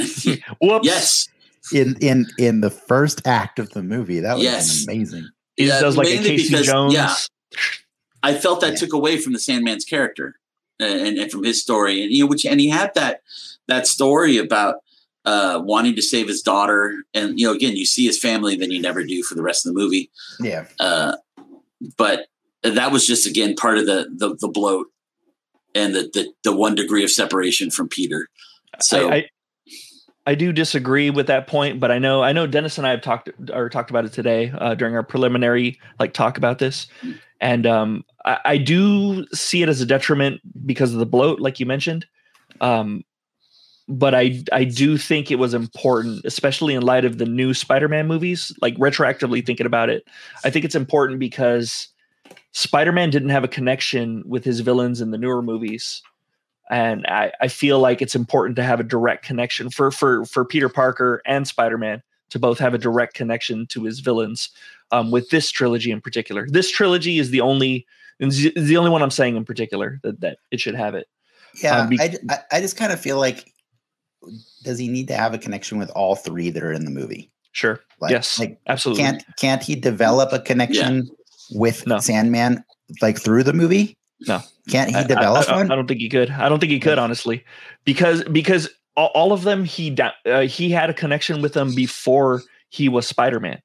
Whoops. 0.60 0.86
yes, 0.86 1.28
in 1.72 1.96
in 2.00 2.26
in 2.38 2.60
the 2.60 2.70
first 2.70 3.26
act 3.26 3.58
of 3.58 3.70
the 3.70 3.82
movie. 3.82 4.20
That 4.20 4.34
would 4.36 4.42
Yes. 4.44 4.78
have 4.80 4.86
been 4.86 4.96
amazing. 4.96 5.28
He 5.56 5.66
Yeah, 5.66 5.80
does 5.80 5.96
like 5.96 6.06
a 6.08 6.18
Casey 6.18 6.48
because- 6.50 6.66
Jones. 6.66 6.94
yeah. 6.94 7.14
I 8.22 8.34
felt 8.34 8.60
that 8.60 8.70
Yeah. 8.72 8.76
took 8.76 8.92
away 8.92 9.18
from 9.18 9.32
the 9.32 9.38
Sandman's 9.38 9.84
character 9.84 10.36
uh, 10.80 10.84
and, 10.84 11.18
and 11.18 11.30
from 11.30 11.42
his 11.44 11.60
story, 11.60 12.02
and 12.02 12.12
you 12.12 12.24
know, 12.24 12.26
which 12.28 12.44
and 12.46 12.60
he 12.60 12.68
had 12.68 12.94
that 12.94 13.22
that 13.66 13.86
story 13.86 14.36
about 14.36 14.76
uh, 15.24 15.60
wanting 15.62 15.96
to 15.96 16.02
save 16.02 16.28
his 16.28 16.42
daughter, 16.42 17.04
and 17.14 17.38
you 17.38 17.46
know, 17.46 17.52
again, 17.52 17.76
you 17.76 17.86
see 17.86 18.06
his 18.06 18.18
family, 18.18 18.56
then 18.56 18.70
you 18.70 18.80
never 18.80 19.04
do 19.04 19.22
for 19.22 19.34
the 19.34 19.42
rest 19.42 19.66
of 19.66 19.74
the 19.74 19.80
movie. 19.80 20.10
Yeah. 20.40 20.66
Uh, 20.78 21.16
but 21.96 22.26
that 22.62 22.92
was 22.92 23.06
just 23.06 23.26
again 23.26 23.54
part 23.54 23.78
of 23.78 23.86
the 23.86 24.08
the, 24.16 24.36
the 24.40 24.48
bloat 24.48 24.86
and 25.74 25.94
the, 25.94 26.10
the 26.12 26.32
the 26.44 26.56
one 26.56 26.74
degree 26.74 27.04
of 27.04 27.10
separation 27.10 27.70
from 27.70 27.88
Peter. 27.88 28.28
So 28.80 29.10
I, 29.10 29.14
I 29.14 29.28
I 30.26 30.34
do 30.34 30.52
disagree 30.52 31.10
with 31.10 31.26
that 31.26 31.46
point, 31.46 31.80
but 31.80 31.90
I 31.90 31.98
know 31.98 32.22
I 32.22 32.32
know 32.32 32.46
Dennis 32.46 32.78
and 32.78 32.86
I 32.86 32.90
have 32.90 33.02
talked 33.02 33.28
or 33.52 33.68
talked 33.68 33.90
about 33.90 34.04
it 34.04 34.12
today 34.12 34.52
uh, 34.58 34.74
during 34.74 34.94
our 34.94 35.02
preliminary 35.02 35.78
like 35.98 36.14
talk 36.14 36.38
about 36.38 36.58
this, 36.58 36.86
and 37.40 37.66
um, 37.66 38.04
I, 38.24 38.38
I 38.44 38.58
do 38.58 39.26
see 39.28 39.62
it 39.62 39.68
as 39.68 39.80
a 39.80 39.86
detriment 39.86 40.40
because 40.66 40.92
of 40.92 40.98
the 40.98 41.06
bloat, 41.06 41.40
like 41.40 41.60
you 41.60 41.66
mentioned. 41.66 42.06
Um, 42.60 43.04
but 43.88 44.14
I 44.14 44.42
I 44.52 44.64
do 44.64 44.96
think 44.96 45.30
it 45.30 45.36
was 45.36 45.54
important, 45.54 46.24
especially 46.24 46.74
in 46.74 46.82
light 46.82 47.04
of 47.04 47.18
the 47.18 47.26
new 47.26 47.54
Spider-Man 47.54 48.06
movies. 48.06 48.52
Like 48.60 48.76
retroactively 48.76 49.44
thinking 49.44 49.66
about 49.66 49.90
it, 49.90 50.06
I 50.44 50.50
think 50.50 50.64
it's 50.64 50.74
important 50.74 51.18
because 51.18 51.88
Spider-Man 52.52 53.10
didn't 53.10 53.30
have 53.30 53.44
a 53.44 53.48
connection 53.48 54.22
with 54.26 54.44
his 54.44 54.60
villains 54.60 55.00
in 55.00 55.10
the 55.10 55.18
newer 55.18 55.42
movies 55.42 56.02
and 56.70 57.06
I, 57.06 57.32
I 57.40 57.48
feel 57.48 57.78
like 57.78 58.00
it's 58.00 58.14
important 58.14 58.56
to 58.56 58.62
have 58.62 58.80
a 58.80 58.84
direct 58.84 59.24
connection 59.24 59.70
for 59.70 59.90
for 59.90 60.24
for 60.24 60.44
Peter 60.44 60.68
Parker 60.68 61.20
and 61.26 61.46
Spider 61.46 61.78
Man 61.78 62.02
to 62.30 62.38
both 62.38 62.58
have 62.58 62.74
a 62.74 62.78
direct 62.78 63.14
connection 63.14 63.66
to 63.68 63.84
his 63.84 64.00
villains. 64.00 64.50
Um, 64.90 65.10
with 65.10 65.30
this 65.30 65.50
trilogy 65.50 65.90
in 65.90 66.00
particular, 66.00 66.46
this 66.48 66.70
trilogy 66.70 67.18
is 67.18 67.30
the 67.30 67.40
only 67.40 67.86
is 68.20 68.50
the 68.54 68.76
only 68.76 68.90
one 68.90 69.02
I'm 69.02 69.10
saying 69.10 69.36
in 69.36 69.44
particular 69.44 70.00
that 70.02 70.20
that 70.20 70.38
it 70.50 70.60
should 70.60 70.74
have 70.74 70.94
it. 70.94 71.06
Yeah. 71.62 71.80
Um, 71.80 71.88
be- 71.88 72.00
I 72.00 72.38
I 72.50 72.60
just 72.60 72.76
kind 72.76 72.92
of 72.92 73.00
feel 73.00 73.18
like 73.18 73.52
does 74.62 74.78
he 74.78 74.88
need 74.88 75.08
to 75.08 75.14
have 75.14 75.34
a 75.34 75.38
connection 75.38 75.78
with 75.78 75.90
all 75.90 76.16
three 76.16 76.50
that 76.50 76.62
are 76.62 76.72
in 76.72 76.84
the 76.84 76.90
movie? 76.90 77.30
Sure. 77.52 77.80
Like, 78.00 78.10
yes. 78.12 78.38
Like 78.38 78.58
absolutely. 78.66 79.04
can't 79.04 79.24
can't 79.38 79.62
he 79.62 79.74
develop 79.74 80.32
a 80.32 80.40
connection 80.40 81.08
with 81.52 81.86
No. 81.86 81.98
Sandman 81.98 82.64
like 83.00 83.18
through 83.18 83.44
the 83.44 83.52
movie? 83.52 83.96
No. 84.26 84.40
Can't 84.68 84.90
he 84.90 84.96
I- 84.96 85.00
I- 85.00 85.04
develop 85.06 85.48
I, 85.48 85.56
one? 85.56 85.70
I 85.70 85.76
don't 85.76 85.86
think 85.86 86.00
he 86.00 86.08
could. 86.08 86.30
I 86.30 86.48
don't 86.48 86.58
think 86.58 86.72
he 86.72 86.80
could 86.80 86.98
Yeah. 86.98 87.04
honestly, 87.04 87.44
because 87.84 88.24
because 88.24 88.68
all, 88.96 89.10
all 89.14 89.32
of 89.32 89.42
them 89.42 89.64
he 89.64 89.96
uh, 90.26 90.40
he 90.42 90.70
had 90.70 90.90
a 90.90 90.94
connection 90.94 91.42
with 91.42 91.52
them 91.52 91.74
before 91.74 92.42
he 92.70 92.88
was 92.88 93.06
Spider 93.06 93.40
Man. 93.40 93.60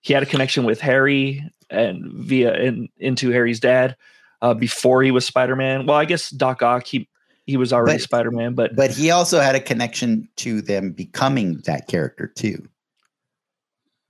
He 0.00 0.14
had 0.14 0.22
a 0.22 0.26
connection 0.26 0.64
with 0.64 0.80
Harry 0.80 1.42
and 1.70 2.10
via 2.12 2.54
in, 2.54 2.88
into 2.98 3.30
Harry's 3.30 3.60
dad 3.60 3.96
uh, 4.40 4.54
before 4.54 5.02
he 5.02 5.10
was 5.10 5.26
Spider 5.26 5.56
Man. 5.56 5.84
Well, 5.86 5.96
I 5.98 6.04
guess 6.06 6.30
Doc 6.30 6.62
Ock 6.62 6.86
he 6.86 7.08
he 7.48 7.56
was 7.56 7.72
already 7.72 7.94
But- 7.96 8.02
Spider 8.02 8.30
Man, 8.30 8.52
but 8.54 8.76
but 8.76 8.90
he 8.92 9.10
also 9.10 9.40
had 9.40 9.54
a 9.56 9.60
connection 9.60 10.28
to 10.36 10.60
them 10.62 10.92
becoming 10.92 11.60
that 11.64 11.88
character 11.88 12.26
too. 12.28 12.68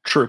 true. 0.05 0.29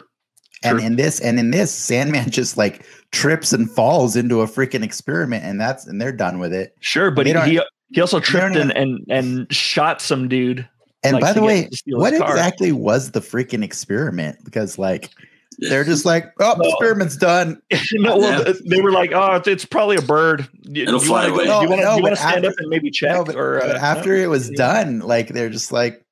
And 0.61 0.77
True. 0.77 0.87
in 0.87 0.95
this, 0.97 1.21
and 1.21 1.39
in 1.39 1.51
this, 1.51 1.73
Sandman 1.73 2.29
just 2.31 2.57
like 2.57 2.85
trips 3.11 3.53
and 3.53 3.71
falls 3.71 4.17
into 4.17 4.41
a 4.41 4.45
freaking 4.45 4.83
experiment, 4.83 5.45
and 5.45 5.59
that's 5.59 5.87
and 5.87 6.01
they're 6.01 6.11
done 6.11 6.37
with 6.37 6.53
it. 6.53 6.75
Sure, 6.81 7.11
but 7.11 7.25
he, 7.25 7.33
he 7.49 7.61
he 7.91 8.01
also 8.01 8.19
tripped 8.19 8.57
and, 8.57 8.71
and 8.75 8.99
and 9.09 9.51
shot 9.53 10.01
some 10.01 10.27
dude. 10.27 10.67
And 11.03 11.13
Like, 11.13 11.21
by 11.21 11.31
the 11.33 11.41
way, 11.41 11.69
what 11.87 12.13
car. 12.17 12.31
exactly 12.31 12.73
was 12.73 13.11
the 13.11 13.21
freaking 13.21 13.63
experiment? 13.63 14.37
Because 14.43 14.77
like 14.77 15.09
they're 15.61 15.83
just 15.83 16.05
like, 16.05 16.31
oh, 16.39 16.55
the 16.57 16.69
experiment's 16.69 17.17
done. 17.17 17.61
no, 17.93 18.17
well, 18.17 18.45
Yeah. 18.47 18.53
they 18.65 18.81
were 18.81 18.91
like, 18.91 19.11
"Oh, 19.13 19.35
it's, 19.35 19.47
it's 19.47 19.65
probably 19.65 19.97
a 19.97 20.01
bird." 20.01 20.47
You, 20.63 20.83
It'll 20.83 21.01
you 21.01 21.07
fly 21.07 21.29
wanna 21.29 21.29
go- 21.29 21.35
away. 21.35 21.43
Do 21.45 21.49
you 21.63 21.69
want 21.69 21.81
to 21.81 21.85
No, 21.85 21.95
you 21.95 22.01
but 22.01 22.03
want 22.03 22.15
to 22.15 22.21
stand 22.21 22.35
after- 22.45 22.47
up 22.49 22.53
and 22.59 22.69
maybe 22.69 22.91
check? 22.91 23.11
No, 23.15 23.23
but, 23.23 23.35
or 23.35 23.59
but 23.59 23.75
uh, 23.75 23.79
after 23.79 24.15
no? 24.17 24.23
it 24.23 24.27
was 24.27 24.49
done, 24.51 24.99
like 24.99 25.29
they're 25.29 25.49
just 25.49 25.71
like, 25.71 26.03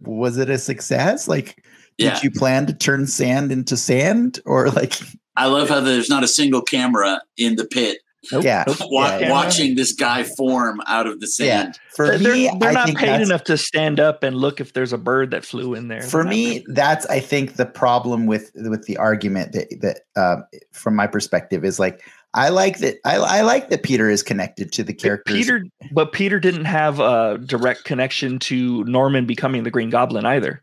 was 0.00 0.36
it 0.38 0.50
a 0.50 0.58
success? 0.58 1.26
Like, 1.28 1.64
yeah, 1.98 2.14
did 2.14 2.24
you 2.24 2.30
plan 2.30 2.66
to 2.66 2.74
turn 2.74 3.06
sand 3.06 3.50
into 3.52 3.76
sand, 3.76 4.40
or 4.44 4.70
like, 4.70 4.94
I 5.36 5.46
love 5.46 5.68
how 5.70 5.80
there's 5.80 6.08
not 6.10 6.22
a 6.24 6.28
single 6.28 6.62
camera 6.62 7.22
in 7.36 7.56
the 7.56 7.64
pit 7.64 7.98
Nope, 8.32 8.44
yeah, 8.44 8.64
nope. 8.66 8.76
wa- 8.90 9.18
yeah, 9.18 9.30
watching 9.30 9.74
this 9.76 9.92
guy 9.92 10.24
form 10.24 10.80
out 10.86 11.06
of 11.06 11.20
the 11.20 11.26
yeah. 11.38 11.62
sand. 11.64 11.78
For 11.94 12.18
They're, 12.18 12.34
me, 12.34 12.50
they're 12.58 12.70
I 12.70 12.72
not 12.72 12.86
think 12.86 12.98
paid 12.98 13.20
enough 13.20 13.44
to 13.44 13.56
stand 13.56 14.00
up 14.00 14.22
and 14.22 14.36
look 14.36 14.60
if 14.60 14.72
there's 14.72 14.92
a 14.92 14.98
bird 14.98 15.30
that 15.32 15.44
flew 15.44 15.74
in 15.74 15.88
there. 15.88 16.02
for 16.02 16.24
me 16.24 16.60
paid. 16.60 16.66
that's 16.68 17.06
i 17.06 17.20
think 17.20 17.54
the 17.54 17.66
problem 17.66 18.26
with 18.26 18.50
with 18.54 18.84
the 18.86 18.96
argument 18.96 19.52
that 19.52 19.68
that 19.80 20.00
uh, 20.20 20.42
from 20.72 20.96
my 20.96 21.06
perspective 21.06 21.64
is 21.64 21.78
like 21.78 22.02
i 22.34 22.48
like 22.48 22.78
that 22.78 22.96
I, 23.04 23.16
I 23.16 23.40
like 23.42 23.68
that 23.70 23.82
peter 23.82 24.10
is 24.10 24.22
connected 24.22 24.72
to 24.72 24.82
the 24.82 24.92
characters 24.94 25.36
Peter, 25.36 25.64
but 25.92 26.12
Peter 26.12 26.40
didn't 26.40 26.64
have 26.64 26.98
a 27.00 27.38
direct 27.44 27.84
connection 27.84 28.38
to 28.40 28.82
Norman 28.84 29.26
becoming 29.26 29.62
the 29.64 29.70
Green 29.70 29.90
Goblin 29.90 30.24
either. 30.26 30.62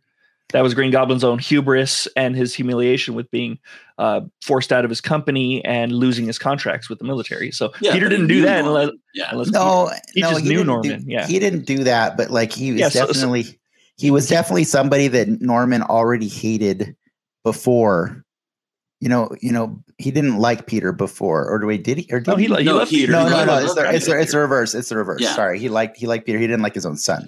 that 0.52 0.62
was 0.62 0.74
Green 0.74 0.92
Goblin's 0.92 1.24
own 1.24 1.40
hubris 1.40 2.08
and 2.18 2.36
his 2.36 2.54
humiliation 2.54 3.14
with 3.16 3.30
being 3.32 3.58
uh, 4.02 4.22
forced 4.44 4.72
out 4.74 4.84
of 4.84 4.90
his 4.90 5.00
company 5.00 5.64
and 5.64 5.92
losing 5.92 6.26
his 6.26 6.40
contracts 6.40 6.90
with 6.90 6.98
the 6.98 7.06
military. 7.06 7.52
So 7.52 7.72
Yeah, 7.82 7.94
Peter 7.94 8.10
didn't 8.10 8.28
do 8.28 8.42
that 8.42 8.66
unless, 8.66 8.90
Yeah. 9.14 9.30
unless 9.32 9.50
No, 9.52 9.92
He 10.16 10.22
no, 10.22 10.32
just 10.32 10.44
knew 10.44 10.64
Norman, 10.64 11.02
Do, 11.06 11.12
yeah. 11.12 11.28
he 11.28 11.38
didn't 11.38 11.66
do 11.66 11.84
that, 11.84 12.18
but 12.18 12.32
like 12.32 12.52
he 12.52 12.72
was 12.72 12.80
Yeah, 12.82 12.90
so- 12.90 13.02
so- 13.02 13.08
definitely 13.14 13.60
he 13.98 14.10
was 14.10 14.28
definitely 14.28 14.64
somebody 14.64 15.08
that 15.10 15.28
Norman 15.42 15.84
already 15.84 16.28
hated 16.28 16.96
before. 17.44 18.24
You 19.00 19.10
know, 19.10 19.30
you 19.42 19.52
know, 19.52 19.84
he 19.98 20.10
didn't 20.12 20.38
like 20.38 20.66
Peter 20.68 20.92
before, 20.92 21.48
or 21.48 21.60
do 21.60 21.68
we? 21.68 21.78
Did 21.78 21.98
he? 22.00 22.08
Or 22.12 22.20
did 22.20 22.28
no, 22.28 22.36
he, 22.36 22.46
he? 22.48 22.56
he 22.56 22.64
No, 22.64 22.76
left 22.78 22.92
Peter. 22.92 23.12
no, 23.12 23.28
no, 23.30 23.46
no. 23.46 23.58
It's 23.58 23.74
the, 23.76 23.90
it's 23.94 24.06
the, 24.08 24.20
it's 24.20 24.32
the 24.32 24.40
reverse. 24.40 24.74
It's 24.76 24.90
the 24.90 24.98
reverse. 24.98 25.22
Yeah. 25.22 25.36
Sorry, 25.36 25.60
he 25.60 25.70
liked 25.70 25.98
he 25.98 26.08
liked 26.08 26.26
Peter. 26.26 26.40
He 26.40 26.48
didn't 26.48 26.62
like 26.64 26.74
his 26.76 26.86
own 26.86 26.98
son. 26.98 27.28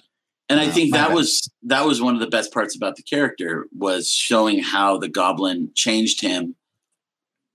And 0.49 0.59
I 0.59 0.67
think 0.69 0.91
my 0.91 0.97
that 0.97 1.07
bad. 1.09 1.15
was 1.15 1.49
that 1.63 1.85
was 1.85 2.01
one 2.01 2.13
of 2.15 2.19
the 2.21 2.27
best 2.27 2.53
parts 2.53 2.75
about 2.75 2.95
the 2.95 3.01
character 3.03 3.65
was 3.75 4.09
showing 4.09 4.59
how 4.61 4.97
the 4.97 5.07
goblin 5.09 5.71
changed 5.73 6.21
him, 6.21 6.55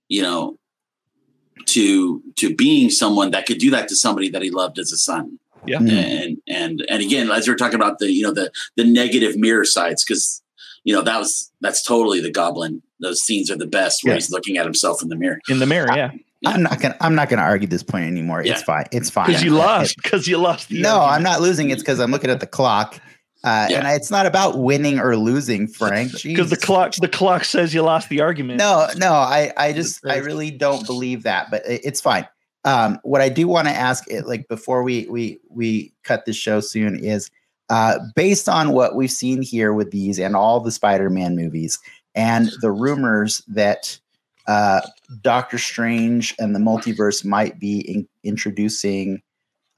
you 0.09 0.21
know, 0.21 0.57
to 1.67 2.21
to 2.37 2.55
being 2.55 2.89
someone 2.89 3.31
that 3.31 3.45
could 3.45 3.59
do 3.59 3.69
that 3.71 3.87
to 3.89 3.95
somebody 3.95 4.29
that 4.29 4.41
he 4.41 4.49
loved 4.49 4.79
as 4.79 4.91
a 4.91 4.97
son. 4.97 5.39
Yeah. 5.65 5.77
Mm. 5.79 5.89
And 5.91 6.37
and 6.47 6.85
and 6.89 7.01
again, 7.03 7.29
as 7.31 7.47
we 7.47 7.53
we're 7.53 7.57
talking 7.57 7.75
about 7.75 7.99
the 7.99 8.11
you 8.11 8.23
know 8.23 8.33
the 8.33 8.51
the 8.75 8.83
negative 8.83 9.37
mirror 9.37 9.65
sides, 9.65 10.03
because 10.03 10.41
you 10.83 10.93
know 10.93 11.01
that 11.01 11.19
was 11.19 11.51
that's 11.61 11.83
totally 11.83 12.21
the 12.21 12.31
goblin. 12.31 12.81
Those 13.01 13.21
scenes 13.21 13.49
are 13.51 13.57
the 13.57 13.67
best 13.67 14.03
where 14.03 14.13
Yeah. 14.13 14.15
he's 14.17 14.31
looking 14.31 14.57
at 14.57 14.65
himself 14.65 15.01
in 15.01 15.09
the 15.09 15.15
mirror. 15.15 15.39
in 15.49 15.59
the 15.59 15.65
mirror, 15.65 15.87
yeah, 15.95 16.11
Yeah. 16.41 16.49
I'm 16.51 16.63
not 16.63 16.79
gonna 16.81 16.95
I'm 17.01 17.15
not 17.15 17.29
gonna 17.29 17.41
argue 17.43 17.67
this 17.67 17.83
point 17.83 18.05
anymore. 18.05 18.41
It's 18.41 18.63
fine. 18.63 18.85
It's 18.91 19.09
fine. 19.09 19.27
because 19.27 19.43
you 19.43 19.51
lost. 19.51 19.95
Because 20.01 20.27
you 20.27 20.37
lost. 20.37 20.69
The 20.69 20.81
No, 20.81 20.95
argument. 21.01 21.13
I'm 21.15 21.23
not 21.23 21.41
losing. 21.41 21.69
It's 21.69 21.81
because 21.81 21.99
I'm 21.99 22.11
looking 22.11 22.29
at 22.31 22.39
the 22.39 22.47
clock, 22.47 22.99
uh, 23.43 23.67
Yeah. 23.69 23.79
and 23.79 23.87
it's 23.87 24.11
not 24.11 24.25
about 24.25 24.59
winning 24.59 24.99
or 24.99 25.15
losing, 25.15 25.67
Frank. 25.67 26.11
because 26.23 26.49
the 26.49 26.57
clock 26.57 26.93
the 26.95 27.07
clock 27.07 27.43
says 27.45 27.73
you 27.73 27.81
lost 27.81 28.09
the 28.09 28.21
argument. 28.21 28.59
No, 28.59 28.87
no, 28.97 29.13
I, 29.13 29.51
I 29.57 29.73
just, 29.73 30.05
I 30.05 30.17
really 30.17 30.51
don't 30.51 30.85
believe 30.85 31.23
that, 31.23 31.49
but 31.49 31.65
it, 31.65 31.81
it's 31.83 32.01
fine. 32.01 32.27
Um, 32.65 32.99
what 33.03 33.21
I 33.21 33.29
do 33.29 33.47
want 33.47 33.67
to 33.67 33.73
ask, 33.73 34.03
it 34.11 34.27
like 34.27 34.47
before 34.49 34.83
we 34.83 35.07
we 35.07 35.39
we 35.49 35.93
cut 36.03 36.25
this 36.25 36.35
show 36.35 36.59
soon, 36.59 36.99
is 36.99 37.31
uh, 37.69 37.99
based 38.15 38.49
on 38.49 38.71
what 38.71 38.95
we've 38.95 39.11
seen 39.11 39.41
here 39.41 39.73
with 39.73 39.91
these 39.91 40.19
and 40.19 40.35
all 40.35 40.59
the 40.59 40.71
Spider-Man 40.71 41.35
movies 41.35 41.79
and 42.15 42.51
the 42.61 42.71
rumors 42.71 43.41
that 43.47 43.97
uh, 44.47 44.81
Doctor 45.21 45.57
Strange 45.57 46.35
and 46.39 46.55
the 46.55 46.59
multiverse 46.59 47.23
might 47.23 47.59
be 47.59 47.79
in, 47.79 48.07
introducing 48.23 49.21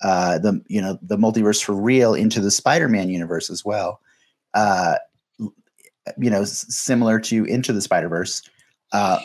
uh, 0.04 0.40
the 0.40 0.62
you 0.68 0.82
know 0.82 0.98
the 1.02 1.18
multiverse 1.18 1.64
for 1.64 1.74
real 1.74 2.14
into 2.14 2.42
the 2.42 2.52
Spider-Man 2.52 3.10
universe 3.10 3.50
as 3.50 3.64
well. 3.64 4.00
Uh, 4.54 4.96
you 6.18 6.30
know, 6.30 6.42
s- 6.42 6.66
similar 6.74 7.20
to 7.20 7.46
Into 7.46 7.74
the 7.74 7.82
Spider 7.82 8.10
Verse. 8.10 8.42
Uh, 8.92 9.20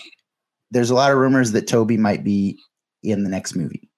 there's 0.71 0.91
a 0.91 0.95
lot 0.95 1.11
of 1.11 1.19
rumors 1.19 1.53
that 1.53 1.67
Tobey 1.67 1.97
might 1.97 2.25
be 2.25 2.59
in 3.03 3.25
the 3.25 3.31
next 3.31 3.55
movie. 3.55 3.89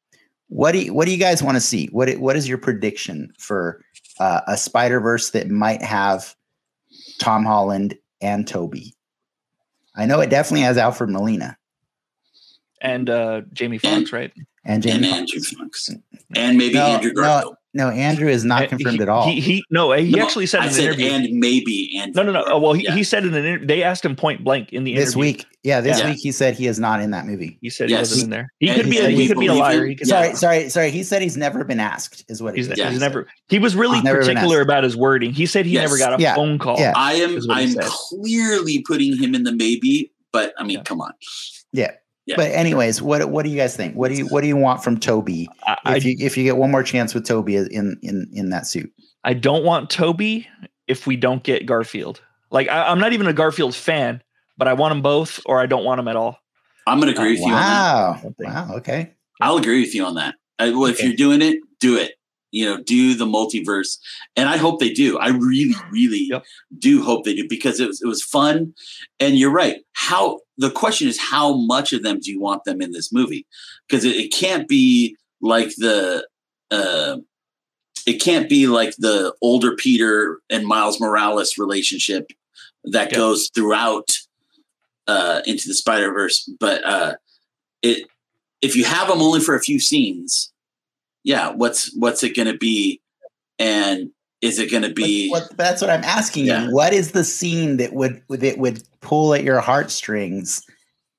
What 0.48 0.72
do 0.72 0.78
you, 0.78 0.94
what 0.94 1.06
do 1.06 1.12
you 1.12 1.18
guys 1.18 1.42
want 1.42 1.56
to 1.56 1.60
see? 1.60 1.86
What 1.86 2.10
what 2.18 2.36
is 2.36 2.48
your 2.48 2.58
prediction 2.58 3.32
for 3.38 3.82
uh, 4.20 4.42
a 4.46 4.56
Spider 4.56 5.00
Verse 5.00 5.30
that 5.30 5.50
might 5.50 5.82
have 5.82 6.34
Tom 7.18 7.44
Holland 7.44 7.96
and 8.20 8.46
Tobey? 8.46 8.94
I 9.96 10.06
know 10.06 10.20
it 10.20 10.30
definitely 10.30 10.62
has 10.62 10.78
Alfred 10.78 11.10
Molina 11.10 11.58
and 12.80 13.10
uh, 13.10 13.42
Jamie 13.52 13.78
Foxx, 13.78 14.12
right? 14.12 14.32
And 14.64 14.84
And 14.86 15.02
Jamie. 15.02 15.12
Andrew 15.12 15.40
Fox. 15.40 15.90
And 16.36 16.58
maybe 16.58 16.74
No, 16.74 16.86
Andrew 16.86 17.12
no, 17.14 17.22
Garfield. 17.22 17.54
No, 17.74 17.90
Andrew 17.90 18.28
is 18.28 18.44
not 18.46 18.68
confirmed 18.70 18.96
he, 18.96 19.02
at 19.02 19.08
all. 19.10 19.28
He, 19.28 19.40
he 19.40 19.62
no, 19.70 19.92
he 19.92 20.10
No, 20.12 20.22
actually 20.24 20.46
said 20.46 20.62
I 20.62 20.66
in 20.68 20.72
an 20.72 20.78
interview. 20.80 21.06
and 21.10 21.28
maybe 21.38 21.96
Andrew. 21.98 22.24
no, 22.24 22.32
no, 22.32 22.40
no. 22.40 22.52
Oh, 22.52 22.58
well, 22.58 22.72
he, 22.72 22.84
Yeah. 22.84 22.94
he 22.94 23.04
said 23.04 23.24
in 23.24 23.34
an 23.34 23.44
inter- 23.44 23.66
they 23.66 23.82
asked 23.82 24.04
him 24.04 24.16
point 24.16 24.42
blank 24.42 24.72
in 24.72 24.84
the 24.84 24.94
this 24.94 25.10
interview. 25.10 25.20
week, 25.20 25.46
yeah, 25.62 25.80
this 25.82 26.00
Yeah. 26.00 26.08
week 26.10 26.18
he 26.18 26.32
said 26.32 26.54
he 26.56 26.66
is 26.66 26.80
not 26.80 27.00
in 27.02 27.10
that 27.10 27.26
movie. 27.26 27.58
He 27.60 27.68
said 27.70 27.90
Yes. 27.90 28.08
he 28.08 28.12
wasn't 28.14 28.24
in 28.24 28.30
there. 28.30 28.52
He 28.58 28.68
And 28.68 28.76
could 28.78 28.86
he 28.86 28.90
be. 28.92 28.98
A, 28.98 29.08
he 29.10 29.28
could 29.28 29.38
be 29.38 29.46
a 29.48 29.54
liar. 29.54 29.84
He 29.86 29.94
could. 29.94 30.08
Yeah. 30.08 30.22
Sorry, 30.32 30.34
sorry, 30.36 30.68
sorry. 30.70 30.90
He 30.90 31.02
said 31.04 31.20
he's 31.22 31.36
never 31.36 31.62
been 31.62 31.78
asked. 31.78 32.24
Is 32.28 32.42
what 32.42 32.54
he 32.54 32.60
He's, 32.60 32.68
said. 32.68 32.78
Yeah, 32.78 32.90
he's 32.90 33.00
never. 33.00 33.28
He 33.48 33.58
was 33.58 33.76
really 33.76 33.96
He's 33.96 34.04
never 34.04 34.20
been 34.20 34.28
particular 34.28 34.60
about 34.62 34.82
his 34.82 34.96
wording. 34.96 35.32
He 35.32 35.44
said 35.46 35.66
he 35.66 35.72
Yes. 35.72 35.82
never 35.90 35.98
got 35.98 36.18
a 36.18 36.22
Yeah. 36.22 36.34
phone 36.34 36.58
call. 36.58 36.78
Yeah. 36.80 36.94
I 36.96 37.12
am 37.14 37.36
is 37.36 37.46
what 37.46 37.58
he 37.62 37.78
I'm 37.78 37.86
clearly 37.86 38.80
putting 38.80 39.16
him 39.16 39.34
in 39.34 39.44
the 39.44 39.52
maybe, 39.52 40.10
but 40.32 40.52
I 40.58 40.62
mean, 40.64 40.78
Yeah. 40.78 40.82
come 40.84 41.00
on. 41.02 41.12
Yeah. 41.72 41.90
Yeah. 42.28 42.36
But 42.36 42.50
anyways, 42.52 43.00
what 43.02 43.30
what 43.30 43.44
do 43.44 43.50
you 43.50 43.56
guys 43.56 43.76
think? 43.76 43.94
What 43.96 44.08
do 44.08 44.14
you 44.14 44.26
what 44.26 44.42
do 44.42 44.48
you 44.48 44.56
want 44.56 44.84
from 44.84 44.98
Tobey 45.00 45.48
I, 45.66 45.76
I, 45.84 45.96
if 45.96 46.04
you 46.04 46.16
if 46.20 46.36
you 46.36 46.44
get 46.44 46.56
one 46.58 46.70
more 46.70 46.82
chance 46.82 47.14
with 47.14 47.26
Tobey 47.26 47.56
in 47.56 47.98
in 48.02 48.28
in 48.32 48.50
that 48.50 48.66
suit? 48.66 48.92
I 49.24 49.34
don't 49.34 49.64
want 49.64 49.88
Tobey 49.90 50.46
if 50.86 51.06
we 51.06 51.16
don't 51.16 51.42
get 51.42 51.66
Garfield. 51.66 52.20
Like 52.50 52.68
I, 52.68 52.84
I'm 52.88 52.98
not 52.98 53.12
even 53.12 53.26
a 53.26 53.32
Garfield 53.32 53.74
fan, 53.74 54.22
but 54.56 54.68
I 54.68 54.74
want 54.74 54.92
them 54.92 55.02
both, 55.02 55.40
or 55.46 55.60
I 55.60 55.66
don't 55.66 55.84
want 55.84 55.98
them 55.98 56.08
at 56.08 56.16
all. 56.16 56.38
I'm 56.86 57.00
going 57.00 57.12
to 57.12 57.18
agree 57.20 57.32
with 57.32 57.40
you 57.40 57.52
on 57.52 57.60
that. 57.60 58.24
wow. 58.24 58.32
Wow. 58.38 58.76
Okay. 58.76 59.12
I'll 59.42 59.56
agree 59.58 59.80
with 59.82 59.94
you 59.94 60.04
on 60.04 60.14
that. 60.14 60.34
I, 60.58 60.70
well, 60.70 60.86
if 60.86 60.96
Okay. 60.96 61.08
you're 61.08 61.16
doing 61.16 61.42
it, 61.42 61.58
do 61.80 61.96
it. 61.96 62.12
You 62.50 62.64
know, 62.64 62.82
do 62.82 63.14
the 63.14 63.26
multiverse, 63.26 63.98
and 64.34 64.48
I 64.48 64.56
hope 64.56 64.80
they 64.80 64.90
do. 64.92 65.18
I 65.18 65.28
really, 65.28 65.74
really 65.92 66.26
Yep. 66.30 66.44
do 66.78 67.02
hope 67.02 67.26
they 67.26 67.34
do 67.34 67.46
because 67.46 67.78
it 67.78 67.86
was 67.86 68.00
it 68.02 68.06
was 68.06 68.22
fun. 68.22 68.72
And 69.20 69.36
you're 69.38 69.50
right. 69.52 69.76
How 69.92 70.40
the 70.58 70.70
question 70.70 71.08
is, 71.08 71.18
how 71.18 71.54
much 71.56 71.92
of 71.92 72.02
them 72.02 72.18
do 72.20 72.30
you 72.30 72.40
want 72.40 72.64
them 72.64 72.82
in 72.82 72.92
this 72.92 73.12
movie? 73.12 73.46
Because 73.88 74.04
it, 74.04 74.16
it 74.16 74.32
can't 74.32 74.68
be 74.68 75.16
like 75.40 75.70
the. 75.76 76.26
Uh, 76.70 77.18
it 78.06 78.22
can't 78.22 78.48
be 78.48 78.66
like 78.66 78.94
the 78.96 79.34
older 79.42 79.76
Peter 79.76 80.40
and 80.50 80.66
Miles 80.66 80.98
Morales 81.00 81.58
relationship 81.58 82.30
that 82.84 83.12
Yeah. 83.12 83.18
goes 83.18 83.50
throughout 83.54 84.08
uh, 85.06 85.42
into 85.46 85.68
the 85.68 85.74
Spider 85.74 86.12
Verse. 86.12 86.50
But 86.58 86.84
uh, 86.84 87.14
it 87.82 88.06
if 88.62 88.74
you 88.76 88.84
have 88.84 89.08
them 89.08 89.20
only 89.20 89.40
for 89.40 89.54
a 89.54 89.60
few 89.60 89.78
scenes, 89.78 90.52
yeah, 91.22 91.50
what's 91.50 91.94
what's 91.96 92.22
it 92.22 92.34
going 92.34 92.50
to 92.50 92.56
be, 92.58 93.00
and 93.58 94.10
is 94.40 94.58
it 94.58 94.70
going 94.70 94.82
to 94.84 94.92
be? 94.92 95.28
What, 95.30 95.56
that's 95.56 95.80
what 95.80 95.90
I'm 95.90 96.04
asking 96.04 96.46
Yeah. 96.46 96.66
you. 96.66 96.74
What 96.74 96.92
is 96.92 97.12
the 97.12 97.24
scene 97.24 97.76
that 97.78 97.92
would 97.92 98.22
that 98.28 98.58
would 98.58 98.82
pull 99.00 99.34
at 99.34 99.42
your 99.44 99.60
heartstrings 99.60 100.62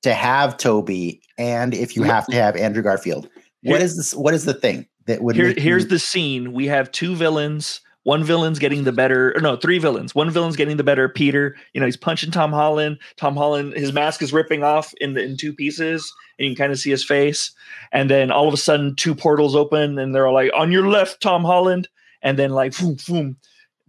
to 0.02 0.14
have 0.14 0.56
Tobey, 0.56 1.20
and 1.38 1.74
if 1.74 1.96
you 1.96 2.02
have 2.04 2.26
to 2.28 2.36
have 2.36 2.56
Andrew 2.56 2.82
Garfield? 2.82 3.28
what 3.62 3.82
is 3.82 3.96
this? 3.96 4.14
What 4.14 4.32
is 4.34 4.44
the 4.46 4.54
thing 4.54 4.86
that 5.06 5.22
would? 5.22 5.36
Here, 5.36 5.52
here's 5.56 5.82
you- 5.84 5.88
the 5.90 5.98
scene. 5.98 6.52
We 6.52 6.66
have 6.66 6.90
two 6.92 7.14
villains. 7.14 7.80
One 8.04 8.24
villain's 8.24 8.58
getting 8.58 8.84
the 8.84 8.92
better, 8.92 9.36
or 9.36 9.40
no, 9.42 9.56
three 9.56 9.78
villains. 9.78 10.14
One 10.14 10.30
villain's 10.30 10.56
getting 10.56 10.78
the 10.78 10.82
better. 10.82 11.06
Peter, 11.06 11.54
you 11.74 11.80
know, 11.80 11.86
he's 11.86 11.98
punching 11.98 12.30
Tom 12.30 12.50
Holland. 12.50 12.98
Tom 13.18 13.36
Holland, 13.36 13.74
his 13.74 13.92
mask 13.92 14.22
is 14.22 14.32
ripping 14.32 14.64
off 14.64 14.94
in 15.02 15.12
the, 15.12 15.22
in 15.22 15.36
two 15.36 15.52
pieces, 15.52 16.10
and 16.38 16.48
you 16.48 16.54
can 16.56 16.64
kind 16.64 16.72
of 16.72 16.78
see 16.78 16.88
his 16.88 17.04
face. 17.04 17.52
And 17.92 18.08
then 18.08 18.30
all 18.30 18.48
of 18.48 18.54
a 18.54 18.56
sudden, 18.56 18.96
two 18.96 19.14
portals 19.14 19.54
open, 19.54 19.98
and 19.98 20.14
they're 20.14 20.26
all 20.26 20.32
like, 20.32 20.50
"On 20.56 20.72
your 20.72 20.88
left, 20.88 21.20
Tom 21.20 21.44
Holland." 21.44 21.88
And 22.22 22.38
then 22.38 22.50
like, 22.50 22.76
boom, 22.78 22.96
boom, 23.08 23.36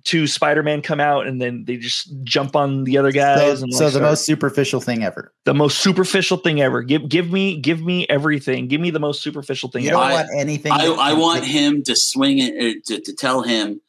two 0.04 0.26
Spider-Man 0.26 0.82
come 0.82 1.00
out, 1.00 1.28
and 1.28 1.40
then 1.42 1.64
they 1.66 1.78
just 1.78 2.12
jump 2.24 2.56
on 2.56 2.86
the 2.86 2.98
other 2.98 3.12
guys. 3.12 3.60
so, 3.60 3.64
and 3.66 3.74
so 3.74 3.84
like, 3.86 3.94
the 3.94 4.00
start- 4.00 4.04
most 4.12 4.26
superficial 4.26 4.82
thing 4.82 5.04
ever. 5.04 5.32
the 5.44 5.54
most 5.54 5.80
superficial 5.80 6.38
thing 6.38 6.62
ever. 6.62 6.82
Give 6.82 7.08
give 7.08 7.32
me 7.32 7.58
give 7.60 7.82
me 7.82 8.08
everything. 8.10 8.68
Give 8.68 8.82
me 8.82 8.90
the 8.90 9.00
most 9.00 9.22
superficial 9.22 9.70
thing 9.70 9.84
You 9.84 9.90
ever. 9.90 9.98
don't 10.00 10.08
I- 10.10 10.14
want 10.14 10.30
anything. 10.38 10.72
I, 10.72 10.88
that- 10.88 10.98
I 11.00 11.14
want 11.14 11.44
him 11.46 11.84
to 11.84 11.96
swing 11.96 12.40
it 12.40 12.54
uh, 12.56 12.80
to, 12.88 13.02
to 13.02 13.14
tell 13.14 13.44
him 13.44 13.82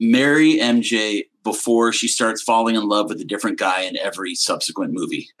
marry 0.00 0.58
MJ 0.58 1.24
before 1.44 1.92
she 1.92 2.06
starts 2.08 2.42
falling 2.42 2.74
in 2.76 2.86
love 2.86 3.08
with 3.08 3.20
a 3.20 3.24
different 3.24 3.58
guy 3.58 3.82
in 3.82 3.96
every 3.96 4.34
subsequent 4.34 4.92
movie. 4.92 5.28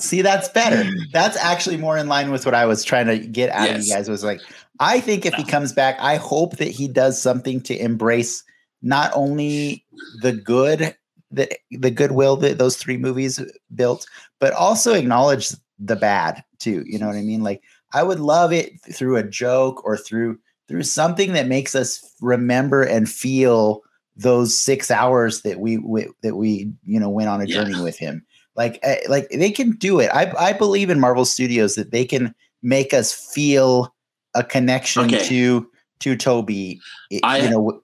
See, 0.00 0.22
that's 0.22 0.48
better. 0.48 0.90
That's 1.12 1.36
actually 1.36 1.76
more 1.76 1.96
in 1.96 2.08
line 2.08 2.32
with 2.32 2.44
what 2.44 2.54
I 2.54 2.66
was 2.66 2.82
trying 2.82 3.06
to 3.06 3.18
get 3.18 3.50
out 3.50 3.68
of 3.68 3.76
Yes. 3.76 3.86
you 3.88 3.94
guys. 3.94 4.08
Was 4.08 4.24
like, 4.24 4.40
I 4.80 5.00
think 5.00 5.26
if 5.26 5.34
he 5.34 5.44
comes 5.44 5.72
back, 5.72 5.96
I 6.00 6.16
hope 6.16 6.56
that 6.56 6.68
he 6.68 6.88
does 6.88 7.20
something 7.20 7.60
to 7.62 7.76
embrace 7.76 8.42
not 8.82 9.12
only 9.14 9.84
the 10.14 10.32
good 10.32 10.96
that 11.30 11.58
the 11.70 11.90
goodwill 11.90 12.36
that 12.36 12.58
those 12.58 12.76
three 12.76 12.96
movies 12.96 13.40
built, 13.74 14.06
but 14.38 14.52
also 14.52 14.92
acknowledge 14.92 15.50
the 15.78 15.96
bad 15.96 16.44
too. 16.58 16.84
You 16.86 16.98
know 16.98 17.06
what 17.06 17.16
I 17.16 17.22
mean? 17.22 17.42
Like, 17.42 17.62
I 17.94 18.02
would 18.02 18.20
love 18.20 18.52
it 18.52 18.72
through 18.92 19.16
a 19.16 19.22
joke 19.22 19.84
or 19.84 19.96
through 19.96 20.38
through 20.68 20.82
something 20.82 21.32
that 21.32 21.48
makes 21.48 21.74
us 21.74 22.02
remember 22.20 22.82
and 22.82 23.08
feel 23.08 23.82
those 24.16 24.58
six 24.58 24.90
hours 24.90 25.42
that 25.42 25.58
we, 25.60 25.78
we 25.78 26.06
that 26.22 26.36
we 26.36 26.72
you 26.84 27.00
know 27.00 27.08
went 27.08 27.28
on 27.28 27.40
a 27.40 27.46
Yeah. 27.46 27.54
journey 27.56 27.80
with 27.80 27.98
him 27.98 28.24
like 28.56 28.78
uh, 28.84 28.96
like 29.08 29.28
they 29.30 29.50
can 29.50 29.72
do 29.72 30.00
it 30.00 30.10
i 30.12 30.30
i 30.38 30.52
believe 30.52 30.90
in 30.90 31.00
marvel 31.00 31.24
studios 31.24 31.74
that 31.76 31.92
they 31.92 32.04
can 32.04 32.34
make 32.62 32.92
us 32.92 33.12
feel 33.12 33.94
a 34.34 34.42
connection 34.44 35.04
Okay. 35.06 35.26
to 35.28 35.68
to 36.00 36.16
tobey 36.16 36.80
I, 37.12 37.20
I- 37.22 37.36
you 37.38 37.50
know 37.50 37.82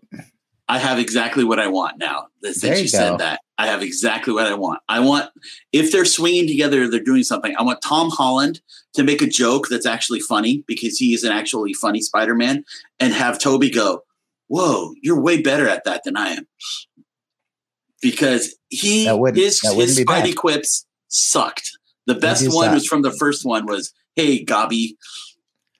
I 0.71 0.79
have 0.79 0.99
exactly 0.99 1.45
what 1.45 1.59
I 1.59 1.67
want 1.67 1.97
now. 1.99 2.27
Since 2.45 2.63
you 2.63 2.83
you 2.83 2.89
said 2.89 3.17
that, 3.21 3.41
I 3.57 3.67
have 3.67 3.81
exactly 3.83 4.35
what 4.35 4.47
I 4.47 4.53
want. 4.53 4.81
I 4.87 5.01
want 5.01 5.31
if 5.73 5.91
they're 5.91 6.05
swinging 6.05 6.47
together, 6.47 6.87
they're 6.91 7.01
doing 7.03 7.23
something. 7.23 7.57
I 7.57 7.63
want 7.63 7.81
Tom 7.81 8.11
Holland 8.11 8.61
to 8.93 9.03
make 9.03 9.23
a 9.23 9.27
joke 9.27 9.69
that's 9.71 9.87
actually 9.87 10.21
funny 10.21 10.65
because 10.67 10.99
he 10.99 11.15
is 11.15 11.25
an 11.25 11.33
actually 11.33 11.73
funny 11.73 12.03
Spider-Man, 12.03 12.65
and 13.01 13.15
have 13.15 13.39
Tobey 13.39 13.71
go, 13.71 14.03
whoa, 14.49 14.93
you're 15.01 15.19
way 15.19 15.41
better 15.41 15.67
at 15.67 15.85
that 15.85 16.03
than 16.05 16.19
I 16.19 16.29
am. 16.33 16.47
Because 18.03 18.55
he 18.69 19.07
his 19.35 19.61
his 19.63 20.05
bad. 20.05 20.25
Spidey 20.27 20.37
quips 20.37 20.87
sucked. 21.09 21.71
The 22.07 22.15
best 22.15 22.45
one 22.55 22.67
suck. 22.67 22.75
was 22.75 22.87
from 22.87 23.01
the 23.01 23.13
first 23.13 23.47
one 23.47 23.65
was, 23.65 23.93
"Hey, 24.17 24.45
Gobby," 24.45 24.99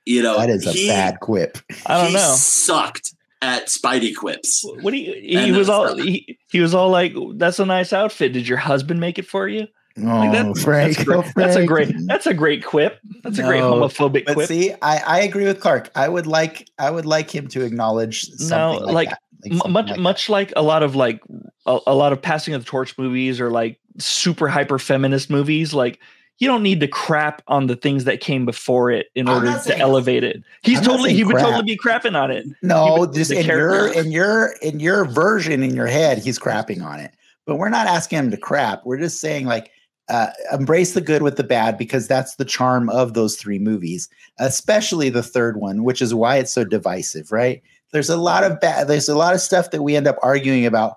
you 0.09 0.23
know 0.23 0.37
that 0.39 0.51
is 0.51 0.67
a 0.67 0.73
he, 0.73 0.89
bad 0.89 1.21
quip. 1.21 1.59
I 1.87 1.99
don't 1.99 2.09
he 2.09 2.15
know. 2.15 2.35
Sucked 2.37 3.15
at 3.43 3.67
Spidey 3.67 4.15
quips. 4.17 4.65
What 4.81 4.91
do 4.91 4.97
you? 4.97 5.13
He 5.15 5.37
And 5.37 5.55
uh, 5.55 5.59
was 5.59 5.69
all 5.69 5.97
he, 5.97 6.39
he 6.51 6.61
was 6.61 6.75
all 6.75 6.91
like, 6.91 7.15
"That's 7.35 7.59
a 7.59 7.67
nice 7.67 7.93
outfit. 7.93 8.33
Did 8.33 8.49
your 8.49 8.59
husband 8.59 9.01
make 9.01 9.19
it 9.19 9.27
for 9.27 9.47
you?" 9.49 9.67
Like, 9.97 10.29
Oh, 10.31 10.33
that- 10.33 10.59
Frank, 10.59 10.97
that's, 10.97 11.09
oh, 11.09 11.23
great. 11.23 11.27
oh, 11.27 11.33
that's 11.35 11.57
a 11.57 11.67
great. 11.67 11.93
That's 12.07 12.27
a 12.27 12.35
great 12.35 12.65
quip. 12.65 13.01
That's 13.25 13.39
a 13.39 13.43
great 13.43 13.63
homophobic 13.63 14.27
But 14.27 14.35
quip. 14.35 14.49
see, 14.49 14.73
I, 14.81 14.99
I 14.99 15.21
agree 15.21 15.45
with 15.45 15.61
Clark. 15.61 15.91
I 15.97 16.09
would 16.09 16.27
like 16.27 16.69
I 16.79 16.91
would 16.91 17.05
like 17.07 17.35
him 17.35 17.49
to 17.49 17.65
acknowledge 17.65 18.23
something 18.23 18.49
No, 18.81 18.87
like, 18.87 18.95
like, 18.95 19.09
that. 19.11 19.19
Like 19.45 19.53
something 19.55 19.73
much 19.73 19.87
like 19.89 19.97
that. 19.97 20.03
much 20.03 20.29
like 20.29 20.53
a 20.57 20.63
lot 20.63 20.83
of 20.85 20.95
like 20.95 21.21
a, 21.67 21.79
a 21.89 21.95
lot 21.95 22.13
of 22.13 22.23
passing 22.23 22.55
of 22.55 22.65
the 22.65 22.69
torch 22.71 22.97
movies 22.99 23.41
or 23.41 23.51
like 23.51 23.79
super 23.99 24.47
hyper 24.49 24.79
feminist 24.79 25.31
movies 25.31 25.75
like 25.75 25.99
you 26.41 26.47
don't 26.47 26.63
need 26.63 26.79
to 26.81 26.87
crap 26.89 27.43
on 27.49 27.67
the 27.67 27.75
things 27.77 28.05
that 28.05 28.21
came 28.21 28.47
before 28.47 28.91
it 28.91 29.07
in 29.15 29.29
order 29.29 29.47
to 29.47 29.59
saying- 29.61 29.81
elevate 29.81 30.23
it 30.25 30.43
he's 30.63 30.79
I'm 30.79 30.85
totally 30.85 31.15
he 31.15 31.25
would 31.25 31.35
crap. 31.35 31.47
totally 31.47 31.65
be 31.65 31.77
crapping 31.77 32.17
on 32.21 32.31
it 32.31 32.47
No, 32.63 33.03
Even 33.03 33.15
just 33.15 33.31
in 33.33 33.45
your 33.47 33.93
in 33.93 34.11
your 34.13 34.55
in 34.63 34.81
your 34.81 35.05
version 35.05 35.63
in 35.63 35.75
your 35.75 35.87
head, 35.89 36.19
he's 36.19 36.39
crapping 36.39 36.83
on 36.85 37.01
it. 37.01 37.13
But 37.47 37.57
we're 37.57 37.71
not 37.71 37.87
asking 37.87 38.19
him 38.19 38.31
to 38.31 38.37
crap. 38.37 38.85
We're 38.85 38.99
just 38.99 39.21
saying 39.21 39.47
like 39.47 39.71
uh, 40.11 40.29
embrace 40.53 40.93
the 40.95 41.01
good 41.01 41.23
with 41.23 41.37
the 41.37 41.45
bad 41.45 41.77
because 41.77 42.07
that's 42.09 42.37
the 42.37 42.45
charm 42.45 42.89
of 42.91 43.13
those 43.15 43.37
three 43.37 43.59
movies, 43.59 44.09
especially 44.39 45.11
the 45.11 45.23
third 45.23 45.59
one, 45.59 45.83
which 45.85 46.01
is 46.01 46.15
why 46.15 46.37
it's 46.37 46.53
so 46.53 46.65
divisive, 46.65 47.31
right? 47.33 47.63
There's 47.93 48.09
a 48.11 48.17
lot 48.17 48.45
of 48.45 48.59
bad. 48.61 48.89
There's 48.89 49.09
a 49.09 49.17
lot 49.17 49.35
of 49.35 49.41
stuff 49.41 49.71
that 49.71 49.83
we 49.83 49.97
end 49.97 50.07
up 50.07 50.17
arguing 50.23 50.65
about. 50.67 50.97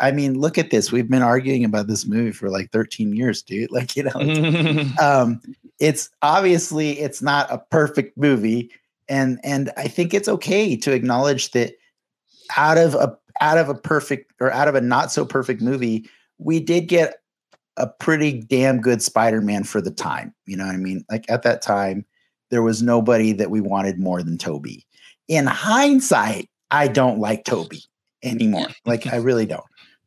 I 0.00 0.10
mean, 0.10 0.38
look 0.40 0.58
at 0.58 0.70
this. 0.70 0.90
We've 0.90 1.08
been 1.08 1.22
arguing 1.22 1.64
about 1.64 1.86
this 1.86 2.04
movie 2.06 2.32
for 2.32 2.50
like 2.50 2.72
13 2.72 3.12
years, 3.14 3.42
dude. 3.42 3.70
Like, 3.72 3.96
you 3.96 4.04
know, 4.04 4.12
it's- 4.20 4.98
um 5.00 5.40
it's 5.80 6.08
obviously 6.22 6.98
it's 7.00 7.20
not 7.22 7.50
a 7.50 7.58
perfect 7.58 8.16
movie. 8.16 8.70
And 9.08 9.38
and 9.44 9.70
i 9.76 9.86
think 9.86 10.14
it's 10.14 10.28
okay 10.28 10.76
to 10.76 10.92
acknowledge 10.92 11.50
that 11.50 11.74
out 12.56 12.78
of 12.78 12.94
a 12.94 13.14
out 13.40 13.58
of 13.58 13.68
a 13.68 13.74
perfect 13.74 14.32
or 14.40 14.50
out 14.50 14.66
of 14.68 14.74
a 14.74 14.80
not 14.80 15.12
so 15.12 15.26
perfect 15.26 15.60
movie 15.60 16.08
we 16.38 16.58
did 16.60 16.88
get 16.88 17.16
a 17.76 17.86
pretty 17.86 18.40
damn 18.40 18.80
good 18.80 19.02
spider-man 19.02 19.64
for 19.64 19.80
the 19.80 19.90
time. 19.90 20.32
You 20.46 20.56
know 20.56 20.64
what 20.64 20.74
i 20.74 20.78
mean? 20.78 21.04
Like 21.10 21.28
at 21.28 21.42
that 21.42 21.60
time 21.60 22.06
there 22.50 22.62
was 22.62 22.82
nobody 22.82 23.32
that 23.32 23.50
we 23.50 23.60
wanted 23.60 23.98
more 23.98 24.22
than 24.22 24.38
tobey. 24.38 24.86
In 25.28 25.46
hindsight 25.46 26.48
i 26.70 26.88
don't 26.88 27.18
like 27.18 27.44
tobey 27.44 27.82
anymore. 28.22 28.68
Like 28.86 29.06
i 29.12 29.16
really 29.16 29.44
don't 29.46 29.64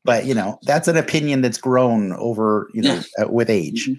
but 0.07 0.25
you 0.25 0.33
know 0.33 0.57
that's 0.63 0.87
an 0.87 0.97
opinion 0.97 1.41
that's 1.41 1.59
grown 1.59 2.13
over 2.13 2.67
you 2.73 2.81
know 2.81 2.99
uh, 3.21 3.27
with 3.27 3.49
age 3.49 3.87
Mhm. 3.87 3.97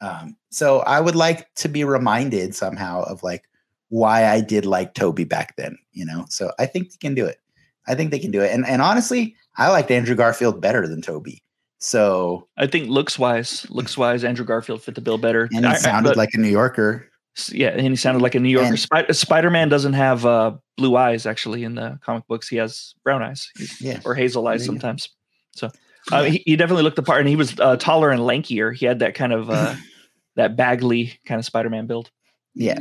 um, 0.00 0.36
so 0.50 0.80
I 0.80 1.00
would 1.00 1.14
like 1.14 1.46
to 1.62 1.68
be 1.68 1.84
reminded 1.84 2.54
somehow 2.56 3.02
of 3.04 3.22
like 3.22 3.44
why 3.90 4.26
I 4.26 4.40
did 4.40 4.64
like 4.66 4.94
Tobey 4.94 5.24
back 5.24 5.54
then, 5.56 5.76
you 5.92 6.04
know. 6.04 6.24
So 6.28 6.50
I 6.58 6.66
think 6.66 6.90
they 6.90 6.96
can 6.98 7.14
do 7.14 7.24
it. 7.26 7.38
I 7.86 7.94
think 7.94 8.10
they 8.10 8.18
can 8.18 8.30
do 8.32 8.40
it. 8.40 8.50
And 8.50 8.66
and 8.66 8.82
honestly, 8.82 9.34
I 9.58 9.68
liked 9.70 9.90
Andrew 9.90 10.14
Garfield 10.16 10.60
better 10.60 10.88
than 10.88 11.00
Tobey. 11.02 11.42
So 11.78 12.46
i 12.56 12.66
think 12.66 12.88
looks 12.88 13.18
wise 13.18 13.66
looks 13.68 13.98
wise 13.98 14.22
andrew 14.24 14.44
garfield 14.46 14.80
fit 14.82 14.94
the 14.94 15.00
bill 15.00 15.18
better 15.18 15.48
and 15.52 15.64
he 15.66 15.70
I- 15.72 15.74
I- 15.74 15.78
sounded 15.78 16.10
but- 16.10 16.16
like 16.16 16.30
a 16.34 16.38
New 16.38 16.48
Yorker. 16.60 17.08
yeah 17.50 17.68
and 17.70 17.80
he 17.80 17.96
sounded 17.96 18.22
like 18.22 18.36
a 18.36 18.40
new 18.40 18.50
yorker 18.50 18.68
And- 18.68 18.78
Spi- 18.78 19.10
spider-man 19.12 19.68
doesn't 19.68 19.94
have 19.94 20.24
uh 20.24 20.52
blue 20.76 20.94
eyes 20.96 21.26
actually 21.26 21.64
in 21.64 21.74
the 21.74 21.98
comic 22.04 22.24
books 22.28 22.46
he 22.48 22.56
has 22.58 22.94
brown 23.04 23.20
eyes 23.22 23.50
Yeah. 23.80 23.98
or 24.04 24.14
hazel 24.14 24.46
eyes 24.46 24.60
There 24.60 24.66
sometimes 24.66 25.08
so 25.52 25.70
uh, 26.10 26.24
he, 26.24 26.42
he 26.46 26.56
definitely 26.56 26.82
looked 26.82 26.96
the 26.96 27.02
part 27.02 27.20
and 27.20 27.28
he 27.28 27.36
was 27.36 27.58
uh, 27.60 27.76
taller 27.76 28.10
and 28.10 28.20
lankier 28.20 28.74
he 28.74 28.86
had 28.86 28.98
that 28.98 29.14
kind 29.14 29.32
of 29.32 29.50
uh 29.50 29.74
that 30.36 30.56
bagley 30.56 31.18
kind 31.26 31.38
of 31.38 31.44
spider-man 31.44 31.86
build 31.86 32.10
Yeah. 32.54 32.80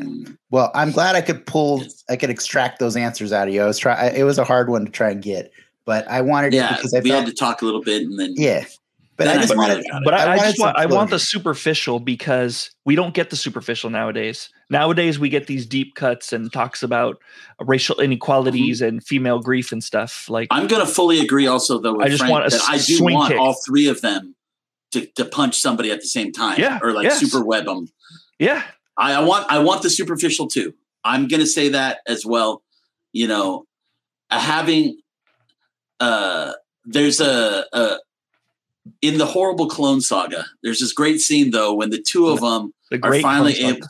Well, 0.50 0.72
I'm 0.74 0.92
glad 0.92 1.16
I 1.16 1.22
could 1.22 1.46
pull 1.46 1.84
I 2.10 2.16
could 2.18 2.30
extract 2.30 2.80
those 2.80 2.98
answers 2.98 3.32
out 3.32 3.48
of 3.48 3.54
you. 3.54 3.62
I 3.62 3.66
was 3.66 3.78
try 3.78 4.08
it 4.08 4.24
was 4.24 4.38
a 4.38 4.44
hard 4.44 4.70
one 4.70 4.86
to 4.86 4.92
try 4.92 5.12
and 5.12 5.22
get, 5.22 5.52
but 5.86 6.08
I 6.08 6.22
wanted 6.22 6.54
it 6.54 6.58
Yeah, 6.58 6.76
because 6.76 6.94
I 6.94 7.00
we 7.00 7.10
felt 7.10 7.26
had 7.26 7.30
to 7.30 7.36
talk 7.36 7.62
a 7.62 7.66
little 7.66 7.82
bit, 7.82 8.04
and 8.04 8.20
then 8.20 8.34
yeah. 8.36 8.66
But 9.26 9.38
I 9.38 9.42
just 9.42 9.56
wanted 9.56 9.86
but 10.04 10.14
I, 10.14 10.38
just 10.38 10.60
want 10.60 10.78
I 10.78 10.86
want 10.86 11.10
the 11.10 11.20
superficial 11.20 12.00
because 12.00 12.72
we 12.86 12.96
don't 12.96 13.14
get 13.14 13.30
the 13.30 13.36
superficial 13.36 13.90
nowadays. 13.90 14.50
Nowadays 14.70 15.20
we 15.20 15.30
get 15.30 15.48
these 15.48 15.66
deep 15.66 15.96
cuts 15.96 16.32
and 16.34 16.52
talks 16.52 16.82
about 16.84 17.22
racial 17.60 18.00
inequalities 18.00 18.80
Mm-hmm. 18.82 18.88
and 18.88 19.04
female 19.04 19.40
grief 19.40 19.72
and 19.72 19.84
stuff. 19.84 20.30
Like 20.30 20.48
I'm 20.52 20.68
going 20.68 20.86
to 20.86 20.92
fully 20.92 21.20
agree. 21.20 21.48
Also, 21.48 21.80
though, 21.80 21.94
with 21.96 22.06
I 22.06 22.10
just 22.10 22.20
Frank, 22.20 22.32
want 22.32 22.46
a 22.48 22.50
that 22.50 22.62
I 22.70 22.78
do 22.78 23.04
want 23.04 23.32
kick. 23.32 23.40
all 23.40 23.56
three 23.66 23.88
of 23.88 24.02
them 24.02 24.36
to, 24.92 25.06
to 25.16 25.26
punch 25.26 25.58
somebody 25.60 25.92
at 25.92 26.00
the 26.02 26.08
same 26.08 26.32
time, 26.32 26.60
Yeah, 26.60 26.80
or 26.82 26.92
like 26.94 27.04
yes. 27.06 27.20
super 27.20 27.44
web 27.44 27.66
them. 27.66 27.88
yeah, 28.40 28.64
I, 28.98 29.14
I 29.14 29.20
want 29.24 29.46
I 29.52 29.60
want 29.60 29.82
the 29.84 29.90
superficial 29.90 30.48
too. 30.48 30.74
I'm 31.04 31.28
gonna 31.28 31.46
say 31.46 31.70
that 31.70 32.00
as 32.08 32.26
well. 32.26 32.62
You 33.14 33.28
know, 33.28 33.66
uh, 34.30 34.40
having 34.40 34.98
uh 36.00 36.54
there's 36.86 37.20
a, 37.22 37.66
a 37.74 37.98
in 39.02 39.18
the 39.18 39.26
horrible 39.26 39.68
clone 39.68 40.02
saga. 40.02 40.46
There's 40.64 40.80
this 40.80 40.94
great 40.94 41.20
scene 41.22 41.52
though 41.52 41.74
when 41.74 41.90
the 41.90 42.02
two 42.02 42.28
of 42.28 42.42
them 42.42 42.74
the 42.90 43.00
are 43.04 43.20
finally 43.22 43.54
able, 43.60 43.88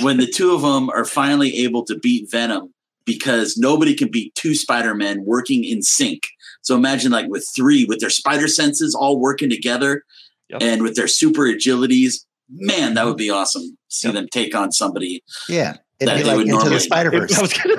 when 0.00 0.16
the 0.16 0.26
two 0.26 0.52
of 0.54 0.62
them 0.62 0.90
are 0.94 1.04
finally 1.04 1.58
able 1.58 1.84
to 1.84 1.98
beat 1.98 2.30
Venom 2.30 2.72
because 3.04 3.56
nobody 3.56 3.94
can 3.94 4.10
beat 4.10 4.34
two 4.34 4.54
Spider 4.54 4.94
Men 4.94 5.24
working 5.24 5.64
in 5.64 5.82
sync. 5.82 6.22
So 6.62 6.76
imagine 6.76 7.10
like 7.10 7.26
with 7.28 7.48
three, 7.56 7.84
with 7.84 7.98
their 8.00 8.10
spider 8.10 8.46
senses 8.46 8.94
all 8.94 9.18
working 9.18 9.50
together, 9.50 10.02
Yep. 10.50 10.62
and 10.62 10.82
with 10.82 10.96
their 10.96 11.08
super 11.08 11.42
agilities. 11.42 12.24
Man, 12.50 12.94
that 12.94 13.06
would 13.06 13.16
be 13.16 13.30
awesome. 13.30 13.78
See 13.88 14.08
Yep. 14.08 14.14
them 14.14 14.28
take 14.30 14.54
on 14.54 14.70
somebody. 14.70 15.24
Yeah. 15.48 15.76
It'd 16.02 16.08
that 16.08 16.16
be 16.18 16.24
like 16.24 16.36
would 16.36 16.46
into 16.48 16.56
the 16.58 16.62
normally- 16.64 16.78
Spider 16.80 17.10
Verse. 17.10 17.38
I 17.38 17.42
was 17.42 17.52
gonna, 17.52 17.76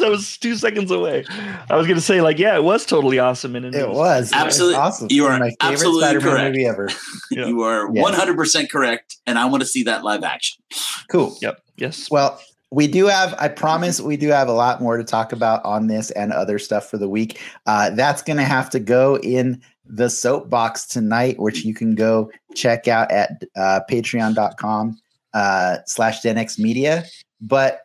that 0.00 0.08
was 0.10 0.36
two 0.38 0.56
seconds 0.56 0.90
away. 0.90 1.24
I 1.70 1.76
was 1.76 1.86
gonna 1.86 2.00
say 2.00 2.20
like, 2.20 2.38
yeah, 2.38 2.56
it 2.56 2.62
was 2.64 2.86
totally 2.86 3.18
awesome. 3.18 3.56
And 3.56 3.66
It 3.66 3.74
it 3.74 3.88
was 3.90 4.32
Absolutely- 4.32 4.76
awesome. 4.76 5.08
you 5.10 5.26
are 5.26 5.38
my 5.38 5.50
favorite 5.60 5.72
absolutely 5.72 6.00
Spider-Man 6.02 6.30
correct. 6.30 6.50
movie 6.54 6.66
ever. 6.66 6.88
Yeah. 7.30 7.46
You 7.46 7.62
are 7.62 7.90
one 7.90 8.14
hundred 8.14 8.36
percent 8.36 8.70
correct, 8.70 9.16
and 9.26 9.38
I 9.38 9.46
want 9.46 9.62
to 9.62 9.66
see 9.68 9.82
that 9.82 10.04
live 10.04 10.22
action. 10.22 10.62
Cool. 11.10 11.36
Yep. 11.42 11.60
Yes. 11.76 12.08
Well, 12.10 12.40
we 12.70 12.86
do 12.86 13.06
have, 13.06 13.34
I 13.38 13.48
promise 13.48 14.00
we 14.00 14.16
do 14.16 14.28
have 14.28 14.48
a 14.48 14.52
lot 14.52 14.80
more 14.80 14.96
to 14.96 15.04
talk 15.04 15.32
about 15.32 15.64
on 15.64 15.86
this 15.88 16.10
and 16.12 16.32
other 16.32 16.58
stuff 16.58 16.88
for 16.90 16.98
the 16.98 17.08
week. 17.08 17.40
Uh, 17.66 17.90
that's 17.90 18.22
going 18.22 18.36
to 18.38 18.44
have 18.44 18.70
to 18.70 18.80
go 18.80 19.18
in 19.18 19.60
the 19.84 20.08
soapbox 20.10 20.86
tonight, 20.86 21.38
which 21.38 21.64
you 21.64 21.74
can 21.74 21.94
go 21.94 22.30
check 22.54 22.88
out 22.88 23.10
at 23.12 23.42
uh, 23.56 23.80
patreon.com 23.90 24.98
uh, 25.34 25.76
slash 25.86 26.22
Denix 26.22 26.58
Media. 26.58 27.04
But 27.40 27.82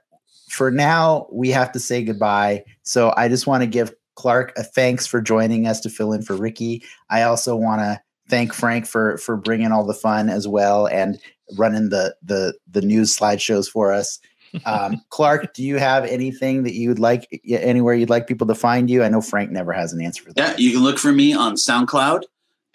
for 0.49 0.71
now, 0.71 1.27
we 1.31 1.49
have 1.49 1.71
to 1.71 1.79
say 1.79 2.03
goodbye. 2.03 2.63
So 2.83 3.13
I 3.15 3.27
just 3.27 3.47
want 3.47 3.63
to 3.63 3.67
give 3.67 3.93
Clark 4.15 4.53
a 4.57 4.63
thanks 4.63 5.07
for 5.07 5.21
joining 5.21 5.67
us 5.67 5.79
to 5.81 5.89
fill 5.89 6.13
in 6.13 6.21
for 6.21 6.35
Ricky. 6.35 6.83
I 7.09 7.23
also 7.23 7.55
want 7.55 7.81
to 7.81 8.01
thank 8.29 8.53
Frank 8.53 8.85
for 8.85 9.17
for 9.17 9.37
bringing 9.37 9.71
all 9.71 9.85
the 9.85 9.93
fun 9.93 10.29
as 10.29 10.47
well 10.47 10.87
and 10.87 11.19
running 11.57 11.89
the 11.89 12.15
the 12.21 12.53
the 12.69 12.81
news 12.81 13.17
slideshows 13.17 13.69
for 13.69 13.91
us. 13.91 14.19
Um, 14.65 15.01
Clark, 15.07 15.53
do 15.53 15.63
you 15.63 15.77
have 15.77 16.03
anything 16.03 16.63
that 16.63 16.73
you'd 16.73 16.99
like 16.99 17.41
anywhere 17.47 17.93
you'd 17.93 18.09
like 18.09 18.27
people 18.27 18.45
to 18.47 18.53
find 18.53 18.89
you? 18.89 19.01
I 19.01 19.07
know 19.07 19.21
Frank 19.21 19.49
never 19.49 19.71
has 19.71 19.93
an 19.93 20.01
answer 20.01 20.23
for 20.23 20.33
that. 20.33 20.59
Yeah, 20.59 20.65
you 20.65 20.73
can 20.73 20.83
look 20.83 20.99
for 20.99 21.13
me 21.13 21.33
on 21.33 21.55
SoundCloud 21.55 22.23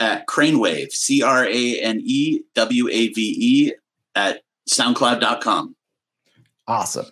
at 0.01 0.27
Cranewave, 0.27 0.93
C 0.93 1.23
R 1.23 1.45
A 1.45 1.81
N 1.81 2.01
E 2.03 2.41
W 2.55 2.89
A 2.89 3.09
V 3.09 3.37
E 3.39 3.73
at 4.15 4.41
soundcloud.com. 4.71 5.77
Awesome. 6.69 7.07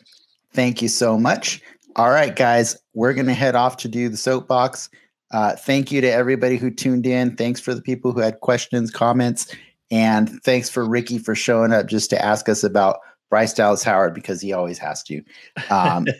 Thank 0.53 0.83
you 0.83 0.89
so 0.89 1.19
much. 1.19 1.61
All 1.97 2.11
right, 2.11 2.35
guys, 2.35 2.77
we're 2.95 3.15
going 3.15 3.27
to 3.27 3.35
head 3.35 3.55
off 3.55 3.77
to 3.79 3.89
do 3.89 4.09
the 4.09 4.17
soapbox. 4.17 4.89
Uh, 5.31 5.55
thank 5.57 5.91
you 5.93 6.01
to 6.01 6.11
everybody 6.11 6.57
who 6.57 6.71
tuned 6.71 7.07
in. 7.07 7.37
Thanks 7.37 7.61
for 7.61 7.75
the 7.75 7.83
people 7.83 8.13
who 8.13 8.21
had 8.21 8.41
questions, 8.41 8.91
comments, 8.91 9.53
and 9.91 10.41
thanks 10.43 10.69
for 10.71 10.85
Ricky 10.89 11.19
for 11.19 11.35
showing 11.35 11.73
up 11.73 11.87
just 11.87 12.11
to 12.11 12.25
ask 12.25 12.49
us 12.49 12.63
about 12.65 12.99
Bryce 13.31 13.53
Dallas 13.53 13.83
Howard 13.83 14.15
because 14.15 14.41
he 14.41 14.53
always 14.53 14.79
has 14.79 15.03
to. 15.05 15.23
Um, 15.71 16.07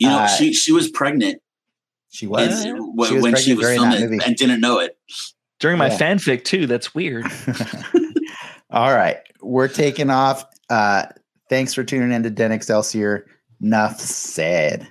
You 0.00 0.08
know, 0.08 0.18
Uh, 0.18 0.26
she 0.26 0.52
she 0.52 0.72
was 0.72 0.88
pregnant 0.90 1.40
she 2.10 2.26
in- 2.26 2.30
was. 2.32 2.64
when, 2.66 3.08
She 3.08 3.14
was 3.14 3.22
when 3.22 3.36
she 3.36 3.54
was 3.54 3.66
filming 3.68 4.00
movie. 4.00 4.18
and 4.26 4.34
didn't 4.34 4.60
know 4.60 4.80
it. 4.80 4.98
During 5.60 5.78
my 5.78 5.86
yeah. 5.86 5.98
fanfic 5.98 6.42
too. 6.42 6.66
That's 6.66 6.96
weird. 6.96 7.26
All 8.70 8.92
right, 8.92 9.18
we're 9.40 9.68
taking 9.68 10.10
off. 10.10 10.44
Uh, 10.68 11.04
thanks 11.48 11.74
for 11.74 11.84
tuning 11.84 12.12
in 12.12 12.22
to 12.22 12.30
Den 12.30 12.52
Excelsior. 12.52 13.26
Nuff 13.60 14.00
said. 14.00 14.86